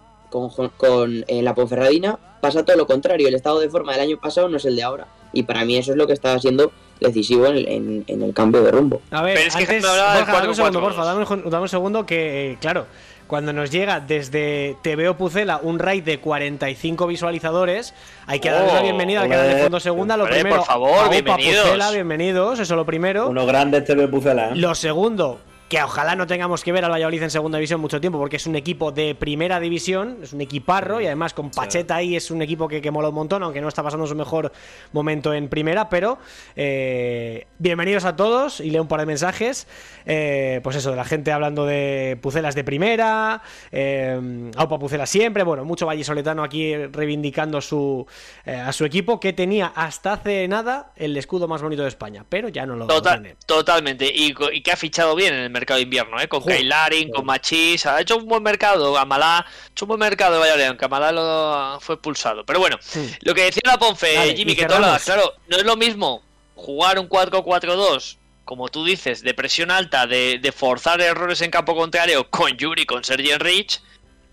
con, 0.54 0.68
con 0.76 1.24
eh, 1.28 1.42
la 1.42 1.54
Ponferradina 1.54 2.18
pasa 2.40 2.64
todo 2.64 2.76
lo 2.76 2.86
contrario, 2.86 3.28
el 3.28 3.34
estado 3.34 3.60
de 3.60 3.68
forma 3.68 3.92
del 3.92 4.02
año 4.02 4.18
pasado 4.18 4.48
no 4.48 4.56
es 4.58 4.64
el 4.64 4.76
de 4.76 4.82
ahora 4.82 5.06
y 5.32 5.42
para 5.42 5.64
mí 5.64 5.76
eso 5.76 5.90
es 5.92 5.96
lo 5.98 6.06
que 6.06 6.12
está 6.12 6.38
siendo 6.38 6.72
decisivo 7.00 7.46
en, 7.46 7.56
en- 7.68 8.04
en 8.06 8.22
el 8.22 8.32
cambio 8.32 8.62
de 8.62 8.70
rumbo. 8.70 9.02
A 9.10 9.22
ver, 9.22 9.34
Pero 9.36 9.48
es 9.48 9.56
que 9.56 9.62
antes, 9.64 9.82
me 9.82 9.88
hablaba 9.88 10.14
del 10.14 10.24
Borja, 10.24 10.32
dame 10.38 10.48
un 10.48 10.54
segundo, 10.54 10.78
4-4-2. 10.80 10.82
porfa, 10.82 11.04
dame 11.04 11.24
un, 11.44 11.50
dame 11.50 11.62
un 11.62 11.68
segundo 11.68 12.06
que, 12.06 12.52
eh, 12.52 12.58
claro, 12.60 12.86
cuando 13.26 13.52
nos 13.52 13.70
llega 13.72 13.98
desde 14.00 14.76
TVO 14.82 15.16
Pucela 15.16 15.58
un 15.62 15.78
raid 15.80 16.04
de 16.04 16.20
45 16.20 17.06
visualizadores, 17.08 17.92
hay 18.26 18.38
que 18.40 18.50
darle 18.50 18.70
Oh, 18.70 18.74
la 18.74 18.82
bienvenida 18.82 19.22
al 19.22 19.28
canal 19.28 19.48
de. 19.56 19.62
Fondo 19.64 19.80
Segunda. 19.80 20.16
Lo 20.16 20.22
Hombre, 20.24 20.38
primero, 20.40 20.56
por 20.58 20.66
favor, 20.66 21.10
bienvenidos. 21.10 21.64
Pucela, 21.66 21.90
bienvenidos, 21.90 22.60
eso 22.60 22.76
lo 22.76 22.86
primero. 22.86 23.28
unos 23.28 23.46
grandes 23.46 23.84
TV 23.84 24.06
Pucela. 24.08 24.50
¿eh? 24.50 24.56
Lo 24.56 24.74
segundo, 24.76 25.40
que 25.68 25.82
ojalá 25.82 26.14
no 26.14 26.26
tengamos 26.26 26.62
que 26.62 26.70
ver 26.70 26.84
al 26.84 26.90
Valladolid 26.92 27.22
en 27.24 27.30
segunda 27.30 27.58
división 27.58 27.80
mucho 27.80 28.00
tiempo, 28.00 28.18
porque 28.18 28.36
es 28.36 28.46
un 28.46 28.54
equipo 28.54 28.92
de 28.92 29.14
primera 29.14 29.58
división, 29.58 30.18
es 30.22 30.32
un 30.32 30.40
equiparro, 30.40 31.00
y 31.00 31.06
además 31.06 31.34
con 31.34 31.50
Pacheta 31.50 31.96
ahí 31.96 32.14
es 32.14 32.30
un 32.30 32.40
equipo 32.40 32.68
que, 32.68 32.80
que 32.80 32.90
mola 32.90 33.08
un 33.08 33.16
montón, 33.16 33.42
aunque 33.42 33.60
no 33.60 33.68
está 33.68 33.82
pasando 33.82 34.06
su 34.06 34.14
mejor 34.14 34.52
momento 34.92 35.34
en 35.34 35.48
primera, 35.48 35.88
pero 35.88 36.18
eh, 36.54 37.46
bienvenidos 37.58 38.04
a 38.04 38.14
todos, 38.14 38.60
y 38.60 38.70
leo 38.70 38.82
un 38.82 38.88
par 38.88 39.00
de 39.00 39.06
mensajes, 39.06 39.66
eh, 40.04 40.60
pues 40.62 40.76
eso, 40.76 40.90
de 40.90 40.96
la 40.96 41.04
gente 41.04 41.32
hablando 41.32 41.66
de 41.66 42.16
Pucelas 42.22 42.54
de 42.54 42.62
primera, 42.62 43.42
eh, 43.72 44.50
Aupa 44.56 44.78
Pucela 44.78 45.06
siempre, 45.06 45.42
bueno, 45.42 45.64
mucho 45.64 45.84
vallisoletano 45.86 46.44
aquí 46.44 46.76
reivindicando 46.76 47.60
su, 47.60 48.06
eh, 48.44 48.54
a 48.54 48.72
su 48.72 48.84
equipo, 48.84 49.18
que 49.18 49.32
tenía 49.32 49.72
hasta 49.74 50.12
hace 50.12 50.46
nada 50.46 50.92
el 50.96 51.16
escudo 51.16 51.48
más 51.48 51.60
bonito 51.62 51.82
de 51.82 51.88
España, 51.88 52.24
pero 52.28 52.48
ya 52.48 52.66
no 52.66 52.76
lo 52.76 52.86
Total- 52.86 53.36
totalmente. 53.46 54.06
Y, 54.14 54.34
y 54.52 54.60
que 54.62 54.70
ha 54.72 54.76
fichado 54.76 55.14
bien 55.16 55.34
en 55.34 55.40
el 55.40 55.50
mercado 55.56 55.78
de 55.78 55.82
invierno, 55.82 56.20
¿eh? 56.20 56.28
Con 56.28 56.40
Joder. 56.40 56.58
Kailarin, 56.58 57.10
con 57.10 57.24
Machis. 57.26 57.86
Ha 57.86 58.00
hecho 58.00 58.16
un 58.16 58.26
buen 58.26 58.42
mercado. 58.42 58.96
Amalá. 58.96 59.38
Ha 59.38 59.70
hecho 59.70 59.84
un 59.84 59.88
buen 59.88 60.00
mercado 60.00 60.34
de 60.34 60.40
Valladolid, 60.40 60.64
aunque 60.66 60.84
Amalá 60.84 61.12
lo 61.12 61.78
fue 61.80 61.94
expulsado. 61.96 62.44
Pero 62.44 62.58
bueno, 62.60 62.78
lo 63.22 63.34
que 63.34 63.44
decía 63.44 63.62
la 63.64 63.78
Ponfe, 63.78 64.16
Vale, 64.16 64.36
Jimmy, 64.36 64.54
que 64.54 64.62
cerramos. 64.62 65.02
claro, 65.04 65.34
no 65.48 65.56
es 65.56 65.64
lo 65.64 65.76
mismo 65.76 66.22
jugar 66.54 66.98
un 66.98 67.08
4-4-2, 67.08 68.16
como 68.44 68.68
tú 68.68 68.84
dices, 68.84 69.22
de 69.22 69.34
presión 69.34 69.70
alta, 69.70 70.06
de, 70.06 70.38
de 70.40 70.52
forzar 70.52 71.00
errores 71.00 71.40
en 71.42 71.50
campo 71.50 71.74
contrario 71.74 72.28
con 72.30 72.56
Yuri, 72.56 72.86
con 72.86 73.02
Sergi 73.04 73.30
Enrich. 73.30 73.80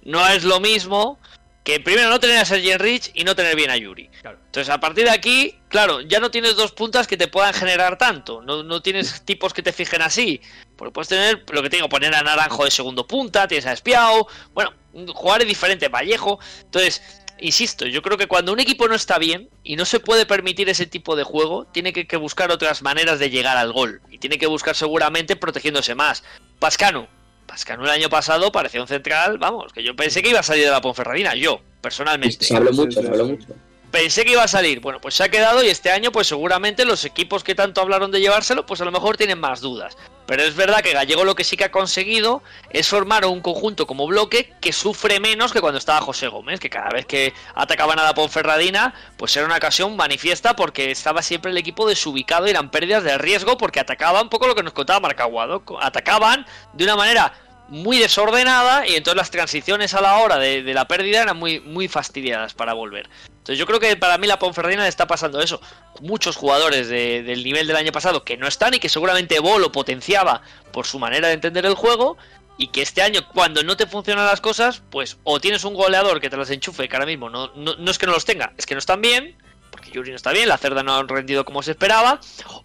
No 0.03 0.25
es 0.27 0.43
lo 0.43 0.59
mismo 0.59 1.19
que 1.63 1.79
primero 1.79 2.09
no 2.09 2.19
tener 2.19 2.37
a 2.39 2.45
Sergi 2.45 2.71
Enrich 2.71 3.11
y 3.13 3.23
no 3.23 3.35
tener 3.35 3.55
bien 3.55 3.69
a 3.71 3.77
Yuri. 3.77 4.09
Entonces, 4.23 4.69
a 4.69 4.79
partir 4.79 5.05
de 5.05 5.11
aquí, 5.11 5.57
claro, 5.69 6.01
ya 6.01 6.19
no 6.19 6.29
tienes 6.29 6.55
dos 6.57 6.73
puntas 6.73 7.07
que 7.07 7.15
te 7.17 7.27
puedan 7.29 7.53
generar 7.53 7.97
tanto. 7.97 8.41
No, 8.41 8.63
no 8.63 8.81
tienes 8.81 9.23
tipos 9.23 9.53
que 9.53 9.63
te 9.63 9.71
fijen 9.71 10.01
así. 10.01 10.41
Porque 10.83 10.93
puedes 10.93 11.07
tener, 11.07 11.45
lo 11.49 11.61
que 11.63 11.69
te 11.69 11.77
digo, 11.77 11.87
poner 11.87 12.13
a 12.13 12.21
Naranjo 12.21 12.65
de 12.65 12.71
segundo 12.71 13.07
punta, 13.07 13.47
tienes 13.47 13.65
a 13.65 13.71
Espiao. 13.71 14.27
Bueno, 14.53 14.73
jugar 15.13 15.41
es 15.41 15.47
diferente, 15.47 15.87
Vallejo. 15.87 16.39
Entonces, 16.61 17.01
insisto, 17.39 17.85
yo 17.85 18.01
creo 18.01 18.17
que 18.17 18.27
cuando 18.27 18.51
un 18.51 18.59
equipo 18.59 18.89
no 18.89 18.95
está 18.95 19.17
bien 19.17 19.47
y 19.63 19.77
no 19.77 19.85
se 19.85 20.01
puede 20.01 20.25
permitir 20.25 20.67
ese 20.67 20.85
tipo 20.85 21.15
de 21.15 21.23
juego, 21.23 21.65
tiene 21.71 21.93
que, 21.93 22.05
que 22.05 22.17
buscar 22.17 22.51
otras 22.51 22.81
maneras 22.81 23.17
de 23.17 23.29
llegar 23.29 23.55
al 23.55 23.71
gol. 23.71 24.01
Y 24.11 24.17
tiene 24.17 24.37
que 24.37 24.47
buscar 24.47 24.75
seguramente 24.75 25.37
protegiéndose 25.37 25.95
más. 25.95 26.25
Pascanu. 26.59 27.07
Pascanu 27.45 27.85
el 27.85 27.91
año 27.91 28.09
pasado 28.09 28.51
parecía 28.51 28.81
un 28.81 28.87
central, 28.87 29.37
vamos, 29.37 29.71
que 29.71 29.83
yo 29.83 29.95
pensé 29.95 30.21
que 30.21 30.31
iba 30.31 30.41
a 30.41 30.43
salir 30.43 30.65
de 30.65 30.71
la 30.71 30.81
Ponferradina, 30.81 31.33
yo, 31.33 31.61
personalmente. 31.79 32.43
Se 32.43 32.57
habló 32.57 32.73
mucho, 32.73 33.01
se 33.01 33.07
habló 33.07 33.25
mucho. 33.25 33.47
Pensé 33.93 34.25
que 34.25 34.31
iba 34.31 34.41
a 34.41 34.47
salir. 34.47 34.79
Bueno, 34.79 34.99
pues 34.99 35.13
se 35.13 35.23
ha 35.23 35.29
quedado 35.29 35.63
y 35.63 35.67
este 35.67 35.91
año, 35.91 36.11
pues 36.11 36.25
seguramente 36.25 36.83
los 36.83 37.05
equipos 37.05 37.43
que 37.43 37.53
tanto 37.53 37.79
hablaron 37.79 38.09
de 38.09 38.19
llevárselo, 38.19 38.65
pues 38.65 38.81
a 38.81 38.85
lo 38.85 38.91
mejor 38.91 39.17
tienen 39.17 39.39
más 39.39 39.61
dudas. 39.61 39.95
Pero 40.25 40.41
es 40.41 40.55
verdad 40.55 40.81
que 40.81 40.93
Gallego 40.93 41.25
lo 41.25 41.35
que 41.35 41.43
sí 41.43 41.57
que 41.57 41.65
ha 41.65 41.71
conseguido 41.71 42.41
es 42.71 42.87
formar 42.87 43.23
un 43.27 43.41
conjunto 43.41 43.85
como 43.85 44.07
bloque 44.07 44.51
que 44.59 44.73
sufre 44.73 45.19
menos 45.19 45.53
que 45.53 45.61
cuando 45.61 45.77
estaba 45.77 46.01
José 46.01 46.27
Gómez, 46.27 46.59
que 46.59 46.71
cada 46.71 46.89
vez 46.89 47.05
que 47.05 47.35
atacaban 47.53 47.99
a 47.99 48.03
la 48.03 48.15
Ponferradina, 48.15 48.95
pues 49.15 49.37
era 49.37 49.45
una 49.45 49.57
ocasión 49.57 49.95
manifiesta 49.95 50.55
porque 50.55 50.89
estaba 50.89 51.21
siempre 51.21 51.51
el 51.51 51.57
equipo 51.57 51.87
desubicado 51.87 52.47
y 52.47 52.49
eran 52.49 52.71
pérdidas 52.71 53.03
de 53.03 53.15
riesgo 53.19 53.59
porque 53.59 53.79
atacaban 53.79 54.23
un 54.23 54.29
poco 54.29 54.47
lo 54.47 54.55
que 54.55 54.63
nos 54.63 54.73
contaba 54.73 55.01
Marcaguado. 55.01 55.61
Atacaban 55.79 56.47
de 56.73 56.85
una 56.85 56.95
manera 56.95 57.31
muy 57.69 57.97
desordenada 57.97 58.87
y 58.87 58.95
entonces 58.95 59.17
las 59.17 59.31
transiciones 59.31 59.93
a 59.93 60.01
la 60.01 60.17
hora 60.17 60.37
de, 60.37 60.61
la 60.73 60.87
pérdida 60.87 61.21
eran 61.23 61.37
muy, 61.37 61.59
muy 61.59 61.87
fastidiadas 61.87 62.53
para 62.53 62.73
volver. 62.73 63.09
Entonces 63.29 63.57
yo 63.57 63.65
creo 63.65 63.79
que 63.79 63.95
para 63.95 64.17
mí 64.17 64.27
la 64.27 64.39
Ponferradina 64.39 64.83
le 64.83 64.89
está 64.89 65.07
pasando 65.07 65.41
eso. 65.41 65.59
Muchos 66.01 66.35
jugadores 66.35 66.87
de- 66.87 67.23
del 67.23 67.43
nivel 67.43 67.67
del 67.67 67.75
año 67.75 67.91
pasado 67.91 68.23
que 68.23 68.37
no 68.37 68.47
están 68.47 68.73
y 68.73 68.79
que 68.79 68.89
seguramente 68.89 69.39
Bolo 69.39 69.71
potenciaba 69.71 70.41
por 70.71 70.85
su 70.85 70.99
manera 70.99 71.27
de 71.29 71.33
entender 71.33 71.65
el 71.65 71.75
juego 71.75 72.17
y 72.57 72.67
que 72.67 72.81
este 72.83 73.01
año 73.01 73.27
cuando 73.33 73.63
no 73.63 73.75
te 73.75 73.87
funcionan 73.87 74.25
las 74.27 74.39
cosas, 74.41 74.83
pues 74.91 75.17
o 75.23 75.39
tienes 75.39 75.63
un 75.63 75.73
goleador 75.73 76.21
que 76.21 76.29
te 76.29 76.37
las 76.37 76.51
enchufe, 76.51 76.87
que 76.87 76.95
ahora 76.95 77.07
mismo 77.07 77.29
no, 77.29 77.51
no, 77.55 77.75
no 77.75 77.91
es 77.91 77.97
que 77.97 78.05
no 78.05 78.11
los 78.11 78.25
tenga, 78.25 78.53
es 78.57 78.65
que 78.65 78.75
no 78.75 78.79
están 78.79 79.01
bien, 79.01 79.35
porque 79.71 79.89
Yuri 79.89 80.11
no 80.11 80.15
está 80.15 80.31
bien, 80.31 80.47
la 80.47 80.57
cerda 80.59 80.83
no 80.83 80.93
ha 80.93 81.03
rendido 81.03 81.45
como 81.45 81.63
se 81.63 81.71
esperaba, 81.71 82.19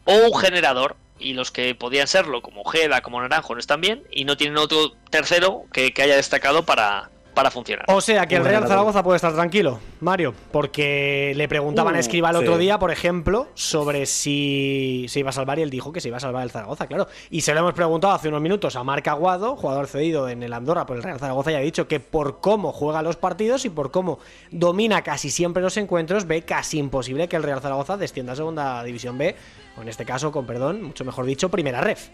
o 0.05 0.14
un 0.14 0.38
generador. 0.38 0.96
Y 1.19 1.35
los 1.35 1.51
que 1.51 1.75
podían 1.75 2.07
serlo, 2.07 2.43
como 2.43 2.62
Ojeda, 2.62 3.01
como 3.01 3.21
Naranjo, 3.21 3.55
no 3.55 3.61
están 3.61 3.81
bien 3.81 4.05
y 4.11 4.25
no 4.25 4.37
tienen 4.37 4.57
otro 4.59 4.93
tercero 5.11 5.64
que, 5.73 5.93
que 5.93 6.03
haya 6.03 6.16
destacado 6.16 6.64
para, 6.64 7.11
para 7.39 7.51
funcionar. 7.53 7.84
O 7.89 8.01
sea 8.01 8.26
que 8.26 8.34
el 8.34 8.45
Real. 8.45 8.66
Zaragoza 8.66 9.03
puede 9.05 9.16
estar 9.16 9.32
tranquilo, 9.32 9.78
Mario, 10.01 10.34
porque 10.51 11.32
le 11.36 11.47
preguntaban 11.47 11.95
a 11.95 11.99
Uh, 11.99 12.01
Escriba 12.01 12.30
el 12.30 12.36
sí. 12.36 12.43
otro 12.43 12.59
día, 12.59 12.78
por 12.78 12.91
ejemplo, 12.91 13.47
sobre 13.55 14.07
si 14.07 15.07
se 15.09 15.20
iba 15.20 15.30
a 15.30 15.32
salvar 15.32 15.59
y 15.59 15.62
él 15.62 15.70
dijo 15.70 15.93
que 15.93 16.01
se 16.01 16.09
iba 16.09 16.16
a 16.16 16.20
salvar 16.20 16.43
el 16.43 16.51
Zaragoza, 16.51 16.89
claro. 16.89 17.07
Y 17.30 17.43
se 17.43 17.55
lo 17.55 17.61
hemos 17.61 17.74
preguntado 17.74 18.12
hace 18.12 18.28
unos 18.28 18.41
minutos 18.41 18.74
a 18.74 18.82
Marc 18.82 19.07
Aguado, 19.07 19.55
jugador 19.55 19.86
cedido 19.86 20.28
en 20.28 20.43
el 20.43 20.53
Andorra 20.53 20.84
por 20.84 20.97
el 20.97 21.03
Real 21.05 21.20
Zaragoza, 21.20 21.53
y 21.53 21.55
ha 21.55 21.61
dicho 21.61 21.86
que 21.86 22.01
por 22.01 22.41
cómo 22.41 22.72
juega 22.72 23.03
los 23.03 23.16
partidos 23.16 23.64
y 23.64 23.70
por 23.70 23.93
cómo 23.93 24.18
domina 24.51 25.03
casi 25.03 25.30
siempre 25.30 25.62
los 25.62 25.76
encuentros, 25.76 26.26
ve 26.26 26.43
casi 26.43 26.78
imposible 26.78 27.28
que 27.28 27.36
el 27.36 27.45
Real 27.45 27.61
Zaragoza 27.61 27.97
descienda 27.97 28.32
a 28.32 28.36
Segunda 28.36 28.82
División 28.82 29.16
B, 29.16 29.36
o 29.76 29.82
en 29.82 29.89
este 29.89 30.05
caso, 30.05 30.32
con 30.32 30.45
perdón, 30.45 30.82
mucho 30.82 31.05
mejor 31.05 31.24
dicho, 31.24 31.49
Primera 31.51 31.80
Ref. 31.80 32.09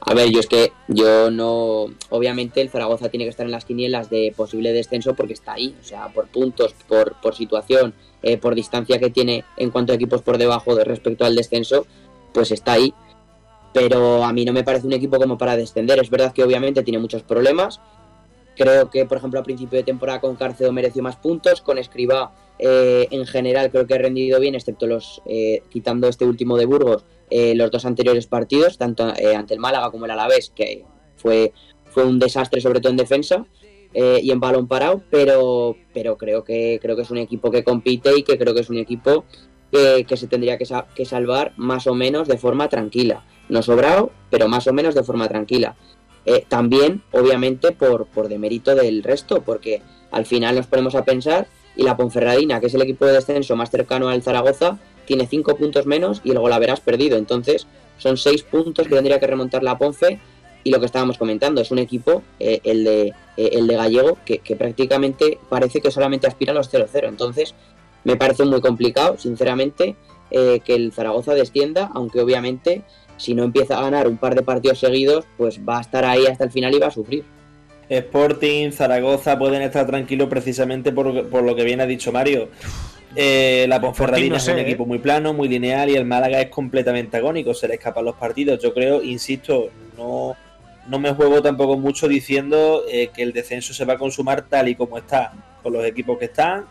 A 0.00 0.14
ver, 0.14 0.30
yo 0.30 0.40
es 0.40 0.46
que 0.46 0.72
yo 0.88 1.30
no. 1.30 1.86
Obviamente 2.10 2.60
el 2.60 2.70
Zaragoza 2.70 3.08
tiene 3.08 3.24
que 3.24 3.30
estar 3.30 3.44
en 3.44 3.52
las 3.52 3.64
quinielas 3.64 4.08
de 4.08 4.32
posible 4.36 4.72
descenso 4.72 5.14
porque 5.14 5.32
está 5.32 5.54
ahí. 5.54 5.74
O 5.80 5.84
sea, 5.84 6.08
por 6.08 6.28
puntos, 6.28 6.74
por, 6.86 7.20
por 7.20 7.34
situación, 7.34 7.94
eh, 8.22 8.36
por 8.36 8.54
distancia 8.54 8.98
que 8.98 9.10
tiene 9.10 9.44
en 9.56 9.70
cuanto 9.70 9.92
a 9.92 9.96
equipos 9.96 10.22
por 10.22 10.38
debajo 10.38 10.74
de 10.74 10.84
respecto 10.84 11.24
al 11.24 11.34
descenso, 11.34 11.86
pues 12.32 12.52
está 12.52 12.72
ahí. 12.72 12.94
Pero 13.72 14.24
a 14.24 14.32
mí 14.32 14.44
no 14.44 14.52
me 14.52 14.64
parece 14.64 14.86
un 14.86 14.92
equipo 14.92 15.18
como 15.18 15.36
para 15.38 15.56
descender. 15.56 15.98
Es 15.98 16.10
verdad 16.10 16.32
que 16.32 16.44
obviamente 16.44 16.82
tiene 16.82 16.98
muchos 16.98 17.22
problemas, 17.22 17.80
Creo 18.56 18.90
que, 18.90 19.04
por 19.04 19.18
ejemplo, 19.18 19.38
a 19.38 19.42
principio 19.42 19.78
de 19.78 19.84
temporada 19.84 20.20
con 20.20 20.34
Cárcedo 20.34 20.72
mereció 20.72 21.02
más 21.02 21.16
puntos, 21.16 21.60
con 21.60 21.76
Escribá 21.76 22.32
eh, 22.58 23.08
en 23.10 23.26
general 23.26 23.70
creo 23.70 23.86
que 23.86 23.94
ha 23.94 23.98
rendido 23.98 24.40
bien, 24.40 24.54
excepto 24.54 24.86
los, 24.86 25.22
eh, 25.26 25.62
quitando 25.68 26.08
este 26.08 26.24
último 26.24 26.56
de 26.56 26.66
Burgos, 26.66 27.04
eh, 27.30 27.54
los 27.54 27.70
dos 27.70 27.84
anteriores 27.84 28.26
partidos, 28.26 28.78
tanto 28.78 29.12
eh, 29.16 29.34
ante 29.34 29.54
el 29.54 29.60
Málaga 29.60 29.90
como 29.90 30.06
el 30.06 30.10
Alavés, 30.12 30.52
que 30.54 30.84
fue, 31.16 31.52
fue 31.90 32.04
un 32.04 32.18
desastre 32.18 32.60
sobre 32.60 32.80
todo 32.80 32.90
en 32.90 32.96
defensa 32.96 33.46
y 33.98 34.30
en 34.30 34.40
balón 34.40 34.68
parado, 34.68 35.02
pero, 35.08 35.74
pero 35.94 36.18
creo, 36.18 36.44
que, 36.44 36.78
creo 36.82 36.96
que 36.96 37.02
es 37.02 37.10
un 37.10 37.16
equipo 37.16 37.50
que 37.50 37.64
compite 37.64 38.10
y 38.14 38.24
que 38.24 38.36
creo 38.36 38.52
que 38.52 38.60
es 38.60 38.68
un 38.68 38.76
equipo 38.76 39.24
que, 39.72 40.04
se 40.18 40.26
tendría 40.26 40.58
que, 40.58 40.66
que 40.94 41.06
salvar 41.06 41.54
más 41.56 41.86
o 41.86 41.94
menos 41.94 42.28
de 42.28 42.36
forma 42.36 42.68
tranquila. 42.68 43.24
No 43.48 43.62
sobrado, 43.62 44.10
pero 44.28 44.48
más 44.48 44.66
o 44.66 44.74
menos 44.74 44.94
de 44.94 45.02
forma 45.02 45.28
tranquila. 45.28 45.76
También, 46.48 47.04
obviamente, 47.10 47.72
por, 47.72 48.04
por 48.08 48.28
demérito 48.28 48.74
del 48.74 49.02
resto, 49.02 49.40
porque 49.40 49.80
al 50.10 50.26
final 50.26 50.56
nos 50.56 50.66
ponemos 50.66 50.94
a 50.94 51.06
pensar 51.06 51.48
y 51.76 51.82
la 51.82 51.96
Ponferradina, 51.96 52.60
que 52.60 52.66
es 52.66 52.74
el 52.74 52.82
equipo 52.82 53.06
de 53.06 53.12
descenso 53.12 53.54
más 53.56 53.70
cercano 53.70 54.08
al 54.08 54.22
Zaragoza, 54.22 54.78
tiene 55.04 55.26
cinco 55.26 55.56
puntos 55.56 55.86
menos 55.86 56.20
y 56.24 56.30
el 56.30 56.38
Golaveras 56.38 56.80
perdido. 56.80 57.16
Entonces, 57.16 57.66
son 57.98 58.16
seis 58.16 58.42
puntos 58.42 58.88
que 58.88 58.94
tendría 58.94 59.20
que 59.20 59.26
remontar 59.26 59.62
la 59.62 59.78
Ponfe. 59.78 60.20
Y 60.64 60.70
lo 60.70 60.80
que 60.80 60.86
estábamos 60.86 61.16
comentando, 61.16 61.60
es 61.60 61.70
un 61.70 61.78
equipo, 61.78 62.24
eh, 62.40 62.58
el, 62.64 62.82
de, 62.82 63.14
eh, 63.36 63.50
el 63.52 63.68
de 63.68 63.76
Gallego, 63.76 64.18
que, 64.24 64.38
que 64.38 64.56
prácticamente 64.56 65.38
parece 65.48 65.80
que 65.80 65.92
solamente 65.92 66.26
aspira 66.26 66.50
a 66.50 66.56
los 66.56 66.72
0-0. 66.72 67.08
Entonces, 67.08 67.54
me 68.02 68.16
parece 68.16 68.44
muy 68.44 68.60
complicado, 68.60 69.16
sinceramente, 69.16 69.94
eh, 70.32 70.60
que 70.64 70.74
el 70.74 70.92
Zaragoza 70.92 71.34
descienda, 71.34 71.88
aunque 71.94 72.20
obviamente 72.20 72.82
si 73.16 73.34
no 73.34 73.44
empieza 73.44 73.78
a 73.78 73.82
ganar 73.82 74.08
un 74.08 74.16
par 74.16 74.34
de 74.34 74.42
partidos 74.42 74.78
seguidos, 74.78 75.24
pues 75.36 75.60
va 75.66 75.78
a 75.78 75.80
estar 75.80 76.04
ahí 76.04 76.26
hasta 76.26 76.44
el 76.44 76.50
final 76.50 76.74
y 76.74 76.78
va 76.78 76.88
a 76.88 76.90
sufrir. 76.90 77.24
Sporting, 77.88 78.72
Zaragoza 78.72 79.38
pueden 79.38 79.62
estar 79.62 79.86
tranquilos 79.86 80.28
precisamente 80.28 80.92
por, 80.92 81.28
por 81.28 81.42
lo 81.44 81.54
que 81.54 81.64
bien 81.64 81.80
ha 81.80 81.86
dicho 81.86 82.12
Mario. 82.12 82.48
Eh, 83.14 83.64
la 83.68 83.80
Ponferradina 83.80 84.30
no 84.30 84.36
es 84.36 84.48
un 84.48 84.58
¿eh? 84.58 84.62
equipo 84.62 84.84
muy 84.84 84.98
plano, 84.98 85.32
muy 85.32 85.48
lineal 85.48 85.88
y 85.88 85.94
el 85.94 86.04
Málaga 86.04 86.40
es 86.40 86.50
completamente 86.50 87.16
agónico, 87.16 87.54
se 87.54 87.68
le 87.68 87.74
escapan 87.74 88.04
los 88.04 88.16
partidos. 88.16 88.62
Yo 88.62 88.74
creo, 88.74 89.02
insisto, 89.02 89.70
no, 89.96 90.36
no 90.88 90.98
me 90.98 91.12
juego 91.14 91.40
tampoco 91.40 91.78
mucho 91.78 92.08
diciendo 92.08 92.84
eh, 92.90 93.08
que 93.14 93.22
el 93.22 93.32
descenso 93.32 93.72
se 93.72 93.84
va 93.84 93.94
a 93.94 93.98
consumar 93.98 94.42
tal 94.42 94.68
y 94.68 94.74
como 94.74 94.98
está, 94.98 95.32
con 95.62 95.72
los 95.72 95.84
equipos 95.84 96.18
que 96.18 96.26
están. 96.26 96.66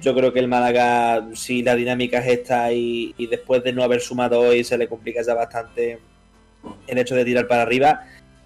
Yo 0.00 0.14
creo 0.14 0.32
que 0.32 0.38
el 0.38 0.48
Málaga, 0.48 1.28
si 1.34 1.62
la 1.62 1.74
dinámica 1.74 2.20
es 2.20 2.38
esta 2.38 2.72
y, 2.72 3.14
y 3.18 3.26
después 3.26 3.64
de 3.64 3.72
no 3.72 3.82
haber 3.82 4.00
sumado 4.00 4.40
hoy, 4.40 4.62
se 4.62 4.78
le 4.78 4.88
complica 4.88 5.22
ya 5.22 5.34
bastante 5.34 5.98
el 6.86 6.98
hecho 6.98 7.14
de 7.14 7.24
tirar 7.24 7.48
para 7.48 7.62
arriba. 7.62 8.02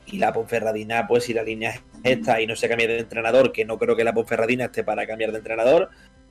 Y 0.07 0.19
la 0.19 0.33
Ponferradina, 0.33 1.07
pues 1.07 1.25
si 1.25 1.35
la 1.35 1.43
línea 1.43 1.71
es 1.71 1.81
esta 2.05 2.41
y 2.41 2.47
no 2.47 2.57
se 2.57 2.69
cambia 2.69 2.87
de 2.87 2.99
entrenador, 2.99 3.53
que 3.53 3.65
no 3.65 3.79
creo 3.79 3.97
que 3.97 4.05
la 4.05 4.13
Ponferradina 4.13 4.67
esté 4.67 4.85
para 4.85 5.07
cambiar 5.07 5.33
de 5.33 5.39
entrenador, 5.39 5.91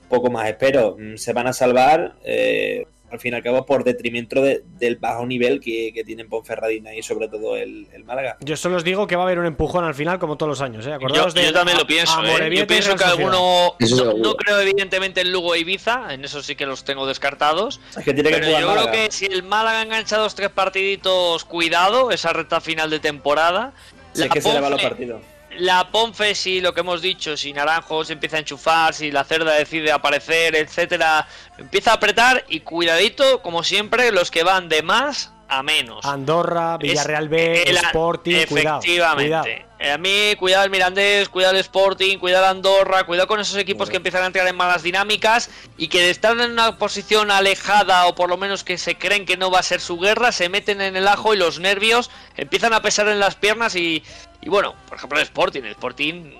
poco 0.09 0.29
más 0.29 0.47
espero. 0.47 0.95
Mm, 0.99 1.15
Se 1.17 1.33
van 1.33 1.47
a 1.47 1.53
salvar, 1.53 2.15
eh, 2.23 2.85
al 3.13 3.19
fin 3.19 3.33
y 3.33 3.35
al 3.37 3.43
cabo, 3.43 3.63
por 3.65 3.83
detrimento 3.83 4.41
de- 4.41 4.63
del 4.79 4.95
bajo 4.97 5.25
nivel 5.25 5.59
que, 5.59 5.91
que 5.93 6.03
tienen 6.03 6.27
Ponferradina 6.27 6.95
y 6.95 7.03
sobre 7.03 7.27
todo 7.29 7.55
el, 7.55 7.87
el 7.93 8.03
Málaga. 8.03 8.37
Yo 8.41 8.57
solo 8.57 8.77
os 8.77 8.83
digo 8.83 9.05
que 9.05 9.15
va 9.15 9.21
a 9.21 9.25
haber 9.25 9.37
un 9.37 9.45
empujón 9.45 9.83
al 9.85 9.93
final, 9.93 10.17
como 10.17 10.35
todos 10.35 10.49
los 10.49 10.61
años. 10.61 10.85
¿eh? 10.87 10.97
Yo, 11.13 11.27
de 11.27 11.43
yo 11.45 11.53
también 11.53 11.77
a- 11.77 11.81
lo 11.81 11.85
pienso. 11.87 12.19
a 12.19 12.25
¿eh? 12.27 12.31
Morevieta 12.31 12.63
Yo 12.63 12.67
pienso 12.67 12.95
que 12.95 13.03
alguno. 13.03 13.75
No, 13.79 14.13
no 14.17 14.35
creo, 14.35 14.59
evidentemente, 14.59 15.21
en 15.21 15.31
Lugo 15.31 15.53
e 15.53 15.59
Ibiza. 15.59 16.13
En 16.13 16.25
eso 16.25 16.41
sí 16.41 16.55
que 16.55 16.65
los 16.65 16.83
tengo 16.83 17.05
descartados. 17.05 17.79
Es 17.95 18.03
que 18.03 18.13
tiene 18.13 18.29
que 18.31 18.35
Pero 18.37 18.47
jugar 18.47 18.61
yo 18.61 18.67
Málaga. 18.69 18.91
creo 18.91 19.05
que 19.05 19.11
si 19.11 19.25
el 19.27 19.43
Málaga 19.43 19.83
engancha 19.83 20.17
dos 20.17 20.33
tres 20.33 20.49
partiditos, 20.49 21.45
cuidado, 21.45 22.09
esa 22.11 22.33
recta 22.33 22.59
final 22.61 22.89
de 22.89 22.99
temporada. 22.99 23.73
Es 24.15 24.27
que 24.29 24.41
se 24.41 24.53
le 24.53 24.59
va 24.59 24.69
los 24.71 24.81
partidos. 24.81 25.21
La 25.57 25.91
Ponfe, 25.91 26.35
si 26.35 26.61
lo 26.61 26.73
que 26.73 26.79
hemos 26.79 27.01
dicho, 27.01 27.37
si 27.37 27.53
Naranjo 27.53 28.03
se 28.05 28.13
empieza 28.13 28.37
a 28.37 28.39
enchufar, 28.39 28.93
si 28.93 29.11
la 29.11 29.23
Cerda 29.23 29.53
decide 29.53 29.91
aparecer, 29.91 30.55
etcétera, 30.55 31.27
empieza 31.57 31.91
a 31.91 31.95
apretar 31.95 32.45
y 32.49 32.61
cuidadito, 32.61 33.41
como 33.41 33.63
siempre, 33.63 34.11
los 34.11 34.31
que 34.31 34.43
van 34.43 34.69
de 34.69 34.81
más 34.81 35.32
a 35.57 35.63
menos. 35.63 36.03
Andorra, 36.05 36.77
Villarreal 36.77 37.29
B, 37.29 37.63
El- 37.63 37.77
Sporting. 37.77 38.35
Efectivamente. 38.35 39.23
cuidado. 39.23 39.45
A 39.93 39.97
mí, 39.97 40.33
cuidado 40.39 40.63
el 40.63 40.69
Mirandés, 40.69 41.27
cuidado 41.27 41.53
el 41.55 41.59
Sporting, 41.59 42.17
cuidado 42.17 42.45
Andorra, 42.45 43.03
cuidado 43.05 43.27
con 43.27 43.41
esos 43.41 43.57
equipos 43.57 43.89
que 43.89 43.97
empiezan 43.97 44.23
a 44.23 44.27
entrar 44.27 44.47
en 44.47 44.55
malas 44.55 44.81
dinámicas 44.81 45.49
y 45.77 45.89
que 45.89 46.09
están 46.09 46.39
en 46.39 46.51
una 46.53 46.77
posición 46.77 47.31
alejada 47.31 48.05
o 48.05 48.15
por 48.15 48.29
lo 48.29 48.37
menos 48.37 48.63
que 48.63 48.77
se 48.77 48.95
creen 48.97 49.25
que 49.25 49.35
no 49.35 49.51
va 49.51 49.59
a 49.59 49.63
ser 49.63 49.81
su 49.81 49.99
guerra, 49.99 50.31
se 50.31 50.47
meten 50.47 50.79
en 50.79 50.95
el 50.95 51.05
ajo 51.05 51.33
y 51.33 51.37
los 51.37 51.59
nervios 51.59 52.11
empiezan 52.37 52.73
a 52.73 52.81
pesar 52.81 53.09
en 53.09 53.19
las 53.19 53.35
piernas 53.35 53.75
y, 53.75 54.01
y 54.41 54.47
bueno, 54.47 54.73
por 54.87 54.97
ejemplo 54.99 55.19
el 55.19 55.23
Sporting, 55.25 55.63
el 55.63 55.71
Sporting, 55.71 56.31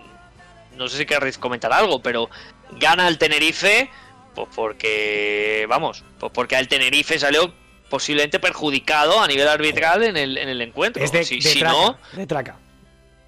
no 0.77 0.87
sé 0.87 0.99
si 0.99 1.05
querréis 1.05 1.37
comentar 1.37 1.73
algo, 1.73 2.01
pero 2.01 2.29
gana 2.79 3.09
el 3.09 3.17
Tenerife 3.17 3.89
pues 4.35 4.47
porque, 4.55 5.65
vamos, 5.67 6.03
pues 6.17 6.31
porque 6.33 6.55
al 6.55 6.69
Tenerife 6.69 7.19
salió 7.19 7.53
posiblemente 7.93 8.39
perjudicado 8.39 9.21
a 9.21 9.27
nivel 9.27 9.47
arbitral 9.47 10.01
en 10.01 10.17
el, 10.17 10.39
en 10.39 10.49
el 10.49 10.59
encuentro. 10.63 11.03
Es 11.03 11.11
de, 11.11 11.23
si 11.23 11.39
de 11.39 11.47
si 11.47 11.59
traca, 11.59 11.73
no, 11.77 11.99
de 12.13 12.25
traca. 12.25 12.57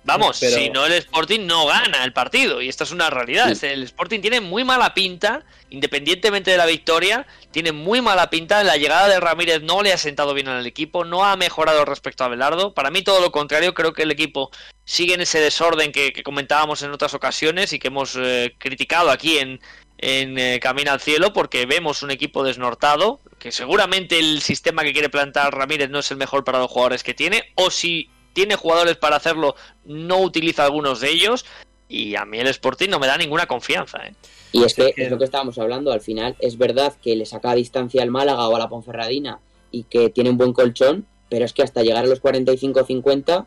Vamos, 0.03 0.39
Pero- 0.39 0.57
si 0.57 0.71
no 0.71 0.87
el 0.87 0.93
Sporting 0.93 1.45
no 1.45 1.67
gana 1.67 2.03
el 2.03 2.13
partido 2.13 2.63
y 2.63 2.67
esta 2.67 2.83
es 2.83 2.89
una 2.89 3.11
realidad. 3.11 3.55
El 3.63 3.83
Sporting 3.83 4.21
tiene 4.21 4.41
muy 4.41 4.63
mala 4.63 4.95
pinta, 4.95 5.43
independientemente 5.69 6.49
de 6.49 6.57
la 6.57 6.65
victoria, 6.65 7.27
tiene 7.51 7.73
muy 7.73 8.01
mala 8.01 8.31
pinta. 8.31 8.63
La 8.63 8.75
llegada 8.75 9.07
de 9.07 9.19
Ramírez 9.19 9.61
no 9.61 9.83
le 9.83 9.93
ha 9.93 9.99
sentado 9.99 10.33
bien 10.33 10.47
al 10.47 10.65
equipo, 10.65 11.05
no 11.05 11.23
ha 11.23 11.35
mejorado 11.35 11.85
respecto 11.85 12.23
a 12.23 12.27
Belardo. 12.27 12.73
Para 12.73 12.89
mí 12.89 13.03
todo 13.03 13.21
lo 13.21 13.31
contrario, 13.31 13.75
creo 13.75 13.93
que 13.93 14.01
el 14.01 14.09
equipo 14.09 14.49
sigue 14.83 15.13
en 15.13 15.21
ese 15.21 15.39
desorden 15.39 15.91
que, 15.91 16.11
que 16.11 16.23
comentábamos 16.23 16.81
en 16.81 16.89
otras 16.89 17.13
ocasiones 17.13 17.71
y 17.71 17.77
que 17.77 17.89
hemos 17.89 18.15
eh, 18.17 18.55
criticado 18.57 19.11
aquí 19.11 19.37
en, 19.37 19.59
en 19.97 20.37
eh, 20.37 20.59
Camino 20.61 20.91
al 20.91 20.99
Cielo 20.99 21.33
porque 21.33 21.65
vemos 21.65 22.03
un 22.03 22.11
equipo 22.11 22.43
desnortado, 22.43 23.19
que 23.39 23.51
seguramente 23.51 24.19
el 24.19 24.41
sistema 24.41 24.83
que 24.83 24.93
quiere 24.93 25.09
plantar 25.09 25.55
Ramírez 25.55 25.89
no 25.89 25.99
es 25.99 26.11
el 26.11 26.17
mejor 26.17 26.43
para 26.43 26.59
los 26.59 26.69
jugadores 26.69 27.03
que 27.03 27.13
tiene, 27.13 27.43
o 27.55 27.69
si 27.69 28.09
tiene 28.33 28.55
jugadores 28.55 28.97
para 28.97 29.15
hacerlo, 29.15 29.55
no 29.85 30.19
utiliza 30.19 30.65
algunos 30.65 30.99
de 30.99 31.09
ellos. 31.09 31.45
Y 31.87 32.15
a 32.15 32.25
mí 32.25 32.39
el 32.39 32.47
Sporting 32.47 32.89
no 32.89 32.99
me 32.99 33.07
da 33.07 33.17
ninguna 33.17 33.45
confianza. 33.45 33.99
¿eh? 34.05 34.13
Y 34.51 34.63
es 34.63 34.73
que 34.73 34.93
es 34.95 35.11
lo 35.11 35.17
que 35.17 35.25
estábamos 35.25 35.57
hablando, 35.57 35.91
al 35.91 36.01
final 36.01 36.35
es 36.39 36.57
verdad 36.57 36.93
que 37.01 37.15
le 37.15 37.25
saca 37.25 37.51
a 37.51 37.55
distancia 37.55 38.01
al 38.01 38.09
Málaga 38.09 38.47
o 38.47 38.55
a 38.55 38.59
la 38.59 38.69
Ponferradina 38.69 39.39
y 39.71 39.83
que 39.83 40.09
tiene 40.09 40.29
un 40.29 40.37
buen 40.37 40.53
colchón, 40.53 41.05
pero 41.29 41.45
es 41.45 41.53
que 41.53 41.63
hasta 41.63 41.83
llegar 41.83 42.05
a 42.05 42.07
los 42.07 42.21
45-50 42.21 43.45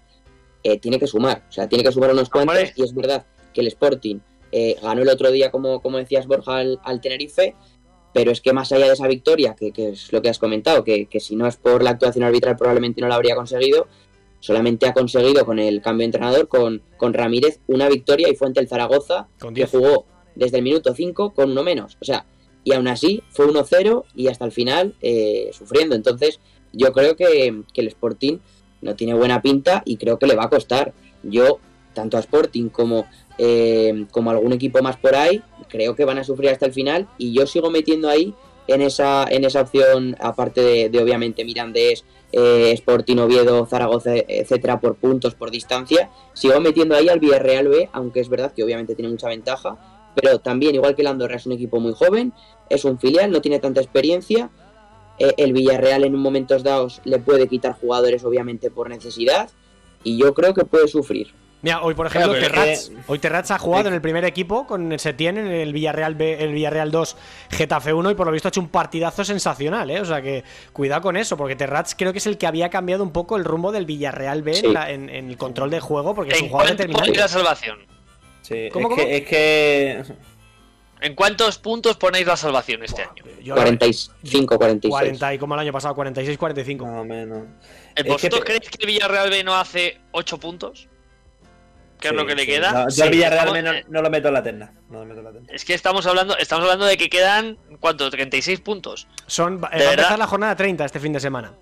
eh, 0.64 0.78
tiene 0.78 0.99
que 0.99 1.07
sumar, 1.07 1.44
o 1.49 1.53
sea, 1.53 1.68
tiene 1.68 1.84
que 1.84 1.92
sumar 1.92 2.11
unos 2.12 2.28
cuantos 2.28 2.59
y 2.76 2.82
es 2.82 2.94
verdad 2.94 3.24
que 3.55 3.61
el 3.61 3.68
Sporting 3.68 4.18
eh, 4.53 4.76
ganó 4.82 5.03
el 5.03 5.09
otro 5.09 5.30
día, 5.30 5.51
como, 5.51 5.80
como 5.80 5.99
decías 5.99 6.26
Borja, 6.26 6.59
al, 6.59 6.80
al 6.84 7.01
Tenerife, 7.01 7.55
pero 8.12 8.30
es 8.30 8.40
que 8.40 8.53
más 8.53 8.72
allá 8.72 8.86
de 8.86 8.94
esa 8.94 9.07
victoria, 9.07 9.55
que, 9.55 9.72
que 9.72 9.90
es 9.90 10.12
lo 10.12 10.22
que 10.22 10.28
has 10.28 10.38
comentado, 10.38 10.84
que, 10.84 11.07
que 11.07 11.20
si 11.20 11.36
no 11.36 11.46
es 11.46 11.57
por 11.57 11.82
la 11.82 11.90
actuación 11.90 12.24
arbitral 12.24 12.57
probablemente 12.57 13.01
no 13.01 13.09
la 13.09 13.14
habría 13.16 13.36
conseguido, 13.36 13.86
solamente 14.40 14.86
ha 14.86 14.92
conseguido 14.92 15.44
con 15.44 15.59
el 15.59 15.82
cambio 15.82 16.03
de 16.03 16.07
entrenador, 16.07 16.49
con, 16.49 16.82
con 16.96 17.12
Ramírez, 17.12 17.61
una 17.66 17.88
victoria 17.88 18.28
y 18.28 18.36
fue 18.36 18.49
ante 18.49 18.61
el 18.61 18.68
Zaragoza, 18.68 19.28
Con 19.38 19.55
que 19.55 19.62
10. 19.62 19.70
jugó 19.70 20.07
desde 20.34 20.59
el 20.59 20.64
minuto 20.64 20.94
5 20.94 21.34
con 21.34 21.51
uno 21.51 21.62
menos. 21.62 21.96
O 22.01 22.05
sea, 22.05 22.26
y 22.64 22.72
aún 22.72 22.88
así 22.88 23.22
fue 23.30 23.46
1-0 23.46 24.05
y 24.14 24.28
hasta 24.28 24.44
el 24.44 24.53
final 24.53 24.94
eh, 25.01 25.51
sufriendo. 25.53 25.94
Entonces, 25.94 26.40
yo 26.72 26.92
creo 26.92 27.16
que, 27.16 27.62
que 27.72 27.80
el 27.80 27.88
Sporting 27.88 28.38
no 28.80 28.94
tiene 28.94 29.14
buena 29.14 29.42
pinta 29.42 29.82
y 29.84 29.96
creo 29.96 30.18
que 30.18 30.26
le 30.26 30.36
va 30.36 30.44
a 30.44 30.51
costar. 30.51 30.92
Yo, 31.22 31.59
tanto 31.94 32.16
a 32.16 32.20
Sporting 32.20 32.68
como, 32.68 33.07
eh, 33.39 34.07
como 34.11 34.30
algún 34.30 34.53
equipo 34.53 34.82
más 34.82 34.97
por 34.97 35.14
ahí, 35.14 35.43
creo 35.68 35.95
que 35.95 36.05
van 36.05 36.18
a 36.18 36.24
sufrir 36.24 36.51
hasta 36.51 36.66
el 36.66 36.72
final 36.72 37.09
y 37.18 37.32
yo 37.32 37.47
sigo 37.47 37.70
metiendo 37.70 38.09
ahí 38.09 38.34
en 38.66 38.82
esa, 38.82 39.24
en 39.30 39.45
esa 39.45 39.62
opción, 39.62 40.16
aparte 40.20 40.61
de, 40.61 40.89
de 40.91 41.03
obviamente 41.03 41.45
Mirandés, 41.45 42.05
eh, 42.32 42.72
Sporting, 42.72 43.16
Oviedo, 43.16 43.64
Zaragoza, 43.64 44.12
etcétera, 44.14 44.78
por 44.80 44.97
puntos, 44.97 45.34
por 45.34 45.51
distancia, 45.51 46.11
sigo 46.34 46.61
metiendo 46.61 46.95
ahí 46.95 47.09
al 47.09 47.20
Villarreal 47.20 47.68
B, 47.68 47.89
aunque 47.93 48.20
es 48.20 48.28
verdad 48.28 48.53
que 48.53 48.62
obviamente 48.62 48.95
tiene 48.95 49.11
mucha 49.11 49.28
ventaja, 49.28 49.78
pero 50.14 50.39
también, 50.41 50.74
igual 50.74 50.95
que 50.95 51.03
el 51.03 51.09
Andorra, 51.09 51.36
es 51.36 51.47
un 51.47 51.53
equipo 51.53 51.80
muy 51.80 51.93
joven, 51.95 52.32
es 52.68 52.84
un 52.84 52.99
filial, 52.99 53.30
no 53.30 53.41
tiene 53.41 53.61
tanta 53.61 53.80
experiencia. 53.80 54.51
eh, 55.18 55.34
el 55.36 55.53
Villarreal 55.53 56.05
en 56.05 56.14
momentos 56.14 56.62
dados 56.62 57.01
le 57.05 57.18
puede 57.18 57.49
quitar 57.49 57.72
jugadores, 57.72 58.24
obviamente, 58.24 58.70
por 58.70 58.89
necesidad, 58.89 59.49
y 60.05 60.18
yo 60.18 60.34
creo 60.34 60.55
que 60.55 60.64
puede 60.64 60.89
sufrir. 60.89 61.28
Mira, 61.61 61.82
hoy 61.82 61.94
por 61.94 62.06
ejemplo, 62.06 62.34
Claro, 62.34 62.46
Terrats, 62.46 62.92
hoy 63.09 63.18
Terrats 63.18 63.50
ha 63.50 63.59
jugado 63.59 63.88
en 63.88 63.94
el 63.94 64.00
primer 64.00 64.24
equipo 64.24 64.64
con 64.64 64.92
el 64.92 65.00
Setién 65.00 65.38
en 65.38 65.48
el 65.48 65.72
Villarreal 65.72 66.14
B, 66.14 66.42
el 66.44 66.52
Villarreal 66.52 66.92
2, 66.92 67.16
Getafe 67.50 67.92
1 67.92 68.12
y 68.12 68.14
por 68.14 68.26
lo 68.26 68.32
visto 68.32 68.46
ha 68.46 68.50
hecho 68.50 68.61
un 68.61 68.68
partidazo 68.68 69.24
sensacional, 69.24 69.90
¿eh? 69.90 70.00
O 70.00 70.04
sea 70.04 70.22
que 70.22 70.44
cuidado 70.72 71.02
con 71.02 71.16
eso, 71.16 71.36
porque 71.36 71.56
Terrats 71.56 71.96
creo 71.98 72.12
que 72.12 72.18
es 72.18 72.26
el 72.28 72.38
que 72.38 72.46
había 72.46 72.70
cambiado 72.70 73.02
un 73.02 73.11
poco 73.12 73.36
el 73.36 73.44
rumbo 73.44 73.72
del 73.72 73.86
Villarreal 73.86 74.42
B 74.42 74.54
Sí. 74.54 74.66
en, 74.66 74.72
la- 74.74 74.90
en- 74.90 75.11
en 75.11 75.30
el 75.30 75.36
control 75.36 75.70
de 75.70 75.80
juego, 75.80 76.14
porque 76.14 76.32
es 76.34 76.38
un 76.38 76.44
¿En 76.44 76.50
jugador 76.52 76.70
determinante. 76.72 77.06
ponéis 77.09 77.18
la 77.20 77.28
salvación? 77.28 77.78
Sí, 78.42 78.68
¿Cómo, 78.72 78.88
es, 78.90 78.94
cómo? 78.94 78.96
Que, 79.09 79.16
es 79.16 79.26
que 79.26 80.02
¿En 81.00 81.14
cuántos 81.14 81.59
puntos 81.59 81.96
ponéis 81.96 82.26
la 82.26 82.36
salvación 82.36 82.84
este 82.84 83.02
año? 83.02 83.24
Yo- 83.42 83.54
45, 83.54 84.59
46. 84.59 84.90
40 84.90 85.34
y 85.34 85.38
como 85.38 85.54
el 85.54 85.61
año 85.61 85.72
pasado, 85.72 85.94
46, 85.96 86.38
45. 86.38 86.86
más 86.86 87.00
o 87.00 87.04
menos. 87.04 87.38
¿Eh, 87.38 87.46
Es 87.96 88.04
que 88.04 88.11
¿Vosotros 88.11 88.42
creéis 88.44 88.70
que 88.70 88.76
el 88.80 88.86
Villarreal 88.86 89.30
B 89.30 89.42
no 89.42 89.56
hace 89.56 89.98
8 90.12 90.38
puntos? 90.38 90.88
Que 92.01 92.09
es 92.09 92.14
lo 92.14 92.26
que 92.26 92.34
le 92.34 92.42
Sí, 92.42 92.49
queda. 92.49 92.72
no, 92.72 92.84
yo 92.84 92.90
Sí, 92.90 93.03
al 93.03 93.11
Villarreal 93.11 93.49
estamos- 93.49 93.62
no, 93.64 93.72
eh, 93.72 93.84
no 93.88 94.03
lo 94.03 94.11
meto 94.11 94.28
en 94.28 94.34
la 94.34 94.42
terna. 94.42 94.72
No 94.90 95.01
lo 95.01 95.05
meto 95.07 95.20
en 95.20 95.24
la 95.24 95.32
terna. 95.32 95.49
Es 95.53 95.64
que 95.64 95.74
estamos 95.74 96.07
hablando, 96.07 96.36
estamos 96.38 96.64
hablando 96.64 96.86
de 96.86 96.96
que 96.96 97.09
quedan, 97.11 97.59
¿cuánto? 97.80 98.09
36 98.11 98.61
puntos. 98.61 99.07
Son, 99.26 99.57
eh, 99.57 99.59
va 99.61 99.68
a 99.70 99.90
empezar 99.90 100.18
la 100.18 100.26
jornada 100.26 100.57
30 100.57 100.84
este 100.84 101.01
fin 101.01 101.12
de 101.12 101.20
semana. 101.20 101.53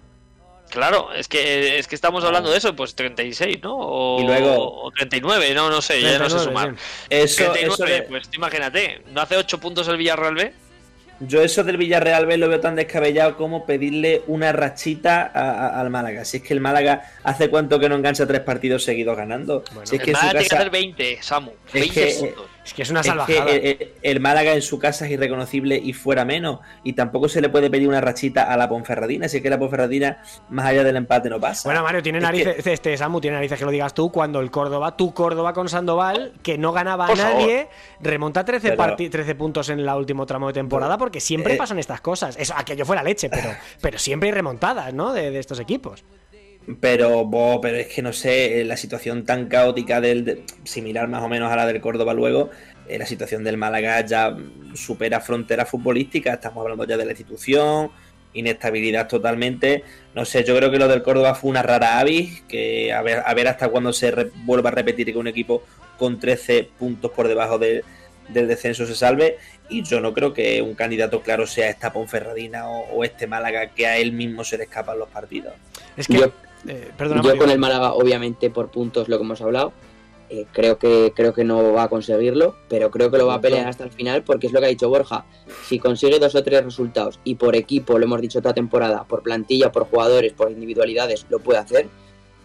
Claro, 0.70 1.12
es 1.12 1.28
que 1.28 1.78
es 1.78 1.86
que 1.86 1.94
estamos 1.94 2.24
hablando 2.24 2.50
de 2.50 2.58
eso, 2.58 2.74
pues 2.74 2.94
36, 2.96 3.58
¿no? 3.62 3.76
O, 3.76 4.20
Y 4.20 4.26
luego- 4.26 4.82
o 4.84 4.90
39, 4.90 5.54
no, 5.54 5.70
no 5.70 5.80
sé, 5.80 6.00
ya 6.02 6.18
no 6.18 6.28
sé 6.28 6.36
39, 6.36 6.44
sumar. 6.44 6.74
sí. 6.76 7.06
Eso, 7.08 7.36
39, 7.52 7.74
eso 7.74 7.84
de- 7.84 8.02
pues 8.02 8.28
imagínate, 8.32 9.02
¿no 9.12 9.20
hace 9.20 9.36
8 9.36 9.58
puntos 9.60 9.86
el 9.86 9.96
Villarreal 9.96 10.34
B? 10.34 10.52
Yo 11.20 11.42
eso 11.42 11.64
del 11.64 11.76
Villarreal 11.78 12.26
B 12.26 12.36
lo 12.36 12.48
veo 12.48 12.60
tan 12.60 12.76
descabellado 12.76 13.36
como 13.36 13.64
pedirle 13.64 14.22
una 14.26 14.52
rachita 14.52 15.22
a- 15.32 15.50
a- 15.68 15.80
al 15.80 15.88
Málaga. 15.90 16.24
Si 16.24 16.38
es 16.38 16.42
que 16.42 16.52
el 16.52 16.60
Málaga 16.60 17.02
hace 17.22 17.48
cuánto 17.48 17.78
que 17.80 17.88
no 17.88 17.94
engancha 17.96 18.26
tres 18.26 18.40
partidos 18.40 18.84
seguidos 18.84 19.16
ganando. 19.16 19.64
si 19.84 19.96
es 19.96 20.02
que 20.02 20.10
el 20.10 20.16
Málaga 20.16 20.32
tiene 20.40 20.48
que 20.48 20.54
hacer 20.56 20.70
20, 20.70 21.18
Samu. 21.22 21.52
Es 21.68 21.72
20 21.72 21.94
que, 21.94 22.10
eh, 22.10 22.16
puntos. 22.20 22.46
Es 22.66 22.74
que 22.74 22.82
es 22.82 22.90
una 22.90 23.00
es 23.00 23.04
que 23.06 23.10
salvajada. 23.10 23.50
el, 23.50 23.64
el- 23.64 23.92
el 24.02 24.20
Málaga 24.20 24.52
en 24.52 24.60
su 24.60 24.78
casa 24.78 25.06
es 25.06 25.12
irreconocible 25.12 25.76
y 25.82 25.92
fuera 25.92 26.24
menos. 26.24 26.58
Y 26.82 26.92
tampoco 26.94 27.28
se 27.28 27.40
le 27.40 27.48
puede 27.48 27.70
pedir 27.70 27.88
una 27.88 28.00
rachita 28.00 28.52
a 28.52 28.56
la 28.56 28.68
Ponferradina. 28.68 29.28
Si 29.28 29.36
es 29.38 29.42
que 29.42 29.48
la 29.50 29.58
Ponferradina, 29.58 30.20
más 30.50 30.66
allá 30.66 30.82
del 30.84 30.96
empate, 30.96 31.30
no 31.30 31.40
pasa. 31.40 31.68
Bueno, 31.68 31.82
Mario, 31.84 32.02
tiene 32.02 32.18
Es 32.18 32.22
que- 32.24 32.26
narices, 32.44 32.66
este 32.66 32.96
Samu 32.96 33.20
tiene 33.20 33.36
narices 33.36 33.58
que 33.58 33.64
lo 33.64 33.70
digas 33.70 33.94
tú, 33.94 34.10
cuando 34.10 34.40
el 34.40 34.50
Córdoba, 34.50 34.96
tu 34.96 35.14
Córdoba 35.14 35.52
con 35.52 35.68
Sandoval, 35.68 36.32
que 36.42 36.58
no 36.58 36.72
ganaba 36.72 37.04
a 37.06 37.14
favor. 37.16 37.22
nadie, 37.22 37.68
remonta 38.00 38.44
13, 38.44 38.70
Pero- 38.70 38.76
parti- 38.76 39.08
13 39.08 39.34
puntos 39.36 39.68
en 39.68 39.78
el 39.80 39.88
último 39.88 40.26
tramo 40.26 40.48
de 40.48 40.52
temporada, 40.54 40.98
porque 40.98 41.20
siempre 41.20 41.54
Eh, 41.54 41.56
pasan 41.56 41.78
estas 41.78 42.00
cosas. 42.00 42.36
Eso, 42.36 42.52
aquello 42.56 42.84
fue 42.84 42.96
la 42.96 43.04
leche, 43.04 43.30
pero, 43.30 43.48
pero 43.80 43.98
siempre 43.98 44.28
hay 44.30 44.34
remontadas, 44.34 44.92
¿no? 44.92 45.12
De, 45.12 45.30
de 45.30 45.38
estos 45.38 45.60
equipos. 45.60 46.04
Pero, 46.80 47.24
bo, 47.24 47.60
pero 47.60 47.76
es 47.76 47.86
que 47.86 48.02
no 48.02 48.12
sé, 48.12 48.60
eh, 48.60 48.64
la 48.64 48.76
situación 48.76 49.24
tan 49.24 49.46
caótica 49.46 50.00
del 50.00 50.24
de- 50.24 50.42
similar 50.64 51.06
más 51.08 51.22
o 51.22 51.28
menos 51.28 51.50
a 51.52 51.56
la 51.56 51.66
del 51.66 51.80
Córdoba 51.80 52.12
luego, 52.12 52.50
eh, 52.88 52.98
la 52.98 53.06
situación 53.06 53.44
del 53.44 53.56
Málaga 53.56 54.04
ya 54.04 54.36
supera 54.74 55.20
fronteras 55.20 55.68
futbolísticas, 55.68 56.34
estamos 56.34 56.62
hablando 56.62 56.84
ya 56.84 56.96
de 56.96 57.04
la 57.04 57.12
institución, 57.12 57.90
inestabilidad 58.34 59.06
totalmente. 59.06 59.84
No 60.14 60.24
sé, 60.24 60.42
yo 60.44 60.56
creo 60.56 60.70
que 60.70 60.78
lo 60.78 60.88
del 60.88 61.02
Córdoba 61.02 61.34
fue 61.36 61.50
una 61.50 61.62
rara 61.62 61.98
avis, 62.00 62.42
que 62.48 62.92
a 62.92 63.00
ver, 63.00 63.22
a 63.24 63.32
ver 63.34 63.46
hasta 63.48 63.68
cuándo 63.68 63.92
se 63.92 64.10
re- 64.10 64.30
vuelva 64.44 64.70
a 64.70 64.72
repetir 64.72 65.06
que 65.12 65.16
un 65.18 65.28
equipo 65.28 65.62
con 65.96 66.18
13 66.18 66.68
puntos 66.78 67.12
por 67.12 67.28
debajo 67.28 67.58
de- 67.58 67.84
del 68.28 68.48
descenso 68.48 68.86
se 68.86 68.96
salve. 68.96 69.38
Y 69.68 69.84
yo 69.84 70.00
no 70.00 70.12
creo 70.12 70.32
que 70.34 70.60
un 70.62 70.74
candidato 70.74 71.22
claro 71.22 71.46
sea 71.46 71.70
esta 71.70 71.92
Ponferradina 71.92 72.68
o, 72.68 72.80
o 72.96 73.04
este 73.04 73.26
Málaga 73.28 73.68
que 73.68 73.86
a 73.86 73.98
él 73.98 74.12
mismo 74.12 74.42
se 74.44 74.58
le 74.58 74.64
escapan 74.64 74.98
los 74.98 75.08
partidos. 75.08 75.54
Es 75.96 76.08
que. 76.08 76.18
Yo- 76.18 76.32
eh, 76.68 76.92
perdona, 76.96 77.22
Yo 77.22 77.28
Mario. 77.28 77.42
con 77.42 77.50
el 77.50 77.58
Málaga, 77.58 77.92
obviamente, 77.92 78.50
por 78.50 78.70
puntos, 78.70 79.08
lo 79.08 79.18
que 79.18 79.24
hemos 79.24 79.40
hablado, 79.40 79.72
eh, 80.28 80.44
creo, 80.52 80.76
que, 80.78 81.12
creo 81.14 81.32
que 81.32 81.44
no 81.44 81.72
va 81.72 81.84
a 81.84 81.88
conseguirlo, 81.88 82.56
pero 82.68 82.90
creo 82.90 83.12
que 83.12 83.18
lo 83.18 83.28
va 83.28 83.34
a 83.34 83.40
pelear 83.40 83.68
hasta 83.68 83.84
el 83.84 83.92
final 83.92 84.24
porque 84.24 84.48
es 84.48 84.52
lo 84.52 84.58
que 84.58 84.66
ha 84.66 84.68
dicho 84.68 84.88
Borja. 84.88 85.24
Si 85.64 85.78
consigue 85.78 86.18
dos 86.18 86.34
o 86.34 86.42
tres 86.42 86.64
resultados 86.64 87.20
y 87.22 87.36
por 87.36 87.54
equipo, 87.54 87.96
lo 87.98 88.06
hemos 88.06 88.20
dicho 88.20 88.40
toda 88.42 88.52
temporada, 88.52 89.04
por 89.04 89.22
plantilla, 89.22 89.70
por 89.70 89.84
jugadores, 89.88 90.32
por 90.32 90.50
individualidades, 90.50 91.26
lo 91.30 91.38
puede 91.38 91.60
hacer. 91.60 91.88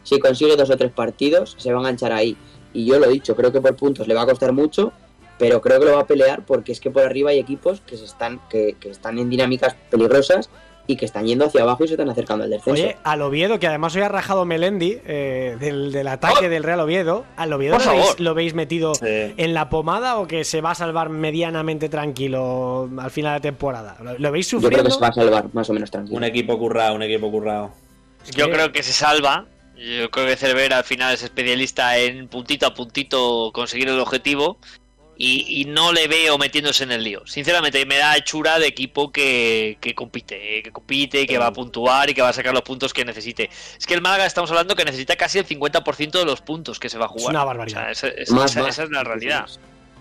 Si 0.03 0.19
consigue 0.19 0.55
dos 0.55 0.69
o 0.69 0.77
tres 0.77 0.91
partidos, 0.91 1.55
se 1.57 1.71
va 1.71 1.79
a 1.79 1.81
enganchar 1.81 2.11
ahí. 2.11 2.37
Y 2.71 2.85
yo 2.85 2.99
lo 2.99 3.07
he 3.07 3.09
dicho, 3.09 3.35
creo 3.35 3.51
que 3.51 3.61
por 3.61 3.75
puntos 3.75 4.07
le 4.07 4.13
va 4.13 4.21
a 4.21 4.25
costar 4.27 4.53
mucho, 4.53 4.93
pero 5.39 5.59
creo 5.59 5.79
que 5.79 5.85
lo 5.87 5.93
va 5.93 6.01
a 6.01 6.07
pelear 6.07 6.45
porque 6.45 6.71
es 6.71 6.79
que 6.79 6.91
por 6.91 7.01
arriba 7.01 7.31
hay 7.31 7.39
equipos 7.39 7.81
que, 7.81 7.97
se 7.97 8.05
están, 8.05 8.39
que, 8.47 8.75
que 8.79 8.89
están 8.89 9.17
en 9.17 9.27
dinámicas 9.29 9.75
peligrosas 9.89 10.51
y 10.91 10.95
que 10.97 11.05
están 11.05 11.25
yendo 11.25 11.45
hacia 11.45 11.61
abajo 11.63 11.83
y 11.83 11.87
se 11.87 11.93
están 11.95 12.09
acercando 12.09 12.43
al 12.43 12.49
descenso. 12.49 12.71
Oye, 12.71 12.97
al 13.03 13.21
Oviedo, 13.21 13.59
que 13.59 13.67
además 13.67 13.95
hoy 13.95 14.01
ha 14.01 14.09
rajado 14.09 14.45
Melendi 14.45 14.97
eh, 15.05 15.57
del, 15.59 15.91
del 15.91 16.07
ataque 16.07 16.47
Oh. 16.47 16.49
del 16.49 16.63
Real 16.63 16.79
Oviedo, 16.81 17.25
¿al 17.37 17.53
Oviedo 17.53 17.77
lo 17.77 17.91
veis, 17.91 18.01
favor. 18.05 18.19
lo 18.21 18.33
veis 18.33 18.53
metido 18.53 18.93
Sí. 18.95 19.05
en 19.07 19.53
la 19.53 19.69
pomada 19.69 20.17
o 20.17 20.27
que 20.27 20.43
se 20.43 20.61
va 20.61 20.71
a 20.71 20.75
salvar 20.75 21.09
medianamente 21.09 21.89
tranquilo 21.89 22.89
al 22.97 23.11
final 23.11 23.35
de 23.35 23.41
temporada? 23.41 23.97
¿Lo, 24.03 24.17
lo 24.17 24.31
veis 24.31 24.47
Yo 24.49 24.59
sufriendo? 24.59 24.83
creo 24.83 24.85
que 24.85 24.91
se 24.95 24.99
va 25.01 25.07
a 25.07 25.13
salvar 25.13 25.45
más 25.53 25.69
o 25.69 25.73
menos 25.73 25.89
tranquilo. 25.91 26.17
Un 26.17 26.23
equipo 26.23 26.57
currado, 26.57 26.95
un 26.95 27.03
equipo 27.03 27.31
currado. 27.31 27.71
Yo 28.35 28.49
creo 28.51 28.71
que 28.71 28.83
se 28.83 28.93
salva. 28.93 29.45
Yo 29.77 30.11
creo 30.11 30.27
que 30.27 30.35
Cervera 30.35 30.77
al 30.77 30.83
final 30.83 31.13
es 31.13 31.23
especialista 31.23 31.97
en 31.97 32.27
puntito 32.27 32.67
a 32.67 32.73
puntito 32.75 33.51
conseguir 33.51 33.89
el 33.89 33.99
objetivo. 33.99 34.57
Y, 35.17 35.61
y 35.61 35.65
no 35.65 35.91
le 35.93 36.07
veo 36.07 36.37
metiéndose 36.39 36.83
en 36.83 36.91
el 36.91 37.03
lío. 37.03 37.21
Sinceramente, 37.27 37.85
me 37.85 37.97
da 37.97 38.17
hechura 38.17 38.57
de 38.57 38.65
equipo 38.65 39.11
que, 39.11 39.77
que 39.79 39.93
compite, 39.93 40.57
eh, 40.57 40.63
que 40.63 40.71
compite, 40.71 41.27
que 41.27 41.37
va 41.37 41.47
a 41.47 41.53
puntuar 41.53 42.09
y 42.09 42.13
que 42.15 42.21
va 42.23 42.29
a 42.29 42.33
sacar 42.33 42.53
los 42.53 42.63
puntos 42.63 42.91
que 42.91 43.05
necesite. 43.05 43.49
Es 43.77 43.85
que 43.85 43.93
el 43.93 44.01
Málaga 44.01 44.25
estamos 44.25 44.49
hablando 44.49 44.75
que 44.75 44.83
necesita 44.83 45.15
casi 45.17 45.37
el 45.37 45.45
50% 45.47 46.11
de 46.11 46.25
los 46.25 46.41
puntos 46.41 46.79
que 46.79 46.89
se 46.89 46.97
va 46.97 47.05
a 47.05 47.07
jugar. 47.09 47.25
Es 47.25 47.29
una 47.29 47.43
barbaridad. 47.43 47.91
O 47.91 47.93
sea, 47.95 48.09
esa- 48.09 48.19
esa- 48.21 48.33
Más, 48.33 48.51
esa- 48.51 48.61
más. 48.61 48.69
esa 48.71 48.83
es 48.83 48.89
la 48.89 49.03
realidad. 49.03 49.47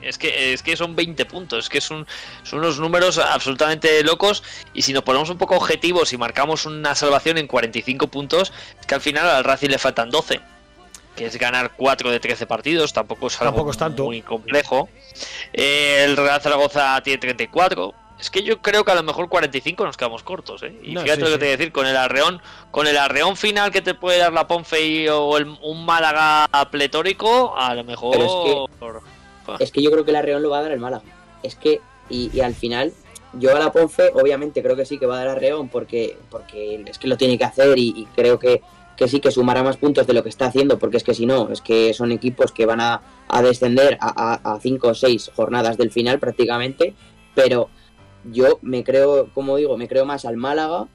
Es 0.00 0.16
que, 0.16 0.54
es 0.54 0.62
que 0.62 0.74
son 0.78 0.96
20 0.96 1.26
puntos, 1.26 1.64
es 1.64 1.68
que 1.68 1.82
son, 1.82 2.06
son 2.42 2.60
unos 2.60 2.78
números 2.78 3.18
absolutamente 3.18 4.02
locos 4.02 4.42
y 4.72 4.80
si 4.80 4.94
nos 4.94 5.02
ponemos 5.02 5.28
un 5.28 5.36
poco 5.36 5.56
objetivos 5.56 6.14
y 6.14 6.16
marcamos 6.16 6.64
una 6.64 6.94
salvación 6.94 7.36
en 7.36 7.46
45 7.46 8.06
puntos, 8.08 8.50
es 8.80 8.86
que 8.86 8.94
al 8.94 9.02
final 9.02 9.28
al 9.28 9.44
Racing 9.44 9.68
le 9.68 9.76
faltan 9.76 10.08
12, 10.08 10.40
que 11.16 11.26
es 11.26 11.36
ganar 11.38 11.72
4 11.76 12.10
de 12.10 12.20
13 12.20 12.46
partidos, 12.46 12.92
tampoco 12.92 13.26
es 13.26 13.40
algo 13.40 13.52
Tampoco 13.52 13.70
es 13.72 13.76
tanto. 13.78 14.04
muy 14.04 14.22
complejo. 14.22 14.88
Eh, 15.52 16.04
el 16.04 16.16
Real 16.16 16.40
Zaragoza 16.40 17.00
tiene 17.02 17.18
34. 17.18 17.94
Es 18.18 18.30
que 18.30 18.42
yo 18.42 18.60
creo 18.60 18.84
que 18.84 18.92
a 18.92 18.94
lo 18.94 19.02
mejor 19.02 19.28
45 19.30 19.84
nos 19.84 19.96
quedamos 19.96 20.22
cortos, 20.22 20.62
¿eh? 20.62 20.74
Y 20.82 20.92
No, 20.92 21.00
fíjate 21.02 21.20
sí, 21.20 21.22
lo 21.22 21.26
que 21.28 21.32
sí. 21.32 21.38
te 21.38 21.44
voy 21.46 21.54
a 21.54 21.56
decir, 21.56 21.72
con 21.72 21.86
el 21.86 21.96
arreón, 21.96 22.42
con 22.70 22.86
el 22.86 22.98
arreón 22.98 23.36
final 23.36 23.70
que 23.70 23.80
te 23.80 23.94
puede 23.94 24.18
dar 24.18 24.32
la 24.32 24.46
Ponfe 24.46 24.84
y- 24.86 25.08
o 25.08 25.38
el- 25.38 25.56
un 25.62 25.84
Málaga 25.86 26.46
pletórico, 26.70 27.56
a 27.56 27.74
lo 27.74 27.82
mejor... 27.84 28.68
Pero 28.78 29.02
Es 29.58 29.72
que 29.72 29.82
yo 29.82 29.90
creo 29.90 30.04
que 30.04 30.12
la 30.12 30.20
Reón 30.22 30.42
lo 30.42 30.50
va 30.50 30.58
a 30.58 30.62
dar 30.62 30.72
el 30.72 30.80
Málaga. 30.80 31.02
Es 31.42 31.54
que, 31.56 31.80
y, 32.10 32.30
y 32.36 32.40
al 32.42 32.54
final, 32.54 32.92
yo 33.32 33.56
a 33.56 33.58
la 33.58 33.72
Ponfe, 33.72 34.10
obviamente 34.14 34.62
creo 34.62 34.76
que 34.76 34.84
sí 34.84 34.98
que 34.98 35.06
va 35.06 35.14
a 35.16 35.24
dar 35.24 35.28
a 35.28 35.34
Reón 35.34 35.68
porque, 35.70 36.18
porque 36.30 36.82
es 36.86 36.98
que 36.98 37.08
lo 37.08 37.16
tiene 37.16 37.38
que 37.38 37.44
hacer 37.44 37.78
y, 37.78 37.94
y 37.96 38.04
creo 38.14 38.38
que, 38.38 38.60
que 39.00 39.08
sí 39.08 39.18
que 39.18 39.30
sumará 39.30 39.62
más 39.62 39.78
puntos 39.78 40.06
de 40.06 40.12
lo 40.12 40.22
que 40.22 40.28
está 40.28 40.44
haciendo, 40.46 40.78
porque 40.78 40.98
es 40.98 41.04
que 41.04 41.14
si 41.14 41.24
no, 41.24 41.48
es 41.50 41.62
que 41.62 41.94
son 41.94 42.12
equipos 42.12 42.52
que 42.52 42.66
van 42.66 42.80
a, 42.82 43.00
a 43.28 43.40
descender 43.42 43.96
a, 44.00 44.34
a, 44.44 44.54
a 44.54 44.60
cinco 44.60 44.88
o 44.88 44.94
seis 44.94 45.30
jornadas 45.34 45.78
del 45.78 45.90
final 45.90 46.18
prácticamente, 46.18 46.94
pero 47.34 47.70
yo 48.24 48.58
me 48.60 48.84
creo, 48.84 49.30
como 49.32 49.56
digo, 49.56 49.78
me 49.78 49.88
creo 49.88 50.04
más 50.04 50.26
al 50.26 50.36
Málaga, 50.36 50.86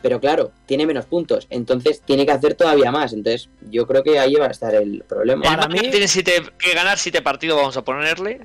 pero 0.00 0.18
claro, 0.18 0.50
tiene 0.64 0.86
menos 0.86 1.04
puntos, 1.04 1.46
entonces 1.50 2.00
tiene 2.00 2.24
que 2.24 2.32
hacer 2.32 2.54
todavía 2.54 2.90
más, 2.90 3.12
entonces 3.12 3.50
yo 3.70 3.86
creo 3.86 4.02
que 4.02 4.18
ahí 4.18 4.34
va 4.34 4.46
a 4.46 4.50
estar 4.50 4.74
el 4.74 5.04
problema. 5.06 5.42
El 5.44 5.50
Para 5.50 5.68
Málaga 5.68 5.82
mí- 5.82 5.90
tiene 5.90 6.08
siete- 6.08 6.42
que 6.58 6.72
ganar 6.74 6.98
7 6.98 7.20
partidos, 7.22 7.58
vamos 7.58 7.76
a 7.76 7.84
ponerle. 7.84 8.40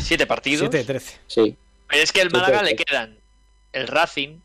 7 0.00 0.26
partidos. 0.26 0.62
7 0.62 0.76
de 0.78 0.84
13. 0.84 1.20
Sí, 1.28 1.56
Pero 1.88 2.02
es 2.02 2.10
que 2.12 2.20
al 2.22 2.28
Siete, 2.30 2.36
Málaga 2.44 2.62
le 2.62 2.68
siete. 2.70 2.84
quedan 2.84 3.16
el 3.72 3.86
Racing, 3.86 4.40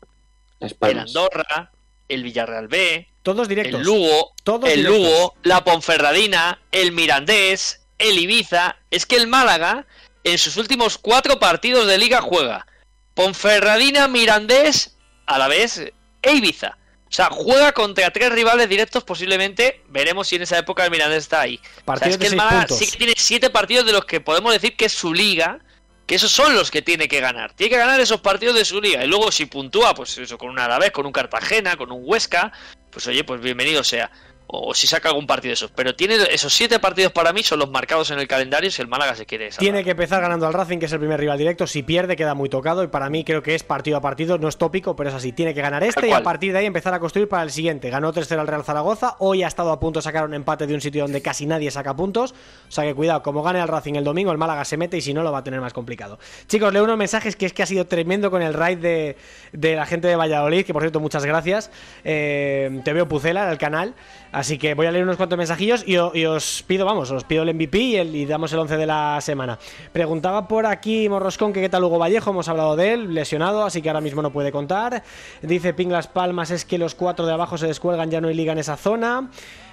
el. 0.60 0.98
Andorra, 1.00 1.72
el 2.08 2.22
Villarreal 2.22 2.68
B, 2.68 3.08
Todos 3.34 3.48
directos. 3.48 3.80
el 3.80 3.86
Lugo, 3.86 4.32
Todos 4.42 4.70
el 4.70 4.76
directos. 4.76 4.98
Lugo, 4.98 5.34
la 5.42 5.62
Ponferradina, 5.62 6.62
el 6.72 6.92
Mirandés, 6.92 7.82
el 7.98 8.18
Ibiza. 8.18 8.76
Es 8.90 9.04
que 9.04 9.16
el 9.16 9.26
Málaga 9.26 9.86
en 10.24 10.38
sus 10.38 10.56
últimos 10.56 10.96
cuatro 10.96 11.38
partidos 11.38 11.86
de 11.86 11.98
liga 11.98 12.22
juega 12.22 12.66
Ponferradina, 13.12 14.08
Mirandés, 14.08 14.96
a 15.26 15.38
la 15.38 15.48
vez 15.48 15.78
e 16.22 16.32
Ibiza. 16.32 16.78
O 17.10 17.12
sea, 17.12 17.28
juega 17.30 17.72
contra 17.72 18.10
tres 18.10 18.30
rivales 18.32 18.68
directos 18.68 19.04
posiblemente. 19.04 19.82
Veremos 19.88 20.28
si 20.28 20.36
en 20.36 20.42
esa 20.42 20.56
época 20.58 20.84
el 20.84 20.90
Mirandés 20.90 21.24
está 21.24 21.42
ahí. 21.42 21.60
O 21.84 21.96
sea, 21.96 22.08
es 22.08 22.16
que 22.16 22.24
el 22.24 22.30
6 22.30 22.36
Málaga 22.36 22.58
puntos. 22.60 22.78
sí 22.78 22.90
que 22.90 22.96
tiene 22.96 23.12
siete 23.16 23.50
partidos 23.50 23.84
de 23.84 23.92
los 23.92 24.04
que 24.06 24.20
podemos 24.20 24.52
decir 24.52 24.74
que 24.76 24.86
es 24.86 24.92
su 24.92 25.12
liga. 25.12 25.58
Que 26.08 26.14
esos 26.14 26.32
son 26.32 26.54
los 26.54 26.70
que 26.70 26.80
tiene 26.80 27.06
que 27.06 27.20
ganar. 27.20 27.52
Tiene 27.52 27.68
que 27.68 27.76
ganar 27.76 28.00
esos 28.00 28.22
partidos 28.22 28.54
de 28.54 28.64
su 28.64 28.80
liga. 28.80 29.04
Y 29.04 29.06
luego 29.06 29.30
si 29.30 29.44
puntúa, 29.44 29.94
pues 29.94 30.16
eso, 30.16 30.38
con 30.38 30.48
un 30.48 30.58
Alavés, 30.58 30.90
con 30.90 31.04
un 31.04 31.12
Cartagena, 31.12 31.76
con 31.76 31.92
un 31.92 32.00
Huesca, 32.02 32.50
pues 32.90 33.06
oye, 33.08 33.24
pues 33.24 33.42
bienvenido 33.42 33.84
sea. 33.84 34.10
O 34.50 34.72
si 34.72 34.86
saca 34.86 35.10
algún 35.10 35.26
partido 35.26 35.50
de 35.50 35.54
esos. 35.54 35.70
Pero 35.70 35.94
tiene 35.94 36.16
esos 36.30 36.54
siete 36.54 36.78
partidos 36.78 37.12
para 37.12 37.34
mí 37.34 37.42
son 37.42 37.58
los 37.58 37.70
marcados 37.70 38.10
en 38.10 38.18
el 38.18 38.26
calendario 38.26 38.70
si 38.70 38.80
el 38.80 38.88
Málaga 38.88 39.14
se 39.14 39.26
quiere 39.26 39.52
salvar. 39.52 39.60
Tiene 39.60 39.84
que 39.84 39.90
empezar 39.90 40.22
ganando 40.22 40.46
al 40.46 40.54
Racing, 40.54 40.78
que 40.78 40.86
es 40.86 40.92
el 40.92 40.98
primer 40.98 41.20
rival 41.20 41.36
directo. 41.36 41.66
Si 41.66 41.82
pierde, 41.82 42.16
queda 42.16 42.32
muy 42.34 42.48
tocado. 42.48 42.82
Y 42.82 42.86
para 42.86 43.10
mí 43.10 43.24
creo 43.24 43.42
que 43.42 43.54
es 43.54 43.62
partido 43.62 43.98
a 43.98 44.00
partido. 44.00 44.38
No 44.38 44.48
es 44.48 44.56
tópico, 44.56 44.96
pero 44.96 45.10
es 45.10 45.14
así. 45.14 45.32
Tiene 45.32 45.52
que 45.52 45.60
ganar 45.60 45.84
este 45.84 46.08
y 46.08 46.12
a 46.12 46.22
partir 46.22 46.52
de 46.52 46.60
ahí 46.60 46.66
empezar 46.66 46.94
a 46.94 46.98
construir 47.00 47.28
para 47.28 47.42
el 47.42 47.50
siguiente. 47.50 47.90
Ganó 47.90 48.10
3-0 48.10 48.38
al 48.38 48.46
Real 48.46 48.64
Zaragoza. 48.64 49.16
Hoy 49.18 49.42
ha 49.42 49.48
estado 49.48 49.70
a 49.70 49.78
punto 49.78 49.98
de 49.98 50.04
sacar 50.04 50.24
un 50.24 50.32
empate 50.32 50.66
de 50.66 50.72
un 50.72 50.80
sitio 50.80 51.02
donde 51.02 51.20
casi 51.20 51.44
nadie 51.44 51.70
saca 51.70 51.94
puntos. 51.94 52.32
O 52.68 52.72
sea 52.72 52.84
que 52.84 52.94
cuidado, 52.94 53.22
como 53.22 53.42
gane 53.42 53.60
al 53.60 53.68
Racing 53.68 53.96
el 53.96 54.04
domingo, 54.04 54.32
el 54.32 54.38
Málaga 54.38 54.64
se 54.64 54.78
mete 54.78 54.96
y 54.96 55.02
si 55.02 55.12
no, 55.12 55.22
lo 55.22 55.30
va 55.30 55.38
a 55.38 55.44
tener 55.44 55.60
más 55.60 55.74
complicado. 55.74 56.18
Chicos, 56.46 56.72
leo 56.72 56.84
unos 56.84 56.96
mensajes 56.96 57.36
que 57.36 57.44
es 57.44 57.52
que 57.52 57.62
ha 57.62 57.66
sido 57.66 57.86
tremendo 57.86 58.30
con 58.30 58.40
el 58.40 58.54
raid 58.54 58.78
de, 58.78 59.16
de 59.52 59.76
la 59.76 59.84
gente 59.84 60.08
de 60.08 60.16
Valladolid. 60.16 60.64
Que 60.64 60.72
por 60.72 60.80
cierto, 60.80 61.00
muchas 61.00 61.26
gracias. 61.26 61.70
Eh, 62.04 62.80
te 62.82 62.94
veo 62.94 63.06
Pucela 63.06 63.44
en 63.44 63.50
el 63.50 63.58
canal. 63.58 63.94
Así 64.32 64.58
que 64.58 64.74
voy 64.74 64.86
a 64.86 64.92
leer 64.92 65.04
unos 65.04 65.16
cuantos 65.16 65.38
mensajillos 65.38 65.84
y, 65.86 65.96
os 65.96 66.62
pido, 66.66 66.84
vamos, 66.84 67.10
os 67.10 67.24
pido 67.24 67.42
el 67.42 67.54
MVP 67.54 67.78
y, 67.78 67.96
y 67.96 68.26
damos 68.26 68.52
el 68.52 68.58
11 68.58 68.76
de 68.76 68.86
la 68.86 69.20
semana. 69.20 69.58
Preguntaba 69.92 70.46
por 70.46 70.66
aquí 70.66 71.08
Morroscón 71.08 71.52
que 71.52 71.60
qué 71.60 71.68
tal 71.68 71.84
Hugo 71.84 71.98
Vallejo, 71.98 72.30
hemos 72.30 72.48
hablado 72.48 72.76
de 72.76 72.92
él, 72.92 73.14
lesionado, 73.14 73.64
así 73.64 73.82
que 73.82 73.88
ahora 73.88 74.00
mismo 74.00 74.22
no 74.22 74.30
puede 74.30 74.52
contar. 74.52 75.02
Dice 75.42 75.72
Ping 75.74 75.88
Las 75.88 76.08
Palmas 76.08 76.50
es 76.50 76.64
que 76.64 76.78
los 76.78 76.94
cuatro 76.94 77.26
de 77.26 77.32
abajo 77.32 77.58
se 77.58 77.66
descuelgan, 77.66 78.10
ya 78.10 78.20
no 78.20 78.28
hay 78.28 78.34
liga 78.34 78.52
en 78.52 78.58
esa 78.58 78.76
zona. 78.76 79.30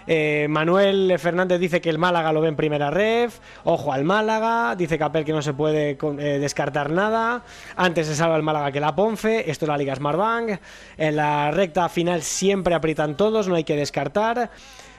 Eh, 0.08 0.48
Manuel 0.50 1.18
Fernández 1.18 1.60
dice 1.60 1.82
que 1.82 1.90
el 1.90 1.98
Málaga 1.98 2.32
lo 2.32 2.42
ve 2.42 2.50
en 2.50 2.56
primera 2.56 2.92
ref. 2.92 3.40
Ojo 3.64 3.92
al 3.92 4.04
Málaga. 4.04 4.76
Dice 4.76 4.98
Capel 4.98 5.26
que 5.26 5.34
no 5.34 5.42
se 5.42 5.54
puede 5.54 5.92
eh, 5.92 6.40
descartar 6.40 6.92
nada. 6.92 7.44
Antes 7.76 8.08
se 8.08 8.16
salva 8.16 8.36
el 8.36 8.44
Málaga 8.44 8.72
que 8.72 8.80
la 8.80 8.96
Ponfe. 8.96 9.50
Esto 9.50 9.66
es 9.66 9.70
la 9.70 9.78
Liga 9.78 9.96
Smartbank. 9.96 10.60
En 10.98 11.16
la 11.16 11.52
recta 11.52 11.90
final 11.90 12.22
siempre 12.22 12.76
aprietan 12.76 13.16
todos, 13.16 13.48
no 13.48 13.56
hay 13.56 13.64
que 13.64 13.76
descartar. 13.76 14.52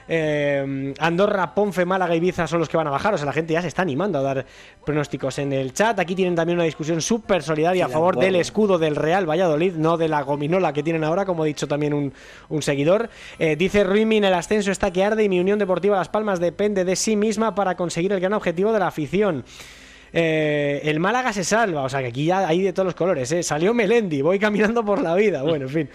Eh, 0.07 0.93
Andorra, 0.99 1.53
Ponfe, 1.53 1.85
Málaga 1.85 2.15
y 2.15 2.17
Ibiza 2.17 2.47
son 2.47 2.59
los 2.59 2.69
que 2.69 2.77
van 2.77 2.87
a 2.87 2.91
bajar. 2.91 3.13
O 3.13 3.17
sea, 3.17 3.25
la 3.25 3.33
gente 3.33 3.53
ya 3.53 3.61
se 3.61 3.67
está 3.67 3.81
animando 3.81 4.19
a 4.19 4.21
dar 4.21 4.45
pronósticos 4.85 5.39
en 5.39 5.53
el 5.53 5.73
chat. 5.73 5.99
Aquí 5.99 6.15
tienen 6.15 6.35
también 6.35 6.57
una 6.57 6.65
discusión 6.65 7.01
súper 7.01 7.43
solidaria 7.43 7.85
a 7.85 7.89
favor 7.89 8.17
del 8.17 8.35
escudo 8.35 8.77
del 8.77 8.95
Real 8.95 9.29
Valladolid, 9.29 9.73
no 9.73 9.97
de 9.97 10.07
la 10.07 10.21
gominola 10.21 10.73
que 10.73 10.83
tienen 10.83 11.03
ahora, 11.03 11.25
como 11.25 11.43
ha 11.43 11.45
dicho 11.45 11.67
también 11.67 11.93
un, 11.93 12.13
un 12.49 12.61
seguidor. 12.61 13.09
Eh, 13.39 13.55
dice 13.55 13.83
Ruimin, 13.83 14.23
el 14.23 14.33
ascenso 14.33 14.71
está 14.71 14.91
que 14.91 15.03
arde 15.03 15.23
y 15.23 15.29
mi 15.29 15.39
Unión 15.39 15.59
Deportiva 15.59 15.97
Las 15.97 16.09
Palmas 16.09 16.39
depende 16.39 16.85
de 16.85 16.95
sí 16.95 17.15
misma 17.15 17.55
para 17.55 17.75
conseguir 17.75 18.13
el 18.13 18.19
gran 18.19 18.33
objetivo 18.33 18.73
de 18.73 18.79
la 18.79 18.87
afición. 18.87 19.43
Eh, 20.13 20.81
el 20.85 20.99
Málaga 20.99 21.33
se 21.33 21.43
salva, 21.43 21.83
o 21.83 21.89
sea 21.89 21.99
que 22.01 22.07
aquí 22.07 22.25
ya 22.25 22.47
hay 22.47 22.61
de 22.61 22.73
todos 22.73 22.85
los 22.85 22.95
colores. 22.95 23.31
¿eh? 23.31 23.43
Salió 23.43 23.73
Melendi, 23.73 24.21
voy 24.21 24.39
caminando 24.39 24.83
por 24.85 25.01
la 25.01 25.15
vida. 25.15 25.43
Bueno, 25.43 25.65
en 25.65 25.71
fin, 25.71 25.89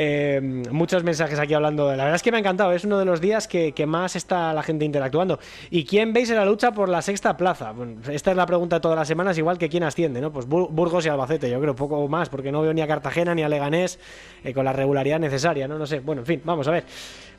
Eh, 0.00 0.40
muchos 0.70 1.02
mensajes 1.02 1.38
aquí 1.40 1.54
hablando. 1.54 1.88
La 1.90 2.04
verdad 2.04 2.14
es 2.14 2.22
que 2.22 2.30
me 2.30 2.36
ha 2.36 2.40
encantado, 2.40 2.72
es 2.72 2.84
uno 2.84 2.98
de 3.00 3.04
los 3.04 3.20
días 3.20 3.48
que, 3.48 3.72
más 3.86 4.14
está 4.16 4.52
la 4.52 4.62
gente 4.62 4.84
interactuando. 4.84 5.40
¿Y 5.70 5.84
quién 5.84 6.12
veis 6.12 6.30
en 6.30 6.36
la 6.36 6.44
lucha 6.44 6.70
por 6.72 6.88
la 6.88 7.02
sexta 7.02 7.36
plaza? 7.36 7.72
Bueno, 7.72 8.00
esta 8.10 8.30
es 8.30 8.36
la 8.36 8.46
pregunta 8.46 8.76
de 8.76 8.80
todas 8.80 8.96
las 8.96 9.08
semanas, 9.08 9.36
igual 9.38 9.58
que 9.58 9.68
quién 9.68 9.82
asciende, 9.82 10.20
¿no? 10.20 10.32
Pues 10.32 10.48
Bur- 10.48 10.68
Burgos 10.70 11.04
y 11.04 11.08
Albacete, 11.08 11.50
yo 11.50 11.60
creo, 11.60 11.74
poco 11.74 12.06
más, 12.06 12.28
porque 12.28 12.52
no 12.52 12.62
veo 12.62 12.72
ni 12.72 12.80
a 12.80 12.86
Cartagena 12.86 13.34
ni 13.34 13.42
a 13.42 13.48
Leganés 13.48 13.98
eh, 14.44 14.54
con 14.54 14.64
la 14.64 14.72
regularidad 14.72 15.18
necesaria, 15.18 15.66
¿no? 15.66 15.78
No 15.78 15.86
sé, 15.86 15.98
bueno, 16.00 16.22
en 16.22 16.26
fin, 16.26 16.42
vamos 16.44 16.68
a 16.68 16.70
ver. 16.70 16.84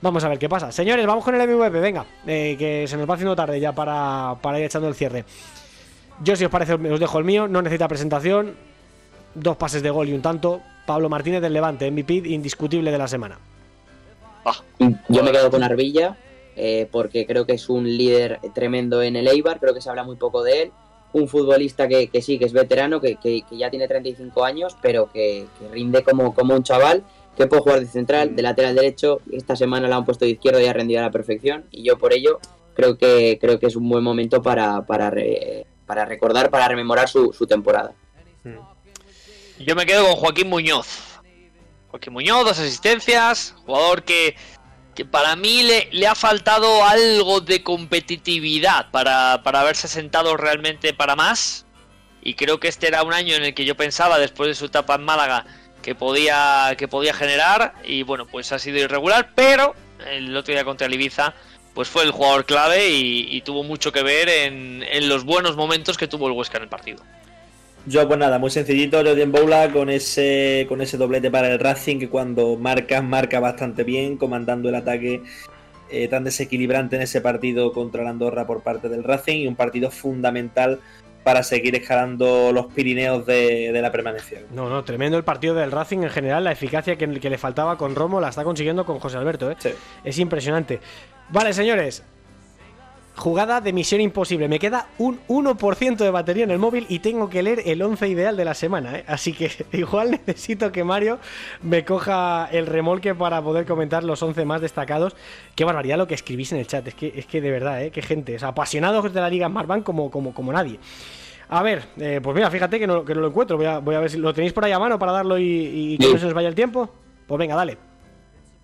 Vamos 0.02 0.24
a 0.24 0.30
ver 0.30 0.38
qué 0.40 0.48
pasa. 0.50 0.72
Señores, 0.72 1.06
vamos 1.06 1.24
con 1.24 1.36
el 1.40 1.48
MVP, 1.48 1.80
venga, 1.80 2.06
eh, 2.28 2.56
que 2.60 2.86
se 2.88 2.98
nos 2.98 3.10
va 3.10 3.14
haciendo 3.16 3.36
tarde 3.36 3.60
ya 3.60 3.74
para, 3.74 4.36
para 4.42 4.60
ir 4.60 4.66
echando 4.66 4.88
el 4.88 4.96
cierre. 4.96 5.24
Yo, 6.24 6.36
si 6.36 6.46
os 6.46 6.52
parece, 6.52 6.74
os 6.74 7.00
dejo 7.00 7.18
el 7.20 7.26
mío. 7.26 7.48
No 7.48 7.62
necesita 7.62 7.88
presentación. 7.88 8.56
Dos 9.36 9.58
pases 9.58 9.82
de 9.84 9.90
gol 9.90 10.10
y 10.10 10.14
un 10.14 10.22
tanto. 10.22 10.62
Pablo 10.86 11.08
Martínez 11.10 11.42
del 11.42 11.54
Levante, 11.54 11.90
MVP 11.92 12.14
indiscutible 12.26 12.92
de 12.92 12.98
la 12.98 13.08
semana. 13.08 13.38
Yo 15.10 15.24
me 15.24 15.32
quedo 15.32 15.52
con 15.52 15.62
Arbilla 15.64 16.18
eh, 16.56 16.88
porque 16.92 17.26
creo 17.26 17.46
que 17.46 17.54
es 17.54 17.70
un 17.70 17.86
líder 17.86 18.40
tremendo 18.54 19.02
en 19.04 19.16
el 19.16 19.28
Eibar, 19.28 19.60
creo 19.60 19.74
que 19.74 19.82
se 19.82 19.90
habla 19.90 20.04
muy 20.04 20.16
poco 20.16 20.44
de 20.44 20.64
él. 20.64 20.72
Un 21.14 21.28
futbolista 21.28 21.88
que, 21.88 22.08
que 22.08 22.22
sí, 22.22 22.38
que 22.38 22.46
es 22.46 22.54
veterano, 22.54 23.00
que, 23.02 23.16
que- 23.18 23.44
que 23.48 23.58
ya 23.58 23.70
tiene 23.70 23.88
35 23.88 24.44
años, 24.44 24.76
pero 24.82 25.12
que, 25.12 25.46
que 25.60 25.68
rinde 25.70 26.04
como, 26.04 26.34
como 26.34 26.54
un 26.56 26.64
chaval, 26.64 27.04
que 27.38 27.48
puede 27.48 27.62
jugar 27.62 27.80
de 27.80 27.86
central, 27.88 28.36
de 28.36 28.42
lateral 28.42 28.76
derecho. 28.76 29.20
Esta 29.32 29.56
semana 29.56 29.88
la 29.88 29.96
han 29.98 30.06
puesto 30.06 30.26
de 30.26 30.32
izquierdo 30.32 30.60
y 30.60 30.66
ha 30.66 30.74
rendido 30.74 31.00
a 31.00 31.04
la 31.04 31.12
perfección. 31.12 31.66
Y 31.72 31.84
yo 31.84 31.98
por 31.98 32.14
ello 32.14 32.40
creo 32.76 32.98
que, 32.98 33.38
creo 33.40 33.60
que 33.60 33.68
es 33.68 33.76
un 33.76 33.88
buen 33.90 34.04
momento 34.04 34.42
para, 34.42 34.82
para, 34.86 35.10
re- 35.10 35.66
para 35.90 36.06
recordar, 36.06 36.52
para 36.52 36.68
rememorar 36.68 37.10
su, 37.10 37.32
temporada. 37.50 37.94
Yo 39.58 39.76
me 39.76 39.88
quedo 39.88 40.06
con 40.06 40.18
Joaquín 40.18 40.48
Muñoz. 40.48 41.20
Joaquín 41.90 42.14
Muñoz, 42.14 42.46
dos 42.46 42.60
asistencias, 42.60 43.56
jugador 43.66 44.04
que, 44.04 44.36
que 44.94 45.04
para 45.04 45.36
mí 45.36 45.64
le, 45.64 45.90
le 45.92 46.06
ha 46.06 46.14
faltado 46.14 46.86
algo 46.86 47.42
de 47.42 47.64
competitividad 47.64 48.92
para, 48.92 49.42
para 49.44 49.62
haberse 49.62 49.88
sentado 49.88 50.38
realmente 50.38 50.94
para 50.94 51.16
más. 51.16 51.66
Y 52.22 52.36
creo 52.36 52.60
que 52.60 52.68
este 52.68 52.88
era 52.88 53.02
un 53.02 53.14
año 53.14 53.34
en 53.34 53.46
el 53.46 53.56
que 53.56 53.66
yo 53.66 53.76
pensaba, 53.76 54.20
después 54.20 54.48
de 54.48 54.54
su 54.54 54.66
etapa 54.66 54.94
en 54.94 55.06
Málaga, 55.06 55.48
que 55.82 55.96
podía, 55.96 56.76
que 56.78 56.88
podía 56.88 57.16
generar. 57.16 57.74
Y 57.84 58.04
bueno, 58.04 58.28
pues 58.28 58.52
ha 58.52 58.60
sido 58.60 58.78
irregular, 58.78 59.32
pero 59.34 59.74
el 60.08 60.38
otro 60.38 60.54
día 60.54 60.64
contra 60.64 60.86
el 60.86 60.94
Ibiza, 60.94 61.34
pues 61.74 61.88
fue 61.88 62.04
el 62.04 62.12
jugador 62.12 62.46
clave 62.46 62.90
y, 62.90 63.42
tuvo 63.42 63.64
mucho 63.64 63.92
que 63.92 64.04
ver 64.04 64.30
en, 64.30 64.84
en 64.84 65.10
los 65.10 65.24
buenos 65.24 65.56
momentos 65.56 65.98
que 65.98 66.08
tuvo 66.08 66.28
el 66.28 66.34
Huesca 66.34 66.58
en 66.58 66.64
el 66.64 66.70
partido. 66.70 67.04
Yo, 67.86 68.06
pues 68.08 68.20
nada, 68.20 68.38
muy 68.40 68.52
sencillito, 68.52 68.98
Jordan 68.98 69.32
Boula 69.32 69.72
con 69.72 69.90
ese, 69.90 70.66
con 70.68 70.82
ese 70.82 70.98
doblete 70.98 71.32
para 71.32 71.52
el 71.52 71.60
Racing 71.60 71.98
que 71.98 72.10
cuando 72.10 72.58
marca, 72.58 73.02
marca 73.02 73.40
bastante 73.40 73.84
bien, 73.84 74.18
comandando 74.18 74.70
el 74.70 74.76
ataque 74.76 75.24
eh, 75.90 76.08
tan 76.08 76.24
desequilibrante 76.24 76.98
en 76.98 77.04
ese 77.04 77.22
partido 77.22 77.72
contra 77.72 78.04
la 78.04 78.12
Andorra 78.12 78.46
por 78.46 78.62
parte 78.62 78.90
del 78.90 79.04
Racing 79.04 79.38
y 79.38 79.48
un 79.48 79.56
partido 79.56 79.90
fundamental 79.90 80.82
para 81.24 81.44
seguir 81.44 81.76
escalando 81.76 82.52
los 82.52 82.68
Pirineos 82.68 83.26
de, 83.26 83.72
de 83.72 83.82
la 83.82 83.92
permanencia. 83.92 84.42
No, 84.52 84.70
no, 84.70 84.84
tremendo 84.84 85.18
el 85.18 85.24
partido 85.24 85.54
del 85.56 85.72
Racing 85.72 86.00
en 86.00 86.10
general. 86.10 86.44
La 86.44 86.52
eficacia 86.52 86.98
que, 86.98 87.20
que 87.20 87.30
le 87.30 87.38
faltaba 87.38 87.78
con 87.78 87.96
Romo 87.96 88.20
la 88.20 88.30
está 88.30 88.44
consiguiendo 88.44 88.86
con 88.86 89.00
José 89.00 89.18
Alberto, 89.18 89.52
¿eh? 89.52 89.56
Sí. 89.60 89.70
Es 90.04 90.18
impresionante. 90.20 90.80
Vale, 91.30 91.54
señores. 91.54 92.04
Jugada 93.20 93.60
de 93.60 93.74
misión 93.74 94.00
imposible. 94.00 94.48
Me 94.48 94.60
queda 94.60 94.88
un 94.98 95.20
1% 95.28 95.98
de 95.98 96.10
batería 96.10 96.46
en 96.46 96.52
el 96.52 96.58
móvil 96.58 96.86
y 96.88 97.00
tengo 97.00 97.30
que 97.30 97.44
leer 97.44 97.64
el 97.66 97.82
11 97.82 98.08
ideal 98.08 98.38
de 98.38 98.46
la 98.46 98.54
semana. 98.54 99.00
¿eh? 99.00 99.04
Así 99.08 99.34
que 99.34 99.52
igual 99.78 100.12
necesito 100.12 100.72
que 100.72 100.86
Mario 100.86 101.20
me 101.62 101.84
coja 101.84 102.48
el 102.50 102.66
remolque 102.66 103.14
para 103.14 103.42
poder 103.42 103.66
comentar 103.66 104.06
los 104.06 104.24
11 104.24 104.46
más 104.46 104.62
destacados. 104.62 105.18
Qué 105.54 105.66
barbaridad 105.66 105.98
lo 105.98 106.08
que 106.08 106.14
escribís 106.16 106.54
en 106.54 106.60
el 106.60 106.68
chat. 106.68 106.88
Es 106.88 106.96
que, 106.96 107.12
es 107.14 107.26
que 107.26 107.42
de 107.42 107.52
verdad, 107.52 107.84
¿eh? 107.84 107.92
qué 107.92 108.02
gente. 108.02 108.38
O 108.38 108.40
sea, 108.40 108.48
apasionados 108.50 109.14
de 109.14 109.20
la 109.20 109.30
Liga 109.30 109.48
Smartbank 109.50 109.84
como, 109.84 110.10
como, 110.10 110.34
como 110.34 110.54
nadie. 110.54 110.80
A 111.50 111.62
ver, 111.62 111.84
eh, 112.00 112.22
pues 112.24 112.34
mira, 112.34 112.50
fíjate 112.50 112.80
que 112.80 112.88
no, 112.88 113.04
que 113.04 113.14
no 113.14 113.20
lo 113.20 113.28
encuentro. 113.28 113.58
Voy 113.58 113.66
a, 113.66 113.80
voy 113.80 113.96
a 113.96 114.00
ver 114.00 114.10
si 114.12 114.18
lo 114.18 114.34
tenéis 114.34 114.54
por 114.54 114.64
ahí 114.64 114.72
a 114.72 114.80
mano 114.80 114.98
para 114.98 115.12
darlo 115.12 115.38
y, 115.38 115.44
y 115.44 115.98
que 115.98 116.06
Sí. 116.06 116.14
no 116.14 116.20
se 116.20 116.26
nos 116.26 116.34
vaya 116.34 116.48
el 116.48 116.56
tiempo. 116.56 116.90
Pues 117.28 117.38
venga, 117.38 117.56
dale. 117.56 117.78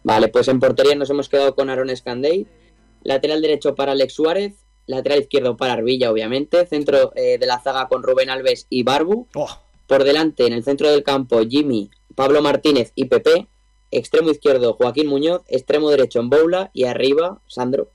Vale, 0.03 0.30
pues 0.30 0.47
en 0.47 0.62
portería 0.62 0.95
nos 0.95 1.10
hemos 1.10 1.28
quedado 1.28 1.53
con 1.56 1.70
Aaron 1.70 1.93
Scandey, 1.93 2.45
lateral 3.06 3.41
derecho 3.41 3.76
para 3.76 3.93
Alex 3.93 4.14
Suárez, 4.14 4.66
lateral 4.88 5.20
izquierdo 5.20 5.56
para 5.56 5.74
Arbilla, 5.74 6.12
obviamente, 6.12 6.66
centro 6.66 7.14
eh, 7.16 7.38
de 7.38 7.45
la 7.45 7.60
zaga 7.60 7.88
con 7.88 8.03
Rubén 8.03 8.30
Alves 8.30 8.68
y 8.70 8.84
Barbu, 8.84 9.28
Oh, 9.36 9.60
por 9.88 10.03
delante 10.03 10.45
en 10.45 10.53
el 10.53 10.64
centro 10.64 10.91
del 10.91 11.03
campo 11.03 11.39
Jimmy, 11.47 11.89
Pablo 12.16 12.41
Martínez 12.41 12.91
y 12.95 13.06
Pepe, 13.06 13.47
extremo 13.91 14.32
izquierdo 14.32 14.74
Joaquín 14.74 15.08
Muñoz, 15.08 15.43
extremo 15.47 15.89
derecho 15.89 16.20
en 16.20 16.30
Boula 16.30 16.72
y 16.74 16.86
arriba 16.86 17.39
Sandro. 17.47 17.91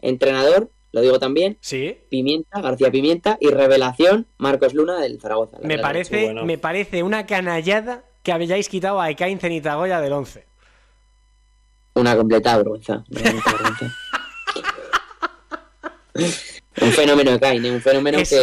Entrenador, 0.00 0.70
lo 0.92 1.02
digo 1.02 1.18
también, 1.18 1.58
sí. 1.60 1.98
Pimienta, 2.08 2.62
García 2.62 2.90
Pimienta 2.90 3.36
y 3.40 3.50
revelación 3.50 4.26
Marcos 4.38 4.72
Luna 4.72 4.98
del 5.00 5.20
Zaragoza. 5.20 5.58
Me 5.62 5.78
parece, 5.78 6.24
bueno. 6.24 6.44
me 6.46 6.56
parece 6.56 7.02
una 7.02 7.26
canallada 7.26 8.04
que 8.22 8.32
hayáis 8.32 8.68
quitado 8.68 9.00
a 9.00 9.10
Ekain 9.10 9.38
Zenitagoya 9.38 10.00
del 10.00 10.14
11. 10.14 10.46
Una 11.94 12.16
completa 12.16 12.56
vergüenza. 12.56 13.04
un 16.80 16.92
fenómeno 16.92 17.32
de 17.32 17.40
Kain, 17.40 17.64
¿eh? 17.64 17.70
un 17.72 17.80
fenómeno 17.80 18.18
Es 18.18 18.30
que, 18.30 18.36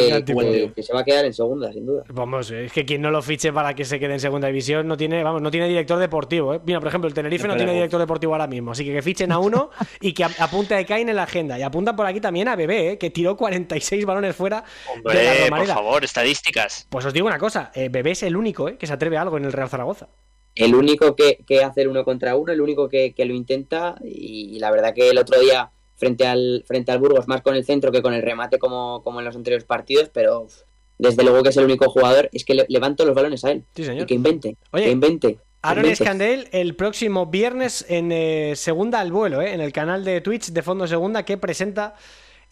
se 0.84 0.94
va 0.94 1.00
a 1.00 1.04
quedar 1.04 1.24
en 1.26 1.34
segunda, 1.34 1.72
sin 1.72 1.86
duda. 1.86 2.04
Vamos, 2.10 2.52
es 2.52 2.72
que 2.72 2.86
quien 2.86 3.02
no 3.02 3.12
lo 3.12 3.22
fiche 3.22 3.54
para 3.54 3.74
que 3.74 3.86
se 3.86 4.00
quede 4.00 4.14
en 4.14 4.20
segunda 4.20 4.48
división 4.48 4.88
no 4.88 4.98
tiene, 4.98 5.24
vamos, 5.24 5.42
no 5.42 5.50
tiene 5.52 5.68
director 5.68 6.00
deportivo. 6.00 6.54
¿eh? 6.54 6.62
Mira, 6.66 6.80
por 6.80 6.90
ejemplo, 6.90 7.08
el 7.08 7.14
Tenerife 7.14 7.48
no 7.48 7.56
tiene 7.56 7.74
director 7.74 8.00
deportivo 8.00 8.34
ahora 8.34 8.48
mismo, 8.48 8.72
así 8.72 8.84
que 8.84 8.92
que 8.94 9.02
fichen 9.02 9.32
a 9.32 9.40
uno 9.40 9.70
y 10.02 10.14
que 10.14 10.24
ap- 10.26 10.40
apunte 10.40 10.74
a 10.76 10.80
Ekain 10.80 11.08
en 11.08 11.16
la 11.16 11.24
agenda. 11.24 11.58
Y 11.58 11.62
apunta 11.64 11.96
por 11.96 12.06
aquí 12.06 12.20
también 12.20 12.48
a 12.48 12.56
Bebé, 12.56 12.92
¿eh? 12.92 12.98
que 12.98 13.10
tiró 13.10 13.38
46 13.38 14.06
balones 14.06 14.36
fuera 14.36 14.64
de 15.04 15.14
la 15.14 15.32
Hombre, 15.46 15.50
por 15.50 15.68
favor, 15.68 16.04
estadísticas. 16.04 16.88
Pues 16.90 17.06
os 17.06 17.14
digo 17.14 17.28
una 17.28 17.40
cosa, 17.40 17.72
eh, 17.74 17.90
Bebé 17.90 18.12
es 18.12 18.24
el 18.24 18.36
único 18.36 18.68
¿eh? 18.70 18.78
que 18.78 18.88
se 18.88 18.94
atreve 18.94 19.18
a 19.18 19.22
algo 19.22 19.38
en 19.38 19.46
el 19.46 19.54
Real 19.54 19.70
Zaragoza. 19.70 20.10
El 20.56 20.74
único 20.74 21.16
que, 21.18 21.44
que 21.46 21.64
hace 21.64 21.82
el 21.82 21.90
uno 21.90 22.06
contra 22.06 22.36
uno, 22.38 22.54
el 22.54 22.62
único 22.62 22.88
que, 22.88 23.14
que 23.14 23.26
lo 23.26 23.34
intenta 23.34 23.96
y, 24.04 24.52
y 24.56 24.60
la 24.60 24.72
verdad 24.72 24.94
que 24.94 25.10
el 25.10 25.18
otro 25.18 25.38
día 25.40 25.70
frente 25.96 26.28
al, 26.28 26.64
frente 26.68 26.92
al 26.92 27.00
Burgos, 27.00 27.28
más 27.28 27.42
con 27.42 27.56
el 27.56 27.66
centro 27.66 27.92
que 27.92 28.02
con 28.02 28.14
el 28.14 28.22
remate 28.22 28.60
como, 28.60 29.02
como 29.04 29.20
en 29.20 29.26
los 29.26 29.36
anteriores 29.36 29.66
partidos, 29.66 30.10
pero 30.14 30.42
uf, 30.42 30.62
desde 30.98 31.24
luego 31.24 31.44
que 31.44 31.50
es 31.50 31.58
el 31.58 31.66
único 31.66 31.90
jugador, 31.90 32.30
es 32.32 32.46
que 32.46 32.56
le, 32.56 32.66
levanto 32.70 33.06
los 33.06 33.16
balones 33.16 33.44
a 33.46 33.52
él. 33.52 33.64
Sí, 33.76 33.82
Y 33.82 33.86
señor. 33.86 34.06
que 34.08 34.14
invente, 34.14 34.58
Oye, 34.72 34.86
que 34.86 34.92
invente. 34.92 35.40
Aaron. 35.62 35.86
Escandel 35.86 36.48
el 36.52 36.76
próximo 36.76 37.26
viernes 37.26 37.86
en 37.90 38.12
eh, 38.12 38.54
Segunda 38.56 39.00
al 39.00 39.12
Vuelo, 39.12 39.42
¿eh? 39.42 39.54
en 39.54 39.62
el 39.62 39.74
canal 39.74 40.04
de 40.06 40.22
Twitch 40.22 40.52
de 40.52 40.62
Fondo 40.62 40.86
Segunda 40.86 41.24
que 41.24 41.38
presenta 41.38 41.96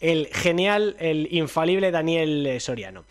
el 0.00 0.26
genial, 0.32 0.96
el 0.98 1.28
infalible 1.32 1.92
Daniel 1.92 2.46
eh, 2.46 2.60
Soriano. 2.60 3.04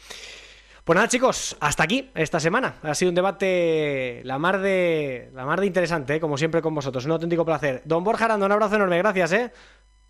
Pues 0.84 0.96
nada, 0.96 1.08
chicos, 1.08 1.56
hasta 1.62 1.84
aquí 1.84 2.12
esta 2.14 2.42
semana. 2.42 2.76
Ha 2.84 2.94
sido 2.94 3.10
un 3.10 3.16
debate 3.16 4.22
la 4.26 4.38
mar 4.38 4.60
de, 4.60 5.30
la 5.34 5.46
mar 5.46 5.62
de 5.62 5.68
interesante, 5.68 6.16
¿eh? 6.16 6.20
como 6.20 6.38
siempre 6.38 6.62
con 6.62 6.76
vosotros. 6.76 7.06
Un 7.06 7.12
auténtico 7.12 7.46
placer. 7.46 7.82
Don 7.86 8.04
Borja 8.04 8.26
Aranda, 8.26 8.46
un 8.46 8.52
abrazo 8.52 8.76
enorme, 8.76 8.98
gracias. 8.98 9.32
¿eh? 9.32 9.52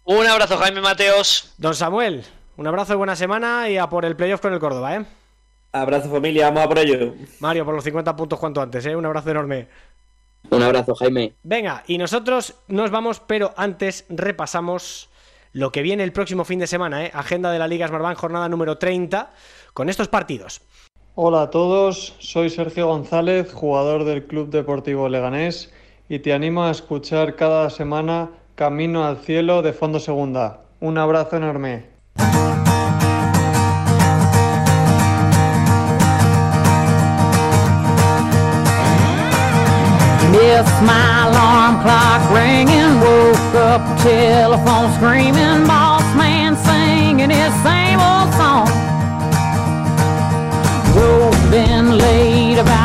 Un 0.06 0.28
abrazo, 0.28 0.58
Jaime 0.58 0.82
Mateos. 0.82 1.54
Don 1.58 1.74
Samuel, 1.74 2.26
un 2.58 2.68
abrazo 2.68 2.92
de 2.92 2.98
buena 2.98 3.16
semana 3.16 3.70
y 3.70 3.78
a 3.78 3.88
por 3.88 4.04
el 4.04 4.18
playoff 4.18 4.42
con 4.42 4.52
el 4.52 4.60
Córdoba. 4.60 4.98
¿eh? 4.98 5.06
Abrazo 5.72 6.10
familia, 6.10 6.48
vamos 6.48 6.64
a 6.66 6.68
por 6.68 6.80
ello. 6.80 7.14
Mario, 7.40 7.64
por 7.64 7.74
los 7.74 7.86
50 7.86 8.14
puntos 8.14 8.38
cuanto 8.38 8.62
antes. 8.62 8.86
¿eh? 8.86 8.98
Un 8.98 9.06
abrazo 9.06 9.32
enorme. 9.32 9.70
Un 10.50 10.62
abrazo, 10.62 10.94
Jaime. 10.96 11.36
Venga, 11.44 11.86
y 11.88 11.98
nosotros 11.98 12.54
nos 12.68 12.92
vamos, 12.92 13.22
pero 13.22 13.54
antes 13.56 14.06
repasamos 14.10 15.10
lo 15.54 15.72
que 15.72 15.82
viene 15.82 16.04
el 16.04 16.12
próximo 16.12 16.44
fin 16.44 16.60
de 16.60 16.68
semana, 16.68 17.06
¿eh? 17.06 17.12
Agenda 17.14 17.50
de 17.50 17.60
la 17.60 17.70
Liga 17.70 17.88
Smartbank, 17.88 18.18
jornada 18.18 18.50
número 18.50 18.78
30, 18.78 19.32
con 19.74 19.88
estos 19.88 20.10
partidos. 20.10 20.60
Hola 21.16 21.44
a 21.44 21.50
todos, 21.50 22.14
soy 22.20 22.50
Sergio 22.50 22.88
González, 22.88 23.54
jugador 23.54 24.04
del 24.04 24.26
Club 24.26 24.50
Deportivo 24.50 25.08
Leganés, 25.08 25.72
y 26.10 26.20
te 26.20 26.34
animo 26.34 26.66
a 26.66 26.72
escuchar 26.72 27.38
cada 27.38 27.70
semana 27.70 28.32
Camino 28.56 29.04
al 29.04 29.18
Cielo 29.18 29.64
de 29.64 29.74
Fondo 29.74 30.00
Segunda. 30.00 30.62
Un 30.80 30.98
abrazo 31.00 31.38
enorme. 31.38 31.94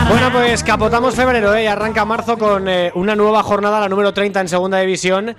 Bueno, 0.08 0.32
pues 0.32 0.64
capotamos 0.64 1.14
febrero, 1.14 1.54
¿eh? 1.54 1.64
Y 1.64 1.66
arranca 1.66 2.06
marzo 2.06 2.38
con 2.38 2.66
eh, 2.66 2.90
una 2.94 3.14
nueva 3.14 3.42
jornada, 3.42 3.78
la 3.78 3.90
número 3.90 4.14
30 4.14 4.40
en 4.40 4.48
segunda 4.48 4.78
división, 4.78 5.36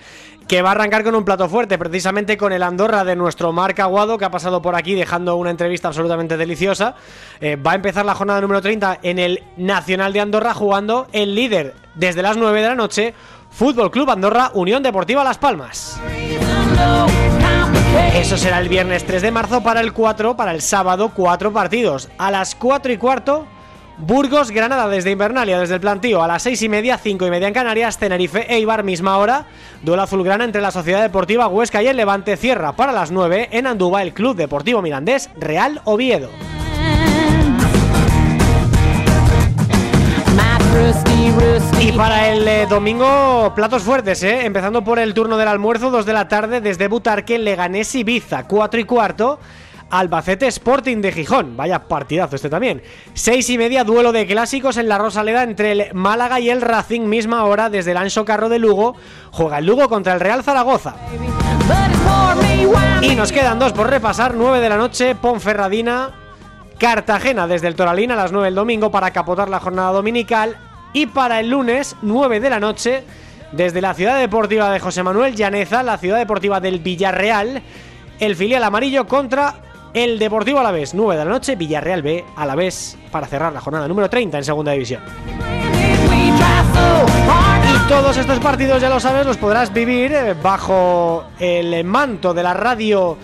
que 0.48 0.62
va 0.62 0.70
a 0.70 0.72
arrancar 0.74 1.04
con 1.04 1.16
un 1.16 1.26
plato 1.26 1.50
fuerte, 1.50 1.80
precisamente 1.80 2.38
con 2.38 2.54
el 2.54 2.62
Andorra 2.62 3.04
de 3.04 3.16
nuestro 3.16 3.52
Marc 3.52 3.80
Aguado, 3.80 4.20
que 4.20 4.26
ha 4.26 4.32
pasado 4.32 4.62
por 4.62 4.76
aquí 4.76 4.94
dejando 4.94 5.38
una 5.38 5.50
entrevista 5.50 5.88
absolutamente 5.88 6.38
deliciosa. 6.38 6.94
Eh, 7.42 7.56
va 7.56 7.72
a 7.72 7.76
empezar 7.76 8.06
la 8.06 8.14
jornada 8.14 8.42
número 8.42 8.62
30 8.62 9.00
en 9.02 9.18
el 9.18 9.44
Nacional 9.58 10.14
de 10.14 10.20
Andorra 10.20 10.54
jugando 10.54 11.08
el 11.14 11.34
líder 11.34 11.74
desde 11.96 12.22
las 12.22 12.38
9 12.38 12.62
de 12.62 12.68
la 12.68 12.76
noche, 12.76 13.16
Fútbol 13.50 13.90
Club 13.90 14.12
Andorra, 14.12 14.52
Unión 14.54 14.84
Deportiva 14.84 15.24
Las 15.24 15.40
Palmas. 15.40 16.00
Eso 18.14 18.38
será 18.38 18.60
el 18.60 18.70
viernes 18.70 19.04
3 19.04 19.24
de 19.24 19.32
marzo 19.32 19.64
para 19.64 19.82
el 19.82 19.94
4, 19.94 20.36
para 20.36 20.52
el 20.52 20.62
sábado, 20.62 21.12
cuatro 21.16 21.52
partidos. 21.52 22.10
A 22.20 22.30
las 22.30 22.54
4 22.54 22.94
y 22.94 22.98
cuarto, 22.98 23.48
Burgos, 24.00 24.52
Granada 24.52 24.88
desde 24.88 25.12
Invernalia, 25.12 25.60
desde 25.60 25.76
el 25.76 25.82
plantío. 25.82 26.24
A 26.24 26.28
las 26.28 26.44
6 26.44 26.62
y 26.62 26.70
media, 26.70 26.98
5 26.98 27.28
y 27.28 27.30
media 27.30 27.48
en 27.48 27.54
Canarias, 27.54 27.98
Tenerife, 27.98 28.54
Eibar, 28.54 28.84
misma 28.84 29.18
hora. 29.18 29.46
Duelo 29.82 30.04
azulgrana 30.04 30.46
entre 30.46 30.62
la 30.62 30.72
Sociedad 30.72 31.02
Deportiva 31.02 31.48
Huesca 31.48 31.84
y 31.84 31.88
el 31.88 31.98
Levante 31.98 32.38
cierra 32.38 32.74
para 32.74 32.92
las 32.92 33.12
9 33.12 33.50
en 33.52 33.68
Andúba 33.68 34.02
el 34.02 34.14
Club 34.14 34.36
Deportivo 34.36 34.82
Mirandés, 34.82 35.30
Real 35.38 35.82
Oviedo. 35.84 36.30
Y 41.82 41.92
para 41.94 42.30
el 42.30 42.48
eh, 42.48 42.68
domingo, 42.70 43.52
platos 43.56 43.84
fuertes, 43.84 44.24
¿eh? 44.24 44.46
Empezando 44.46 44.84
por 44.84 45.00
el 45.00 45.14
turno 45.14 45.38
del 45.38 45.48
almuerzo, 45.48 45.90
2 45.90 46.06
de 46.06 46.14
la 46.14 46.28
tarde, 46.28 46.62
desde 46.62 46.88
Butarque, 46.88 47.38
Leganés 47.38 47.94
Ibiza, 47.96 48.44
4 48.48 48.80
y 48.80 48.84
cuarto. 48.86 49.40
Albacete 49.90 50.48
Sporting 50.48 50.98
de 50.98 51.12
Gijón, 51.12 51.58
vaya 51.58 51.88
partidazo 51.88 52.36
este 52.36 52.50
también. 52.50 52.82
6 53.14 53.50
y 53.50 53.58
media, 53.58 53.84
duelo 53.84 54.12
de 54.12 54.28
clásicos 54.28 54.78
en 54.78 54.88
la 54.88 54.98
Rosaleda 54.98 55.44
entre 55.44 55.72
el 55.72 55.94
Málaga 55.94 56.40
y 56.40 56.50
el 56.50 56.62
Racing, 56.62 57.02
misma 57.02 57.44
hora, 57.46 57.70
desde 57.70 57.92
el 57.92 57.98
Ancho 57.98 58.26
Carro 58.26 58.50
de 58.50 58.60
Lugo. 58.60 58.96
Juega 59.32 59.58
el 59.58 59.66
Lugo 59.66 59.90
contra 59.90 60.14
el 60.14 60.20
Real 60.20 60.44
Zaragoza. 60.44 60.96
Y 63.02 63.16
nos 63.16 63.32
quedan 63.32 63.60
dos 63.60 63.74
por 63.74 63.90
repasar, 63.90 64.36
9 64.36 64.60
de 64.60 64.70
la 64.70 64.78
noche, 64.78 65.16
Ponferradina, 65.16 66.12
Cartagena 66.78 67.48
desde 67.48 67.68
el 67.68 67.76
Toralín 67.76 68.12
a 68.12 68.16
las 68.16 68.32
9 68.32 68.48
del 68.48 68.56
domingo 68.56 68.92
para 68.92 69.12
capotar 69.12 69.50
la 69.50 69.60
jornada 69.60 69.92
dominical. 69.92 70.58
Y 70.94 71.08
para 71.08 71.40
el 71.40 71.50
lunes, 71.50 71.96
9 72.02 72.40
de 72.40 72.50
la 72.50 72.60
noche, 72.60 73.04
desde 73.52 73.82
la 73.82 73.94
ciudad 73.94 74.20
deportiva 74.20 74.72
de 74.72 74.80
José 74.80 75.04
Manuel 75.04 75.36
Llaneza, 75.36 75.84
la 75.84 75.98
ciudad 75.98 76.18
deportiva 76.18 76.60
del 76.60 76.80
Villarreal, 76.80 77.62
el 78.20 78.36
filial 78.36 78.64
amarillo 78.64 79.08
contra 79.08 79.56
el 79.94 80.20
Deportivo 80.20 80.60
Alavés. 80.60 80.94
9 80.94 81.18
de 81.18 81.26
la 81.26 81.32
noche, 81.32 81.56
Villarreal 81.56 82.02
B, 82.02 82.26
Alavés, 82.36 82.98
para 83.12 83.28
cerrar 83.28 83.54
la 83.54 83.62
jornada 83.62 83.88
número 83.88 84.10
30 84.10 84.38
en 84.38 84.44
segunda 84.44 84.72
división. 84.72 85.02
Y 87.64 87.90
todos 87.90 88.18
estos 88.18 88.40
partidos, 88.40 88.82
ya 88.82 88.90
lo 88.90 89.00
sabes, 89.00 89.26
los 89.26 89.38
podrás 89.38 89.74
vivir 89.74 90.12
eh, 90.12 90.36
bajo 90.42 91.26
el 91.40 91.84
manto 91.84 92.34
de 92.34 92.44
la 92.44 92.54
radio 92.54 93.18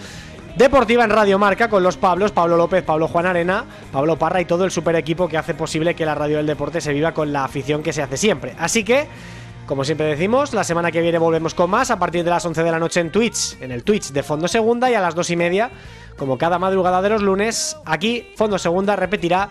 deportiva 0.55 1.03
en 1.03 1.09
Radio 1.09 1.37
Marca 1.37 1.69
con 1.69 1.83
los 1.83 1.97
Pablos, 1.97 2.31
Pablo 2.31 2.55
López, 2.55 2.83
Pablo 2.83 3.07
Juan 3.07 3.25
Arena, 3.25 3.65
Pablo 3.91 4.17
Parra 4.17 4.41
y 4.41 4.45
todo 4.45 4.63
el 4.63 4.71
super 4.71 4.95
equipo 4.95 5.27
que 5.27 5.37
hace 5.37 5.53
posible 5.53 5.95
que 5.95 6.05
la 6.05 6.15
radio 6.15 6.37
del 6.37 6.45
deporte 6.45 6.79
se 6.79 6.93
viva 6.93 7.13
con 7.13 7.33
la 7.33 7.43
afición 7.43 7.83
que 7.83 7.91
se 7.91 8.01
hace 8.01 8.17
siempre. 8.17 8.55
Así 8.57 8.83
que, 8.83 9.07
como 9.65 9.83
siempre 9.83 10.07
decimos, 10.07 10.53
la 10.53 10.63
semana 10.63 10.91
que 10.91 11.01
viene 11.01 11.17
volvemos 11.17 11.53
con 11.53 11.69
más 11.69 11.91
a 11.91 11.99
partir 11.99 12.23
de 12.23 12.29
las 12.29 12.45
11 12.45 12.63
de 12.63 12.71
la 12.71 12.79
noche 12.79 13.01
en 13.01 13.11
Twitch, 13.11 13.57
en 13.61 13.71
el 13.71 13.83
Twitch 13.83 14.11
de 14.11 14.23
Fondo 14.23 14.47
Segunda 14.47 14.89
y 14.89 14.93
a 14.93 15.01
las 15.01 15.13
2 15.13 15.29
y 15.31 15.35
media, 15.35 15.71
como 16.17 16.37
cada 16.37 16.59
madrugada 16.59 17.01
de 17.01 17.09
los 17.09 17.21
lunes, 17.21 17.77
aquí 17.85 18.31
Fondo 18.35 18.57
Segunda 18.57 18.95
repetirá 18.95 19.49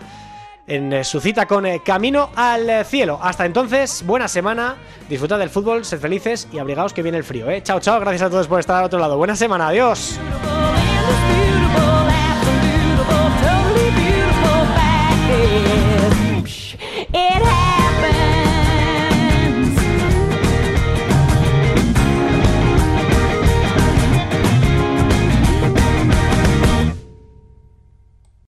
en 0.67 0.93
eh, 0.93 1.03
su 1.03 1.19
cita 1.19 1.45
con 1.45 1.65
eh, 1.65 1.81
Camino 1.83 2.29
al 2.35 2.85
Cielo. 2.85 3.19
Hasta 3.21 3.45
entonces, 3.45 4.03
buena 4.05 4.27
semana, 4.27 4.77
disfrutad 5.07 5.39
del 5.39 5.49
fútbol, 5.49 5.85
sed 5.85 5.99
felices 5.99 6.47
y 6.51 6.59
abrigaos 6.59 6.93
que 6.93 7.03
viene 7.03 7.17
el 7.17 7.23
frío. 7.23 7.49
¿eh? 7.49 7.61
Chao, 7.61 7.79
chao, 7.79 7.99
gracias 7.99 8.23
a 8.23 8.29
todos 8.29 8.47
por 8.47 8.59
estar 8.59 8.77
al 8.77 8.85
otro 8.85 8.99
lado. 8.99 9.17
Buena 9.17 9.35
semana, 9.35 9.67
adiós. 9.67 10.19